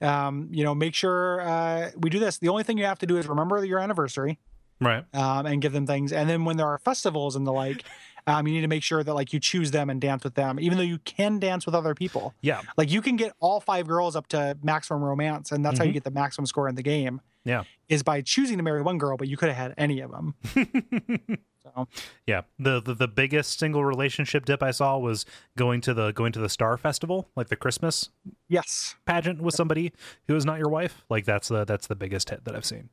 Um 0.00 0.48
you 0.50 0.64
know 0.64 0.74
make 0.74 0.94
sure 0.94 1.40
uh 1.40 1.90
we 1.96 2.10
do 2.10 2.18
this. 2.18 2.38
The 2.38 2.48
only 2.48 2.64
thing 2.64 2.78
you 2.78 2.84
have 2.84 2.98
to 3.00 3.06
do 3.06 3.16
is 3.16 3.28
remember 3.28 3.64
your 3.64 3.78
anniversary 3.78 4.38
right. 4.80 5.04
um, 5.14 5.46
and 5.46 5.62
give 5.62 5.72
them 5.72 5.86
things. 5.86 6.12
And 6.12 6.28
then 6.28 6.44
when 6.44 6.56
there 6.56 6.66
are 6.66 6.78
festivals 6.78 7.36
and 7.36 7.46
the 7.46 7.52
like, 7.52 7.84
um, 8.26 8.46
you 8.46 8.54
need 8.54 8.60
to 8.62 8.68
make 8.68 8.82
sure 8.82 9.02
that 9.02 9.14
like 9.14 9.32
you 9.32 9.40
choose 9.40 9.70
them 9.70 9.90
and 9.90 10.00
dance 10.00 10.24
with 10.24 10.34
them, 10.34 10.58
even 10.60 10.78
though 10.78 10.84
you 10.84 10.98
can 10.98 11.38
dance 11.38 11.66
with 11.66 11.74
other 11.74 11.94
people. 11.94 12.34
yeah. 12.42 12.60
Like 12.76 12.90
you 12.90 13.02
can 13.02 13.16
get 13.16 13.32
all 13.40 13.60
five 13.60 13.86
girls 13.86 14.16
up 14.16 14.26
to 14.28 14.56
maximum 14.62 15.02
romance, 15.02 15.52
and 15.52 15.64
that's 15.64 15.78
how 15.78 15.84
you 15.84 15.92
get 15.92 16.04
the 16.04 16.10
maximum 16.10 16.46
score 16.46 16.68
in 16.68 16.74
the 16.74 16.82
game. 16.82 17.20
Yeah. 17.44 17.64
is 17.88 18.02
by 18.02 18.20
choosing 18.20 18.58
to 18.58 18.62
marry 18.62 18.82
one 18.82 18.98
girl, 18.98 19.16
but 19.16 19.28
you 19.28 19.36
could 19.36 19.48
have 19.48 19.56
had 19.56 19.74
any 19.78 20.00
of 20.00 20.10
them. 20.10 20.34
so 21.62 21.86
yeah 22.26 22.40
the, 22.58 22.80
the 22.80 22.94
the 22.94 23.06
biggest 23.06 23.58
single 23.58 23.84
relationship 23.84 24.46
dip 24.46 24.62
i 24.62 24.70
saw 24.70 24.96
was 24.96 25.26
going 25.58 25.82
to 25.82 25.92
the 25.92 26.10
going 26.12 26.32
to 26.32 26.40
the 26.40 26.48
star 26.48 26.78
festival 26.78 27.28
like 27.36 27.48
the 27.48 27.54
christmas 27.56 28.08
yes, 28.48 28.94
pageant 29.04 29.42
with 29.42 29.54
somebody 29.54 29.92
who 30.26 30.34
is 30.34 30.46
not 30.46 30.58
your 30.58 30.70
wife 30.70 31.04
like 31.10 31.26
that's 31.26 31.48
the 31.48 31.66
that's 31.66 31.86
the 31.86 31.94
biggest 31.94 32.30
hit 32.30 32.44
that 32.44 32.56
i've 32.56 32.64
seen 32.64 32.88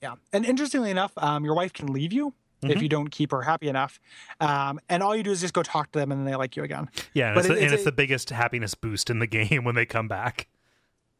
yeah. 0.00 0.14
And 0.32 0.46
interestingly 0.46 0.92
enough, 0.92 1.10
um, 1.16 1.44
your 1.44 1.54
wife 1.54 1.72
can 1.72 1.92
leave 1.92 2.12
you. 2.12 2.32
If 2.62 2.78
Mhm. 2.78 2.82
you 2.82 2.88
don't 2.88 3.08
keep 3.08 3.32
her 3.32 3.42
happy 3.42 3.66
enough, 3.68 3.98
um, 4.40 4.78
and 4.88 5.02
all 5.02 5.16
you 5.16 5.24
do 5.24 5.32
is 5.32 5.40
just 5.40 5.52
go 5.54 5.64
talk 5.64 5.90
to 5.90 5.98
them, 5.98 6.12
and 6.12 6.20
then 6.20 6.24
they 6.30 6.36
like 6.36 6.54
you 6.56 6.62
again. 6.62 6.88
yeah 7.14 7.28
and, 7.28 7.34
But 7.34 7.40
it's, 7.46 7.48
it- 7.50 7.54
the, 7.54 7.60
and 7.62 7.64
it's 7.64 7.72
it's 7.74 7.84
the 7.84 7.90
biggest 7.92 8.30
happiness 8.30 8.74
boost 8.76 9.10
in 9.10 9.18
the 9.18 9.26
game 9.38 9.64
when 9.64 9.74
they 9.74 9.86
come 9.86 10.06
back 10.06 10.46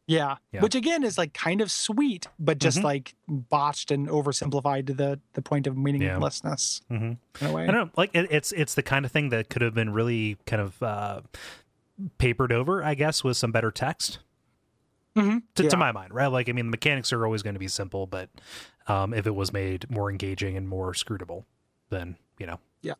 Yeah. 0.09 0.37
Yeah. 0.51 0.61
Which 0.61 0.73
again 0.73 1.03
is 1.03 1.19
like 1.19 1.33
kind 1.35 1.61
of 1.61 1.69
sweet, 1.69 2.27
but 2.39 2.57
just 2.57 2.79
Mhm. 2.79 2.83
like 2.83 3.13
botched 3.27 3.91
and 3.91 4.07
oversimplified 4.07 4.87
to 4.87 4.93
the 4.95 5.19
the 5.33 5.41
point 5.43 5.67
of 5.67 5.77
meaninglessness 5.77 6.81
mm-hmm. 6.89 7.13
in 7.45 7.47
a 7.49 7.53
way. 7.53 7.63
I 7.63 7.67
don't 7.67 7.75
know, 7.75 7.91
like 7.95 8.09
it, 8.15 8.27
it's 8.31 8.51
it's 8.53 8.73
the 8.73 8.81
kind 8.81 9.05
of 9.05 9.11
thing 9.11 9.29
that 9.29 9.49
could 9.49 9.61
have 9.61 9.75
been 9.75 9.91
really 9.93 10.37
kind 10.47 10.63
of 10.63 10.81
uh, 10.81 11.21
papered 12.17 12.51
over, 12.51 12.83
I 12.83 12.95
guess, 12.95 13.23
with 13.23 13.37
some 13.37 13.51
better 13.51 13.69
text. 13.69 14.17
Mhm. 15.15 15.43
To, 15.55 15.63
Yeah. 15.63 15.69
to 15.69 15.77
my 15.77 15.91
mind, 15.91 16.13
right? 16.13 16.27
Like, 16.27 16.49
I 16.49 16.53
mean, 16.53 16.65
the 16.65 16.71
mechanics 16.71 17.13
are 17.13 17.23
always 17.25 17.43
going 17.43 17.55
to 17.55 17.59
be 17.59 17.67
simple, 17.67 18.07
but 18.07 18.29
um, 18.87 19.13
if 19.13 19.27
it 19.27 19.35
was 19.35 19.53
made 19.53 19.89
more 19.91 20.09
engaging 20.09 20.57
and 20.57 20.67
more 20.67 20.93
scrutable, 20.93 21.45
then 21.89 22.15
you 22.39 22.47
know, 22.47 22.59
yeah, 22.81 22.93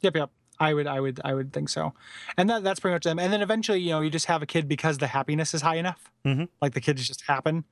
Yep, 0.00 0.16
yep. 0.16 0.30
I 0.58 0.72
would, 0.74 0.86
I 0.86 1.00
would, 1.00 1.20
I 1.24 1.34
would 1.34 1.52
think 1.52 1.68
so. 1.68 1.92
And 2.36 2.48
that 2.50 2.64
that's 2.64 2.80
pretty 2.80 2.94
much 2.94 3.04
them. 3.04 3.18
And 3.18 3.32
then 3.32 3.42
eventually, 3.42 3.80
you 3.80 3.90
know, 3.90 4.00
you 4.00 4.10
just 4.10 4.26
have 4.26 4.42
a 4.42 4.46
kid 4.46 4.68
because 4.68 4.98
the 4.98 5.06
happiness 5.08 5.52
is 5.54 5.62
high 5.62 5.76
enough. 5.76 6.10
Mhm. 6.24 6.48
Like 6.62 6.74
the 6.74 6.80
kids 6.80 7.06
just 7.06 7.22
happen, 7.22 7.64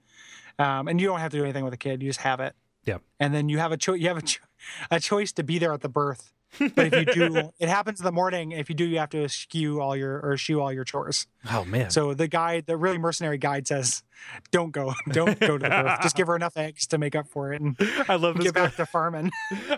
um, 0.59 0.89
and 0.89 1.01
you 1.01 1.07
don't 1.07 1.21
have 1.21 1.31
to 1.33 1.37
do 1.39 1.43
anything 1.45 1.65
with 1.65 1.75
a 1.75 1.79
kid. 1.79 2.03
You 2.03 2.09
just 2.11 2.21
have 2.21 2.41
it. 2.41 2.55
Yeah. 2.85 2.99
And 3.19 3.33
then 3.35 3.49
you 3.49 3.59
have 3.59 3.73
a 3.73 3.77
choice. 3.77 4.01
You 4.01 4.09
have 4.09 4.19
a, 4.19 4.23
cho- 4.23 4.45
a 4.91 5.01
choice 5.01 5.33
to 5.33 5.43
be 5.43 5.59
there 5.59 5.73
at 5.73 5.81
the 5.81 5.89
birth. 5.89 6.33
But 6.75 6.93
if 6.93 7.07
you 7.07 7.15
do, 7.31 7.51
it 7.59 7.69
happens 7.69 8.01
in 8.01 8.05
the 8.05 8.13
morning. 8.13 8.53
If 8.53 8.69
you 8.69 8.75
do, 8.75 8.85
you 8.85 8.99
have 8.99 9.11
to 9.11 9.29
skew 9.29 9.81
all 9.81 9.97
your 9.97 10.19
or 10.21 10.35
eschew 10.35 10.61
all 10.61 10.73
your 10.73 10.85
chores. 10.85 11.27
oh 11.51 11.65
man, 11.65 11.91
So 11.91 12.15
the 12.15 12.29
guide, 12.29 12.67
the 12.67 12.77
really 12.77 12.99
mercenary 12.99 13.39
guide 13.39 13.67
says, 13.67 14.03
"Don't 14.51 14.71
go, 14.71 14.95
don't 15.11 15.39
go 15.41 15.59
to 15.59 15.63
the 15.63 15.69
birth. 15.83 16.01
Just 16.03 16.17
give 16.17 16.27
her 16.29 16.37
enough 16.37 16.57
eggs 16.57 16.87
to 16.89 16.99
make 16.99 17.15
up 17.15 17.29
for 17.29 17.53
it, 17.53 17.61
and 17.61 17.77
I 18.09 18.17
love 18.17 18.37
this 18.37 18.45
get 18.45 18.55
guy. 18.55 18.67
back 18.67 18.77
to 18.77 18.87
farming." 18.87 19.31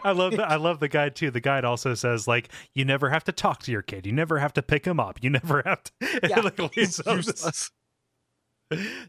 I 0.05 0.13
love 0.13 0.33
the, 0.37 0.49
I 0.49 0.57
love 0.57 0.81
the 0.81 0.89
guide 0.89 1.17
too. 1.17 1.31
The 1.31 1.41
guide 1.41 1.65
also 1.65 1.95
says 1.95 2.27
like 2.29 2.51
you 2.75 2.85
never 2.85 3.11
have 3.11 3.25
to 3.25 3.33
talk 3.33 3.63
to 3.65 3.73
your 3.73 3.83
kid, 3.83 4.07
you 4.07 4.13
never 4.13 4.39
have 4.39 4.53
to 4.55 4.63
pick 4.63 4.85
him 4.87 5.01
up, 5.01 5.19
you 5.23 5.31
never 5.31 5.63
have 5.65 5.83
to. 5.85 5.93
Yeah, 6.29 6.41
like, 6.41 6.59
it's 6.77 7.01
useless. 7.07 7.71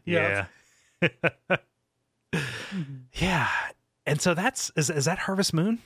yeah. 0.04 0.46
Mm-hmm. 1.02 2.94
yeah. 3.14 3.48
And 4.06 4.20
so 4.20 4.34
that's 4.34 4.70
is 4.76 4.90
is 4.90 5.04
that 5.06 5.18
Harvest 5.18 5.52
Moon? 5.54 5.78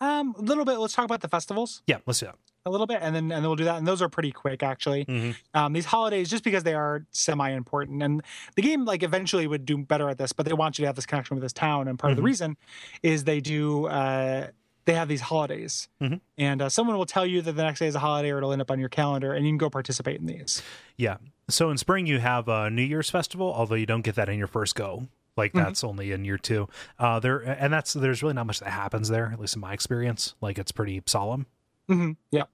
Um, 0.00 0.34
a 0.38 0.42
little 0.42 0.64
bit. 0.64 0.78
Let's 0.78 0.94
talk 0.94 1.04
about 1.04 1.20
the 1.22 1.28
festivals 1.28 1.82
Yeah, 1.86 1.98
let's 2.06 2.20
do 2.20 2.26
that. 2.26 2.36
a 2.66 2.70
little 2.70 2.86
bit, 2.86 2.98
and 3.00 3.14
then 3.14 3.24
and 3.24 3.30
then 3.32 3.42
we'll 3.44 3.56
do 3.56 3.64
that. 3.64 3.76
And 3.78 3.86
those 3.86 4.02
are 4.02 4.08
pretty 4.08 4.32
quick, 4.32 4.62
actually. 4.62 5.04
Mhm. 5.06 5.36
Um, 5.54 5.72
these 5.72 5.86
holidays, 5.86 6.28
just 6.28 6.44
because 6.44 6.64
they 6.64 6.74
are 6.74 7.06
semi-important, 7.12 8.02
and 8.02 8.22
the 8.56 8.62
game 8.62 8.84
like 8.84 9.02
eventually 9.02 9.46
would 9.46 9.64
do 9.64 9.78
better 9.78 10.08
at 10.10 10.18
this, 10.18 10.32
but 10.32 10.44
they 10.46 10.52
want 10.52 10.78
you 10.78 10.82
to 10.82 10.86
have 10.86 10.96
this 10.96 11.06
connection 11.06 11.34
with 11.36 11.42
this 11.42 11.52
town. 11.52 11.88
And 11.88 11.98
part 11.98 12.10
of 12.12 12.16
the 12.16 12.22
Mhm. 12.22 12.26
reason 12.26 12.56
is 13.02 13.24
they 13.24 13.40
do. 13.40 13.86
Uh, 13.86 14.48
they 14.84 14.94
have 14.94 15.08
these 15.08 15.22
holidays, 15.22 15.88
Mhm. 16.00 16.20
and 16.38 16.62
uh, 16.62 16.68
someone 16.68 16.96
will 16.96 17.06
tell 17.06 17.26
you 17.26 17.42
that 17.42 17.52
the 17.52 17.64
next 17.64 17.80
day 17.80 17.88
is 17.88 17.96
a 17.96 17.98
holiday, 17.98 18.30
or 18.30 18.38
it'll 18.38 18.52
end 18.52 18.62
up 18.62 18.70
on 18.70 18.78
your 18.78 18.88
calendar, 18.88 19.32
and 19.32 19.44
you 19.44 19.50
can 19.50 19.58
go 19.58 19.68
participate 19.68 20.20
in 20.20 20.26
these. 20.26 20.62
Yeah. 20.96 21.16
So 21.48 21.70
in 21.70 21.76
spring 21.78 22.06
you 22.06 22.20
have 22.20 22.46
a 22.48 22.70
New 22.70 22.82
Year's 22.82 23.10
festival, 23.10 23.52
although 23.52 23.74
you 23.74 23.86
don't 23.86 24.02
get 24.02 24.14
that 24.14 24.28
in 24.28 24.38
your 24.38 24.46
first 24.46 24.76
go. 24.76 25.08
Like 25.36 25.52
Mhm. 25.52 25.64
that's 25.64 25.84
only 25.84 26.12
in 26.12 26.24
year 26.24 26.38
two. 26.38 26.68
Uh, 26.98 27.20
there 27.20 27.38
and 27.38 27.72
that's 27.72 27.92
there's 27.92 28.22
really 28.22 28.34
not 28.34 28.46
much 28.46 28.60
that 28.60 28.70
happens 28.70 29.08
there, 29.08 29.26
at 29.32 29.38
least 29.40 29.54
in 29.56 29.60
my 29.60 29.72
experience. 29.72 30.34
Like 30.40 30.58
it's 30.58 30.72
pretty 30.72 31.02
solemn. 31.06 31.46
hmm 31.88 32.12
Yeah. 32.30 32.44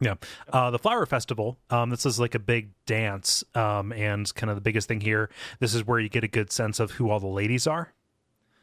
Yeah. 0.00 0.14
Uh, 0.50 0.70
the 0.70 0.78
flower 0.78 1.04
festival. 1.04 1.58
Um, 1.68 1.90
this 1.90 2.06
is 2.06 2.18
like 2.18 2.34
a 2.34 2.38
big 2.38 2.70
dance. 2.86 3.44
Um, 3.54 3.92
and 3.92 4.34
kind 4.34 4.48
of 4.48 4.56
the 4.56 4.62
biggest 4.62 4.88
thing 4.88 5.02
here. 5.02 5.28
This 5.58 5.74
is 5.74 5.86
where 5.86 6.00
you 6.00 6.08
get 6.08 6.24
a 6.24 6.28
good 6.28 6.50
sense 6.50 6.80
of 6.80 6.92
who 6.92 7.10
all 7.10 7.20
the 7.20 7.26
ladies 7.26 7.66
are. 7.66 7.92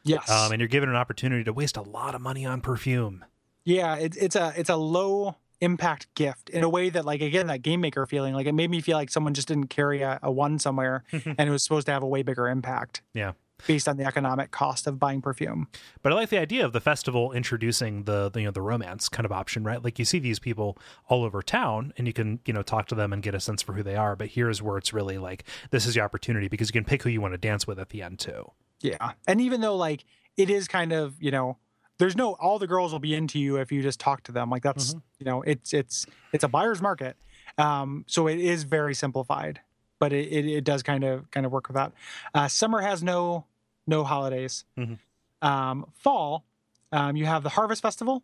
Yes. 0.02 0.28
Um, 0.28 0.50
and 0.52 0.60
you're 0.60 0.68
given 0.68 0.88
an 0.88 0.96
opportunity 0.96 1.44
to 1.44 1.52
waste 1.52 1.76
a 1.76 1.82
lot 1.82 2.14
of 2.16 2.20
money 2.20 2.44
on 2.44 2.60
perfume. 2.60 3.24
Yeah, 3.64 3.94
it's 3.96 4.16
it's 4.16 4.34
a 4.36 4.52
it's 4.56 4.70
a 4.70 4.76
low 4.76 5.36
impact 5.60 6.06
gift 6.14 6.48
in 6.50 6.62
a 6.64 6.68
way 6.68 6.88
that 6.88 7.04
like 7.04 7.20
again 7.20 7.48
that 7.48 7.62
game 7.62 7.80
maker 7.80 8.06
feeling 8.06 8.32
like 8.32 8.46
it 8.46 8.52
made 8.54 8.70
me 8.70 8.80
feel 8.80 8.96
like 8.96 9.10
someone 9.10 9.34
just 9.34 9.48
didn't 9.48 9.66
carry 9.66 10.02
a, 10.02 10.18
a 10.22 10.30
one 10.30 10.56
somewhere 10.58 11.02
and 11.12 11.40
it 11.40 11.50
was 11.50 11.62
supposed 11.64 11.84
to 11.86 11.92
have 11.92 12.02
a 12.02 12.06
way 12.06 12.22
bigger 12.22 12.48
impact 12.48 13.02
Yeah. 13.12 13.32
Based 13.66 13.88
on 13.88 13.96
the 13.96 14.04
economic 14.04 14.50
cost 14.50 14.86
of 14.86 14.98
buying 14.98 15.20
perfume 15.20 15.68
But 16.02 16.12
I 16.12 16.14
like 16.16 16.28
the 16.28 16.38
idea 16.38 16.64
of 16.64 16.72
the 16.72 16.80
festival 16.80 17.32
introducing 17.32 18.04
the, 18.04 18.28
the 18.30 18.40
you 18.40 18.46
know 18.46 18.52
the 18.52 18.62
romance 18.62 19.08
kind 19.08 19.24
of 19.26 19.32
option, 19.32 19.64
right? 19.64 19.82
Like 19.82 19.98
you 19.98 20.04
see 20.04 20.18
these 20.18 20.38
people 20.38 20.78
all 21.08 21.24
over 21.24 21.42
town, 21.42 21.92
and 21.96 22.06
you 22.06 22.12
can 22.12 22.40
you 22.46 22.52
know 22.52 22.62
talk 22.62 22.86
to 22.88 22.94
them 22.94 23.12
and 23.12 23.22
get 23.22 23.34
a 23.34 23.40
sense 23.40 23.62
for 23.62 23.72
who 23.72 23.82
they 23.82 23.96
are. 23.96 24.16
But 24.16 24.28
here's 24.28 24.62
where 24.62 24.78
it's 24.78 24.92
really 24.92 25.18
like 25.18 25.44
this 25.70 25.86
is 25.86 25.94
the 25.94 26.00
opportunity 26.00 26.48
because 26.48 26.68
you 26.68 26.72
can 26.72 26.84
pick 26.84 27.02
who 27.02 27.10
you 27.10 27.20
want 27.20 27.34
to 27.34 27.38
dance 27.38 27.66
with 27.66 27.78
at 27.78 27.90
the 27.90 28.02
end 28.02 28.18
too. 28.18 28.52
yeah 28.80 29.12
and 29.26 29.40
even 29.40 29.60
though 29.60 29.76
like 29.76 30.04
it 30.36 30.50
is 30.50 30.68
kind 30.68 30.92
of 30.92 31.14
you 31.20 31.30
know 31.30 31.58
there's 31.98 32.16
no 32.16 32.34
all 32.34 32.58
the 32.58 32.66
girls 32.66 32.92
will 32.92 33.00
be 33.00 33.14
into 33.14 33.38
you 33.38 33.56
if 33.56 33.72
you 33.72 33.82
just 33.82 33.98
talk 34.00 34.22
to 34.22 34.32
them 34.32 34.50
like 34.50 34.62
that's 34.62 34.94
you 35.18 35.24
know 35.26 35.42
it's 35.42 35.72
it's 35.72 36.06
it's 36.32 36.44
a 36.44 36.48
buyer's 36.48 36.80
market 36.80 37.16
um 37.58 38.04
so 38.06 38.28
it 38.28 38.38
is 38.38 38.62
very 38.62 38.94
simplified 38.94 39.60
but 39.98 40.12
it, 40.12 40.28
it, 40.32 40.46
it 40.46 40.64
does 40.64 40.82
kind 40.82 41.04
of 41.04 41.30
kind 41.30 41.44
of 41.46 41.52
work 41.52 41.68
with 41.68 41.74
that 41.74 41.92
uh 42.34 42.48
summer 42.48 42.80
has 42.80 43.02
no 43.02 43.44
no 43.86 44.04
holidays 44.04 44.64
Mhm. 44.76 44.98
um 45.42 45.86
fall 45.94 46.44
um 46.92 47.16
you 47.16 47.26
have 47.26 47.42
the 47.42 47.50
harvest 47.50 47.82
festival 47.82 48.22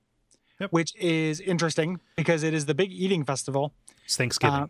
Yep. 0.61 0.71
which 0.73 0.95
is 0.97 1.41
interesting 1.41 1.99
because 2.17 2.45
it 2.45 2.55
is 2.55 2.67
the 2.67 2.75
big 2.75 2.93
eating 2.93 3.25
festival 3.25 3.73
It's 4.05 4.17
Thanksgiving. 4.17 4.55
Uh, 4.55 4.67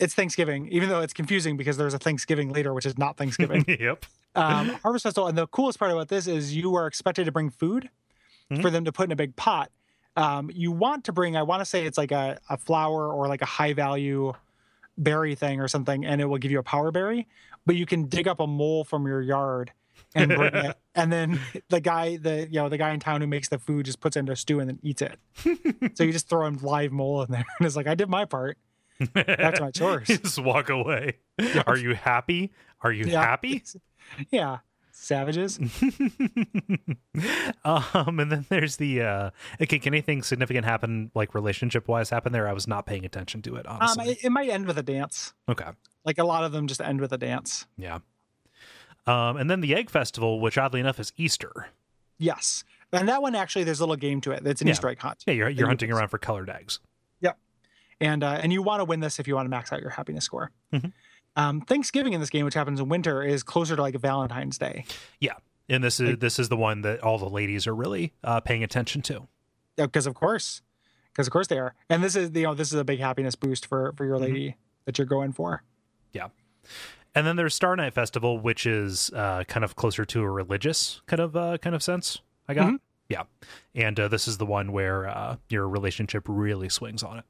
it's 0.00 0.12
thanksgiving 0.14 0.68
even 0.72 0.88
though 0.88 1.00
it's 1.00 1.12
confusing 1.12 1.56
because 1.56 1.76
there's 1.76 1.94
a 1.94 1.98
thanksgiving 1.98 2.52
later 2.52 2.74
which 2.74 2.86
is 2.86 2.98
not 2.98 3.16
thanksgiving 3.16 3.64
yep. 3.80 4.04
um, 4.34 4.70
Harvest 4.82 5.04
Festival. 5.04 5.28
And 5.28 5.38
the 5.38 5.46
coolest 5.48 5.78
part 5.78 5.90
about 5.92 6.08
this 6.08 6.26
is 6.26 6.54
you 6.56 6.74
are 6.74 6.86
expected 6.88 7.24
to 7.26 7.32
bring 7.32 7.50
food 7.50 7.88
Mhm. 8.50 8.62
for 8.62 8.70
them 8.70 8.84
to 8.86 8.92
put 8.92 9.04
in 9.04 9.12
a 9.12 9.16
big 9.16 9.36
pot. 9.36 9.70
Um, 10.16 10.50
you 10.54 10.72
want 10.72 11.04
to 11.04 11.12
bring, 11.12 11.36
I 11.36 11.42
want 11.42 11.60
to 11.60 11.64
say 11.66 11.84
it's 11.86 11.98
like 11.98 12.10
a, 12.12 12.38
a 12.48 12.56
flower 12.56 13.12
or 13.12 13.28
like 13.28 13.42
a 13.42 13.46
high 13.46 13.74
value 13.74 14.32
berry 14.98 15.34
thing 15.34 15.60
or 15.60 15.68
something, 15.68 16.04
and 16.04 16.20
it 16.20 16.26
will 16.26 16.38
give 16.38 16.50
you 16.50 16.58
a 16.58 16.62
power 16.62 16.90
berry. 16.90 17.26
But 17.64 17.76
you 17.76 17.86
can 17.86 18.06
dig 18.06 18.26
up 18.28 18.40
a 18.40 18.46
mole 18.46 18.84
from 18.84 19.06
your 19.06 19.20
yard 19.22 19.72
and 20.14 20.34
bring 20.34 20.54
it, 20.54 20.76
and 20.94 21.12
then 21.12 21.40
the 21.68 21.80
guy, 21.80 22.16
the 22.16 22.46
you 22.50 22.60
know 22.60 22.68
the 22.68 22.78
guy 22.78 22.92
in 22.92 23.00
town 23.00 23.20
who 23.20 23.26
makes 23.26 23.48
the 23.48 23.58
food 23.58 23.86
just 23.86 24.00
puts 24.00 24.16
it 24.16 24.20
into 24.20 24.32
a 24.32 24.36
stew 24.36 24.60
and 24.60 24.68
then 24.70 24.78
eats 24.82 25.02
it. 25.02 25.18
so 25.94 26.04
you 26.04 26.12
just 26.12 26.28
throw 26.28 26.46
a 26.46 26.50
live 26.50 26.92
mole 26.92 27.22
in 27.22 27.30
there, 27.30 27.44
and 27.58 27.66
it's 27.66 27.76
like 27.76 27.86
I 27.86 27.94
did 27.94 28.08
my 28.08 28.24
part. 28.24 28.58
That's 29.14 29.60
my 29.60 29.70
chores. 29.74 30.08
Just 30.08 30.38
walk 30.42 30.70
away. 30.70 31.18
Are 31.66 31.76
you 31.76 31.94
happy? 31.94 32.52
Are 32.80 32.92
you 32.92 33.06
Yeah. 33.06 33.22
happy? 33.22 33.62
Yeah, 34.30 34.58
savages. 35.00 35.58
um, 37.64 38.20
and 38.20 38.30
then 38.32 38.46
there's 38.48 38.76
the 38.76 39.02
uh, 39.02 39.30
okay. 39.62 39.78
Can 39.78 39.94
anything 39.94 40.22
significant 40.22 40.64
happen, 40.64 41.10
like 41.14 41.34
relationship 41.34 41.88
wise, 41.88 42.10
happen 42.10 42.32
there? 42.32 42.48
I 42.48 42.52
was 42.52 42.66
not 42.66 42.86
paying 42.86 43.04
attention 43.04 43.42
to 43.42 43.56
it, 43.56 43.68
Um, 43.68 43.78
honestly. 43.80 44.10
it, 44.12 44.24
it 44.24 44.30
might 44.30 44.48
end 44.50 44.66
with 44.66 44.78
a 44.78 44.82
dance. 44.82 45.34
okay, 45.48 45.70
Like 46.04 46.18
a 46.18 46.24
lot 46.24 46.44
of 46.44 46.52
them 46.52 46.66
just 46.66 46.80
end 46.80 47.00
with 47.00 47.12
a 47.12 47.18
dance. 47.18 47.66
yeah. 47.76 47.98
Um, 49.06 49.38
and 49.38 49.50
then 49.50 49.62
the 49.62 49.74
egg 49.74 49.88
festival, 49.88 50.38
which 50.38 50.58
oddly 50.58 50.80
enough 50.80 51.00
is 51.00 51.14
Easter. 51.16 51.68
Yes. 52.18 52.62
And 52.92 53.08
that 53.08 53.22
one 53.22 53.34
actually, 53.34 53.64
there's 53.64 53.80
a 53.80 53.84
little 53.84 53.96
game 53.96 54.20
to 54.22 54.32
it. 54.32 54.46
It's 54.46 54.60
an 54.60 54.66
Yeah. 54.66 54.72
Easter 54.72 54.88
egg 54.88 54.98
hunt. 54.98 55.24
Yeah, 55.26 55.32
you're 55.32 55.48
you 55.48 55.60
you're 55.60 55.68
hunting 55.68 55.90
around 55.90 56.08
for 56.08 56.18
colored 56.18 56.50
eggs. 56.50 56.78
Yep. 57.20 57.38
And 58.02 58.22
uh, 58.22 58.38
and 58.42 58.52
you 58.52 58.60
want 58.62 58.80
to 58.80 58.84
win 58.84 59.00
this 59.00 59.18
if 59.18 59.26
you 59.26 59.34
want 59.34 59.46
to 59.46 59.50
max 59.50 59.72
out 59.72 59.80
your 59.80 59.90
happiness 59.90 60.24
score. 60.24 60.50
Mhm. 60.74 60.92
Um, 61.38 61.60
Thanksgiving 61.62 62.12
in 62.12 62.20
this 62.20 62.30
game, 62.30 62.44
which 62.44 62.54
happens 62.54 62.80
in 62.80 62.88
winter, 62.88 63.22
is 63.22 63.42
closer 63.42 63.76
to 63.76 63.80
like 63.82 63.94
a 63.94 63.98
Valentine's 63.98 64.58
Day. 64.58 64.84
Yeah, 65.20 65.34
and 65.68 65.82
this 65.84 66.00
is 66.00 66.10
Like- 66.10 66.20
this 66.20 66.38
is 66.38 66.48
the 66.48 66.56
one 66.56 66.82
that 66.82 67.00
all 67.00 67.18
the 67.18 67.28
ladies 67.30 67.66
are 67.66 67.74
really 67.74 68.12
uh, 68.24 68.40
paying 68.40 68.62
attention 68.64 69.02
to. 69.02 69.28
Because 69.76 70.06
of 70.06 70.14
course, 70.14 70.62
because 71.12 71.28
of 71.28 71.32
course 71.32 71.46
they 71.46 71.58
are. 71.58 71.74
And 71.88 72.02
this 72.02 72.16
is 72.16 72.30
you 72.34 72.42
know 72.42 72.54
this 72.54 72.68
is 72.72 72.78
a 72.78 72.84
big 72.84 72.98
happiness 73.00 73.36
boost 73.36 73.66
for 73.66 73.92
for 73.96 74.04
Mm-hmm. 74.04 74.08
your 74.08 74.18
lady 74.18 74.56
that 74.84 74.98
you're 74.98 75.06
going 75.06 75.32
for. 75.32 75.62
Yeah. 76.12 76.28
And 77.14 77.26
then 77.26 77.36
there's 77.36 77.54
Star 77.54 77.74
Night 77.76 77.94
Festival, 77.94 78.38
which 78.38 78.66
is 78.66 79.10
uh, 79.14 79.44
kind 79.44 79.64
of 79.64 79.76
closer 79.76 80.04
to 80.04 80.22
a 80.22 80.30
religious 80.30 81.00
kind 81.06 81.20
of 81.20 81.36
uh, 81.36 81.58
kind 81.58 81.74
of 81.76 81.82
sense. 81.82 82.20
I 82.48 82.54
got, 82.54 82.72
Mhm. 82.72 82.78
yeah. 83.08 83.22
And 83.74 83.98
uh, 84.00 84.08
this 84.08 84.26
is 84.28 84.38
the 84.38 84.46
one 84.46 84.72
where 84.72 85.06
uh, 85.08 85.36
your 85.48 85.68
relationship 85.68 86.24
really 86.26 86.68
swings 86.68 87.02
on 87.02 87.18
it. 87.18 87.24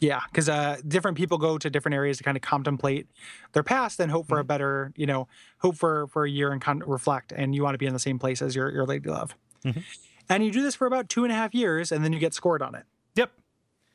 Yeah, 0.00 0.20
because 0.30 0.48
uh, 0.48 0.78
different 0.86 1.16
people 1.16 1.38
go 1.38 1.58
to 1.58 1.70
different 1.70 1.94
areas 1.94 2.18
to 2.18 2.24
kind 2.24 2.36
of 2.36 2.42
contemplate 2.42 3.06
their 3.52 3.62
past 3.62 4.00
and 4.00 4.10
hope 4.10 4.26
for 4.26 4.34
Mm-hmm. 4.36 4.40
a 4.40 4.44
better, 4.44 4.92
you 4.96 5.06
know, 5.06 5.28
hope 5.58 5.76
for 5.76 6.08
for 6.08 6.24
a 6.24 6.30
year 6.30 6.50
and 6.50 6.60
con- 6.60 6.82
reflect. 6.86 7.32
And 7.32 7.54
you 7.54 7.62
want 7.62 7.74
to 7.74 7.78
be 7.78 7.86
in 7.86 7.92
the 7.92 7.98
same 8.00 8.18
place 8.18 8.42
as 8.42 8.56
your 8.56 8.70
your 8.72 8.84
lady 8.84 9.08
love. 9.08 9.36
Mhm. 9.64 9.82
And 10.28 10.44
you 10.44 10.50
do 10.50 10.62
this 10.62 10.74
for 10.74 10.86
about 10.86 11.08
two 11.08 11.22
and 11.24 11.32
a 11.32 11.36
half 11.36 11.54
years, 11.54 11.92
and 11.92 12.04
then 12.04 12.12
you 12.12 12.18
get 12.18 12.34
scored 12.34 12.62
on 12.62 12.74
it. 12.74 12.84
Yep. 13.14 13.30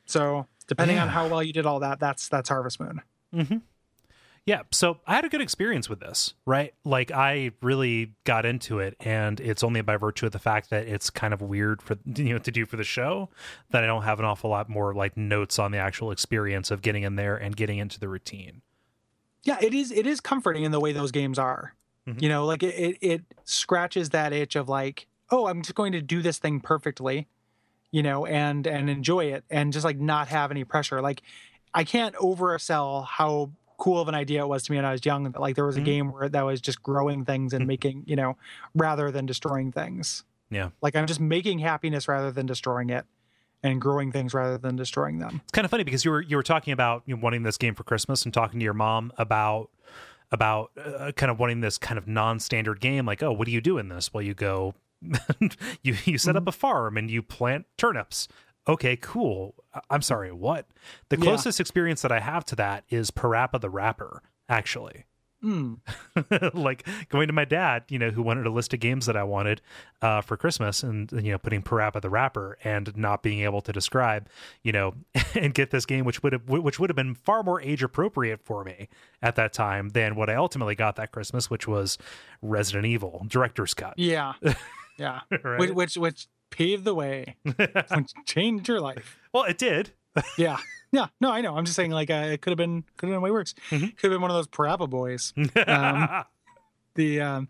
So 0.06 0.48
depending 0.68 0.98
on 1.00 1.10
how 1.10 1.28
well 1.28 1.44
you 1.44 1.52
did 1.52 1.66
all 1.66 1.80
that, 1.82 2.00
that's 2.00 2.30
that's 2.30 2.48
Harvest 2.50 2.80
Moon. 2.80 3.02
Mm-hmm. 3.34 3.58
Yeah, 4.48 4.62
so 4.72 5.02
I 5.06 5.16
had 5.16 5.26
a 5.26 5.30
good 5.30 5.42
experience 5.42 5.90
with 5.90 6.00
this, 6.00 6.34
right? 6.46 6.74
Like 6.86 7.12
I 7.12 7.52
really 7.62 8.16
got 8.24 8.46
into 8.46 8.80
it, 8.80 8.96
and 9.02 9.42
it's 9.42 9.62
only 9.62 9.82
by 9.82 9.98
virtue 9.98 10.26
of 10.26 10.32
the 10.32 10.40
fact 10.40 10.70
that 10.70 10.88
it's 10.88 11.10
kind 11.10 11.34
of 11.34 11.42
weird 11.42 11.82
for 11.82 11.98
you 12.06 12.30
know 12.34 12.40
to 12.40 12.50
do 12.50 12.66
for 12.66 12.78
the 12.78 12.86
show 12.86 13.30
that 13.72 13.84
I 13.84 13.88
don't 13.88 14.04
have 14.04 14.20
an 14.20 14.26
awful 14.26 14.50
lot 14.50 14.70
more 14.70 14.94
like 14.94 15.18
notes 15.18 15.60
on 15.60 15.72
the 15.72 15.80
actual 15.80 16.12
experience 16.12 16.72
of 16.72 16.82
getting 16.82 17.04
in 17.04 17.18
there 17.18 17.36
and 17.36 17.58
getting 17.58 17.78
into 17.78 18.00
the 18.00 18.08
routine. 18.08 18.62
Yeah, 19.44 19.58
it 19.62 19.74
is. 19.74 19.92
It 19.92 20.08
is 20.08 20.22
comforting 20.22 20.64
in 20.64 20.72
the 20.72 20.80
way 20.80 20.94
those 20.94 21.12
games 21.12 21.38
are. 21.38 21.76
Mhm. 22.08 22.22
You 22.22 22.30
know, 22.30 22.46
like 22.46 22.64
it, 22.64 22.74
it 22.76 22.98
it 23.02 23.22
scratches 23.44 24.12
that 24.12 24.32
itch 24.32 24.56
of 24.56 24.70
like, 24.70 25.08
oh, 25.30 25.48
I'm 25.48 25.62
just 25.62 25.76
going 25.76 25.92
to 25.92 26.02
do 26.02 26.22
this 26.22 26.38
thing 26.40 26.62
perfectly, 26.62 27.28
you 27.92 28.02
know, 28.02 28.26
and 28.26 28.66
and 28.66 28.90
enjoy 28.90 29.26
it, 29.26 29.44
and 29.50 29.74
just 29.74 29.84
like 29.84 30.00
not 30.00 30.30
have 30.30 30.52
any 30.52 30.64
pressure. 30.64 31.02
Like, 31.02 31.22
I 31.74 31.84
can't 31.84 32.16
oversell 32.16 33.06
how 33.06 33.52
cool 33.78 34.02
of 34.02 34.08
an 34.08 34.16
idea 34.16 34.42
it 34.44 34.48
was 34.48 34.64
to 34.64 34.72
me 34.72 34.78
when 34.78 34.86
I 34.86 34.92
was 34.92 35.06
young. 35.06 35.24
That 35.24 35.40
like 35.40 35.56
there 35.56 35.66
was 35.66 35.78
a 35.78 35.82
Mhm. 35.82 35.86
game 35.86 36.12
where 36.12 36.28
that 36.30 36.42
was 36.46 36.60
just 36.62 36.82
growing 36.84 37.26
things 37.26 37.54
and 37.54 37.64
Mhm. 37.64 37.68
making, 37.68 38.04
you 38.08 38.16
know, 38.16 38.38
rather 38.76 39.12
than 39.12 39.26
destroying 39.26 39.72
things. 39.72 40.24
Yeah. 40.50 40.70
Like 40.82 40.96
I'm 40.96 41.08
just 41.08 41.20
making 41.20 41.60
happiness 41.60 42.08
rather 42.08 42.32
than 42.32 42.46
destroying 42.46 42.90
it, 42.90 43.06
and 43.64 43.82
growing 43.82 44.12
things 44.12 44.34
rather 44.34 44.58
than 44.58 44.76
destroying 44.76 45.20
them. 45.20 45.42
It's 45.44 45.52
kind 45.52 45.66
of 45.66 45.72
funny 45.72 45.84
because 45.84 46.06
you 46.06 46.12
were 46.12 46.22
you 46.22 46.38
were 46.38 46.44
talking 46.44 46.74
about 46.74 47.04
you 47.06 47.16
know, 47.16 47.22
wanting 47.22 47.44
this 47.44 47.58
game 47.58 47.76
for 47.76 47.84
Christmas 47.84 48.24
and 48.26 48.34
talking 48.34 48.60
to 48.60 48.64
your 48.64 48.74
mom 48.74 49.12
about 49.18 49.70
about 50.32 50.72
uh, 50.78 51.12
kind 51.16 51.32
of 51.32 51.40
wanting 51.40 51.62
this 51.62 51.78
kind 51.78 51.98
of 51.98 52.06
non-standard 52.08 52.82
game 52.82 53.06
like 53.06 53.24
oh 53.24 53.32
what 53.32 53.46
do 53.46 53.52
you 53.52 53.62
do 53.62 53.78
in 53.78 53.88
this 53.88 54.14
well 54.14 54.22
you 54.22 54.34
go 54.34 54.74
you 55.84 55.96
you 56.06 56.18
set 56.18 56.36
up 56.36 56.48
a 56.48 56.52
farm 56.52 56.98
and 56.98 57.10
you 57.10 57.22
plant 57.22 57.66
turnips 57.78 58.28
okay 58.68 58.96
cool 58.96 59.56
i'm 59.90 60.02
sorry 60.02 60.32
what 60.32 60.68
the 61.10 61.18
Yeah. 61.18 61.24
closest 61.24 61.60
experience 61.60 62.02
that 62.02 62.12
i 62.12 62.20
have 62.20 62.46
to 62.46 62.56
that 62.56 62.84
is 62.90 63.12
parappa 63.12 63.60
the 63.62 63.70
rapper 63.70 64.22
actually 64.50 65.06
Hmm. 65.40 65.76
like 66.56 66.88
going 67.10 67.28
to 67.28 67.34
my 67.34 67.46
dad, 67.46 67.84
you 67.90 68.00
know, 68.00 68.10
who 68.10 68.24
wanted 68.24 68.48
a 68.48 68.50
list 68.50 68.74
of 68.74 68.80
games 68.80 69.06
that 69.06 69.16
I 69.16 69.22
wanted 69.24 69.62
uh, 70.02 70.22
for 70.22 70.36
Christmas, 70.36 70.82
and 70.82 71.12
you 71.12 71.32
know, 71.32 71.38
putting 71.38 71.62
Parappa 71.62 72.02
the 72.02 72.10
Rapper 72.10 72.58
and 72.64 72.98
not 72.98 73.22
being 73.22 73.42
able 73.42 73.62
to 73.62 73.72
describe, 73.72 74.30
you 74.64 74.72
know, 74.72 74.96
and 75.36 75.54
get 75.54 75.70
this 75.70 75.86
game, 75.86 76.06
which 76.06 76.24
would 76.24 76.34
have 76.34 76.50
which 76.50 76.80
would 76.80 76.90
have 76.90 76.96
been 76.96 77.14
far 77.14 77.44
more 77.44 77.62
age 77.62 77.84
appropriate 77.84 78.42
for 78.44 78.64
me 78.64 78.90
at 79.22 79.36
that 79.36 79.54
time 79.54 79.90
than 79.90 80.16
what 80.16 80.28
I 80.28 80.34
ultimately 80.34 80.74
got 80.74 80.96
that 80.96 81.12
Christmas, 81.12 81.52
which 81.52 81.68
was 81.68 82.00
Resident 82.42 82.88
Evil 82.88 83.24
Director's 83.28 83.76
Cut. 83.76 83.94
Yeah. 84.00 84.34
Yeah. 84.98 85.20
Right? 85.44 85.60
which, 85.60 85.70
which 85.70 85.98
which 85.98 86.28
paved 86.50 86.84
the 86.86 86.94
way, 86.96 87.36
changed 88.26 88.68
your 88.68 88.80
life. 88.82 89.18
well, 89.34 89.44
it 89.44 89.58
did. 89.58 89.92
Yeah, 90.38 90.58
yeah. 90.92 91.08
No, 91.22 91.32
I 91.32 91.42
know. 91.42 91.56
I'm 91.56 91.66
just 91.66 91.76
saying, 91.76 91.92
like, 91.92 92.10
uh, 92.10 92.30
it 92.32 92.42
could 92.42 92.50
have 92.52 92.58
been 92.58 92.84
could 92.98 93.08
have 93.10 93.16
been 93.16 93.22
way 93.22 93.30
worse. 93.32 93.54
Mhm. 93.70 93.96
Could 93.98 94.10
have 94.10 94.12
been 94.12 94.22
one 94.22 94.32
of 94.32 94.36
those 94.38 94.48
Parappa 94.48 94.90
boys. 94.90 95.34
Um, 95.68 96.24
The 96.96 97.22
um, 97.22 97.48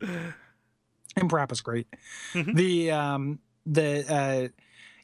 and 1.16 1.30
Parappa's 1.30 1.62
great. 1.62 1.88
Mhm. 2.34 2.56
The 2.56 2.92
um, 2.92 3.40
the 3.66 4.06
uh, 4.14 4.48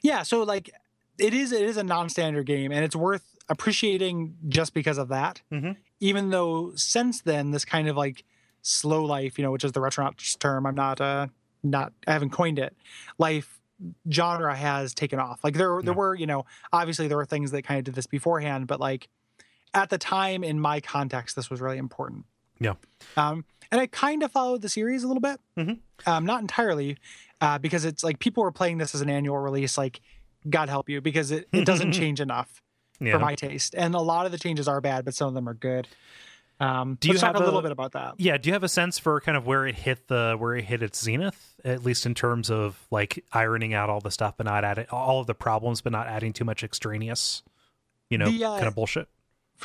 yeah. 0.01 0.23
So 0.23 0.43
like, 0.43 0.69
it 1.17 1.33
is 1.33 1.53
it 1.53 1.61
is 1.61 1.77
a 1.77 1.83
non-standard 1.83 2.45
game, 2.45 2.71
and 2.73 2.83
it's 2.83 2.95
worth 2.95 3.23
appreciating 3.47 4.35
just 4.49 4.73
because 4.73 4.97
of 4.97 5.07
that. 5.07 5.41
Mhm. 5.51 5.77
Even 6.01 6.29
though 6.29 6.73
since 6.75 7.21
then, 7.21 7.51
this 7.51 7.63
kind 7.63 7.87
of 7.87 7.95
like 7.95 8.25
slow 8.61 9.05
life, 9.05 9.37
you 9.39 9.43
know, 9.45 9.51
which 9.51 9.63
is 9.63 9.71
the 9.71 9.79
retronauts 9.79 10.37
term. 10.37 10.65
I'm 10.65 10.75
not 10.75 10.99
uh 10.99 11.27
not 11.63 11.93
I 12.05 12.11
haven't 12.11 12.31
coined 12.31 12.59
it. 12.59 12.75
Life 13.17 13.61
genre 14.11 14.55
has 14.55 14.93
taken 14.93 15.19
off. 15.19 15.43
Like 15.43 15.55
there 15.55 15.81
there 15.81 15.93
Yeah. 15.93 15.97
were, 15.97 16.15
you 16.15 16.25
know, 16.27 16.45
obviously 16.71 17.07
there 17.07 17.17
were 17.17 17.25
things 17.25 17.51
that 17.51 17.63
kind 17.63 17.77
of 17.79 17.83
did 17.85 17.95
this 17.95 18.07
beforehand, 18.07 18.67
but 18.67 18.79
like 18.79 19.09
at 19.73 19.89
the 19.89 19.97
time 19.97 20.43
in 20.43 20.59
my 20.59 20.79
context, 20.79 21.35
this 21.35 21.49
was 21.49 21.59
really 21.61 21.77
important. 21.77 22.25
Yeah. 22.59 22.75
Um, 23.17 23.45
and 23.71 23.81
I 23.81 23.87
kind 23.87 24.21
of 24.23 24.31
followed 24.31 24.61
the 24.61 24.69
series 24.69 25.03
a 25.03 25.07
little 25.07 25.21
bit, 25.21 25.39
Mhm. 25.57 25.79
um, 26.05 26.25
not 26.25 26.41
entirely, 26.41 26.97
uh, 27.41 27.57
because 27.57 27.83
it's 27.83 28.03
like 28.03 28.19
people 28.19 28.43
were 28.43 28.51
playing 28.51 28.77
this 28.77 28.93
as 28.93 29.01
an 29.01 29.09
annual 29.09 29.37
release. 29.39 29.77
Like, 29.77 29.99
God 30.49 30.69
help 30.69 30.89
you, 30.89 31.01
because 31.01 31.31
it, 31.31 31.47
it 31.51 31.65
doesn't 31.65 31.91
change 32.01 32.21
enough 32.21 32.61
yeah. 32.99 33.13
for 33.13 33.19
my 33.19 33.33
taste. 33.33 33.73
And 33.75 33.95
a 33.95 33.99
lot 33.99 34.25
of 34.27 34.31
the 34.31 34.37
changes 34.37 34.67
are 34.67 34.79
bad, 34.79 35.05
but 35.05 35.15
some 35.15 35.27
of 35.27 35.33
them 35.33 35.49
are 35.49 35.53
good. 35.55 35.87
Um, 36.59 36.97
Do 36.99 37.09
you 37.09 37.15
talk 37.15 37.33
have 37.33 37.35
a 37.41 37.43
little 37.45 37.59
a- 37.59 37.63
bit 37.63 37.71
about 37.71 37.91
that? 37.93 38.13
Yeah, 38.17 38.37
do 38.37 38.47
you 38.49 38.53
have 38.53 38.63
a 38.63 38.69
sense 38.69 38.99
for 38.99 39.19
kind 39.21 39.35
of 39.37 39.45
where 39.45 39.65
it 39.65 39.75
hit 39.75 40.07
the 40.07 40.35
where 40.37 40.55
it 40.55 40.65
hit 40.65 40.81
its 40.83 41.01
zenith, 41.03 41.55
at 41.65 41.83
least 41.83 42.05
in 42.05 42.13
terms 42.13 42.49
of 42.51 42.79
like 42.91 43.23
ironing 43.33 43.73
out 43.73 43.89
all 43.89 43.99
the 43.99 44.11
stuff, 44.11 44.35
but 44.37 44.45
not 44.45 44.63
adding 44.63 44.85
all 44.91 45.19
of 45.19 45.27
the 45.27 45.33
problems, 45.33 45.81
but 45.81 45.91
not 45.91 46.07
adding 46.07 46.31
too 46.31 46.45
much 46.45 46.63
extraneous 46.63 47.43
you 48.09 48.17
know, 48.19 48.29
The, 48.29 48.45
uh, 48.45 48.55
kind 48.55 48.67
of 48.67 48.75
bullshit. 48.75 49.07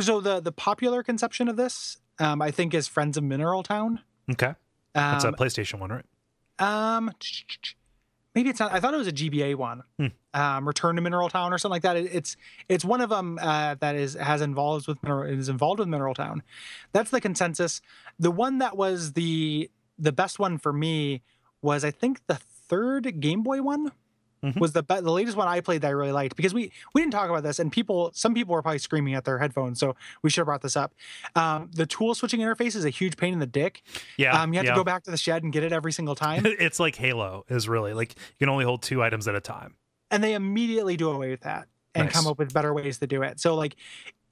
So 0.01 0.21
the 0.21 0.41
the 0.41 0.53
popular 0.53 1.03
conception 1.03 1.49
of 1.49 1.57
this, 1.57 1.99
um, 2.19 2.41
I 2.41 2.51
think, 2.51 2.73
is 2.73 2.89
Friends 2.89 3.17
of 3.19 3.25
Mineral 3.25 3.63
Town. 3.63 4.01
Okay, 4.31 4.55
that's 4.95 5.25
a 5.25 5.29
Um, 5.29 5.35
PlayStation 5.35 5.79
one, 5.81 5.91
right? 5.91 6.05
um, 6.59 7.13
maybe 8.35 8.51
it's 8.51 8.61
not. 8.61 8.73
I 8.73 8.81
thought 8.81 8.95
it 8.95 8.99
was 8.99 9.07
a 9.07 9.13
GBA 9.13 9.57
one. 9.57 9.83
Hmm. 9.99 10.07
Um, 10.35 10.67
Return 10.67 10.97
to 10.97 11.03
Mineral 11.03 11.29
Town 11.29 11.53
or 11.53 11.59
something 11.59 11.75
like 11.75 11.83
that. 11.83 11.97
It, 11.97 12.11
it's 12.13 12.37
it's 12.69 12.85
one 12.85 13.01
of 13.01 13.11
them 13.11 13.39
uh, 13.41 13.77
that 13.81 13.97
is 13.97 14.15
has 14.15 14.41
involved 14.41 14.87
with 14.87 15.03
mineral 15.03 15.31
is 15.31 15.49
involved 15.49 15.81
with 15.81 15.89
Mineral 15.89 16.15
Town. 16.15 16.43
That's 16.93 17.11
the 17.11 17.21
consensus. 17.21 17.81
The 18.19 18.31
one 18.31 18.59
that 18.59 18.77
was 18.77 19.13
the 19.13 19.71
the 19.99 20.13
best 20.13 20.39
one 20.39 20.59
for 20.59 20.73
me 20.73 21.23
was 21.63 21.85
I 21.85 21.91
think 21.91 22.21
the 22.27 22.37
third 22.37 23.21
Game 23.21 23.43
Boy 23.43 23.63
one. 23.63 23.93
Mhm. 24.45 24.61
Was 24.61 24.73
the 24.73 24.83
be- 24.83 25.01
the 25.01 25.11
latest 25.11 25.37
one 25.37 25.49
I 25.49 25.61
played 25.61 25.81
that 25.83 25.89
I 25.89 25.91
really 25.91 26.13
liked 26.13 26.37
because 26.37 26.55
we 26.55 26.71
we 26.95 27.01
didn't 27.01 27.13
talk 27.13 27.29
about 27.31 27.43
this 27.43 27.59
and 27.59 27.73
people 27.73 28.11
some 28.15 28.35
people 28.35 28.55
were 28.55 28.63
probably 28.63 28.79
screaming 28.79 29.15
at 29.15 29.25
their 29.25 29.39
headphones 29.39 29.81
so 29.81 29.97
we 30.23 30.31
should 30.31 30.41
have 30.43 30.47
brought 30.47 30.63
this 30.63 30.77
up. 30.77 30.95
Um, 31.35 31.71
the 31.75 31.87
tool 31.87 32.15
switching 32.15 32.41
interface 32.41 32.77
is 32.77 32.85
a 32.85 32.91
huge 32.91 33.17
pain 33.17 33.33
in 33.33 33.39
the 33.41 33.47
dick. 33.47 33.83
Yeah, 34.17 34.41
Um, 34.41 34.53
you 34.53 34.59
have 34.59 34.67
yeah. 34.67 34.73
to 34.73 34.77
go 34.77 34.85
back 34.85 35.03
to 35.05 35.11
the 35.11 35.17
shed 35.17 35.43
and 35.43 35.53
get 35.53 35.65
it 35.65 35.73
every 35.73 35.93
single 35.93 36.15
time. 36.15 36.43
it's 36.47 36.79
like 36.79 36.95
Halo 36.97 37.45
is 37.49 37.69
really 37.69 37.95
like 37.95 38.15
you 38.17 38.47
can 38.47 38.49
only 38.49 38.65
hold 38.65 38.83
two 38.83 39.03
items 39.03 39.27
at 39.27 39.35
a 39.35 39.41
time. 39.41 39.75
and 40.11 40.23
they 40.23 40.35
immediately 40.35 40.97
do 40.97 41.11
away 41.11 41.31
with 41.31 41.41
that 41.41 41.67
and 41.95 42.07
Nice. 42.07 42.15
come 42.15 42.27
up 42.27 42.39
with 42.39 42.53
better 42.55 42.73
ways 42.73 42.99
to 42.99 43.07
do 43.07 43.23
it. 43.23 43.41
So 43.41 43.55
like 43.55 43.77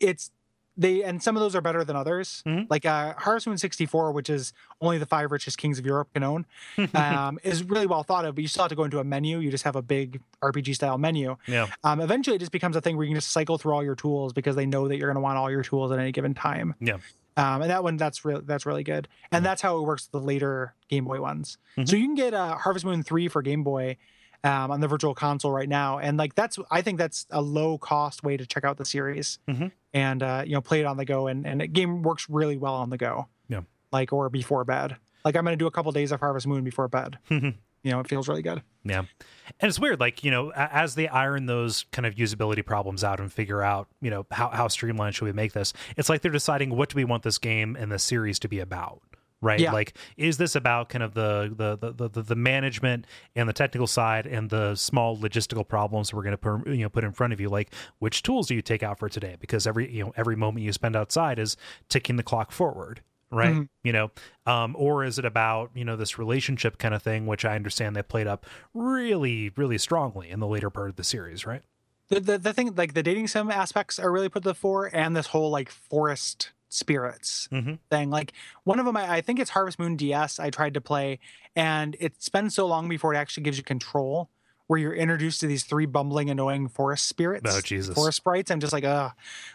it's 0.01 0.31
they 0.77 1.03
and 1.03 1.23
some 1.23 1.37
of 1.37 1.41
those 1.41 1.55
are 1.57 1.61
better 1.61 1.85
than 1.85 1.97
others. 1.97 2.43
Mhm. 2.47 2.67
Like 2.69 2.85
uh 2.85 3.15
Harvest 3.17 3.47
Moon 3.47 3.57
64, 3.59 4.13
which 4.13 4.29
is 4.29 4.53
only 4.81 4.99
the 4.99 5.07
five 5.07 5.33
richest 5.33 5.57
kings 5.59 5.79
of 5.79 5.87
Europe 5.87 6.09
can 6.13 6.23
own, 6.23 6.45
um, 6.95 7.39
is 7.43 7.63
really 7.65 7.87
well 7.87 8.03
thought 8.03 8.25
of, 8.25 8.35
but 8.35 8.43
you 8.43 8.49
still 8.49 8.65
have 8.65 8.71
to 8.71 8.77
go 8.77 8.85
into 8.85 8.99
a 8.99 9.05
menu. 9.05 9.39
You 9.39 9.51
just 9.51 9.65
have 9.65 9.77
a 9.77 9.83
big 9.83 10.21
RPG 10.43 10.75
style 10.75 10.99
menu. 10.99 11.37
Yeah, 11.47 11.69
Um, 11.85 12.01
eventually 12.01 12.37
it 12.37 12.41
just 12.41 12.53
becomes 12.53 12.77
a 12.77 12.81
thing 12.81 12.97
where 12.97 13.05
you 13.05 13.11
can 13.11 13.21
just 13.21 13.33
cycle 13.33 13.57
through 13.59 13.73
all 13.73 13.83
your 13.83 13.95
tools 13.95 14.33
because 14.33 14.55
they 14.57 14.67
know 14.67 14.87
that 14.89 14.97
you're 14.99 15.09
gonna 15.09 15.21
want 15.21 15.39
all 15.39 15.51
your 15.51 15.63
tools 15.63 15.91
at 15.93 15.99
any 15.99 16.13
given 16.13 16.35
time. 16.35 16.75
Yeah. 16.81 16.99
Um, 17.39 17.61
and 17.63 17.71
that 17.71 17.83
one 17.83 17.97
that's 17.99 18.25
real 18.25 18.41
that's 18.43 18.65
really 18.67 18.83
good. 18.85 19.09
And 19.31 19.45
that's 19.45 19.61
how 19.63 19.77
it 19.79 19.83
works 19.83 20.09
with 20.11 20.21
the 20.23 20.27
later 20.27 20.75
Game 20.89 21.05
Boy 21.05 21.21
ones. 21.21 21.59
Mhm. 21.77 21.89
So 21.89 21.97
you 21.97 22.07
can 22.07 22.15
get 22.15 22.33
uh, 22.35 22.57
Harvest 22.57 22.85
Moon 22.85 23.03
3 23.03 23.29
for 23.29 23.43
Game 23.43 23.63
Boy 23.63 23.99
um, 24.45 24.71
on 24.71 24.81
the 24.81 24.89
virtual 24.89 25.15
console 25.15 25.51
right 25.53 25.69
now. 25.69 25.99
And 25.99 26.17
like 26.17 26.35
that's 26.35 26.59
I 26.71 26.81
think 26.81 26.97
that's 26.99 27.27
a 27.31 27.43
low 27.43 27.77
cost 27.79 28.23
way 28.23 28.37
to 28.39 28.47
check 28.47 28.65
out 28.65 28.77
the 28.79 28.85
series 28.87 29.39
Mhm. 29.49 29.71
And 29.97 30.23
uh, 30.23 30.43
you 30.47 30.53
know 30.53 30.61
play 30.61 30.81
it 30.81 30.85
on 30.85 30.99
the 30.99 31.07
go 31.07 31.27
and 31.27 31.47
and 31.47 31.63
the 31.63 31.67
game 31.67 32.03
works 32.03 32.29
really 32.29 32.59
well 32.59 32.75
on 32.75 32.91
the 32.91 32.99
go. 32.99 33.29
Yeah. 33.49 33.63
Like 33.91 34.13
or 34.13 34.29
before 34.29 34.63
bed. 34.65 34.97
Like 35.25 35.37
I'm 35.37 35.45
gonna 35.45 35.57
do 35.57 35.67
a 35.67 35.71
couple 35.71 35.91
days 35.91 36.13
of 36.13 36.21
Harvest 36.21 36.47
Moon 36.47 36.63
before 36.63 36.87
bed. 36.87 37.19
you 37.31 37.93
know, 37.93 38.01
it 38.01 38.09
feels 38.09 38.29
really 38.29 38.43
good. 38.43 38.63
Yeah. 38.85 38.99
And 38.99 39.69
it's 39.69 39.79
weird, 39.79 40.01
like, 40.01 40.25
you 40.25 40.31
know, 40.31 40.51
as 40.51 40.97
they 40.97 41.07
iron 41.07 41.47
those 41.47 41.85
kind 41.93 42.05
of 42.05 42.17
usability 42.17 42.67
problems 42.67 43.05
out 43.05 43.21
and 43.21 43.33
figure 43.33 43.63
out, 43.63 43.87
you 44.01 44.11
know, 44.11 44.27
how, 44.33 44.49
how 44.49 44.67
streamlined 44.67 45.15
should 45.15 45.27
we 45.27 45.33
make 45.33 45.53
this, 45.53 45.73
it's 45.97 46.09
like 46.09 46.21
they're 46.21 46.33
deciding 46.33 46.77
what 46.77 46.89
do 46.89 46.97
we 46.97 47.05
want 47.05 47.23
this 47.23 47.39
game 47.39 47.77
and 47.79 47.93
the 47.93 48.01
series 48.01 48.41
to 48.41 48.49
be 48.49 48.59
about. 48.59 49.03
Right. 49.47 49.61
Yeah. 49.61 49.73
Like, 49.73 49.97
is 50.17 50.39
this 50.39 50.55
about 50.57 50.89
kind 50.89 51.03
of 51.05 51.15
the 51.15 51.55
the, 51.57 51.93
the, 51.93 52.09
the 52.09 52.23
the 52.23 52.35
management 52.35 53.07
and 53.35 53.49
the 53.49 53.53
technical 53.53 53.87
side 53.87 54.27
and 54.27 54.51
the 54.51 54.75
small 54.75 55.17
logistical 55.17 55.67
problems 55.67 56.13
we're 56.13 56.25
going 56.25 56.37
to 56.65 56.71
you 56.75 56.83
know 56.83 56.89
put 56.89 57.05
in 57.05 57.13
front 57.13 57.33
of 57.33 57.41
you? 57.41 57.49
Like, 57.49 57.73
which 58.01 58.23
tools 58.23 58.49
do 58.49 58.55
you 58.55 58.63
take 58.63 58.83
out 58.83 58.99
for 58.99 59.09
today? 59.09 59.37
Because 59.39 59.67
every 59.67 59.91
you 59.91 60.05
know 60.05 60.13
every 60.17 60.37
moment 60.37 60.65
you 60.65 60.73
spend 60.73 60.97
outside 60.97 61.39
is 61.39 61.57
ticking 61.89 62.17
the 62.17 62.23
clock 62.23 62.51
forward 62.53 63.03
right 63.33 63.55
Mhm. 63.55 63.69
you 63.83 63.93
know 63.93 64.13
um 64.47 64.77
or 64.79 65.03
is 65.03 65.19
it 65.19 65.25
about 65.25 65.73
you 65.75 65.85
know 65.85 65.97
this 65.97 66.17
relationship 66.17 66.79
kind 66.79 66.95
of 66.95 67.03
thing 67.03 67.27
which 67.27 67.45
i 67.45 67.57
understand 67.57 67.97
they 67.97 68.03
played 68.05 68.29
up 68.29 68.47
really 68.73 69.51
really 69.57 69.79
strongly 69.79 70.31
in 70.31 70.39
the 70.39 70.47
later 70.47 70.71
part 70.71 70.91
of 70.91 70.95
the 70.95 71.03
series 71.03 71.45
right 71.45 71.63
the, 72.09 72.21
the 72.21 72.39
the 72.39 72.53
thing 72.53 72.73
like 72.77 72.95
the 72.95 73.03
dating 73.03 73.27
sim 73.27 73.51
aspects 73.51 73.99
are 73.99 74.13
really 74.13 74.29
put 74.29 74.45
to 74.45 74.51
the 74.51 74.55
fore 74.55 74.89
and 74.93 75.17
this 75.17 75.27
whole 75.27 75.51
like 75.51 75.71
forest 75.71 76.53
spirits 76.77 77.49
Mhm. 77.53 77.79
thing 77.91 78.11
like 78.11 78.33
one 78.65 78.79
of 78.79 78.87
them 78.87 78.97
I, 78.97 79.15
I 79.17 79.21
think 79.21 79.39
it's 79.41 79.51
harvest 79.51 79.79
moon 79.79 79.97
ds 79.97 80.39
i 80.39 80.51
tried 80.51 80.75
to 80.75 80.81
play 80.81 81.19
and 81.55 81.97
it 82.01 82.23
spends 82.23 82.55
so 82.55 82.67
long 82.67 82.89
before 82.89 83.15
it 83.15 83.17
actually 83.17 83.43
gives 83.45 83.57
you 83.59 83.65
control 83.65 84.31
where 84.69 84.79
you're 84.81 84.95
introduced 84.95 85.41
to 85.41 85.47
these 85.47 85.65
three 85.65 85.87
bumbling 85.87 86.29
annoying 86.29 86.69
forest 86.69 87.09
spirits 87.09 87.51
Oh, 87.57 87.61
Jesus. 87.61 87.95
forest 87.95 88.17
sprites 88.19 88.51
i'm 88.51 88.61
just 88.61 88.73
like 88.73 88.85
uh 88.85 89.11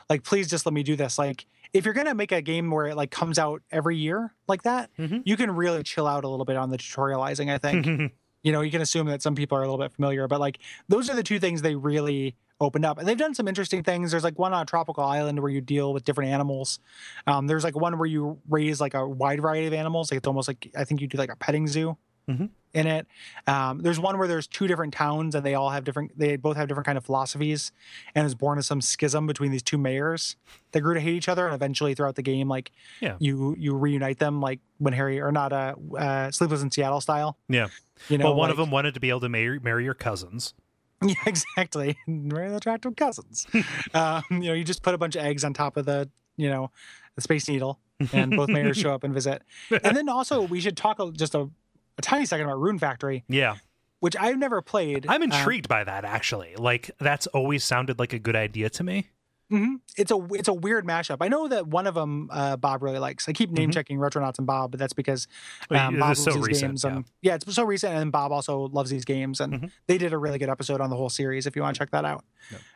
like 0.10 0.24
please 0.24 0.50
just 0.50 0.66
let 0.66 0.74
me 0.74 0.84
do 0.84 0.96
this 0.96 1.18
like 1.18 1.46
if 1.74 1.86
you're 1.86 1.94
gonna 1.94 2.16
make 2.16 2.32
a 2.32 2.42
game 2.42 2.70
where 2.72 2.88
it 2.88 2.96
like 2.96 3.12
comes 3.12 3.38
out 3.40 3.62
every 3.72 3.98
year 3.98 4.34
like 4.48 4.64
that 4.64 4.90
Mhm. 4.98 5.22
you 5.26 5.38
can 5.38 5.52
really 5.52 5.84
chill 5.84 6.08
out 6.08 6.24
a 6.24 6.28
little 6.28 6.46
bit 6.46 6.58
on 6.58 6.70
the 6.70 6.78
tutorializing 6.78 7.52
i 7.52 7.58
think 7.58 7.86
you 8.44 8.52
know 8.52 8.62
you 8.62 8.72
can 8.72 8.82
assume 8.82 9.08
that 9.08 9.22
some 9.22 9.36
people 9.36 9.58
are 9.58 9.62
a 9.62 9.66
little 9.70 9.78
bit 9.86 9.94
familiar 9.94 10.28
but 10.28 10.40
like 10.40 10.58
those 10.90 11.10
are 11.10 11.16
the 11.16 11.24
two 11.24 11.40
things 11.40 11.62
they 11.62 11.76
really 11.76 12.36
opened 12.62 12.86
up. 12.86 12.98
And 13.00 13.08
they've 13.08 13.18
done 13.18 13.34
some 13.34 13.48
interesting 13.48 13.84
things. 13.84 14.12
There's 14.12 14.24
like 14.24 14.40
one 14.40 14.54
on 14.54 14.62
a 14.62 14.66
tropical 14.66 15.04
island 15.04 15.40
where 15.42 15.52
you 15.52 15.60
deal 15.62 15.92
with 15.94 16.04
different 16.06 16.32
animals. 16.32 16.80
Um, 17.28 17.48
there's 17.48 17.64
like 17.64 17.76
one 17.76 17.98
where 17.98 18.08
you 18.08 18.40
raise 18.48 18.80
like 18.80 18.94
a 18.94 19.06
wide 19.08 19.42
variety 19.42 19.68
of 19.68 19.74
animals. 19.74 20.12
Like 20.12 20.20
it's 20.20 20.28
almost 20.28 20.48
like 20.48 20.72
i 20.78 20.84
think 20.86 21.02
you 21.02 21.08
do 21.08 21.18
like 21.18 21.32
a 21.32 21.36
petting 21.36 21.68
zoo 21.68 21.98
Mhm. 22.30 22.50
in 22.76 22.86
it. 22.88 23.08
Um, 23.48 23.80
there's 23.80 24.00
one 24.00 24.18
where 24.20 24.28
there's 24.28 24.46
two 24.48 24.68
different 24.68 24.94
towns 24.94 25.34
and 25.34 25.44
they 25.44 25.56
all 25.56 25.72
have 25.72 25.84
different 25.84 26.12
they 26.18 26.36
both 26.36 26.56
have 26.56 26.68
different 26.68 26.86
kind 26.86 26.98
of 26.98 27.04
philosophies 27.04 27.72
and 28.14 28.28
is 28.28 28.36
born 28.36 28.60
of 28.60 28.64
some 28.66 28.80
schism 28.80 29.26
between 29.26 29.52
these 29.52 29.64
two 29.64 29.80
mayors. 29.80 30.36
That 30.72 30.82
grew 30.82 30.94
to 30.94 31.00
hate 31.02 31.16
each 31.16 31.28
other 31.28 31.46
and 31.48 31.56
eventually 31.56 31.96
throughout 31.96 32.16
the 32.16 32.22
game 32.22 32.48
like 32.48 32.72
Yeah. 33.02 33.16
you 33.20 33.56
you 33.58 33.76
reunite 33.76 34.20
them 34.20 34.40
like 34.40 34.60
when 34.78 34.94
harry 34.94 35.20
or 35.20 35.32
not 35.32 35.52
uh, 35.52 35.74
uh 35.98 36.30
sleepless 36.32 36.62
in 36.62 36.70
seattle 36.70 37.02
style. 37.02 37.38
Yeah. 37.50 37.68
You 38.08 38.20
know 38.20 38.26
well 38.26 38.36
one 38.36 38.50
like- 38.50 38.52
of 38.52 38.58
them 38.58 38.70
wanted 38.70 38.94
to 38.94 39.00
be 39.00 39.10
able 39.10 39.22
to 39.22 39.30
marry, 39.30 39.60
marry 39.60 39.84
your 39.84 39.96
cousins 39.96 40.54
Yeah, 41.08 41.16
exactly. 41.26 41.98
Very 42.08 42.54
attractive 42.54 42.96
cousins. 42.96 43.48
um, 43.94 44.24
you 44.30 44.40
know, 44.40 44.54
you 44.54 44.64
just 44.64 44.84
put 44.84 44.94
a 44.94 44.98
bunch 44.98 45.16
of 45.16 45.24
eggs 45.26 45.44
on 45.44 45.54
top 45.54 45.76
of 45.78 45.86
the, 45.86 46.10
you 46.38 46.50
know, 46.50 46.70
the 47.16 47.22
Space 47.22 47.48
Needle, 47.48 47.80
and 48.14 48.36
both 48.36 48.50
mayors 48.50 48.78
show 48.78 48.94
up 48.94 49.04
and 49.04 49.14
visit. 49.14 49.42
And 49.84 49.98
then 49.98 50.10
also, 50.10 50.42
we 50.44 50.60
should 50.62 50.78
talk 50.78 51.00
just 51.14 51.34
a, 51.36 51.50
a 51.98 52.02
tiny 52.02 52.26
second 52.26 52.46
about 52.46 52.60
Rune 52.60 52.80
Factory, 52.80 53.24
yeah 53.28 53.56
which 54.00 54.16
I've 54.20 54.40
never 54.40 54.64
played. 54.64 55.06
i'm 55.08 55.22
Um, 55.22 55.32
intrigued 55.32 55.68
by 55.68 55.84
that 55.84 56.04
actually 56.06 56.56
like 56.56 56.90
that's 57.00 57.28
always 57.28 57.64
sounded 57.64 58.00
like 58.00 58.14
a 58.14 58.18
good 58.20 58.36
idea 58.36 58.68
to 58.72 58.84
me 58.84 59.10
mhm. 59.52 59.76
It's 59.98 60.10
a 60.12 60.18
it's 60.32 60.48
a 60.48 60.54
weird 60.54 60.86
mashup. 60.86 61.18
I 61.22 61.28
know 61.28 61.48
that 61.50 61.68
one 61.68 61.86
of 61.86 61.94
them 61.96 62.30
uh, 62.32 62.56
Bob 62.58 62.82
really 62.82 63.00
likes. 63.00 63.28
I 63.28 63.34
keep 63.34 63.52
name 63.52 63.70
Mhm. 63.70 63.74
checking 63.74 63.98
Retronauts 63.98 64.38
and 64.38 64.48
Bob, 64.48 64.72
but 64.72 64.80
that's 64.80 64.94
because 64.94 65.28
um, 65.70 65.78
Bob 65.78 66.08
loves 66.10 66.24
so 66.24 66.32
these 66.32 66.42
recent, 66.48 66.72
games. 66.72 66.84
yeah. 66.86 66.96
And, 66.96 67.06
yeah, 67.22 67.36
it's 67.36 67.54
so 67.54 67.64
recent, 67.64 67.94
and 67.96 68.12
Bob 68.12 68.32
also 68.32 68.68
loves 68.70 68.90
these 68.90 69.06
games, 69.06 69.40
and 69.42 69.54
Mhm. 69.54 69.72
they 69.88 69.98
did 69.98 70.14
a 70.14 70.18
really 70.18 70.40
good 70.40 70.50
episode 70.50 70.80
on 70.82 70.90
the 70.90 70.96
whole 70.96 71.10
series. 71.10 71.46
If 71.46 71.56
you 71.56 71.62
want 71.62 71.76
to 71.76 71.80
check 71.80 71.92
that 71.92 72.06
out, 72.06 72.24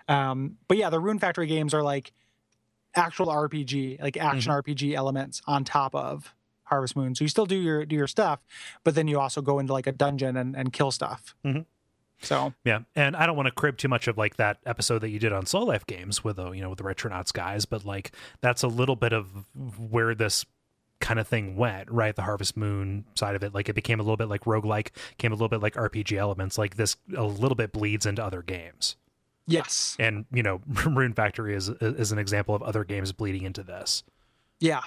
um, 0.07 0.57
but 0.67 0.77
yeah, 0.77 0.89
the 0.89 0.99
Rune 0.99 1.19
Factory 1.19 1.47
games 1.47 1.73
are 1.73 1.83
like 1.83 2.11
actual 2.95 3.27
RPG, 3.27 3.97
like 4.01 4.17
action 4.17 4.51
Mm-hmm. 4.51 4.59
RPG 4.71 4.93
elements 4.95 5.41
on 5.47 5.63
top 5.63 5.93
of 5.95 6.33
Harvest 6.63 6.95
Moon. 6.95 7.13
So 7.15 7.23
you 7.23 7.27
still 7.29 7.45
do 7.45 7.55
your 7.55 7.85
do 7.85 7.95
your 7.95 8.07
stuff, 8.07 8.39
but 8.83 8.95
then 8.95 9.07
you 9.07 9.19
also 9.19 9.41
go 9.41 9.59
into 9.59 9.71
like 9.73 9.85
a 9.87 9.91
dungeon 9.91 10.35
and, 10.37 10.55
and 10.55 10.71
kill 10.73 10.91
stuff. 10.91 11.35
So 12.21 12.53
Yeah, 12.63 12.79
and 12.95 13.15
I 13.15 13.25
don't 13.25 13.35
want 13.35 13.47
to 13.47 13.51
crib 13.51 13.77
too 13.77 13.87
much 13.87 14.07
of 14.07 14.17
like 14.17 14.37
that 14.37 14.57
episode 14.65 14.99
that 14.99 15.09
you 15.09 15.19
did 15.19 15.33
on 15.33 15.45
Slow 15.45 15.63
Life 15.63 15.85
Games 15.85 16.23
with 16.23 16.37
the 16.37 16.51
you 16.51 16.61
know 16.61 16.69
with 16.69 16.79
the 16.79 16.83
Retronauts 16.83 17.33
guys, 17.33 17.65
but 17.65 17.85
like 17.85 18.11
that's 18.41 18.63
a 18.63 18.67
little 18.67 18.95
bit 18.95 19.13
of 19.13 19.45
where 19.77 20.15
this 20.15 20.45
kind 20.99 21.19
of 21.19 21.27
thing 21.27 21.55
went, 21.55 21.91
right? 21.91 22.15
The 22.15 22.23
Harvest 22.23 22.55
Moon 22.55 23.05
side 23.15 23.35
of 23.35 23.43
it, 23.43 23.53
like 23.53 23.69
it 23.69 23.73
became 23.73 23.99
a 23.99 24.03
little 24.03 24.17
bit 24.17 24.29
like 24.29 24.41
roguelike, 24.41 24.89
came 25.17 25.31
a 25.31 25.35
little 25.35 25.49
bit 25.49 25.61
like 25.61 25.75
RPG 25.75 26.17
elements. 26.17 26.57
Like 26.57 26.77
this, 26.77 26.95
a 27.15 27.23
little 27.23 27.55
bit 27.55 27.71
bleeds 27.71 28.05
into 28.05 28.23
other 28.23 28.41
games, 28.41 28.95
yes, 29.45 29.95
and 29.99 30.25
you 30.31 30.43
know, 30.43 30.61
Rune 30.85 31.13
Factory 31.13 31.53
is 31.53 31.69
is 31.69 32.11
an 32.11 32.19
example 32.19 32.55
of 32.55 32.63
other 32.63 32.83
games 32.83 33.11
bleeding 33.11 33.43
into 33.43 33.63
this. 33.63 34.03
yeah. 34.59 34.81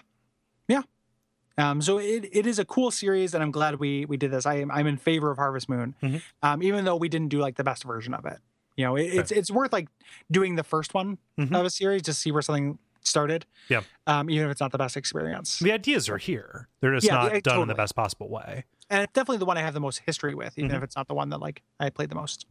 Um, 1.58 1.82
so 1.82 1.98
it, 1.98 2.28
it 2.32 2.46
is 2.46 2.58
a 2.58 2.64
cool 2.64 2.90
series, 2.90 3.34
and 3.34 3.42
I'm 3.42 3.50
glad 3.50 3.76
we 3.80 4.04
we 4.06 4.16
did 4.16 4.30
this. 4.30 4.46
I 4.46 4.54
am 4.56 4.70
I'm 4.70 4.86
in 4.86 4.96
favor 4.96 5.30
of 5.30 5.38
Harvest 5.38 5.68
Moon, 5.68 5.94
Mhm. 6.02 6.22
um, 6.42 6.62
even 6.62 6.84
though 6.84 6.96
we 6.96 7.08
didn't 7.08 7.28
do 7.28 7.40
like 7.40 7.56
the 7.56 7.64
best 7.64 7.84
version 7.84 8.14
of 8.14 8.24
it. 8.26 8.38
You 8.76 8.84
know, 8.84 8.96
it, 8.96 9.06
it's 9.06 9.30
it's 9.32 9.50
worth 9.50 9.72
like 9.72 9.88
doing 10.30 10.54
the 10.56 10.62
first 10.64 10.94
one 10.94 11.18
Mhm. 11.38 11.54
of 11.58 11.66
a 11.66 11.70
series 11.70 12.02
to 12.02 12.14
see 12.14 12.30
where 12.30 12.42
something 12.42 12.78
started. 13.02 13.44
Yeah. 13.68 13.82
Um, 14.06 14.30
even 14.30 14.46
if 14.46 14.52
it's 14.52 14.60
not 14.60 14.72
the 14.72 14.78
best 14.78 14.96
experience, 14.96 15.58
The 15.60 15.72
ideas 15.72 16.08
are 16.08 16.18
here; 16.18 16.68
they're 16.80 16.94
just 16.94 17.06
Yeah, 17.06 17.12
not 17.12 17.32
yeah, 17.34 17.40
done 17.42 17.62
in 17.62 17.68
the 17.68 17.74
best 17.74 17.94
possible 17.96 18.28
way. 18.28 18.64
and 18.90 19.02
it's 19.02 19.12
definitely 19.12 19.38
the 19.38 19.44
one 19.46 19.58
I 19.58 19.62
have 19.62 19.74
the 19.74 19.80
most 19.80 19.98
history 20.06 20.34
with, 20.34 20.56
even 20.58 20.70
Mhm. 20.70 20.76
if 20.76 20.82
it's 20.82 20.96
not 20.96 21.08
the 21.08 21.14
one 21.14 21.30
that 21.30 21.38
like 21.40 21.62
I 21.80 21.90
played 21.90 22.08
the 22.10 22.14
most. 22.14 22.46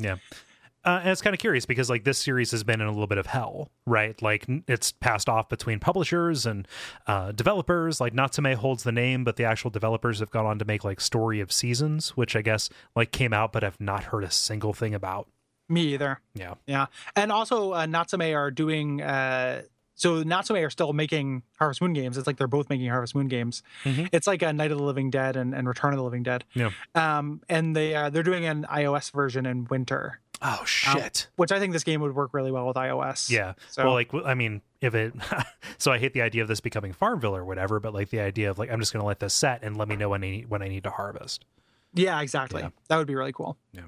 Uh, 0.87 0.99
and 1.01 1.09
it's 1.09 1.21
kind 1.21 1.33
of 1.33 1.39
curious 1.41 1.65
because 1.65 1.89
like 1.89 2.05
this 2.05 2.17
series 2.17 2.51
has 2.51 2.63
been 2.63 2.79
in 2.79 2.87
a 2.87 2.91
little 2.91 3.07
bit 3.07 3.17
of 3.17 3.25
hell, 3.25 3.69
right? 3.85 4.21
Like 4.21 4.45
it's 4.69 4.93
passed 4.93 5.27
off 5.27 5.49
between 5.49 5.79
publishers 5.79 6.45
and 6.45 6.65
uh, 7.07 7.33
developers. 7.33 7.99
Like 7.99 8.13
Natsume 8.13 8.53
holds 8.55 8.83
the 8.83 8.93
name, 8.93 9.25
but 9.25 9.35
the 9.35 9.43
actual 9.43 9.69
developers 9.69 10.19
have 10.19 10.31
gone 10.31 10.45
on 10.45 10.59
to 10.59 10.65
make 10.65 10.85
like 10.85 11.01
Story 11.01 11.41
of 11.41 11.51
Seasons, 11.51 12.11
which 12.11 12.37
I 12.37 12.41
guess 12.41 12.69
like 12.95 13.11
came 13.11 13.33
out, 13.33 13.51
but 13.51 13.65
I've 13.65 13.81
not 13.81 14.05
heard 14.05 14.23
a 14.23 14.31
single 14.31 14.71
thing 14.71 14.95
about. 14.95 15.27
Me 15.67 15.81
either. 15.93 16.21
Yeah, 16.33 16.53
Yeah, 16.65 16.85
and 17.17 17.33
also 17.33 17.73
uh, 17.73 17.85
Natsume 17.85 18.21
are 18.21 18.49
doing. 18.49 19.01
Uh, 19.01 19.63
so 19.95 20.21
Natsume 20.23 20.57
are 20.57 20.69
still 20.69 20.93
making 20.93 21.41
Harvest 21.57 21.81
Moon 21.81 21.91
games. 21.91 22.17
It's 22.17 22.27
like 22.27 22.37
they're 22.37 22.47
both 22.47 22.69
making 22.69 22.87
Harvest 22.87 23.15
Moon 23.15 23.27
games. 23.27 23.63
Mhm. 23.83 24.07
It's 24.13 24.27
like 24.27 24.43
a 24.43 24.53
Night 24.53 24.71
of 24.71 24.77
the 24.77 24.83
Living 24.83 25.09
Dead 25.09 25.35
and, 25.35 25.53
and 25.55 25.67
Return 25.67 25.91
of 25.91 25.97
the 25.97 26.03
Living 26.03 26.21
Dead. 26.23 26.45
Yeah. 26.53 26.69
Um, 26.95 27.41
and 27.49 27.75
they 27.75 27.95
uh, 27.95 28.09
they're 28.11 28.23
doing 28.23 28.45
an 28.45 28.65
iOS 28.71 29.11
version 29.11 29.45
in 29.45 29.65
winter. 29.65 30.19
Oh 30.41 30.63
shit! 30.65 31.27
Um, 31.27 31.31
which 31.35 31.51
I 31.51 31.59
think 31.59 31.73
this 31.73 31.83
game 31.83 32.01
would 32.01 32.13
work 32.15 32.33
really 32.33 32.51
well 32.51 32.67
with 32.67 32.75
iOS. 32.75 33.29
Yeah. 33.29 33.53
So, 33.69 33.85
well, 33.85 33.93
like 33.93 34.11
I 34.13 34.33
mean, 34.35 34.61
if 34.81 34.93
it, 34.93 35.13
so 35.77 35.91
I 35.91 35.97
hate 35.97 36.13
the 36.13 36.21
idea 36.21 36.41
of 36.43 36.47
this 36.47 36.59
becoming 36.59 36.93
Farmville 36.93 37.35
or 37.35 37.43
whatever, 37.43 37.79
but 37.79 37.93
like 37.93 38.09
the 38.09 38.19
idea 38.19 38.49
of 38.49 38.59
like 38.59 38.71
I'm 38.71 38.79
just 38.79 38.93
going 38.93 39.01
to 39.01 39.07
let 39.07 39.19
this 39.19 39.33
set 39.33 39.63
and 39.63 39.77
let 39.77 39.87
me 39.87 39.95
know 39.95 40.09
when 40.09 40.23
I 40.23 40.29
need, 40.29 40.49
when 40.49 40.61
I 40.61 40.67
need 40.67 40.83
to 40.83 40.91
harvest. 40.91 41.45
yeah, 41.93 42.21
exactly. 42.21 42.61
Yeah. 42.61 42.69
That 42.89 42.97
would 42.97 43.07
be 43.07 43.15
really 43.15 43.33
cool. 43.33 43.57
Yeah. 43.71 43.81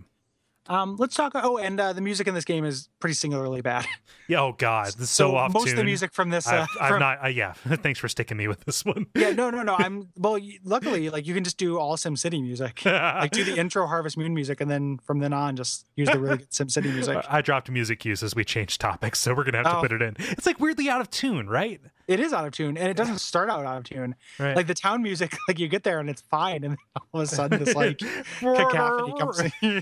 Um, 0.70 0.96
let's 1.00 1.16
talk. 1.16 1.32
Oh, 1.36 1.58
and 1.58 1.80
uh, 1.80 1.94
the 1.94 2.02
music 2.02 2.28
in 2.28 2.36
this 2.36 2.46
game 2.46 2.64
is 2.64 2.90
pretty 3.00 3.16
singularly 3.16 3.62
bad. 3.62 3.86
Yeah. 4.28 4.42
Oh 4.42 4.54
God, 4.56 4.86
this 4.90 5.02
is 5.02 5.10
so, 5.10 5.36
off 5.36 5.52
most 5.52 5.72
of 5.72 5.76
the 5.78 5.84
music 5.84 6.14
from 6.14 6.30
this. 6.30 6.48
Uh, 6.48 6.52
I've, 6.52 6.68
I've 6.80 6.90
from- 6.90 7.00
not. 7.00 7.24
Uh, 7.26 7.28
yeah. 7.30 7.54
Thanks 7.68 7.98
for 8.00 8.08
sticking 8.08 8.38
me 8.38 8.48
with 8.48 8.60
this 8.66 8.86
one. 8.86 9.08
yeah, 9.16 9.32
no, 9.32 9.50
no, 9.50 9.64
no. 9.64 9.76
I'm 9.80 10.10
well. 10.18 10.38
Luckily, 10.64 11.10
like 11.10 11.26
you 11.26 11.34
can 11.34 11.44
just 11.44 11.58
do 11.58 11.80
all 11.80 11.98
SimCity 11.98 12.40
music. 12.42 12.86
like 12.86 13.32
do 13.32 13.44
the 13.44 13.56
intro 13.60 13.88
Harvest 13.88 14.18
Moon 14.18 14.36
music, 14.36 14.62
and 14.62 14.70
then 14.70 15.00
from 15.00 15.18
then 15.18 15.34
on, 15.34 15.56
just 15.56 15.88
use 15.96 16.10
the 16.10 16.20
really 16.20 16.38
good 16.38 16.52
SimCity 16.52 16.94
music. 16.94 17.18
I 17.28 17.42
dropped 17.42 17.72
music 17.72 18.02
cues 18.02 18.22
as 18.22 18.36
we 18.36 18.46
changed 18.46 18.80
topics, 18.80 19.18
so 19.20 19.34
we're 19.34 19.46
gonna 19.46 19.58
have 19.58 19.66
to 19.66 19.78
Oh. 19.78 19.82
put 19.82 19.92
it 19.92 20.04
in. 20.04 20.16
It's 20.20 20.46
like 20.46 20.60
weirdly 20.60 20.90
out 20.90 21.02
of 21.02 21.10
tune, 21.10 21.50
right? 21.50 21.82
It 22.08 22.20
is 22.20 22.32
out 22.34 22.46
of 22.46 22.54
tune, 22.54 22.78
and 22.78 22.88
it 22.88 22.98
doesn't 22.98 23.20
start 23.22 23.50
out 23.50 23.66
out 23.66 23.78
of 23.78 23.84
tune. 23.86 24.14
Right. 24.38 24.56
Like 24.56 24.68
the 24.68 24.76
town 24.76 25.02
music, 25.02 25.36
like 25.48 25.58
you 25.58 25.68
get 25.68 25.84
there 25.84 26.00
and 26.00 26.08
it's 26.10 26.22
fine, 26.22 26.64
and 26.64 26.74
then 26.74 26.78
all 27.14 27.22
of 27.22 27.24
a 27.24 27.28
sudden 27.28 27.64
this 27.64 27.74
like 27.74 27.98
cacophony 28.40 29.14
comes 29.20 29.42
in. 29.62 29.82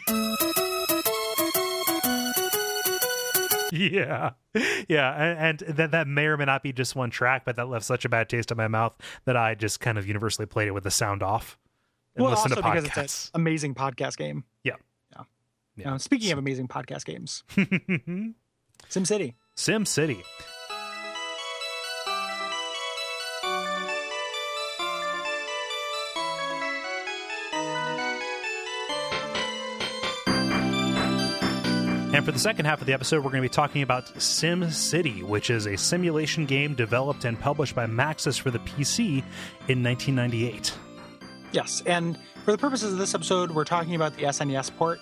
yeah 3.72 4.32
yeah 4.88 5.14
and, 5.14 5.62
and 5.62 5.78
that 5.78 5.92
that 5.92 6.08
may 6.08 6.26
or 6.26 6.38
may 6.38 6.46
not 6.46 6.64
be 6.64 6.72
just 6.74 6.96
one 6.96 7.10
track 7.10 7.44
but 7.46 7.56
that 7.56 7.68
left 7.68 7.86
such 7.86 8.06
a 8.06 8.10
bad 8.10 8.30
taste 8.30 8.52
in 8.52 8.58
my 8.58 8.68
mouth 8.68 8.94
that 9.26 9.36
i 9.38 9.54
just 9.56 9.80
kind 9.80 9.98
of 9.98 10.08
universally 10.08 10.46
played 10.46 10.68
it 10.68 10.72
with 10.72 10.84
the 10.84 10.92
sound 10.92 11.22
off 11.24 11.58
and 12.16 12.24
Well, 12.26 12.36
also 12.36 12.50
to 12.50 12.56
because 12.56 12.86
it's 12.86 13.32
an 13.34 13.42
amazing 13.42 13.76
podcast 13.76 14.18
game. 14.18 14.44
Yeah. 14.64 14.74
Yeah. 15.16 15.24
Yeah. 15.76 15.94
Uh, 15.94 15.98
speaking 16.00 16.32
of 16.32 16.40
amazing 16.40 16.68
podcast 16.68 17.06
games, 17.06 17.44
sim 18.90 19.06
city 19.06 19.36
sim 19.56 19.86
city 19.86 20.24
And 32.18 32.26
for 32.26 32.32
the 32.32 32.40
second 32.40 32.66
half 32.66 32.82
of 32.82 32.88
the 32.88 32.94
episode, 32.94 33.18
we're 33.18 33.30
going 33.30 33.44
to 33.44 33.48
be 33.48 33.54
talking 33.54 33.84
about 33.84 34.20
Sim 34.20 34.72
City, 34.72 35.22
which 35.22 35.52
is 35.52 35.68
a 35.68 35.78
simulation 35.78 36.48
game 36.48 36.74
developed 36.74 37.26
and 37.26 37.40
published 37.40 37.76
by 37.76 37.86
Maxis 37.86 38.40
for 38.40 38.50
the 38.50 38.58
PC 38.58 39.20
in 39.68 39.84
1998. 39.84 40.74
Yes, 41.52 41.84
and 41.86 42.18
for 42.44 42.52
the 42.54 42.58
purposes 42.58 42.92
of 42.92 42.98
this 42.98 43.14
episode, 43.14 43.52
we're 43.52 43.66
talking 43.66 43.94
about 43.94 44.18
the 44.18 44.24
SNES 44.24 44.76
port, 44.78 45.00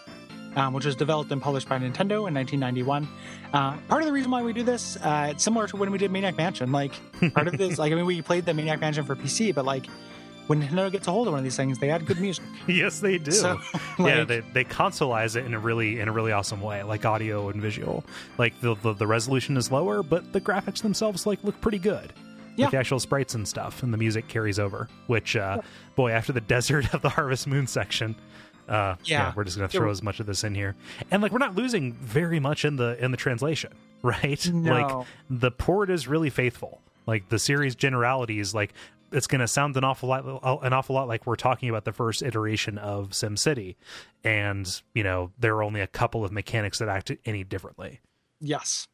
um, 0.57 0.73
which 0.73 0.83
was 0.83 0.97
developed 0.97 1.31
and 1.31 1.41
published 1.41 1.69
by 1.69 1.77
Nintendo 1.79 2.27
in 2.27 2.33
1991. 2.33 3.07
Uh, 3.53 3.77
part 3.87 4.01
of 4.01 4.07
the 4.07 4.11
reason 4.11 4.29
why 4.29 4.43
we 4.43 4.51
do 4.51 4.63
this, 4.63 4.97
uh, 4.97 5.27
it's 5.31 5.41
similar 5.41 5.67
to 5.67 5.77
when 5.77 5.91
we 5.91 5.97
did 5.97 6.11
Maniac 6.11 6.35
Mansion. 6.35 6.73
Like, 6.73 6.91
part 7.33 7.47
of 7.47 7.57
this, 7.57 7.79
like, 7.79 7.93
I 7.93 7.95
mean, 7.95 8.05
we 8.05 8.21
played 8.23 8.45
the 8.45 8.53
Maniac 8.53 8.81
Mansion 8.81 9.05
for 9.05 9.15
PC, 9.15 9.55
but 9.55 9.63
like, 9.63 9.85
when 10.47 10.61
Nintendo 10.61 10.91
gets 10.91 11.07
a 11.07 11.11
hold 11.11 11.27
of 11.27 11.33
one 11.33 11.39
of 11.39 11.43
these 11.43 11.55
things, 11.57 11.79
they 11.79 11.89
add 11.89 12.05
good 12.05 12.19
music. 12.19 12.43
yes, 12.67 12.99
they 12.99 13.17
do. 13.17 13.31
So, 13.31 13.59
yeah, 13.99 14.23
they 14.23 14.41
they 14.53 14.63
consoleize 14.63 15.35
it 15.35 15.45
in 15.45 15.53
a 15.53 15.59
really 15.59 15.99
in 15.99 16.07
a 16.07 16.11
really 16.11 16.31
awesome 16.31 16.61
way, 16.61 16.83
like 16.83 17.05
audio 17.05 17.49
and 17.49 17.61
visual. 17.61 18.03
Like 18.37 18.59
the 18.61 18.75
the, 18.75 18.93
the 18.93 19.07
resolution 19.07 19.57
is 19.57 19.71
lower, 19.71 20.03
but 20.03 20.33
the 20.33 20.41
graphics 20.41 20.81
themselves 20.81 21.25
like 21.25 21.43
look 21.43 21.59
pretty 21.61 21.79
good. 21.79 22.13
Yeah. 22.55 22.65
Like 22.65 22.71
the 22.71 22.77
actual 22.77 22.99
sprites 22.99 23.35
and 23.35 23.45
stuff, 23.47 23.83
and 23.83 23.93
the 23.93 23.97
music 23.97 24.27
carries 24.29 24.59
over. 24.59 24.87
Which, 25.07 25.35
uh, 25.35 25.61
boy, 25.95 26.11
after 26.11 26.31
the 26.31 26.41
desert 26.55 26.93
of 26.93 27.01
the 27.01 27.09
Harvest 27.09 27.47
Moon 27.47 27.67
section, 27.67 28.15
uh, 28.69 28.95
Yeah. 29.03 29.33
we're 29.35 29.43
just 29.43 29.57
gonna 29.57 29.67
throw 29.67 29.89
as 29.89 30.01
much 30.01 30.19
of 30.21 30.25
this 30.25 30.43
in 30.45 30.55
here, 30.55 30.75
and 31.11 31.21
like 31.21 31.31
we're 31.31 31.37
not 31.39 31.55
losing 31.55 31.93
very 31.93 32.39
much 32.39 32.63
in 32.63 32.77
the 32.77 33.03
in 33.03 33.11
the 33.11 33.17
translation, 33.17 33.73
right? 34.03 34.49
No. 34.53 34.71
Like 34.71 35.07
the 35.29 35.51
port 35.51 35.89
is 35.89 36.07
really 36.07 36.29
faithful. 36.29 36.81
Like 37.07 37.29
the 37.29 37.37
series 37.37 37.75
generalities, 37.75 38.55
like 38.55 38.73
it's 39.11 39.27
going 39.27 39.41
to 39.41 39.47
sound 39.47 39.77
an 39.77 39.83
awful 39.83 40.09
lot 40.09 40.25
an 40.63 40.73
awful 40.73 40.95
lot 40.95 41.07
like 41.07 41.25
we're 41.25 41.35
talking 41.35 41.69
about 41.69 41.85
the 41.85 41.93
first 41.93 42.21
iteration 42.23 42.77
of 42.77 43.09
SimCity, 43.11 43.75
and 44.23 44.81
you 44.93 45.03
know 45.03 45.31
there 45.39 45.55
are 45.55 45.63
only 45.63 45.81
a 45.81 45.87
couple 45.87 46.23
of 46.25 46.31
mechanics 46.31 46.79
that 46.79 46.89
act 46.89 47.11
any 47.25 47.43
differently. 47.43 48.01
Yes. 48.39 48.87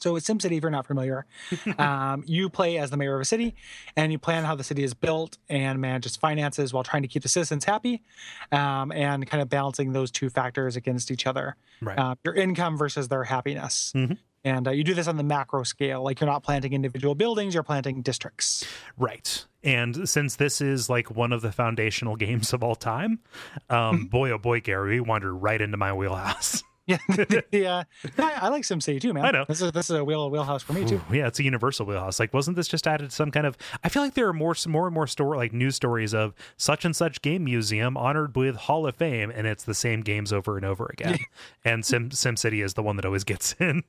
So 0.00 0.14
with 0.14 0.24
SimCity, 0.24 0.56
if 0.56 0.62
you're 0.62 0.70
not 0.70 0.86
familiar, 0.86 1.26
um, 1.78 2.24
you 2.26 2.48
play 2.48 2.78
as 2.78 2.90
the 2.90 2.96
mayor 2.96 3.14
of 3.14 3.20
a 3.20 3.24
city, 3.24 3.54
and 3.96 4.10
you 4.10 4.18
plan 4.18 4.42
how 4.44 4.56
the 4.56 4.64
city 4.64 4.82
is 4.82 4.94
built 4.94 5.38
and 5.48 5.80
manages 5.80 6.16
finances 6.16 6.72
while 6.72 6.82
trying 6.82 7.02
to 7.02 7.08
keep 7.08 7.22
the 7.22 7.28
citizens 7.28 7.64
happy, 7.64 8.02
um, 8.50 8.90
and 8.90 9.26
kind 9.28 9.40
of 9.42 9.48
balancing 9.48 9.92
those 9.92 10.10
two 10.10 10.28
factors 10.28 10.74
against 10.76 11.10
each 11.12 11.26
other, 11.26 11.56
Right. 11.80 11.96
uh, 11.98 12.14
your 12.24 12.34
income 12.34 12.76
versus 12.76 13.08
their 13.08 13.24
happiness. 13.24 13.92
Mhm. 13.94 14.18
And 14.44 14.66
uh, 14.66 14.70
you 14.72 14.82
do 14.82 14.94
this 14.94 15.06
on 15.06 15.16
the 15.16 15.22
macro 15.22 15.62
scale, 15.62 16.02
like 16.02 16.20
you're 16.20 16.28
not 16.28 16.42
planting 16.42 16.72
individual 16.72 17.14
buildings, 17.14 17.54
you're 17.54 17.62
planting 17.62 18.02
districts. 18.02 18.64
Right. 18.98 19.46
And 19.62 20.08
since 20.08 20.36
this 20.36 20.60
is 20.60 20.90
like 20.90 21.10
one 21.10 21.32
of 21.32 21.42
the 21.42 21.52
foundational 21.52 22.16
games 22.24 22.52
of 22.52 22.62
all 22.64 22.74
time, 22.74 23.20
um, 23.70 24.06
boy 24.10 24.30
oh 24.30 24.38
boy, 24.38 24.60
Gary, 24.60 24.96
we 24.96 25.00
wandered 25.00 25.34
right 25.34 25.60
into 25.60 25.76
my 25.76 25.92
wheelhouse. 25.92 26.62
Yeah, 26.84 26.98
yeah. 27.52 27.82
I, 28.18 28.32
I 28.32 28.48
like 28.48 28.64
SimCity 28.64 29.00
too, 29.00 29.12
man. 29.12 29.24
I 29.24 29.30
know. 29.30 29.44
this 29.46 29.62
is 29.62 29.70
this 29.70 29.88
is 29.88 29.96
a 29.96 30.04
wheel 30.04 30.28
wheelhouse 30.30 30.64
for 30.64 30.72
me 30.72 30.84
too. 30.84 30.96
Ooh, 30.96 31.14
yeah, 31.14 31.28
it's 31.28 31.38
a 31.38 31.44
universal 31.44 31.86
wheelhouse. 31.86 32.18
Like, 32.18 32.34
wasn't 32.34 32.56
this 32.56 32.66
just 32.66 32.88
added 32.88 33.10
to 33.10 33.14
some 33.14 33.30
kind 33.30 33.46
of? 33.46 33.56
I 33.84 33.88
feel 33.88 34.02
like 34.02 34.14
there 34.14 34.26
are 34.26 34.32
more, 34.32 34.56
more 34.66 34.88
and 34.88 34.94
more 34.94 35.06
story, 35.06 35.38
like 35.38 35.52
news 35.52 35.76
stories 35.76 36.12
of 36.12 36.34
such 36.56 36.84
and 36.84 36.94
such 36.94 37.22
game 37.22 37.44
museum 37.44 37.96
honored 37.96 38.34
with 38.36 38.56
Hall 38.56 38.84
of 38.84 38.96
Fame, 38.96 39.30
and 39.30 39.46
it's 39.46 39.62
the 39.62 39.74
same 39.74 40.00
games 40.00 40.32
over 40.32 40.56
and 40.56 40.66
over 40.66 40.90
again. 40.92 41.20
and 41.64 41.86
Sim 41.86 42.10
SimCity 42.10 42.64
is 42.64 42.74
the 42.74 42.82
one 42.82 42.96
that 42.96 43.04
always 43.04 43.22
gets 43.22 43.54
in. 43.60 43.84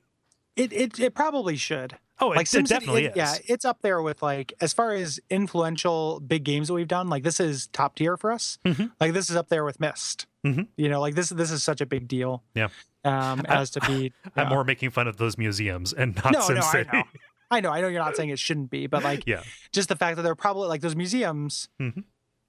It 0.56 0.72
it, 0.72 0.98
it 1.00 1.14
probably 1.14 1.56
should. 1.56 1.96
Oh, 2.20 2.30
it, 2.32 2.36
like 2.36 2.54
it 2.54 2.66
definitely 2.68 3.06
it- 3.06 3.10
is. 3.12 3.16
Yeah, 3.16 3.34
it's 3.46 3.64
up 3.64 3.82
there 3.82 4.00
with 4.00 4.22
like 4.22 4.52
as 4.60 4.72
far 4.72 4.92
as 4.92 5.18
influential 5.30 6.20
big 6.20 6.44
games 6.44 6.68
that 6.68 6.74
we've 6.74 6.88
done. 6.88 7.08
Like 7.08 7.22
this 7.22 7.40
is 7.40 7.66
top 7.68 7.96
tier 7.96 8.16
for 8.16 8.30
us. 8.32 8.58
Mhm. 8.64 8.92
Like 9.00 9.12
this 9.12 9.30
is 9.30 9.36
up 9.36 9.48
there 9.48 9.64
with 9.64 9.80
Myst. 9.80 10.26
Mhm. 10.46 10.68
You 10.76 10.88
know, 10.88 11.00
like 11.00 11.14
this 11.14 11.28
this 11.30 11.50
is 11.50 11.62
such 11.62 11.80
a 11.80 11.86
big 11.86 12.06
deal. 12.08 12.42
Yeah. 12.54 12.68
Um, 13.04 13.40
as 13.48 13.70
to 13.70 13.80
be. 13.80 14.12
I'm 14.36 14.44
yeah. 14.44 14.48
more 14.48 14.64
making 14.64 14.90
fun 14.90 15.08
of 15.08 15.16
those 15.16 15.36
museums 15.36 15.92
and 15.92 16.14
not 16.16 16.32
No, 16.32 16.48
no, 16.48 16.60
I 16.62 16.84
know. 16.92 17.02
I 17.50 17.60
know, 17.60 17.70
I 17.70 17.80
know. 17.80 17.88
You're 17.88 18.02
not 18.02 18.16
saying 18.16 18.30
it 18.30 18.38
shouldn't 18.38 18.70
be, 18.70 18.86
but 18.86 19.02
like 19.04 19.24
yeah, 19.26 19.42
just 19.72 19.88
the 19.88 19.96
fact 19.96 20.16
that 20.16 20.22
they're 20.22 20.34
probably 20.34 20.68
like 20.68 20.80
those 20.80 20.96
museums. 20.96 21.68
Mhm. 21.80 22.04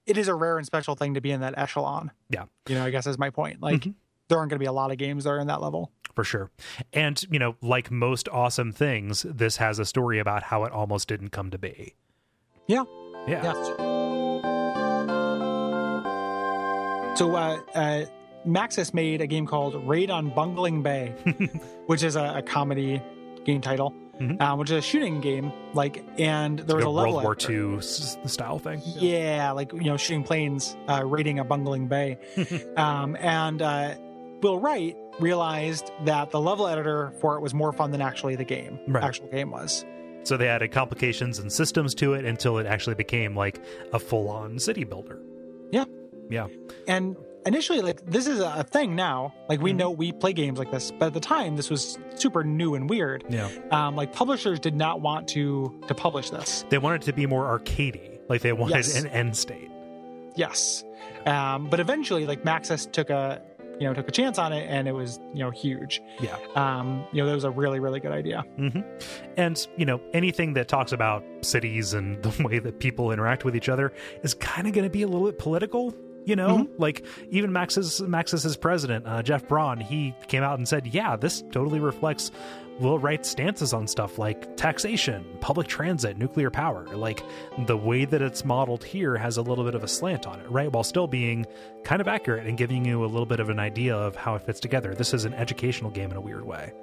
it 0.06 0.18
is 0.20 0.28
a 0.28 0.36
rare 0.36 0.58
and 0.58 0.66
special 0.68 0.94
thing 0.96 1.16
to 1.16 1.22
be 1.22 1.32
in 1.32 1.42
that 1.42 1.56
echelon. 1.58 2.12
Yeah. 2.30 2.46
You 2.70 2.76
know, 2.76 2.86
I 2.86 2.92
guess 2.92 3.08
is 3.08 3.18
my 3.18 3.32
point. 3.32 3.60
Like 3.62 3.82
Mhm. 3.82 3.96
there 4.30 4.38
aren't 4.38 4.52
going 4.52 4.58
to 4.60 4.64
be 4.64 4.68
a 4.68 4.72
lot 4.72 4.92
of 4.92 4.98
games 5.00 5.24
that 5.24 5.32
are 5.32 5.40
in 5.40 5.48
that 5.48 5.62
level. 5.62 5.92
For 6.16 6.24
sure. 6.24 6.50
And 6.94 7.22
you 7.30 7.40
know, 7.40 7.56
like 7.62 7.92
most 7.92 8.28
awesome 8.30 8.72
things, 8.72 9.24
this 9.30 9.58
has 9.58 9.80
a 9.80 9.86
story 9.86 10.18
about 10.20 10.44
how 10.44 10.64
it 10.64 10.72
almost 10.72 11.08
didn't 11.10 11.30
come 11.30 11.52
to 11.52 11.58
be. 11.58 11.94
Yeah. 12.68 12.84
Yeah. 13.28 13.44
Yes. 13.44 13.56
So, 17.18 17.34
uh, 17.34 17.60
uh, 17.74 18.06
Maxis 18.46 18.94
made 18.94 19.22
a 19.22 19.28
game 19.28 19.46
called 19.48 19.74
Raid 19.88 20.10
on 20.12 20.32
Bungeling 20.32 20.84
Bay, 20.84 21.10
which 21.88 22.04
is 22.04 22.18
a, 22.18 22.36
a 22.38 22.42
comedy 22.42 23.02
game 23.46 23.62
title, 23.62 23.94
Mhm. 24.20 24.42
uh, 24.42 24.56
which 24.58 24.70
is 24.70 24.78
a 24.78 24.82
shooting 24.82 25.22
game. 25.22 25.52
Like, 25.74 26.04
and 26.20 26.60
there 26.60 26.76
was 26.76 26.86
a 26.86 26.90
a 26.90 26.92
World 26.92 27.24
War. 27.24 27.38
II 27.50 27.80
style 27.82 28.60
thing. 28.60 28.82
Yeah, 28.86 29.52
like 29.52 29.72
you 29.72 29.84
know, 29.86 29.96
shooting 29.98 30.24
planes, 30.24 30.76
uh, 30.90 31.06
raiding 31.06 31.40
a 31.40 31.46
bungling 31.46 31.88
bay, 31.88 32.18
um, 32.78 33.16
and 33.20 33.62
uh, 33.62 33.96
Will 34.42 34.60
Wright 34.60 34.96
realized 35.20 35.92
that 36.06 36.32
the 36.32 36.40
level 36.42 36.68
editor 36.68 37.12
for 37.22 37.36
it 37.38 37.42
was 37.42 37.54
more 37.54 37.72
fun 37.72 37.92
than 37.92 38.02
actually 38.02 38.36
the 38.36 38.44
game. 38.44 38.80
Right. 38.88 39.04
Actual 39.04 39.28
game 39.28 39.52
was. 39.52 39.86
So 40.24 40.38
they 40.38 40.48
added 40.48 40.72
complications 40.72 41.40
and 41.40 41.52
systems 41.52 41.94
to 41.96 42.14
it 42.14 42.26
until 42.26 42.58
it 42.58 42.66
actually 42.66 42.96
became 42.96 43.36
like 43.36 43.64
a 43.94 44.00
full-on 44.00 44.58
city 44.60 44.84
builder. 44.84 45.22
Yeah. 45.72 45.86
Yeah. 46.30 46.48
And 46.88 47.16
initially, 47.46 47.82
like 47.82 48.04
this 48.06 48.26
is 48.26 48.40
a 48.40 48.64
thing 48.64 48.96
now. 48.96 49.34
Like 49.48 49.62
we 49.62 49.72
Mhm. 49.74 49.78
know 49.78 49.92
we 49.92 50.12
play 50.12 50.34
games 50.34 50.58
like 50.58 50.72
this, 50.72 50.92
but 50.92 51.08
at 51.08 51.14
the 51.14 51.20
time, 51.20 51.56
this 51.56 51.70
was 51.70 52.00
super 52.16 52.44
new 52.44 52.74
and 52.74 52.90
weird. 52.90 53.24
Yeah. 53.30 53.50
Um, 53.72 53.96
like 53.96 54.14
publishers 54.14 54.60
did 54.60 54.76
not 54.76 55.02
want 55.02 55.28
to 55.30 55.80
to 55.88 55.94
publish 55.94 56.32
this. 56.32 56.66
They 56.70 56.80
wanted 56.80 57.04
it 57.04 57.06
to 57.06 57.14
be 57.14 57.28
more 57.28 57.44
arcadey. 57.60 58.20
Like 58.28 58.42
they 58.42 58.52
wanted 58.54 58.78
Yes. 58.78 59.00
an 59.00 59.08
end 59.08 59.38
state. 59.38 59.70
Yes, 60.36 60.84
um, 61.28 61.68
but 61.70 61.80
eventually, 61.80 62.26
like 62.26 62.44
Maxis 62.44 62.92
took 62.92 63.10
a 63.10 63.42
you 63.80 63.88
know 63.88 63.94
took 63.94 64.08
a 64.08 64.12
chance 64.12 64.38
on 64.38 64.54
it, 64.54 64.68
and 64.70 64.88
it 64.88 64.94
was 64.94 65.20
you 65.34 65.44
know 65.44 65.52
huge. 65.52 66.02
Yeah. 66.20 66.38
Um, 66.56 67.06
you 67.12 67.22
know, 67.22 67.28
that 67.28 67.36
was 67.36 67.44
a 67.44 67.52
really 67.52 67.80
really 67.80 68.00
good 68.00 68.12
idea. 68.12 68.42
hmm 68.58 68.80
And, 69.38 69.68
you 69.78 69.86
know, 69.86 70.00
anything 70.14 70.54
that 70.54 70.68
talks 70.68 70.92
about 70.92 71.24
cities 71.42 71.94
and 71.94 72.22
the 72.24 72.44
way 72.44 72.60
that 72.60 72.80
people 72.80 73.12
interact 73.12 73.46
with 73.46 73.56
each 73.56 73.70
other 73.70 73.94
is 74.24 74.34
kind 74.34 74.68
of 74.68 74.74
going 74.74 74.86
to 74.86 74.90
be 74.90 75.04
a 75.04 75.08
little 75.08 75.28
bit 75.28 75.40
political. 75.40 75.94
You 76.26 76.36
know, 76.36 76.68
like 76.80 77.06
even 77.30 77.52
Maxis 77.52 78.02
Maxis 78.02 78.60
president, 78.60 79.06
uh, 79.06 79.22
Jeff 79.22 79.48
Braun, 79.48 79.80
he 79.80 80.16
came 80.28 80.42
out 80.42 80.58
and 80.58 80.68
said, 80.68 80.88
"Yeah, 80.88 81.16
this 81.16 81.44
totally 81.52 81.80
reflects 81.80 82.32
Will 82.80 83.00
Wright 83.00 83.26
stances 83.26 83.74
on 83.74 83.88
stuff 83.88 84.20
like 84.20 84.58
taxation, 84.58 85.26
public 85.40 85.68
transit, 85.68 86.18
nuclear 86.18 86.50
power. 86.50 86.86
Like 86.88 87.24
the 87.66 87.78
way 87.78 88.04
that 88.06 88.22
it's 88.22 88.44
modeled 88.44 88.84
here 88.84 89.16
has 89.16 89.38
a 89.38 89.42
little 89.42 89.64
bit 89.64 89.76
of 89.76 89.84
a 89.84 89.88
slant 89.88 90.28
on 90.28 90.40
it, 90.40 90.50
right? 90.52 90.72
While 90.72 90.84
still 90.84 91.08
being 91.08 91.46
kind 91.84 92.02
of 92.02 92.08
accurate 92.08 92.48
and 92.48 92.58
giving 92.58 92.84
you 92.84 93.06
a 93.06 93.08
little 93.08 93.26
bit 93.26 93.40
of 93.40 93.50
an 93.50 93.60
idea 93.60 93.96
of 93.96 94.16
how 94.16 94.36
it 94.36 94.42
fits 94.42 94.60
together. 94.60 94.94
This 94.94 95.14
is 95.14 95.24
an 95.24 95.34
educational 95.34 95.90
game 95.90 96.12
in 96.12 96.18
a 96.18 96.22
weird 96.22 96.46
way." 96.46 96.74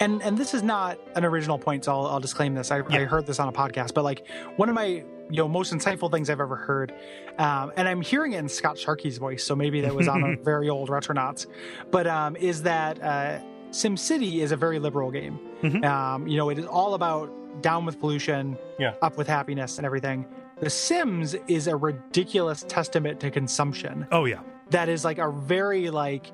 and 0.00 0.22
and 0.22 0.36
this 0.38 0.54
is 0.54 0.62
not 0.62 0.98
an 1.14 1.24
original 1.24 1.58
point 1.58 1.84
so 1.84 1.92
i'll, 1.92 2.06
I'll 2.06 2.20
disclaim 2.20 2.54
this 2.54 2.70
I, 2.70 2.78
yeah. 2.78 2.84
I, 3.00 3.04
heard 3.04 3.26
this 3.26 3.38
on 3.38 3.48
a 3.48 3.52
podcast 3.52 3.94
but 3.94 4.02
like 4.02 4.26
one 4.56 4.68
of 4.68 4.74
my 4.74 4.86
you 4.86 5.06
know 5.36 5.46
most 5.46 5.72
insightful 5.72 6.10
things 6.10 6.28
i've 6.30 6.40
ever 6.40 6.56
heard 6.56 6.92
um, 7.38 7.70
and 7.76 7.86
i'm 7.86 8.00
hearing 8.00 8.32
it 8.32 8.38
in 8.38 8.48
scott 8.48 8.78
sharkey's 8.78 9.18
voice 9.18 9.44
so 9.44 9.54
maybe 9.54 9.82
that 9.82 9.94
was 9.94 10.08
on 10.08 10.22
a 10.22 10.36
very 10.42 10.68
old 10.68 10.88
retronauts 10.88 11.46
but 11.90 12.06
um, 12.06 12.34
is 12.36 12.62
that 12.62 13.00
uh, 13.02 13.38
SimCity 13.70 14.40
is 14.40 14.52
a 14.52 14.56
very 14.56 14.78
liberal 14.78 15.10
game. 15.10 15.38
Mm-hmm. 15.62 15.84
Um, 15.84 16.26
you 16.26 16.36
know, 16.36 16.50
it 16.50 16.58
is 16.58 16.66
all 16.66 16.94
about 16.94 17.30
down 17.62 17.84
with 17.84 17.98
pollution, 18.00 18.56
yeah. 18.78 18.94
up 19.02 19.16
with 19.16 19.26
happiness, 19.26 19.78
and 19.78 19.86
everything. 19.86 20.26
The 20.60 20.70
Sims 20.70 21.34
is 21.48 21.66
a 21.66 21.76
ridiculous 21.76 22.64
testament 22.68 23.20
to 23.20 23.30
consumption. 23.30 24.06
Oh 24.12 24.24
yeah, 24.26 24.40
that 24.70 24.88
is 24.88 25.04
like 25.04 25.18
a 25.18 25.30
very 25.30 25.90
like 25.90 26.32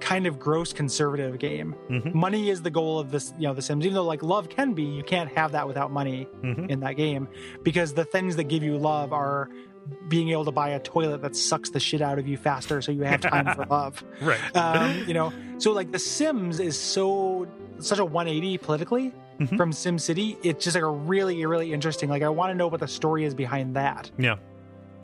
kind 0.00 0.26
of 0.26 0.38
gross 0.38 0.72
conservative 0.72 1.38
game. 1.38 1.74
Mm-hmm. 1.88 2.18
Money 2.18 2.50
is 2.50 2.62
the 2.62 2.70
goal 2.70 2.98
of 2.98 3.10
this, 3.10 3.32
you 3.38 3.48
know, 3.48 3.54
the 3.54 3.62
Sims. 3.62 3.84
Even 3.84 3.94
though 3.94 4.04
like 4.04 4.22
love 4.22 4.48
can 4.48 4.74
be, 4.74 4.82
you 4.82 5.02
can't 5.02 5.30
have 5.36 5.52
that 5.52 5.66
without 5.66 5.90
money 5.90 6.28
mm-hmm. 6.42 6.66
in 6.66 6.80
that 6.80 6.96
game 6.96 7.28
because 7.62 7.94
the 7.94 8.04
things 8.04 8.36
that 8.36 8.44
give 8.44 8.62
you 8.62 8.76
love 8.76 9.12
are 9.12 9.48
being 10.08 10.30
able 10.30 10.44
to 10.44 10.52
buy 10.52 10.70
a 10.70 10.80
toilet 10.80 11.22
that 11.22 11.36
sucks 11.36 11.70
the 11.70 11.80
shit 11.80 12.02
out 12.02 12.18
of 12.18 12.26
you 12.26 12.36
faster 12.36 12.82
so 12.82 12.92
you 12.92 13.02
have 13.02 13.20
time 13.20 13.54
for 13.54 13.64
love. 13.70 14.04
Right. 14.20 14.56
Um, 14.56 15.04
you 15.06 15.14
know, 15.14 15.32
so 15.58 15.72
like 15.72 15.92
The 15.92 15.98
Sims 15.98 16.60
is 16.60 16.78
so 16.78 17.46
such 17.78 17.98
a 17.98 18.04
180 18.04 18.58
politically 18.58 19.12
mm-hmm. 19.38 19.56
from 19.56 19.72
Sim 19.72 19.98
City. 19.98 20.36
It's 20.42 20.64
just 20.64 20.74
like 20.74 20.84
a 20.84 20.90
really, 20.90 21.44
really 21.46 21.72
interesting. 21.72 22.08
Like 22.08 22.22
I 22.22 22.28
want 22.28 22.50
to 22.50 22.54
know 22.54 22.68
what 22.68 22.80
the 22.80 22.88
story 22.88 23.24
is 23.24 23.34
behind 23.34 23.76
that. 23.76 24.10
Yeah. 24.18 24.36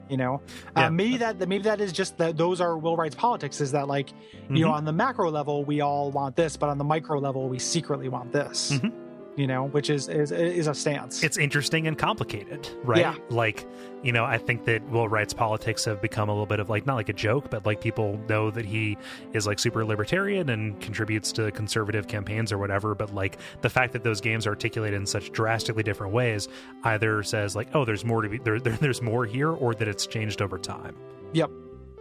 You 0.09 0.17
know, 0.19 0.43
uh, 0.77 0.81
yeah. 0.81 0.87
uh, 0.87 0.91
maybe 0.91 1.17
that 1.19 1.49
maybe 1.49 1.63
that 1.63 1.81
is 1.81 1.91
just 1.91 2.19
that 2.19 2.37
those 2.37 2.61
are 2.61 2.77
Will 2.77 2.97
Wright's 2.97 3.15
politics. 3.15 3.61
Is 3.61 3.73
that 3.73 3.89
like, 3.89 4.09
mm-hmm. 4.09 4.57
you 4.57 4.63
know, 4.63 4.69
mm-hmm. 4.69 4.79
on 4.79 4.85
the 4.85 4.93
macro 4.93 5.31
level 5.31 5.65
we 5.65 5.81
all 5.81 6.11
want 6.11 6.37
this, 6.37 6.57
but 6.57 6.69
on 6.69 6.77
the 6.77 6.85
micro 6.85 7.19
level 7.19 7.49
we 7.49 7.59
secretly 7.59 8.09
want 8.09 8.33
this. 8.33 8.73
Mm-hmm 8.73 9.02
you 9.37 9.47
know, 9.47 9.69
which 9.69 9.89
is 9.89 10.09
is 10.09 10.31
is 10.31 10.67
a 10.67 10.75
stance. 10.75 11.23
It's 11.23 11.39
interesting 11.39 11.87
and 11.87 11.97
complicated, 11.97 12.69
right? 12.85 13.01
Yeah. 13.01 13.15
Like, 13.31 13.67
you 14.03 14.13
know, 14.13 14.25
I 14.25 14.39
think 14.39 14.65
that 14.67 14.87
Will 14.91 15.09
Wright's 15.09 15.33
politics 15.33 15.85
have 15.87 16.03
become 16.03 16.29
a 16.29 16.33
little 16.33 16.47
bit 16.47 16.61
of 16.61 16.69
like 16.69 16.87
not 16.87 16.97
like 16.97 17.09
a 17.09 17.15
joke, 17.15 17.51
but 17.51 17.65
like 17.65 17.81
people 17.81 18.21
know 18.29 18.51
that 18.51 18.65
he 18.65 18.99
is 19.33 19.47
like 19.47 19.59
super 19.59 19.85
libertarian 19.85 20.51
and 20.51 20.79
contributes 20.81 21.33
to 21.33 21.51
conservative 21.53 22.09
campaigns 22.09 22.53
or 22.53 22.59
whatever. 22.59 22.95
But 22.95 23.15
like 23.15 23.39
the 23.63 23.71
fact 23.71 23.93
that 23.95 24.05
those 24.05 24.21
games 24.21 24.47
are 24.47 24.51
articulated 24.51 25.01
in 25.01 25.07
such 25.07 25.33
drastically 25.33 25.83
different 25.83 26.13
ways 26.13 26.49
either 26.85 27.23
says 27.23 27.57
like, 27.57 27.69
oh, 27.75 27.85
there's 27.85 28.05
more 28.05 28.23
to 28.23 28.29
be 28.29 28.39
there, 28.39 28.61
there 28.61 28.77
there's 28.81 29.01
more 29.01 29.25
here, 29.25 29.51
or 29.51 29.75
that 29.75 29.89
it's 29.89 30.07
changed 30.07 30.43
over 30.43 30.59
time. 30.59 30.95
Yep. 31.33 31.51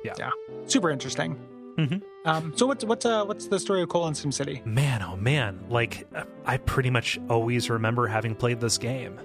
Yeah. 0.04 0.14
Yeah. 0.18 0.32
Super 0.66 0.90
interesting. 0.90 1.40
Mm-hmm. 1.78 1.98
Um, 2.26 2.54
so 2.56 2.68
what's 2.68 2.86
what's 2.86 3.06
uh, 3.06 3.26
what's 3.26 3.48
the 3.48 3.60
story 3.60 3.82
of 3.82 3.90
Kole 3.90 4.08
and 4.08 4.16
SimCity? 4.16 4.66
Man, 4.66 5.02
oh 5.02 5.16
man! 5.16 5.64
Like 5.70 6.08
I 6.46 6.58
pretty 6.58 6.90
much 6.90 7.20
always 7.30 7.70
remember 7.70 8.08
having 8.08 8.36
played 8.36 8.60
this 8.60 8.78
game. 8.78 9.20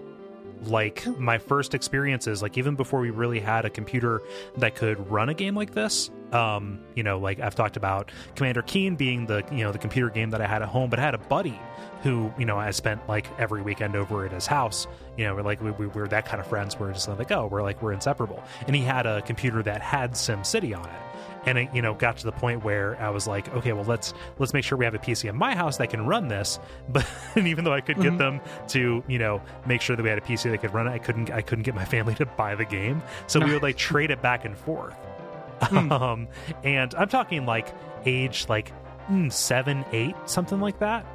Like 0.63 1.07
my 1.19 1.39
first 1.39 1.75
experiences, 1.75 2.43
like 2.43 2.57
even 2.57 2.75
before 2.75 3.01
we 3.01 3.11
really 3.11 3.41
had 3.41 3.65
a 3.65 3.71
computer 3.71 4.23
that 4.57 4.75
could 4.75 5.11
run 5.11 5.29
a 5.29 5.35
game 5.35 5.55
like 5.55 5.73
this. 5.73 6.11
Um, 6.33 6.81
you 6.95 7.03
know, 7.03 7.19
like 7.19 7.39
I've 7.39 7.55
talked 7.55 7.77
about 7.77 8.11
Commander 8.35 8.63
Keen 8.63 8.97
being 8.97 9.27
the 9.27 9.45
you 9.53 9.59
know 9.59 9.73
the 9.73 9.79
computer 9.79 10.09
game 10.09 10.31
that 10.31 10.41
I 10.41 10.47
had 10.47 10.63
at 10.63 10.69
home, 10.69 10.89
but 10.89 10.99
I 10.99 11.03
had 11.03 11.15
a 11.15 11.19
buddy 11.19 11.59
who 12.03 12.33
you 12.39 12.47
know 12.47 12.57
I 12.57 12.71
spent 12.71 13.07
like 13.09 13.27
every 13.39 13.63
weekend 13.63 13.95
over 13.95 14.25
at 14.25 14.33
his 14.33 14.47
house. 14.47 14.87
You 15.19 15.25
know, 15.27 15.35
we're 15.35 15.43
like 15.43 15.61
we, 15.61 15.71
we 15.73 15.87
were 15.87 16.09
that 16.09 16.25
kind 16.25 16.41
of 16.41 16.47
friends. 16.47 16.79
We're 16.79 16.93
just 16.93 17.09
like 17.09 17.31
oh, 17.31 17.47
we're 17.47 17.63
like 17.63 17.83
we're 17.83 17.93
inseparable. 17.93 18.43
And 18.67 18.75
he 18.75 18.83
had 18.83 19.05
a 19.05 19.21
computer 19.23 19.63
that 19.63 19.83
had 19.83 20.17
Sim 20.17 20.43
City 20.43 20.73
on 20.73 20.87
it 20.87 21.16
and 21.47 21.59
it 21.59 21.69
you 21.73 21.81
know 21.81 21.95
got 21.95 22.19
to 22.19 22.25
the 22.25 22.33
point 22.33 22.65
where 22.65 23.01
I 23.01 23.11
was 23.11 23.27
like, 23.27 23.53
okay, 23.55 23.73
well 23.73 23.85
let's 23.85 24.13
let's 24.39 24.53
make 24.53 24.65
sure 24.65 24.77
we 24.77 24.85
have 24.85 24.95
a 24.95 24.99
PC 24.99 25.29
in 25.29 25.37
my 25.37 25.55
house 25.55 25.79
that 25.79 25.91
can 25.91 26.07
run 26.07 26.29
this. 26.29 26.59
But 26.89 27.07
even 27.37 27.65
though 27.65 27.73
I 27.73 27.81
could 27.81 27.97
get 27.97 28.13
mm-hmm. 28.13 28.19
them 28.19 28.41
to 28.69 29.03
you 29.07 29.19
know 29.19 29.43
make 29.67 29.81
sure 29.81 29.97
that 29.97 30.03
we 30.03 30.09
had 30.09 30.19
a 30.19 30.23
PC 30.23 30.51
that 30.51 30.59
could 30.59 30.75
run 30.75 30.87
it, 30.87 30.91
I 30.91 30.99
couldn't 30.99 31.31
I 31.31 31.43
couldn't 31.43 31.65
get 31.65 31.75
my 31.75 31.85
family 31.95 32.15
to 32.17 32.27
buy 32.27 32.55
the 32.55 32.65
game, 32.65 33.03
so 33.27 33.41
we 33.41 33.53
would 33.53 33.63
like 33.63 33.77
trade 33.77 34.11
it 34.11 34.23
back 34.23 34.45
and 34.45 34.57
forth. 34.57 34.95
Mm. 35.57 35.91
Um, 35.91 36.29
and 36.65 36.95
I'm 36.97 37.09
talking 37.09 37.47
like 37.47 37.75
age 38.05 38.45
like 38.47 38.73
mm, 39.09 39.33
seven, 39.33 39.87
eight, 39.91 40.15
something 40.27 40.61
like 40.61 40.81
that 40.81 41.07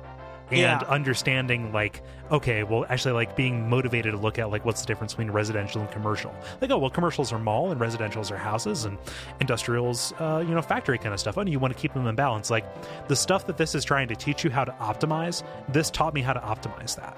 and 0.52 0.82
yeah. 0.82 0.88
understanding 0.88 1.72
like 1.72 2.02
okay 2.30 2.64
well 2.64 2.86
actually 2.90 3.14
like 3.14 3.36
being 3.36 3.69
motivated 3.69 4.11
to 4.11 4.18
look 4.18 4.38
at 4.38 4.49
like 4.49 4.65
what's 4.65 4.82
the 4.82 4.88
difference 4.88 5.14
between 5.14 5.32
residential 5.32 5.82
and 5.82 5.90
commercial 5.91 6.34
like 6.60 6.69
oh 6.72 6.78
well 6.78 6.90
commercials 6.90 7.32
are 7.32 7.40
mall 7.40 7.72
and 7.72 7.80
residentials 7.80 8.32
are 8.32 8.38
houses 8.38 8.86
and 8.86 8.98
industrials 9.40 10.14
uh, 10.19 10.44
you 10.45 10.53
know 10.53 10.61
factory 10.61 10.98
kind 10.98 11.14
of 11.14 11.19
stuff 11.19 11.38
and 11.38 11.49
you 11.49 11.60
want 11.60 11.73
to 11.73 11.80
keep 11.80 11.94
them 11.94 12.06
in 12.07 12.15
balance 12.15 12.49
like 12.49 12.65
the 13.07 13.15
stuff 13.15 13.48
that 13.48 13.57
this 13.57 13.76
is 13.76 13.84
trying 13.84 14.07
to 14.07 14.15
teach 14.15 14.44
you 14.44 14.49
how 14.49 14.64
to 14.64 14.72
optimize 14.73 15.44
this 15.69 15.90
taught 15.90 16.14
me 16.14 16.22
how 16.22 16.34
to 16.34 16.40
optimize 16.41 16.95
that 16.95 17.18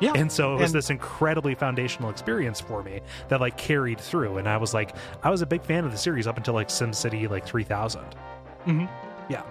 yeah. 0.00 0.12
And 0.14 0.30
so 0.30 0.54
it 0.54 0.60
was 0.60 0.70
and, 0.70 0.78
this 0.78 0.90
incredibly 0.90 1.54
foundational 1.54 2.10
experience 2.10 2.60
for 2.60 2.82
me 2.82 3.00
that 3.28 3.40
like 3.40 3.56
carried 3.56 4.00
through. 4.00 4.38
And 4.38 4.48
I 4.48 4.56
was 4.56 4.74
like, 4.74 4.94
I 5.22 5.30
was 5.30 5.42
a 5.42 5.46
big 5.46 5.62
fan 5.62 5.84
of 5.84 5.92
the 5.92 5.98
series 5.98 6.26
up 6.26 6.36
until 6.36 6.54
like 6.54 6.68
SimCity 6.68 7.30
like 7.30 7.46
3000. 7.46 8.02
Mm-hmm. 8.66 8.86
Yeah. 9.30 9.42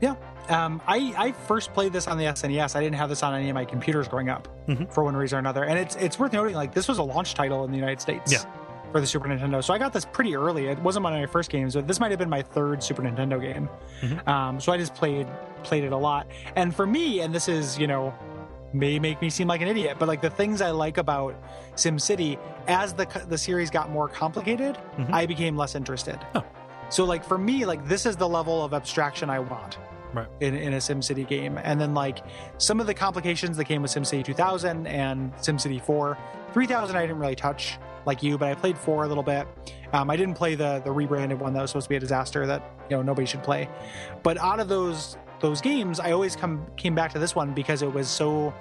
Yeah. 0.00 0.16
Um, 0.50 0.82
I, 0.86 1.14
I 1.16 1.32
first 1.32 1.72
played 1.72 1.92
this 1.92 2.06
on 2.06 2.18
the 2.18 2.24
SNES. 2.24 2.74
I 2.74 2.80
didn't 2.80 2.96
have 2.96 3.08
this 3.08 3.22
on 3.22 3.34
any 3.34 3.48
of 3.48 3.54
my 3.54 3.64
computers 3.64 4.08
growing 4.08 4.28
up 4.28 4.48
mm-hmm. 4.66 4.86
for 4.86 5.04
one 5.04 5.16
reason 5.16 5.36
or 5.36 5.38
another. 5.38 5.64
And 5.64 5.78
it's 5.78 5.96
it's 5.96 6.18
worth 6.18 6.32
noting, 6.32 6.54
like 6.54 6.74
this 6.74 6.88
was 6.88 6.98
a 6.98 7.02
launch 7.02 7.34
title 7.34 7.64
in 7.64 7.70
the 7.70 7.76
United 7.76 8.00
States. 8.00 8.32
Yeah. 8.32 8.44
For 8.90 9.00
the 9.00 9.06
Super 9.06 9.28
Nintendo, 9.28 9.62
so 9.62 9.72
I 9.72 9.78
got 9.78 9.92
this 9.92 10.04
pretty 10.04 10.34
early. 10.34 10.66
It 10.66 10.76
wasn't 10.80 11.04
one 11.04 11.14
of 11.14 11.20
my 11.20 11.26
first 11.26 11.48
games, 11.48 11.76
but 11.76 11.86
this 11.86 12.00
might 12.00 12.10
have 12.10 12.18
been 12.18 12.28
my 12.28 12.42
third 12.42 12.82
Super 12.82 13.02
Nintendo 13.02 13.40
game. 13.40 13.68
Mm-hmm. 14.00 14.28
Um, 14.28 14.60
so 14.60 14.72
I 14.72 14.78
just 14.78 14.96
played 14.96 15.28
played 15.62 15.84
it 15.84 15.92
a 15.92 15.96
lot. 15.96 16.26
And 16.56 16.74
for 16.74 16.88
me, 16.88 17.20
and 17.20 17.32
this 17.32 17.46
is 17.46 17.78
you 17.78 17.86
know 17.86 18.12
may 18.72 18.98
make 18.98 19.22
me 19.22 19.30
seem 19.30 19.46
like 19.46 19.60
an 19.60 19.68
idiot, 19.68 19.98
but 20.00 20.08
like 20.08 20.20
the 20.20 20.30
things 20.30 20.60
I 20.60 20.72
like 20.72 20.98
about 20.98 21.40
SimCity, 21.76 22.36
as 22.66 22.92
the 22.92 23.06
the 23.28 23.38
series 23.38 23.70
got 23.70 23.90
more 23.90 24.08
complicated, 24.08 24.74
mm-hmm. 24.74 25.14
I 25.14 25.24
became 25.24 25.56
less 25.56 25.76
interested. 25.76 26.18
Oh. 26.34 26.44
So 26.88 27.04
like 27.04 27.24
for 27.24 27.38
me, 27.38 27.66
like 27.66 27.86
this 27.86 28.06
is 28.06 28.16
the 28.16 28.28
level 28.28 28.64
of 28.64 28.74
abstraction 28.74 29.30
I 29.30 29.38
want 29.38 29.78
right. 30.12 30.28
in, 30.40 30.54
in 30.54 30.74
a 30.74 30.78
SimCity 30.78 31.26
game. 31.26 31.58
And 31.62 31.80
then 31.80 31.94
like 31.94 32.18
some 32.58 32.80
of 32.80 32.86
the 32.86 32.94
complications 32.94 33.56
that 33.56 33.64
came 33.64 33.82
with 33.82 33.90
SimCity 33.90 34.24
2000 34.24 34.86
and 34.86 35.32
SimCity 35.34 35.80
4, 35.80 36.18
3000 36.52 36.96
I 36.96 37.00
didn't 37.02 37.18
really 37.18 37.36
touch 37.36 37.78
like 38.06 38.22
you, 38.22 38.38
but 38.38 38.48
I 38.48 38.54
played 38.54 38.78
4 38.78 39.04
a 39.04 39.08
little 39.08 39.22
bit. 39.22 39.46
Um, 39.92 40.10
I 40.10 40.16
didn't 40.16 40.34
play 40.34 40.54
the 40.54 40.80
the 40.84 40.92
rebranded 40.92 41.40
one 41.40 41.52
that 41.52 41.62
was 41.62 41.70
supposed 41.70 41.86
to 41.86 41.88
be 41.90 41.96
a 41.96 42.00
disaster 42.00 42.46
that 42.46 42.62
you 42.88 42.96
know 42.96 43.02
nobody 43.02 43.26
should 43.26 43.42
play. 43.42 43.68
But 44.22 44.38
out 44.38 44.60
of 44.60 44.68
those 44.68 45.16
those 45.40 45.60
games, 45.60 45.98
I 45.98 46.12
always 46.12 46.36
come 46.36 46.66
came 46.76 46.94
back 46.94 47.12
to 47.12 47.18
this 47.18 47.34
one 47.34 47.54
because 47.54 47.82
it 47.82 47.92
was 47.92 48.08
so 48.08 48.54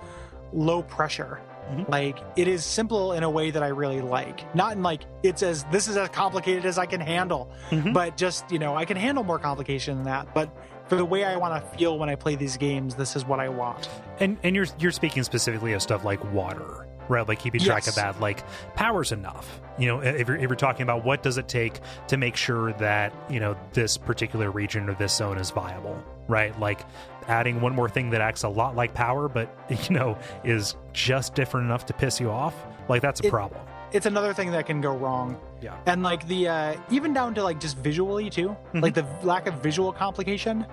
low 0.53 0.81
pressure. 0.81 1.39
Mm-hmm. 1.69 1.91
Like 1.91 2.17
it 2.35 2.47
is 2.47 2.65
simple 2.65 3.13
in 3.13 3.23
a 3.23 3.29
way 3.29 3.51
that 3.51 3.61
I 3.61 3.67
really 3.67 4.01
like. 4.01 4.53
Not 4.55 4.73
in 4.75 4.81
like 4.81 5.03
it's 5.21 5.43
as 5.43 5.65
this 5.65 5.87
is 5.87 5.97
as 5.97 6.09
complicated 6.09 6.65
as 6.65 6.79
I 6.79 6.87
can 6.87 6.99
handle, 6.99 7.51
mm-hmm. 7.69 7.93
but 7.93 8.17
just 8.17 8.51
you 8.51 8.57
know 8.57 8.75
I 8.75 8.85
can 8.85 8.97
handle 8.97 9.23
more 9.23 9.37
complication 9.37 9.97
than 9.97 10.05
that. 10.05 10.33
But 10.33 10.55
for 10.89 10.95
the 10.95 11.05
way 11.05 11.23
I 11.23 11.37
want 11.37 11.63
to 11.63 11.77
feel 11.77 11.97
when 11.97 12.09
I 12.09 12.15
play 12.15 12.35
these 12.35 12.57
games, 12.57 12.95
this 12.95 13.15
is 13.15 13.23
what 13.23 13.39
I 13.39 13.47
want. 13.47 13.87
And 14.19 14.37
and 14.43 14.55
you're 14.55 14.65
you're 14.79 14.91
speaking 14.91 15.23
specifically 15.23 15.73
of 15.73 15.81
stuff 15.81 16.03
like 16.03 16.21
water, 16.33 16.87
right? 17.07 17.27
Like 17.27 17.39
keeping 17.39 17.61
track 17.61 17.85
yes. 17.85 17.89
of 17.89 17.95
that. 17.95 18.19
Like 18.19 18.43
power's 18.75 19.11
enough. 19.11 19.61
You 19.77 19.87
know, 19.87 19.99
if 20.01 20.27
you're, 20.27 20.35
if 20.35 20.49
you're 20.49 20.55
talking 20.55 20.81
about 20.83 21.05
what 21.05 21.23
does 21.23 21.37
it 21.37 21.47
take 21.47 21.79
to 22.07 22.17
make 22.17 22.35
sure 22.35 22.73
that 22.73 23.13
you 23.29 23.39
know 23.39 23.55
this 23.73 23.97
particular 23.97 24.49
region 24.49 24.89
or 24.89 24.95
this 24.95 25.15
zone 25.15 25.37
is 25.37 25.51
viable, 25.51 26.03
right? 26.27 26.59
Like 26.59 26.81
adding 27.27 27.61
one 27.61 27.75
more 27.75 27.87
thing 27.87 28.09
that 28.09 28.21
acts 28.21 28.43
a 28.43 28.49
lot 28.49 28.75
like 28.75 28.95
power, 28.95 29.29
but 29.29 29.55
you 29.89 29.95
know 29.95 30.17
is 30.43 30.75
just 30.91 31.35
different 31.35 31.65
enough 31.65 31.85
to 31.85 31.93
piss 31.93 32.19
you 32.19 32.31
off. 32.31 32.55
Like 32.89 33.03
that's 33.03 33.21
a 33.21 33.27
it, 33.27 33.29
problem 33.29 33.61
it's 33.91 34.05
another 34.05 34.33
thing 34.33 34.51
that 34.51 34.65
can 34.65 34.81
go 34.81 34.95
wrong. 34.95 35.39
Yeah. 35.61 35.77
And 35.85 36.03
like 36.03 36.27
the 36.27 36.47
uh 36.47 36.75
even 36.89 37.13
down 37.13 37.35
to 37.35 37.43
like 37.43 37.59
just 37.59 37.77
visually 37.77 38.29
too, 38.29 38.49
mm-hmm. 38.49 38.79
like 38.79 38.93
the 38.93 39.05
lack 39.23 39.47
of 39.47 39.55
visual 39.55 39.91
complication 39.91 40.65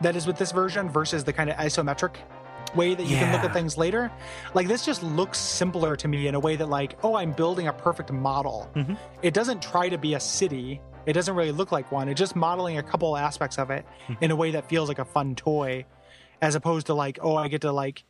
that 0.00 0.16
is 0.16 0.26
with 0.26 0.36
this 0.36 0.52
version 0.52 0.88
versus 0.88 1.24
the 1.24 1.32
kind 1.32 1.50
of 1.50 1.56
isometric 1.56 2.16
way 2.74 2.94
that 2.94 3.04
you 3.04 3.16
yeah. 3.16 3.24
can 3.24 3.32
look 3.32 3.44
at 3.44 3.52
things 3.52 3.76
later. 3.76 4.10
Like 4.54 4.68
this 4.68 4.84
just 4.84 5.02
looks 5.02 5.38
simpler 5.38 5.96
to 5.96 6.08
me 6.08 6.26
in 6.26 6.34
a 6.34 6.40
way 6.40 6.56
that 6.56 6.68
like, 6.68 6.98
oh, 7.02 7.16
I'm 7.16 7.32
building 7.32 7.68
a 7.68 7.72
perfect 7.72 8.10
model. 8.12 8.70
Mm-hmm. 8.74 8.94
It 9.22 9.34
doesn't 9.34 9.62
try 9.62 9.88
to 9.88 9.98
be 9.98 10.14
a 10.14 10.20
city. 10.20 10.80
It 11.04 11.12
doesn't 11.12 11.34
really 11.34 11.52
look 11.52 11.72
like 11.72 11.90
one. 11.92 12.08
It's 12.08 12.18
just 12.18 12.36
modeling 12.36 12.78
a 12.78 12.82
couple 12.82 13.16
aspects 13.16 13.58
of 13.58 13.70
it 13.70 13.84
mm-hmm. 14.06 14.24
in 14.24 14.30
a 14.30 14.36
way 14.36 14.52
that 14.52 14.68
feels 14.68 14.88
like 14.88 14.98
a 14.98 15.04
fun 15.04 15.34
toy 15.34 15.84
as 16.40 16.54
opposed 16.54 16.86
to 16.86 16.94
like, 16.94 17.18
oh, 17.22 17.36
I 17.36 17.48
get 17.48 17.62
to 17.62 17.72
like 17.72 18.04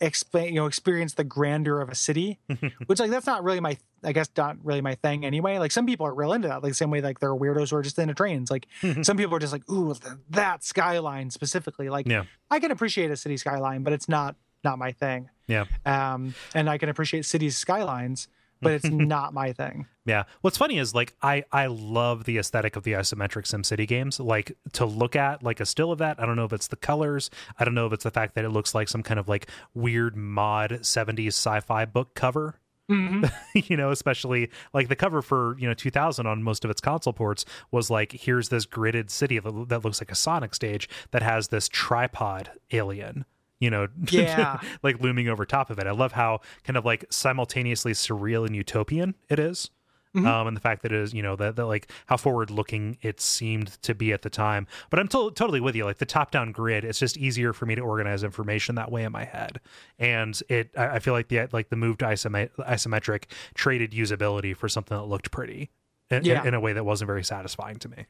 explain 0.00 0.46
you 0.54 0.54
know 0.60 0.66
experience 0.66 1.14
the 1.14 1.24
grandeur 1.24 1.80
of 1.80 1.88
a 1.90 1.94
city 1.94 2.38
which 2.86 2.98
like 3.00 3.10
that's 3.10 3.26
not 3.26 3.44
really 3.44 3.60
my 3.60 3.76
i 4.02 4.12
guess 4.12 4.28
not 4.36 4.56
really 4.64 4.80
my 4.80 4.94
thing 4.94 5.26
anyway 5.26 5.58
like 5.58 5.70
some 5.70 5.84
people 5.84 6.06
are 6.06 6.14
real 6.14 6.32
into 6.32 6.48
that 6.48 6.62
like 6.62 6.70
the 6.70 6.74
same 6.76 6.90
way 6.90 7.00
like 7.02 7.20
there 7.20 7.30
are 7.30 7.36
weirdos 7.36 7.70
who 7.70 7.76
are 7.76 7.82
just 7.82 7.98
into 7.98 8.14
trains 8.14 8.50
like 8.50 8.66
some 9.02 9.16
people 9.18 9.34
are 9.34 9.38
just 9.38 9.52
like 9.52 9.68
ooh 9.70 9.94
that 10.30 10.64
skyline 10.64 11.28
specifically 11.30 11.88
like 11.90 12.06
Yeah. 12.08 12.24
i 12.50 12.58
can 12.60 12.70
appreciate 12.70 13.10
a 13.10 13.16
city 13.16 13.36
skyline 13.36 13.82
but 13.82 13.92
it's 13.92 14.08
not 14.08 14.36
not 14.64 14.78
my 14.78 14.92
thing 14.92 15.28
Yeah. 15.46 15.66
um 15.84 16.34
and 16.54 16.70
i 16.70 16.78
can 16.78 16.88
appreciate 16.88 17.24
cities 17.26 17.58
skylines 17.58 18.28
but 18.60 18.72
it's 18.72 18.84
not 18.90 19.32
my 19.32 19.52
thing 19.52 19.86
Yeah. 20.10 20.24
What's 20.40 20.56
funny 20.56 20.78
is 20.78 20.92
like 20.92 21.14
I 21.22 21.44
I 21.52 21.66
love 21.66 22.24
the 22.24 22.38
aesthetic 22.38 22.74
of 22.74 22.82
the 22.82 22.92
isometric 22.92 23.44
SimCity 23.44 23.86
games. 23.86 24.18
Like 24.18 24.52
to 24.72 24.84
look 24.84 25.14
at 25.14 25.42
like 25.42 25.60
a 25.60 25.66
still 25.66 25.92
of 25.92 25.98
that. 25.98 26.20
I 26.20 26.26
don't 26.26 26.34
know 26.36 26.44
if 26.44 26.52
it's 26.52 26.66
the 26.66 26.76
colors. 26.76 27.30
I 27.58 27.64
don't 27.64 27.74
know 27.74 27.86
if 27.86 27.92
it's 27.92 28.02
the 28.04 28.10
fact 28.10 28.34
that 28.34 28.44
it 28.44 28.48
looks 28.48 28.74
like 28.74 28.88
some 28.88 29.04
kind 29.04 29.20
of 29.20 29.28
like 29.28 29.48
weird 29.74 30.16
mod 30.16 30.70
70s 30.82 31.28
sci-fi 31.28 31.84
book 31.84 32.14
cover. 32.14 32.58
Mm-hmm. 32.90 33.24
you 33.72 33.76
know, 33.76 33.92
especially 33.92 34.50
like 34.74 34.88
the 34.88 34.96
cover 34.96 35.22
for, 35.22 35.56
you 35.58 35.68
know, 35.68 35.74
2000 35.74 36.26
on 36.26 36.42
most 36.42 36.64
of 36.64 36.70
its 36.72 36.80
console 36.80 37.12
ports 37.12 37.44
was 37.70 37.88
like 37.88 38.10
here's 38.10 38.48
this 38.48 38.66
gridded 38.66 39.10
city 39.10 39.38
that, 39.38 39.66
that 39.68 39.84
looks 39.84 40.00
like 40.00 40.10
a 40.10 40.16
Sonic 40.16 40.54
stage 40.54 40.88
that 41.12 41.22
has 41.22 41.48
this 41.48 41.68
tripod 41.68 42.50
alien 42.72 43.26
you 43.60 43.70
know, 43.70 43.86
Yeah. 44.10 44.60
like 44.82 45.00
looming 45.00 45.28
over 45.28 45.44
top 45.46 45.70
of 45.70 45.78
it. 45.78 45.86
I 45.86 45.92
love 45.92 46.12
how 46.12 46.40
kind 46.64 46.76
of 46.76 46.84
like 46.84 47.04
simultaneously 47.10 47.92
surreal 47.92 48.44
and 48.46 48.56
utopian 48.56 49.14
it 49.28 49.38
is. 49.38 49.70
Um, 50.12 50.48
and 50.48 50.56
the 50.56 50.60
fact 50.60 50.82
that 50.82 50.90
it 50.90 50.98
is, 50.98 51.14
you 51.14 51.22
know, 51.22 51.36
that, 51.36 51.54
that 51.54 51.66
like 51.66 51.88
how 52.06 52.16
forward 52.16 52.50
looking 52.50 52.98
it 53.00 53.20
seemed 53.20 53.80
to 53.82 53.94
be 53.94 54.12
at 54.12 54.22
the 54.22 54.28
time. 54.28 54.66
But 54.90 54.98
I'm 54.98 55.06
to- 55.06 55.30
totally 55.30 55.60
with 55.60 55.76
you. 55.76 55.84
Like 55.84 55.98
the 55.98 56.04
top 56.04 56.32
down 56.32 56.50
grid, 56.50 56.84
it's 56.84 56.98
just 56.98 57.16
easier 57.16 57.52
for 57.52 57.64
me 57.64 57.76
to 57.76 57.80
organize 57.82 58.24
information 58.24 58.74
that 58.74 58.90
way 58.90 59.04
in 59.04 59.12
my 59.12 59.22
head. 59.24 59.60
And 60.00 60.36
it, 60.48 60.70
I, 60.76 60.96
I 60.96 60.98
feel 60.98 61.14
like 61.14 61.28
the 61.28 61.48
like 61.52 61.68
the 61.68 61.76
move 61.76 61.98
to 61.98 62.06
isome- 62.06 62.50
isometric 62.58 63.26
traded 63.54 63.92
usability 63.92 64.56
for 64.56 64.68
something 64.68 64.98
that 64.98 65.04
looked 65.04 65.30
pretty 65.30 65.70
in, 66.10 66.24
Yeah. 66.24 66.40
in, 66.40 66.48
in 66.48 66.54
a 66.54 66.60
way 66.60 66.72
that 66.72 66.82
wasn't 66.84 67.06
very 67.06 67.22
satisfying 67.22 67.76
to 67.76 67.88
me. 67.88 68.06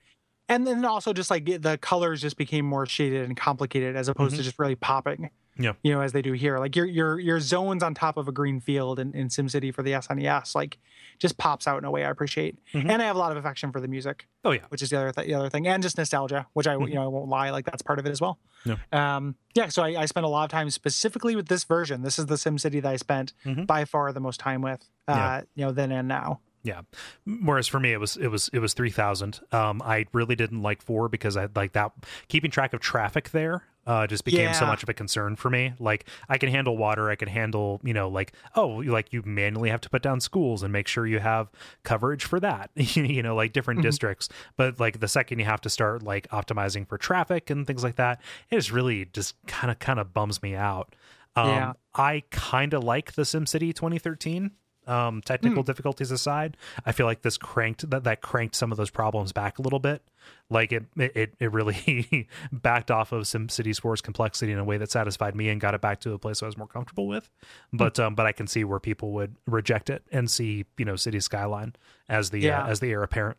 And 0.50 0.66
then 0.66 0.84
also 0.84 1.12
just 1.14 1.30
like 1.30 1.46
the 1.62 1.78
colors 1.80 2.20
just 2.20 2.36
became 2.36 2.66
more 2.66 2.84
shaded 2.84 3.24
and 3.24 3.36
complicated 3.36 3.96
as 3.96 4.08
opposed 4.08 4.36
to 4.36 4.42
just 4.42 4.58
really 4.58 4.74
popping 4.74 5.30
Yeah. 5.58 5.72
you 5.82 5.92
know 5.94 6.00
as 6.02 6.12
they 6.12 6.20
do 6.22 6.32
here 6.32 6.58
like 6.58 6.76
your 6.76 6.86
your 6.86 7.18
your 7.18 7.40
zones 7.40 7.82
on 7.82 7.94
top 7.94 8.16
of 8.18 8.28
a 8.28 8.32
green 8.32 8.60
field 8.60 8.98
in, 8.98 9.14
in 9.14 9.28
simcity 9.28 9.72
for 9.74 9.82
the 9.82 9.92
snes 9.92 10.54
like 10.54 10.78
just 11.18 11.36
pops 11.38 11.66
out 11.68 11.78
in 11.78 11.84
a 11.84 11.90
way 11.90 12.04
i 12.04 12.10
appreciate 12.10 12.58
and 12.72 12.90
i 13.02 13.04
have 13.04 13.16
a 13.16 13.18
lot 13.18 13.30
of 13.32 13.38
affection 13.38 13.70
for 13.72 13.80
the 13.80 13.88
music 13.88 14.26
Oh 14.44 14.52
yeah. 14.52 14.60
which 14.70 14.80
is 14.82 14.88
the 14.90 14.96
other 14.98 15.12
th- 15.12 15.26
the 15.26 15.34
other 15.34 15.50
thing 15.50 15.66
and 15.66 15.82
just 15.82 15.96
nostalgia 15.98 16.46
which 16.54 16.66
i 16.66 16.74
you 16.76 16.94
know 16.94 17.04
i 17.04 17.06
won't 17.06 17.28
lie 17.28 17.50
like 17.50 17.64
that's 17.66 17.82
part 17.82 17.98
of 17.98 18.06
it 18.06 18.10
as 18.10 18.20
well 18.20 18.38
Yeah. 18.64 18.76
um 18.92 19.36
yeah 19.54 19.68
so 19.68 19.82
I, 19.82 20.02
I 20.02 20.06
spent 20.06 20.24
a 20.24 20.28
lot 20.28 20.44
of 20.44 20.50
time 20.50 20.70
specifically 20.70 21.36
with 21.36 21.48
this 21.48 21.64
version 21.64 22.02
this 22.02 22.18
is 22.18 22.26
the 22.26 22.36
simcity 22.36 22.80
that 22.82 22.86
i 22.86 22.96
spent 22.96 23.32
Mhm. 23.44 23.66
by 23.66 23.84
far 23.84 24.12
the 24.12 24.20
most 24.20 24.40
time 24.40 24.62
with 24.62 24.82
uh 25.08 25.12
Yeah. 25.14 25.40
you 25.56 25.64
know 25.66 25.72
then 25.72 25.92
and 25.92 26.08
now 26.08 26.40
Yeah. 26.62 26.82
Whereas 27.24 27.68
for 27.68 27.80
me, 27.80 27.92
it 27.92 27.98
was 28.00 28.16
it 28.16 28.28
was 28.28 28.50
it 28.52 28.58
was 28.58 28.74
three 28.74 28.90
thousand. 28.90 29.40
Um, 29.52 29.80
I 29.82 30.06
really 30.12 30.36
didn't 30.36 30.62
like 30.62 30.82
four 30.82 31.08
because 31.08 31.36
I 31.36 31.48
like 31.54 31.72
that 31.72 31.92
keeping 32.28 32.50
track 32.50 32.72
of 32.74 32.80
traffic 32.80 33.30
there. 33.30 33.62
Uh, 33.86 34.06
just 34.06 34.24
became 34.24 34.44
so 34.52 34.66
much 34.66 34.82
of 34.82 34.88
a 34.90 34.94
concern 34.94 35.34
for 35.36 35.48
me. 35.48 35.72
Like 35.80 36.04
I 36.28 36.36
can 36.36 36.50
handle 36.50 36.76
water, 36.76 37.08
I 37.10 37.16
can 37.16 37.28
handle 37.28 37.80
you 37.82 37.94
know 37.94 38.08
like 38.10 38.34
oh 38.54 38.68
like 38.68 39.12
you 39.12 39.22
manually 39.24 39.70
have 39.70 39.80
to 39.80 39.90
put 39.90 40.02
down 40.02 40.20
schools 40.20 40.62
and 40.62 40.70
make 40.70 40.86
sure 40.86 41.06
you 41.06 41.18
have 41.18 41.50
coverage 41.82 42.24
for 42.24 42.38
that. 42.40 42.70
you 42.76 43.22
know 43.22 43.34
like 43.34 43.52
different 43.54 43.80
districts. 43.82 44.28
But 44.56 44.78
like 44.78 45.00
the 45.00 45.08
second 45.08 45.38
you 45.38 45.46
have 45.46 45.62
to 45.62 45.70
start 45.70 46.02
like 46.02 46.28
optimizing 46.28 46.86
for 46.86 46.98
traffic 46.98 47.48
and 47.48 47.66
things 47.66 47.82
like 47.82 47.96
that, 47.96 48.20
it 48.50 48.56
just 48.56 48.70
really 48.70 49.06
just 49.06 49.34
kind 49.46 49.70
of 49.70 49.78
kind 49.78 49.98
of 49.98 50.12
bums 50.12 50.42
me 50.42 50.54
out. 50.54 50.94
Um, 51.34 51.48
Yeah. 51.48 51.72
I 51.94 52.22
kind 52.30 52.74
of 52.74 52.84
like 52.84 53.14
the 53.14 53.22
SimCity 53.22 53.74
2013 53.74 54.50
um 54.90 55.20
technical 55.22 55.62
difficulties 55.62 56.10
aside 56.10 56.56
i 56.84 56.92
feel 56.92 57.06
like 57.06 57.22
this 57.22 57.38
cranked 57.38 57.88
that 57.90 58.02
that 58.04 58.20
cranked 58.20 58.54
some 58.54 58.72
of 58.72 58.76
those 58.78 58.90
problems 58.90 59.32
back 59.32 59.58
a 59.58 59.62
little 59.62 59.78
bit 59.78 60.02
like 60.50 60.72
it 60.72 60.84
it, 60.96 61.34
it 61.38 61.52
really 61.52 62.28
backed 62.52 62.90
off 62.90 63.12
of 63.12 63.22
SimCity 63.22 63.78
4's 63.80 64.00
complexity 64.00 64.50
in 64.52 64.58
a 64.58 64.64
way 64.64 64.76
that 64.78 64.90
satisfied 64.90 65.34
me 65.36 65.48
and 65.48 65.60
got 65.60 65.74
it 65.74 65.80
back 65.80 66.00
to 66.00 66.12
a 66.12 66.18
place 66.18 66.42
I 66.42 66.46
was 66.46 66.56
more 66.58 66.66
comfortable 66.66 67.06
with. 67.06 67.30
But 67.72 67.98
um, 68.00 68.14
but 68.16 68.26
I 68.26 68.32
can 68.32 68.46
see 68.48 68.64
where 68.64 68.80
people 68.80 69.12
would 69.12 69.36
reject 69.46 69.88
it 69.90 70.02
and 70.12 70.28
see 70.30 70.66
you 70.76 70.84
know 70.84 70.96
City 70.96 71.20
Skyline 71.20 71.74
as 72.08 72.30
the 72.30 72.40
Yeah. 72.40 72.64
uh, 72.64 72.66
as 72.68 72.80
the 72.80 72.90
heir 72.90 73.02
apparent. 73.04 73.38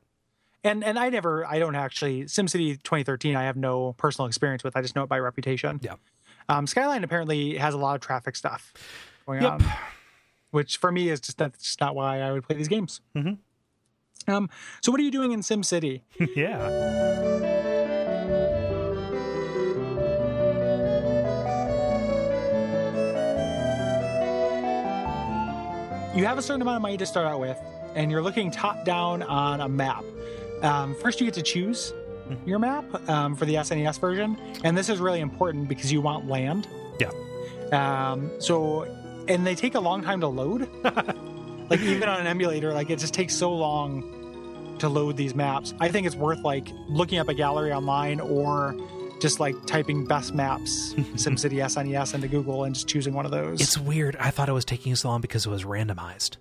and 0.63 0.83
and 0.85 0.97
I 0.97 1.09
never 1.09 1.45
I 1.45 1.59
don't 1.59 1.75
actually 1.75 2.23
SimCity 2.23 2.81
2013 2.81 3.35
I 3.35 3.43
have 3.43 3.57
no 3.57 3.93
personal 3.93 4.27
experience 4.27 4.63
with 4.63 4.75
I 4.77 4.81
just 4.81 4.95
know 4.95 5.03
it 5.03 5.09
by 5.09 5.19
reputation. 5.19 5.79
Yeah. 5.83 5.95
Um, 6.49 6.65
Skyline 6.65 7.03
apparently 7.03 7.57
has 7.57 7.73
a 7.73 7.77
lot 7.77 7.95
of 7.95 8.01
traffic 8.01 8.35
stuff 8.37 8.73
going 9.27 9.41
Yep. 9.41 9.51
on, 9.51 9.65
which 10.51 10.77
for 10.77 10.91
me 10.91 11.09
is 11.09 11.19
just 11.19 11.37
that's 11.37 11.63
just 11.63 11.81
not 11.81 11.95
why 11.95 12.21
I 12.21 12.31
would 12.31 12.43
play 12.43 12.55
these 12.55 12.67
games. 12.67 13.01
Mhm. 13.15 13.37
Um, 14.27 14.49
so 14.81 14.91
what 14.91 14.99
are 15.01 15.03
you 15.03 15.11
doing 15.11 15.31
in 15.31 15.39
SimCity? 15.41 16.01
yeah. 16.35 17.71
You 26.13 26.25
have 26.25 26.37
a 26.37 26.41
certain 26.41 26.61
amount 26.61 26.75
of 26.75 26.81
money 26.81 26.97
to 26.97 27.05
start 27.05 27.25
out 27.25 27.39
with, 27.39 27.57
and 27.95 28.11
you're 28.11 28.21
looking 28.21 28.51
top 28.51 28.83
down 28.83 29.23
on 29.23 29.61
a 29.61 29.69
map. 29.69 30.03
Um, 30.61 30.93
first, 30.95 31.21
you 31.21 31.25
get 31.25 31.33
to 31.35 31.41
choose 31.41 31.93
Mm-hmm. 32.29 32.47
your 32.47 32.59
map 32.59 33.09
um, 33.09 33.35
for 33.35 33.43
the 33.45 33.55
SNES 33.55 33.99
version, 33.99 34.37
and 34.63 34.77
this 34.77 34.87
is 34.89 34.99
really 34.99 35.19
important 35.21 35.67
because 35.67 35.91
you 35.91 35.99
want 36.01 36.27
land. 36.29 36.65
Yeah. 36.99 37.09
Um, 37.73 38.29
so, 38.39 38.83
and 39.31 39.45
they 39.47 39.55
take 39.55 39.75
a 39.75 39.79
long 39.79 40.03
time 40.03 40.21
to 40.21 40.27
load. 40.27 40.69
like 41.69 41.79
even 41.81 42.09
on 42.09 42.19
an 42.19 42.27
emulator, 42.27 42.73
like 42.73 42.89
it 42.89 42.99
just 42.99 43.13
takes 43.13 43.35
so 43.35 43.51
long 43.51 44.75
to 44.79 44.89
load 44.89 45.17
these 45.17 45.35
maps. 45.35 45.73
I 45.79 45.89
think 45.89 46.07
it's 46.07 46.15
worth 46.15 46.39
like 46.39 46.67
looking 46.87 47.19
up 47.19 47.29
a 47.29 47.33
gallery 47.33 47.71
online 47.71 48.19
or 48.19 48.75
just 49.21 49.39
like 49.39 49.55
typing 49.67 50.05
best 50.05 50.33
maps 50.33 50.93
SimCity 50.97 51.63
SNES 51.63 52.15
into 52.15 52.27
Google 52.27 52.63
and 52.63 52.73
just 52.73 52.87
choosing 52.87 53.13
one 53.13 53.25
of 53.25 53.31
those. 53.31 53.61
It's 53.61 53.77
weird. 53.77 54.15
I 54.17 54.31
thought 54.31 54.49
it 54.49 54.53
was 54.53 54.65
taking 54.65 54.95
so 54.95 55.09
long 55.09 55.21
because 55.21 55.45
it 55.45 55.49
was 55.49 55.63
randomized. 55.63 56.37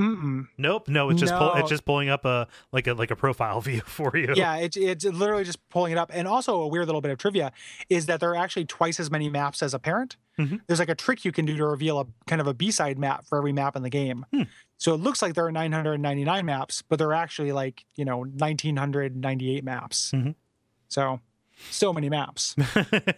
Mm-mm. 0.00 0.48
Nope, 0.58 0.88
no, 0.88 1.10
it's 1.10 1.20
just 1.20 1.34
pull, 1.34 1.52
it's 1.54 1.68
just 1.68 1.84
pulling 1.84 2.08
up 2.08 2.24
a 2.24 2.48
like 2.72 2.86
a 2.86 2.94
like 2.94 3.10
a 3.10 3.16
profile 3.16 3.60
view 3.68 3.80
for 3.82 4.16
you. 4.16 4.32
yeah, 4.34 4.56
it's 4.56 4.76
it's 4.76 5.04
literally 5.04 5.44
just 5.44 5.58
pulling 5.68 5.92
it 5.92 5.98
up. 5.98 6.10
And 6.12 6.26
also 6.26 6.60
a 6.62 6.66
weird 6.68 6.86
little 6.86 7.00
bit 7.00 7.10
of 7.10 7.18
trivia 7.18 7.52
is 7.88 8.06
that 8.06 8.20
there 8.20 8.30
are 8.30 8.36
actually 8.36 8.64
twice 8.64 8.98
as 8.98 9.10
many 9.10 9.28
maps 9.28 9.62
as 9.62 9.74
apparent. 9.74 10.16
Mhm. 10.38 10.60
There's 10.66 10.78
like 10.78 10.88
a 10.88 10.94
trick 10.94 11.24
you 11.24 11.32
can 11.32 11.44
do 11.44 11.56
to 11.56 11.66
reveal 11.66 12.00
a 12.00 12.06
kind 12.26 12.40
of 12.40 12.46
a 12.46 12.54
B-side 12.54 12.98
map 12.98 13.26
for 13.26 13.36
every 13.38 13.52
map 13.52 13.76
in 13.76 13.82
the 13.82 13.90
game. 13.90 14.24
Hmm. 14.32 14.42
So 14.78 14.94
it 14.94 14.98
looks 14.98 15.20
like 15.20 15.34
there 15.34 15.44
are 15.44 15.52
999 15.52 16.46
maps, 16.46 16.82
but 16.88 16.98
there 16.98 17.08
are 17.08 17.14
actually 17.14 17.52
like, 17.52 17.84
you 17.96 18.04
know, 18.06 18.20
1998 18.24 19.62
maps. 19.64 20.12
Mhm. 20.14 20.34
So 20.88 21.20
so 21.70 21.92
many 21.92 22.08
maps. 22.08 22.56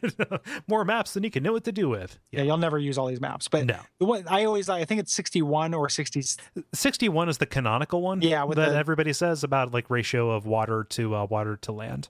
More 0.69 0.85
maps 0.85 1.15
than 1.15 1.23
you 1.25 1.31
can 1.31 1.43
know 1.43 1.53
what 1.53 1.65
to 1.65 1.73
do 1.73 1.89
with. 1.89 2.19
Yeah, 2.31 2.43
you'll 2.43 2.57
never 2.59 2.79
use 2.79 2.99
all 2.99 3.07
these 3.07 3.21
maps. 3.21 3.49
But 3.49 3.67
No. 3.67 3.79
the 3.99 4.05
one 4.07 4.25
I 4.29 4.45
always 4.45 4.69
I 4.69 4.85
think 4.85 5.01
it's 5.01 5.13
61 5.13 5.75
or 5.75 5.89
60 5.89 6.23
61 6.75 7.29
is 7.29 7.39
the 7.39 7.47
canonical 7.47 8.03
one 8.03 8.21
Yeah, 8.23 8.45
with 8.45 8.57
that 8.57 8.71
the- 8.71 8.77
everybody 8.77 9.13
says 9.13 9.45
about 9.45 9.73
like 9.73 9.91
ratio 9.91 10.31
of 10.31 10.47
water 10.47 10.85
to 10.91 11.15
uh, 11.15 11.25
water 11.27 11.57
to 11.63 11.73
land 11.73 12.09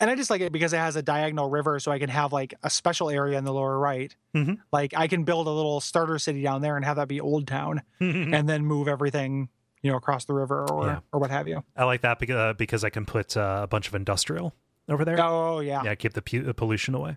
and 0.00 0.08
I 0.08 0.14
just 0.14 0.30
like 0.30 0.40
it 0.40 0.52
because 0.52 0.72
it 0.72 0.76
has 0.78 0.94
a 0.94 1.02
diagonal 1.02 1.50
river, 1.50 1.80
so 1.80 1.90
I 1.90 1.98
can 1.98 2.08
have 2.08 2.32
like 2.32 2.54
a 2.62 2.70
special 2.70 3.10
area 3.10 3.36
in 3.36 3.42
the 3.42 3.52
lower 3.52 3.76
right. 3.76 4.14
Mhm. 4.32 4.58
Like 4.72 4.94
I 4.96 5.08
can 5.08 5.24
build 5.24 5.48
a 5.48 5.50
little 5.50 5.80
starter 5.80 6.20
city 6.20 6.40
down 6.40 6.62
there 6.62 6.76
and 6.76 6.84
have 6.84 6.96
that 6.98 7.08
be 7.08 7.20
Old 7.20 7.48
Town, 7.48 7.82
and 7.98 8.48
then 8.48 8.64
move 8.64 8.86
everything, 8.86 9.48
you 9.82 9.90
know, 9.90 9.96
across 9.96 10.24
the 10.24 10.34
river 10.34 10.70
or 10.70 10.86
Yeah. 10.86 10.98
or 11.12 11.18
what 11.18 11.30
have 11.32 11.48
you. 11.48 11.64
i 11.76 11.82
like 11.84 12.02
that 12.02 12.20
because, 12.20 12.36
uh, 12.36 12.52
because 12.52 12.84
i 12.84 12.90
can 12.90 13.06
put 13.06 13.36
uh, 13.36 13.60
a 13.64 13.66
bunch 13.66 13.88
of 13.88 13.96
industrial 13.96 14.54
over 14.88 15.04
there 15.04 15.20
Oh 15.20 15.60
yeah, 15.60 15.82
yeah 15.84 15.94
keep 15.94 16.14
the 16.14 16.22
pu- 16.22 16.42
the 16.42 16.54
pollution 16.54 16.94
away 16.94 17.16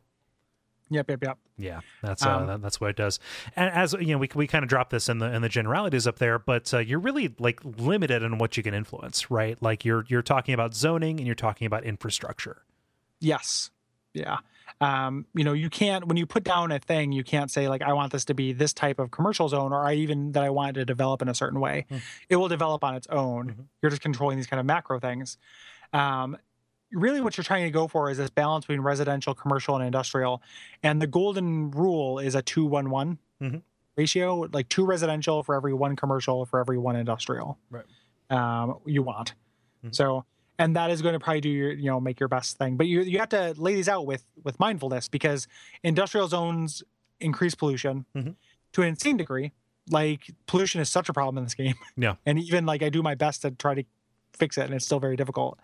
yep, 0.89 1.09
yep, 1.09 1.23
yep. 1.23 1.37
yeah 1.57 1.79
that's 2.01 2.25
uh, 2.25 2.29
Um, 2.37 2.47
that- 2.47 2.61
that's 2.61 2.81
what 2.81 2.89
it 2.89 2.95
does 2.97 3.19
and 3.55 3.69
as 3.71 3.93
you 3.93 4.07
know 4.07 4.17
we, 4.17 4.29
we 4.35 4.45
kind 4.47 4.63
of 4.63 4.69
drop 4.69 4.89
this 4.89 5.07
in 5.09 5.19
the 5.19 5.33
in 5.33 5.41
the 5.41 5.49
generalities 5.49 6.05
up 6.05 6.19
there 6.19 6.37
but 6.37 6.73
uh, 6.73 6.79
you're 6.79 6.99
really 6.99 7.33
like 7.39 7.59
limited 7.63 8.23
in 8.23 8.37
what 8.39 8.57
you 8.57 8.63
can 8.63 8.73
influence 8.73 9.31
right 9.31 9.57
like 9.61 9.85
you're 9.85 10.03
you're 10.09 10.21
talking 10.21 10.53
about 10.53 10.73
zoning 10.75 11.17
and 11.17 11.25
you're 11.25 11.35
talking 11.35 11.65
about 11.65 11.83
infrastructure 11.83 12.63
Yes, 13.23 13.69
yeah. 14.15 14.37
Um, 14.79 15.27
you 15.35 15.43
know, 15.43 15.53
you 15.53 15.69
can't 15.69 16.07
when 16.07 16.17
you 16.17 16.25
put 16.25 16.43
down 16.43 16.71
a 16.71 16.79
thing, 16.79 17.11
you 17.11 17.23
can't 17.23 17.51
say 17.51 17.69
like 17.69 17.83
I 17.83 17.93
want 17.93 18.11
this 18.11 18.25
to 18.25 18.33
be 18.33 18.51
this 18.51 18.73
type 18.73 18.97
of 18.97 19.11
commercial 19.11 19.47
zone, 19.47 19.71
or 19.71 19.85
I 19.85 19.93
even 19.93 20.31
that 20.31 20.41
I 20.43 20.49
want 20.49 20.71
it 20.71 20.79
to 20.79 20.85
develop 20.85 21.21
in 21.21 21.29
a 21.29 21.35
certain 21.35 21.59
way. 21.59 21.85
Hmm. 21.89 21.97
It 22.29 22.37
will 22.37 22.47
develop 22.47 22.83
on 22.83 22.95
its 22.95 23.05
own. 23.11 23.49
Mhm. 23.51 23.65
You're 23.83 23.91
just 23.91 24.01
controlling 24.01 24.37
these 24.37 24.47
kind 24.47 24.59
of 24.59 24.65
macro 24.65 24.99
things. 24.99 25.37
Um, 25.93 26.35
really, 26.91 27.21
what 27.21 27.37
you're 27.37 27.43
trying 27.43 27.63
to 27.65 27.71
go 27.71 27.87
for 27.87 28.09
is 28.09 28.17
this 28.17 28.29
balance 28.29 28.65
between 28.65 28.81
residential, 28.81 29.33
commercial, 29.33 29.75
and 29.75 29.83
industrial. 29.85 30.41
And 30.83 31.01
the 31.01 31.07
golden 31.07 31.71
rule 31.71 32.19
is 32.19 32.35
a 32.35 32.41
two 32.41 32.65
one 32.65 32.89
one 32.89 33.17
Mhm. 33.41 33.61
ratio, 33.97 34.47
like 34.53 34.69
two 34.69 34.85
residential 34.85 35.43
for 35.43 35.55
every 35.55 35.73
one 35.73 35.95
commercial 35.95 36.45
for 36.45 36.59
every 36.59 36.77
one 36.77 36.95
industrial. 36.95 37.57
Right. 37.69 37.85
Um, 38.29 38.79
you 38.85 39.03
want 39.03 39.33
Mhm. 39.83 39.93
so 39.95 40.25
and 40.59 40.75
that 40.75 40.89
is 40.91 41.01
going 41.01 41.13
to 41.13 41.19
probably 41.19 41.41
do 41.41 41.49
your 41.49 41.71
you 41.71 41.85
know 41.89 41.99
make 41.99 42.19
your 42.19 42.29
best 42.29 42.57
thing 42.57 42.77
but 42.77 42.85
you 42.87 43.01
you 43.01 43.17
have 43.19 43.29
to 43.29 43.53
lay 43.57 43.73
these 43.75 43.89
out 43.89 44.05
with 44.05 44.23
with 44.43 44.57
mindfulness 44.59 45.09
because 45.09 45.47
industrial 45.83 46.27
zones 46.27 46.81
increase 47.19 47.55
pollution 47.55 48.05
Mhm. 48.15 48.35
to 48.73 48.81
an 48.83 48.89
insane 48.89 49.17
degree. 49.17 49.51
Like 49.89 50.31
pollution 50.45 50.79
is 50.79 50.89
such 50.89 51.09
a 51.09 51.13
problem 51.13 51.37
in 51.39 51.43
this 51.43 51.55
game. 51.55 51.75
Yeah. 51.97 52.15
And 52.25 52.39
even 52.39 52.65
like 52.65 52.81
I 52.83 52.89
do 52.89 53.01
my 53.03 53.15
best 53.15 53.41
to 53.41 53.51
try 53.51 53.73
to 53.75 53.83
fix 54.33 54.57
it 54.57 54.65
and 54.65 54.73
it's 54.73 54.85
still 54.85 54.99
very 54.99 55.15
difficult. 55.15 55.59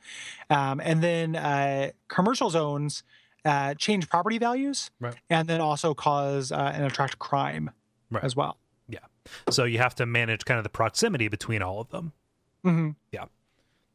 Um, 0.49 0.79
and 0.83 1.01
then 1.03 1.35
uh, 1.35 1.91
commercial 2.07 2.49
zones 2.49 3.03
uh, 3.45 3.73
change 3.75 4.09
property 4.09 4.37
values 4.37 4.91
Right. 4.99 5.15
and 5.29 5.47
then 5.47 5.61
also 5.61 5.93
cause 5.93 6.51
uh, 6.51 6.71
and 6.73 6.83
attract 6.85 7.19
crime 7.19 7.71
Right. 8.09 8.23
as 8.23 8.35
well. 8.35 8.57
Yeah, 8.87 8.99
so 9.49 9.63
you 9.65 9.77
have 9.79 9.95
to 9.95 10.05
manage 10.05 10.45
kind 10.45 10.57
of 10.57 10.63
the 10.63 10.69
proximity 10.69 11.27
between 11.27 11.61
all 11.61 11.79
of 11.81 11.89
them. 11.89 12.13
hmm 12.63 12.91
Yeah. 13.11 13.25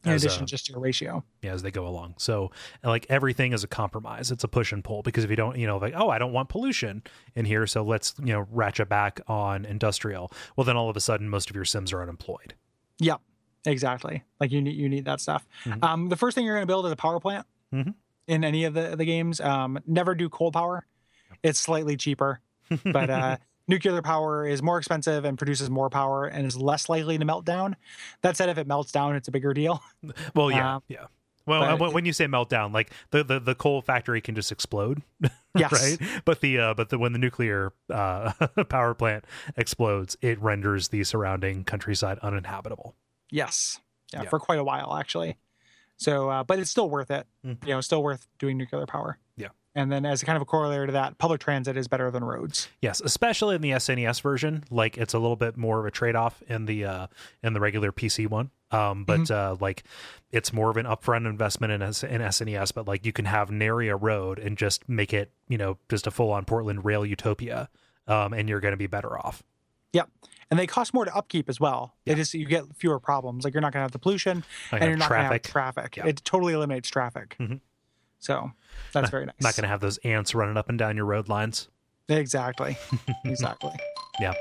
In 0.05 0.11
As 0.13 0.25
addition, 0.25 0.43
a- 0.43 0.47
just 0.47 0.69
your 0.69 0.81
ratio. 0.81 1.23
yeah, 1.43 1.53
as 1.53 1.63
they 1.63 1.71
go 1.71 1.87
along. 1.87 2.15
So 2.19 2.51
like 2.83 3.07
everything 3.09 3.53
is 3.53 3.63
a 3.63 3.69
compromise. 3.69 4.33
It's 4.33 4.43
a 4.43 4.49
push 4.49 4.73
and 4.73 4.83
pull 4.83 5.03
because 5.03 5.23
if 5.23 5.31
you 5.31 5.37
don't, 5.37 5.57
you 5.57 5.67
know, 5.67 5.79
like, 5.79 5.95
oh, 5.97 6.09
I 6.11 6.19
don't 6.19 6.33
want 6.33 6.49
pollution 6.49 7.03
in 7.37 7.45
here, 7.45 7.67
so 7.69 7.83
let's, 7.85 8.15
you 8.19 8.33
know, 8.33 8.47
ratchet 8.51 8.89
back 8.89 9.21
on 9.29 9.65
industrial. 9.65 10.33
Well, 10.57 10.65
then 10.65 10.77
all 10.77 10.91
of 10.91 10.97
a 10.97 11.01
sudden 11.01 11.29
most 11.29 11.51
of 11.51 11.55
your 11.57 11.65
sims 11.65 11.93
are 11.93 12.03
unemployed. 12.03 12.55
Yep, 12.99 13.21
exactly. 13.67 14.23
Like 14.41 14.51
you 14.53 14.61
need 14.63 14.77
you 14.77 14.89
need 14.89 15.05
that 15.07 15.21
stuff. 15.21 15.47
Mhm. 15.65 15.83
Um, 15.83 16.09
the 16.09 16.17
first 16.17 16.35
thing 16.35 16.45
you're 16.45 16.55
going 16.55 16.63
to 16.67 16.71
build 16.71 16.87
is 16.87 16.93
a 16.93 16.97
power 16.97 17.21
plant 17.21 17.47
Mhm. 17.73 17.95
in 18.27 18.45
any 18.45 18.65
of 18.65 18.75
the 18.75 18.97
the 18.97 19.05
games. 19.05 19.41
Um, 19.41 19.79
never 19.87 20.15
do 20.15 20.29
coal 20.29 20.53
power. 20.53 20.87
It's 21.43 21.59
slightly 21.61 21.97
cheaper, 21.97 22.41
but 22.85 23.11
uh, 23.11 23.37
nuclear 23.69 24.03
power 24.03 24.47
is 24.47 24.63
more 24.63 24.79
expensive 24.79 25.25
and 25.25 25.37
produces 25.39 25.71
more 25.71 25.91
power 25.91 26.27
and 26.27 26.47
is 26.47 26.57
less 26.57 26.89
likely 26.89 27.19
to 27.19 27.25
melt 27.25 27.45
down. 27.45 27.77
That 28.23 28.37
said, 28.37 28.49
if 28.49 28.59
it 28.59 28.67
melts 28.67 28.93
down, 28.93 29.17
it's 29.17 29.29
a 29.29 29.33
bigger 29.33 29.53
deal. 29.55 29.83
well, 30.35 30.51
yeah, 30.51 30.77
Um, 30.77 30.83
yeah. 30.89 31.07
Well, 31.45 31.61
but- 31.77 31.81
when- 31.81 31.93
when 31.93 32.05
you 32.05 32.13
say 32.13 32.27
meltdown, 32.27 32.73
like 32.73 32.93
the, 33.11 33.25
the, 33.25 33.41
the 33.41 33.55
coal 33.57 33.83
factory 33.83 34.21
can 34.21 34.37
just 34.37 34.53
explode, 34.53 35.03
Yes. 35.57 35.73
right? 35.73 36.23
But 36.25 36.41
the 36.41 36.59
uh, 36.61 36.75
but 36.75 36.91
the 36.91 36.99
when 36.99 37.13
the 37.13 37.19
nuclear 37.19 37.73
uh, 37.91 38.33
power 38.69 38.95
plant 38.95 39.25
explodes, 39.57 40.17
it 40.23 40.41
renders 40.41 40.89
the 40.89 41.03
surrounding 41.03 41.65
countryside 41.65 42.19
uninhabitable. 42.21 42.95
Yes. 43.33 43.81
Yeah, 44.13 44.23
Yeah. 44.23 44.29
for 44.29 44.39
quite 44.39 44.61
a 44.61 44.65
while 44.65 44.95
actually. 44.97 45.37
So, 45.97 46.29
uh, 46.31 46.45
but 46.45 46.59
it's 46.61 46.71
still 46.71 46.89
worth 46.91 47.11
it. 47.11 47.27
Mhm. 47.45 47.65
You 47.67 47.75
know, 47.75 47.81
still 47.81 48.03
worth 48.03 48.27
doing 48.39 48.57
nuclear 48.59 48.87
power. 48.87 49.19
Yeah. 49.37 49.49
And 49.75 49.91
then, 49.91 50.05
as 50.05 50.23
a 50.23 50.27
kind 50.27 50.37
of 50.37 50.43
a 50.43 50.45
corollary 50.45 50.87
to 50.89 50.93
that, 50.93 51.17
public 51.17 51.41
transit 51.41 51.77
is 51.79 51.89
better 51.89 52.11
than 52.11 52.23
roads. 52.23 52.69
Yes, 52.83 53.01
especially 53.01 53.55
in 53.57 53.63
the 53.63 53.71
SNES 53.73 54.21
version, 54.21 54.65
like 54.71 54.99
it's 54.99 55.15
a 55.15 55.19
little 55.19 55.37
bit 55.37 55.57
more 55.57 55.81
of 55.81 55.87
a 55.87 55.91
trade 55.91 56.15
off 56.15 56.43
in 56.49 56.67
the 56.67 56.85
uh 56.85 57.07
in 57.43 57.53
the 57.55 57.61
regular 57.61 57.91
PC 57.93 58.27
one. 58.27 58.51
Um, 58.71 59.05
but 59.05 59.31
uh, 59.31 59.57
like 59.61 59.85
it's 60.31 60.53
more 60.53 60.71
of 60.71 60.77
an 60.79 60.87
upfront 60.87 61.27
investment 61.29 61.73
in, 61.75 61.83
S- 61.83 62.03
in 62.05 62.21
SNES, 62.23 62.73
but 62.75 62.87
like 62.89 63.05
you 63.07 63.13
can 63.13 63.27
have 63.27 63.51
nary 63.51 63.89
a 63.89 63.97
road 63.97 64.39
and 64.39 64.57
just 64.59 64.89
make 64.89 65.13
it, 65.13 65.31
you 65.49 65.59
know, 65.59 65.77
just 65.91 66.07
a 66.07 66.11
full 66.11 66.31
on 66.33 66.45
Portland 66.47 66.83
rail 66.85 67.05
utopia, 67.07 67.69
um, 68.09 68.33
and 68.33 68.49
you're 68.49 68.61
going 68.61 68.73
to 68.73 68.79
be 68.79 68.87
better 68.87 69.17
off. 69.19 69.43
Yep. 69.93 70.09
And 70.53 70.59
they 70.59 70.67
cost 70.67 70.93
more 70.93 71.07
to 71.07 71.17
upkeep 71.17 71.49
as 71.49 71.59
well. 71.59 71.95
Yeah. 72.05 72.13
They 72.13 72.21
just 72.21 72.35
you 72.35 72.45
get 72.45 72.65
fewer 72.77 73.01
problems. 73.01 73.43
Like 73.43 73.55
you're 73.55 73.63
not 73.63 73.73
going 73.73 73.81
to 73.81 73.85
have 73.85 73.93
the 73.93 73.99
pollution, 73.99 74.45
and 74.71 74.83
you're 74.85 74.97
not 74.99 75.09
going 75.09 75.23
to 75.23 75.33
have 75.33 75.43
traffic. 75.43 75.97
Yeah. 75.97 76.07
It 76.07 76.21
totally 76.25 76.53
eliminates 76.53 76.91
traffic. 76.91 77.37
Mhm. 77.41 77.61
So 78.19 78.53
that's 78.93 79.09
very 79.11 79.25
nice. 79.25 79.37
Not 79.41 79.57
going 79.57 79.63
to 79.63 79.69
have 79.69 79.81
those 79.81 79.97
ants 80.05 80.35
running 80.35 80.59
up 80.59 80.69
and 80.69 80.79
down 80.79 80.95
your 80.97 81.07
road 81.07 81.31
lines. 81.31 81.69
exactly, 82.09 82.77
exactly. 83.25 83.73
Yeah. 84.21 84.35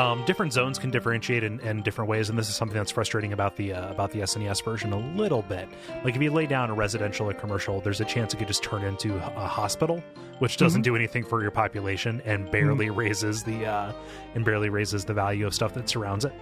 Um, 0.00 0.24
different 0.24 0.52
zones 0.52 0.78
can 0.78 0.90
differentiate 0.90 1.44
in, 1.44 1.60
in 1.60 1.82
different 1.82 2.08
ways, 2.08 2.30
and 2.30 2.38
this 2.38 2.48
is 2.48 2.54
something 2.54 2.76
that's 2.78 2.90
frustrating 2.90 3.32
about 3.34 3.56
the 3.56 3.74
uh, 3.74 3.90
about 3.90 4.10
the 4.12 4.20
SNES 4.20 4.64
version 4.64 4.92
a 4.92 4.98
little 5.16 5.42
bit. 5.42 5.68
Like 6.04 6.16
if 6.16 6.22
you 6.22 6.30
lay 6.32 6.46
down 6.46 6.70
a 6.70 6.74
residential 6.74 7.28
or 7.28 7.34
commercial, 7.34 7.80
there's 7.80 8.00
a 8.00 8.04
chance 8.04 8.32
it 8.32 8.38
could 8.38 8.48
just 8.48 8.62
turn 8.62 8.82
into 8.84 9.16
a 9.16 9.46
hospital, 9.46 10.02
which 10.38 10.56
doesn't 10.56 10.82
do 10.82 10.96
anything 10.96 11.22
for 11.24 11.42
your 11.42 11.50
population 11.50 12.22
and 12.24 12.50
barely 12.50 12.88
raises 12.88 13.42
the 13.44 13.66
uh, 13.66 13.92
and 14.34 14.44
barely 14.44 14.70
raises 14.70 15.04
the 15.04 15.14
value 15.14 15.46
of 15.46 15.52
stuff 15.54 15.74
that 15.74 15.88
surrounds 15.88 16.24
it. 16.24 16.32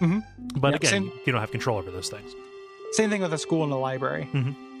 Mhm. 0.00 0.22
But 0.56 0.70
Yeah, 0.70 0.76
again, 0.76 0.90
same- 0.90 1.12
you 1.26 1.32
don't 1.32 1.40
have 1.40 1.50
control 1.50 1.78
over 1.78 1.90
those 1.90 2.08
things. 2.08 2.32
Same 2.92 3.10
thing 3.10 3.22
with 3.22 3.32
a 3.32 3.38
school 3.38 3.64
and 3.64 3.72
a 3.72 3.76
library. 3.76 4.28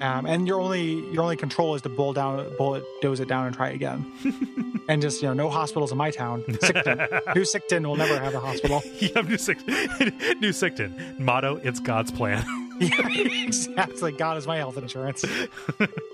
Um, 0.00 0.24
and 0.24 0.46
your 0.46 0.60
only 0.60 1.06
your 1.12 1.22
only 1.22 1.36
control 1.36 1.74
is 1.74 1.82
to 1.82 1.88
bull 1.90 2.12
down, 2.14 2.50
bullet 2.56 2.84
dose 3.02 3.20
it 3.20 3.28
down, 3.28 3.46
and 3.46 3.54
try 3.54 3.70
again. 3.70 4.10
and 4.88 5.02
just 5.02 5.20
you 5.20 5.28
know, 5.28 5.34
no 5.34 5.50
hospitals 5.50 5.92
in 5.92 5.98
my 5.98 6.10
town. 6.10 6.42
Sickton, 6.44 6.98
New 7.34 7.42
Sickton 7.42 7.86
will 7.86 7.96
never 7.96 8.18
have 8.18 8.34
a 8.34 8.40
hospital. 8.40 8.82
yeah, 8.98 9.20
New 9.20 9.36
Sickton. 9.36 10.40
New 10.40 10.52
Sickton. 10.52 11.18
Motto: 11.18 11.56
It's 11.56 11.80
God's 11.80 12.10
plan. 12.10 12.44
yeah, 12.80 13.08
exactly. 13.44 14.12
God 14.12 14.38
is 14.38 14.46
my 14.46 14.56
health 14.56 14.78
insurance. 14.78 15.22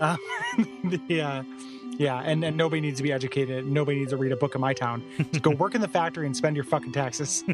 uh, 0.00 0.16
the, 0.82 1.22
uh, 1.22 1.42
yeah, 1.96 2.20
and, 2.24 2.44
and 2.44 2.56
nobody 2.56 2.80
needs 2.80 2.96
to 2.96 3.04
be 3.04 3.12
educated. 3.12 3.66
Nobody 3.66 4.00
needs 4.00 4.10
to 4.10 4.16
read 4.16 4.32
a 4.32 4.36
book 4.36 4.56
in 4.56 4.60
my 4.60 4.74
town. 4.74 5.04
Just 5.30 5.42
go 5.42 5.50
work 5.50 5.76
in 5.76 5.80
the 5.80 5.88
factory 5.88 6.26
and 6.26 6.36
spend 6.36 6.56
your 6.56 6.64
fucking 6.64 6.92
taxes. 6.92 7.44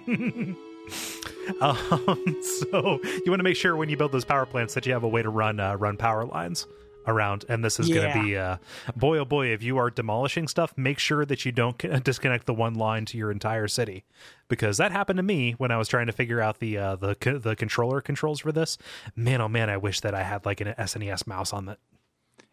um, 1.60 2.42
so 2.70 3.00
you 3.02 3.24
want 3.30 3.38
to 3.40 3.42
make 3.44 3.56
sure 3.56 3.76
when 3.76 3.88
you 3.88 3.96
build 3.96 4.12
those 4.12 4.24
power 4.24 4.46
plants 4.46 4.74
that 4.74 4.86
you 4.86 4.92
have 4.92 5.02
a 5.02 5.08
way 5.08 5.22
to 5.22 5.30
run 5.30 5.58
uh, 5.60 5.74
run 5.76 5.96
power 5.96 6.24
lines 6.24 6.66
around 7.08 7.44
and 7.48 7.64
this 7.64 7.80
is 7.80 7.88
going 7.88 8.08
to 8.12 8.22
be 8.22 8.36
uh 8.36 8.56
boy 8.94 9.18
oh 9.18 9.24
boy 9.24 9.48
if 9.48 9.60
you 9.60 9.76
are 9.76 9.90
demolishing 9.90 10.46
stuff 10.46 10.72
make 10.76 11.00
sure 11.00 11.24
that 11.24 11.44
you 11.44 11.50
don't 11.50 11.76
disconnect 12.04 12.46
the 12.46 12.54
one 12.54 12.74
line 12.74 13.04
to 13.04 13.18
your 13.18 13.30
entire 13.32 13.66
city. 13.66 14.04
Because 14.46 14.76
that 14.76 14.92
happened 14.92 15.16
to 15.16 15.22
me 15.24 15.52
when 15.58 15.72
i 15.72 15.76
was 15.76 15.88
trying 15.88 16.06
to 16.06 16.12
figure 16.12 16.40
out 16.40 16.60
the 16.60 16.78
uh 16.78 16.94
the 16.96 17.40
the 17.42 17.56
controller 17.56 18.00
controls 18.00 18.38
for 18.40 18.52
this. 18.52 18.78
Man 19.16 19.40
oh 19.40 19.48
man 19.48 19.68
i 19.68 19.76
wish 19.76 20.00
that 20.00 20.14
i 20.14 20.22
had 20.22 20.46
like 20.46 20.60
an 20.60 20.68
snes 20.78 21.26
mouse 21.26 21.52
on 21.52 21.66
that 21.66 21.78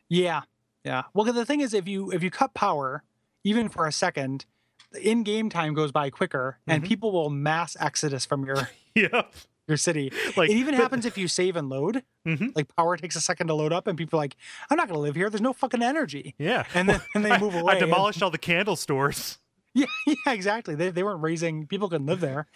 Yeah, 0.07 0.41
yeah. 0.83 1.03
Well, 1.13 1.25
'cause 1.25 1.35
the 1.35 1.45
thing 1.45 1.61
is, 1.61 1.75
if 1.75 1.87
you 1.87 2.11
if 2.11 2.23
you 2.23 2.31
cut 2.31 2.55
power, 2.55 3.03
even 3.43 3.69
for 3.69 3.85
a 3.85 3.91
second, 3.91 4.45
the 4.91 5.07
in-game 5.07 5.49
time 5.49 5.73
goes 5.73 5.91
by 5.91 6.09
quicker, 6.09 6.57
and 6.67 6.83
Mhm. 6.83 6.87
people 6.87 7.11
will 7.11 7.29
mass 7.29 7.77
exodus 7.79 8.25
from 8.25 8.45
your 8.45 8.69
yeah 8.95 9.23
your 9.67 9.77
city. 9.77 10.11
like 10.35 10.49
it 10.49 10.53
even 10.55 10.73
but- 10.75 10.81
happens 10.81 11.05
if 11.05 11.17
you 11.17 11.27
save 11.27 11.55
and 11.55 11.69
load. 11.69 12.03
Mhm. 12.27 12.55
Like 12.55 12.75
power 12.75 12.97
takes 12.97 13.15
a 13.15 13.21
second 13.21 13.47
to 13.47 13.53
load 13.53 13.71
up, 13.71 13.85
and 13.87 13.97
people 13.97 14.17
are 14.19 14.23
like, 14.23 14.35
"I'm 14.69 14.77
not 14.77 14.87
going 14.87 14.95
to 14.97 15.01
live 15.01 15.15
here. 15.15 15.29
There's 15.29 15.41
no 15.41 15.53
fucking 15.53 15.83
energy." 15.83 16.33
yeah 16.39 16.65
And 16.73 16.89
then 16.89 17.01
and 17.13 17.23
they 17.23 17.37
move 17.39 17.53
away. 17.55 17.73
i 17.73 17.77
and- 17.77 17.85
demolished 17.85 18.23
all 18.23 18.31
the 18.31 18.37
candle 18.39 18.75
stores 18.75 19.37
Yeah, 19.75 19.85
yeah, 20.07 20.33
exactly. 20.33 20.73
They, 20.73 20.89
they 20.89 21.03
weren't 21.03 21.21
raising 21.21 21.67
people 21.67 21.87
couldn't 21.89 22.07
live 22.07 22.19
there, 22.21 22.47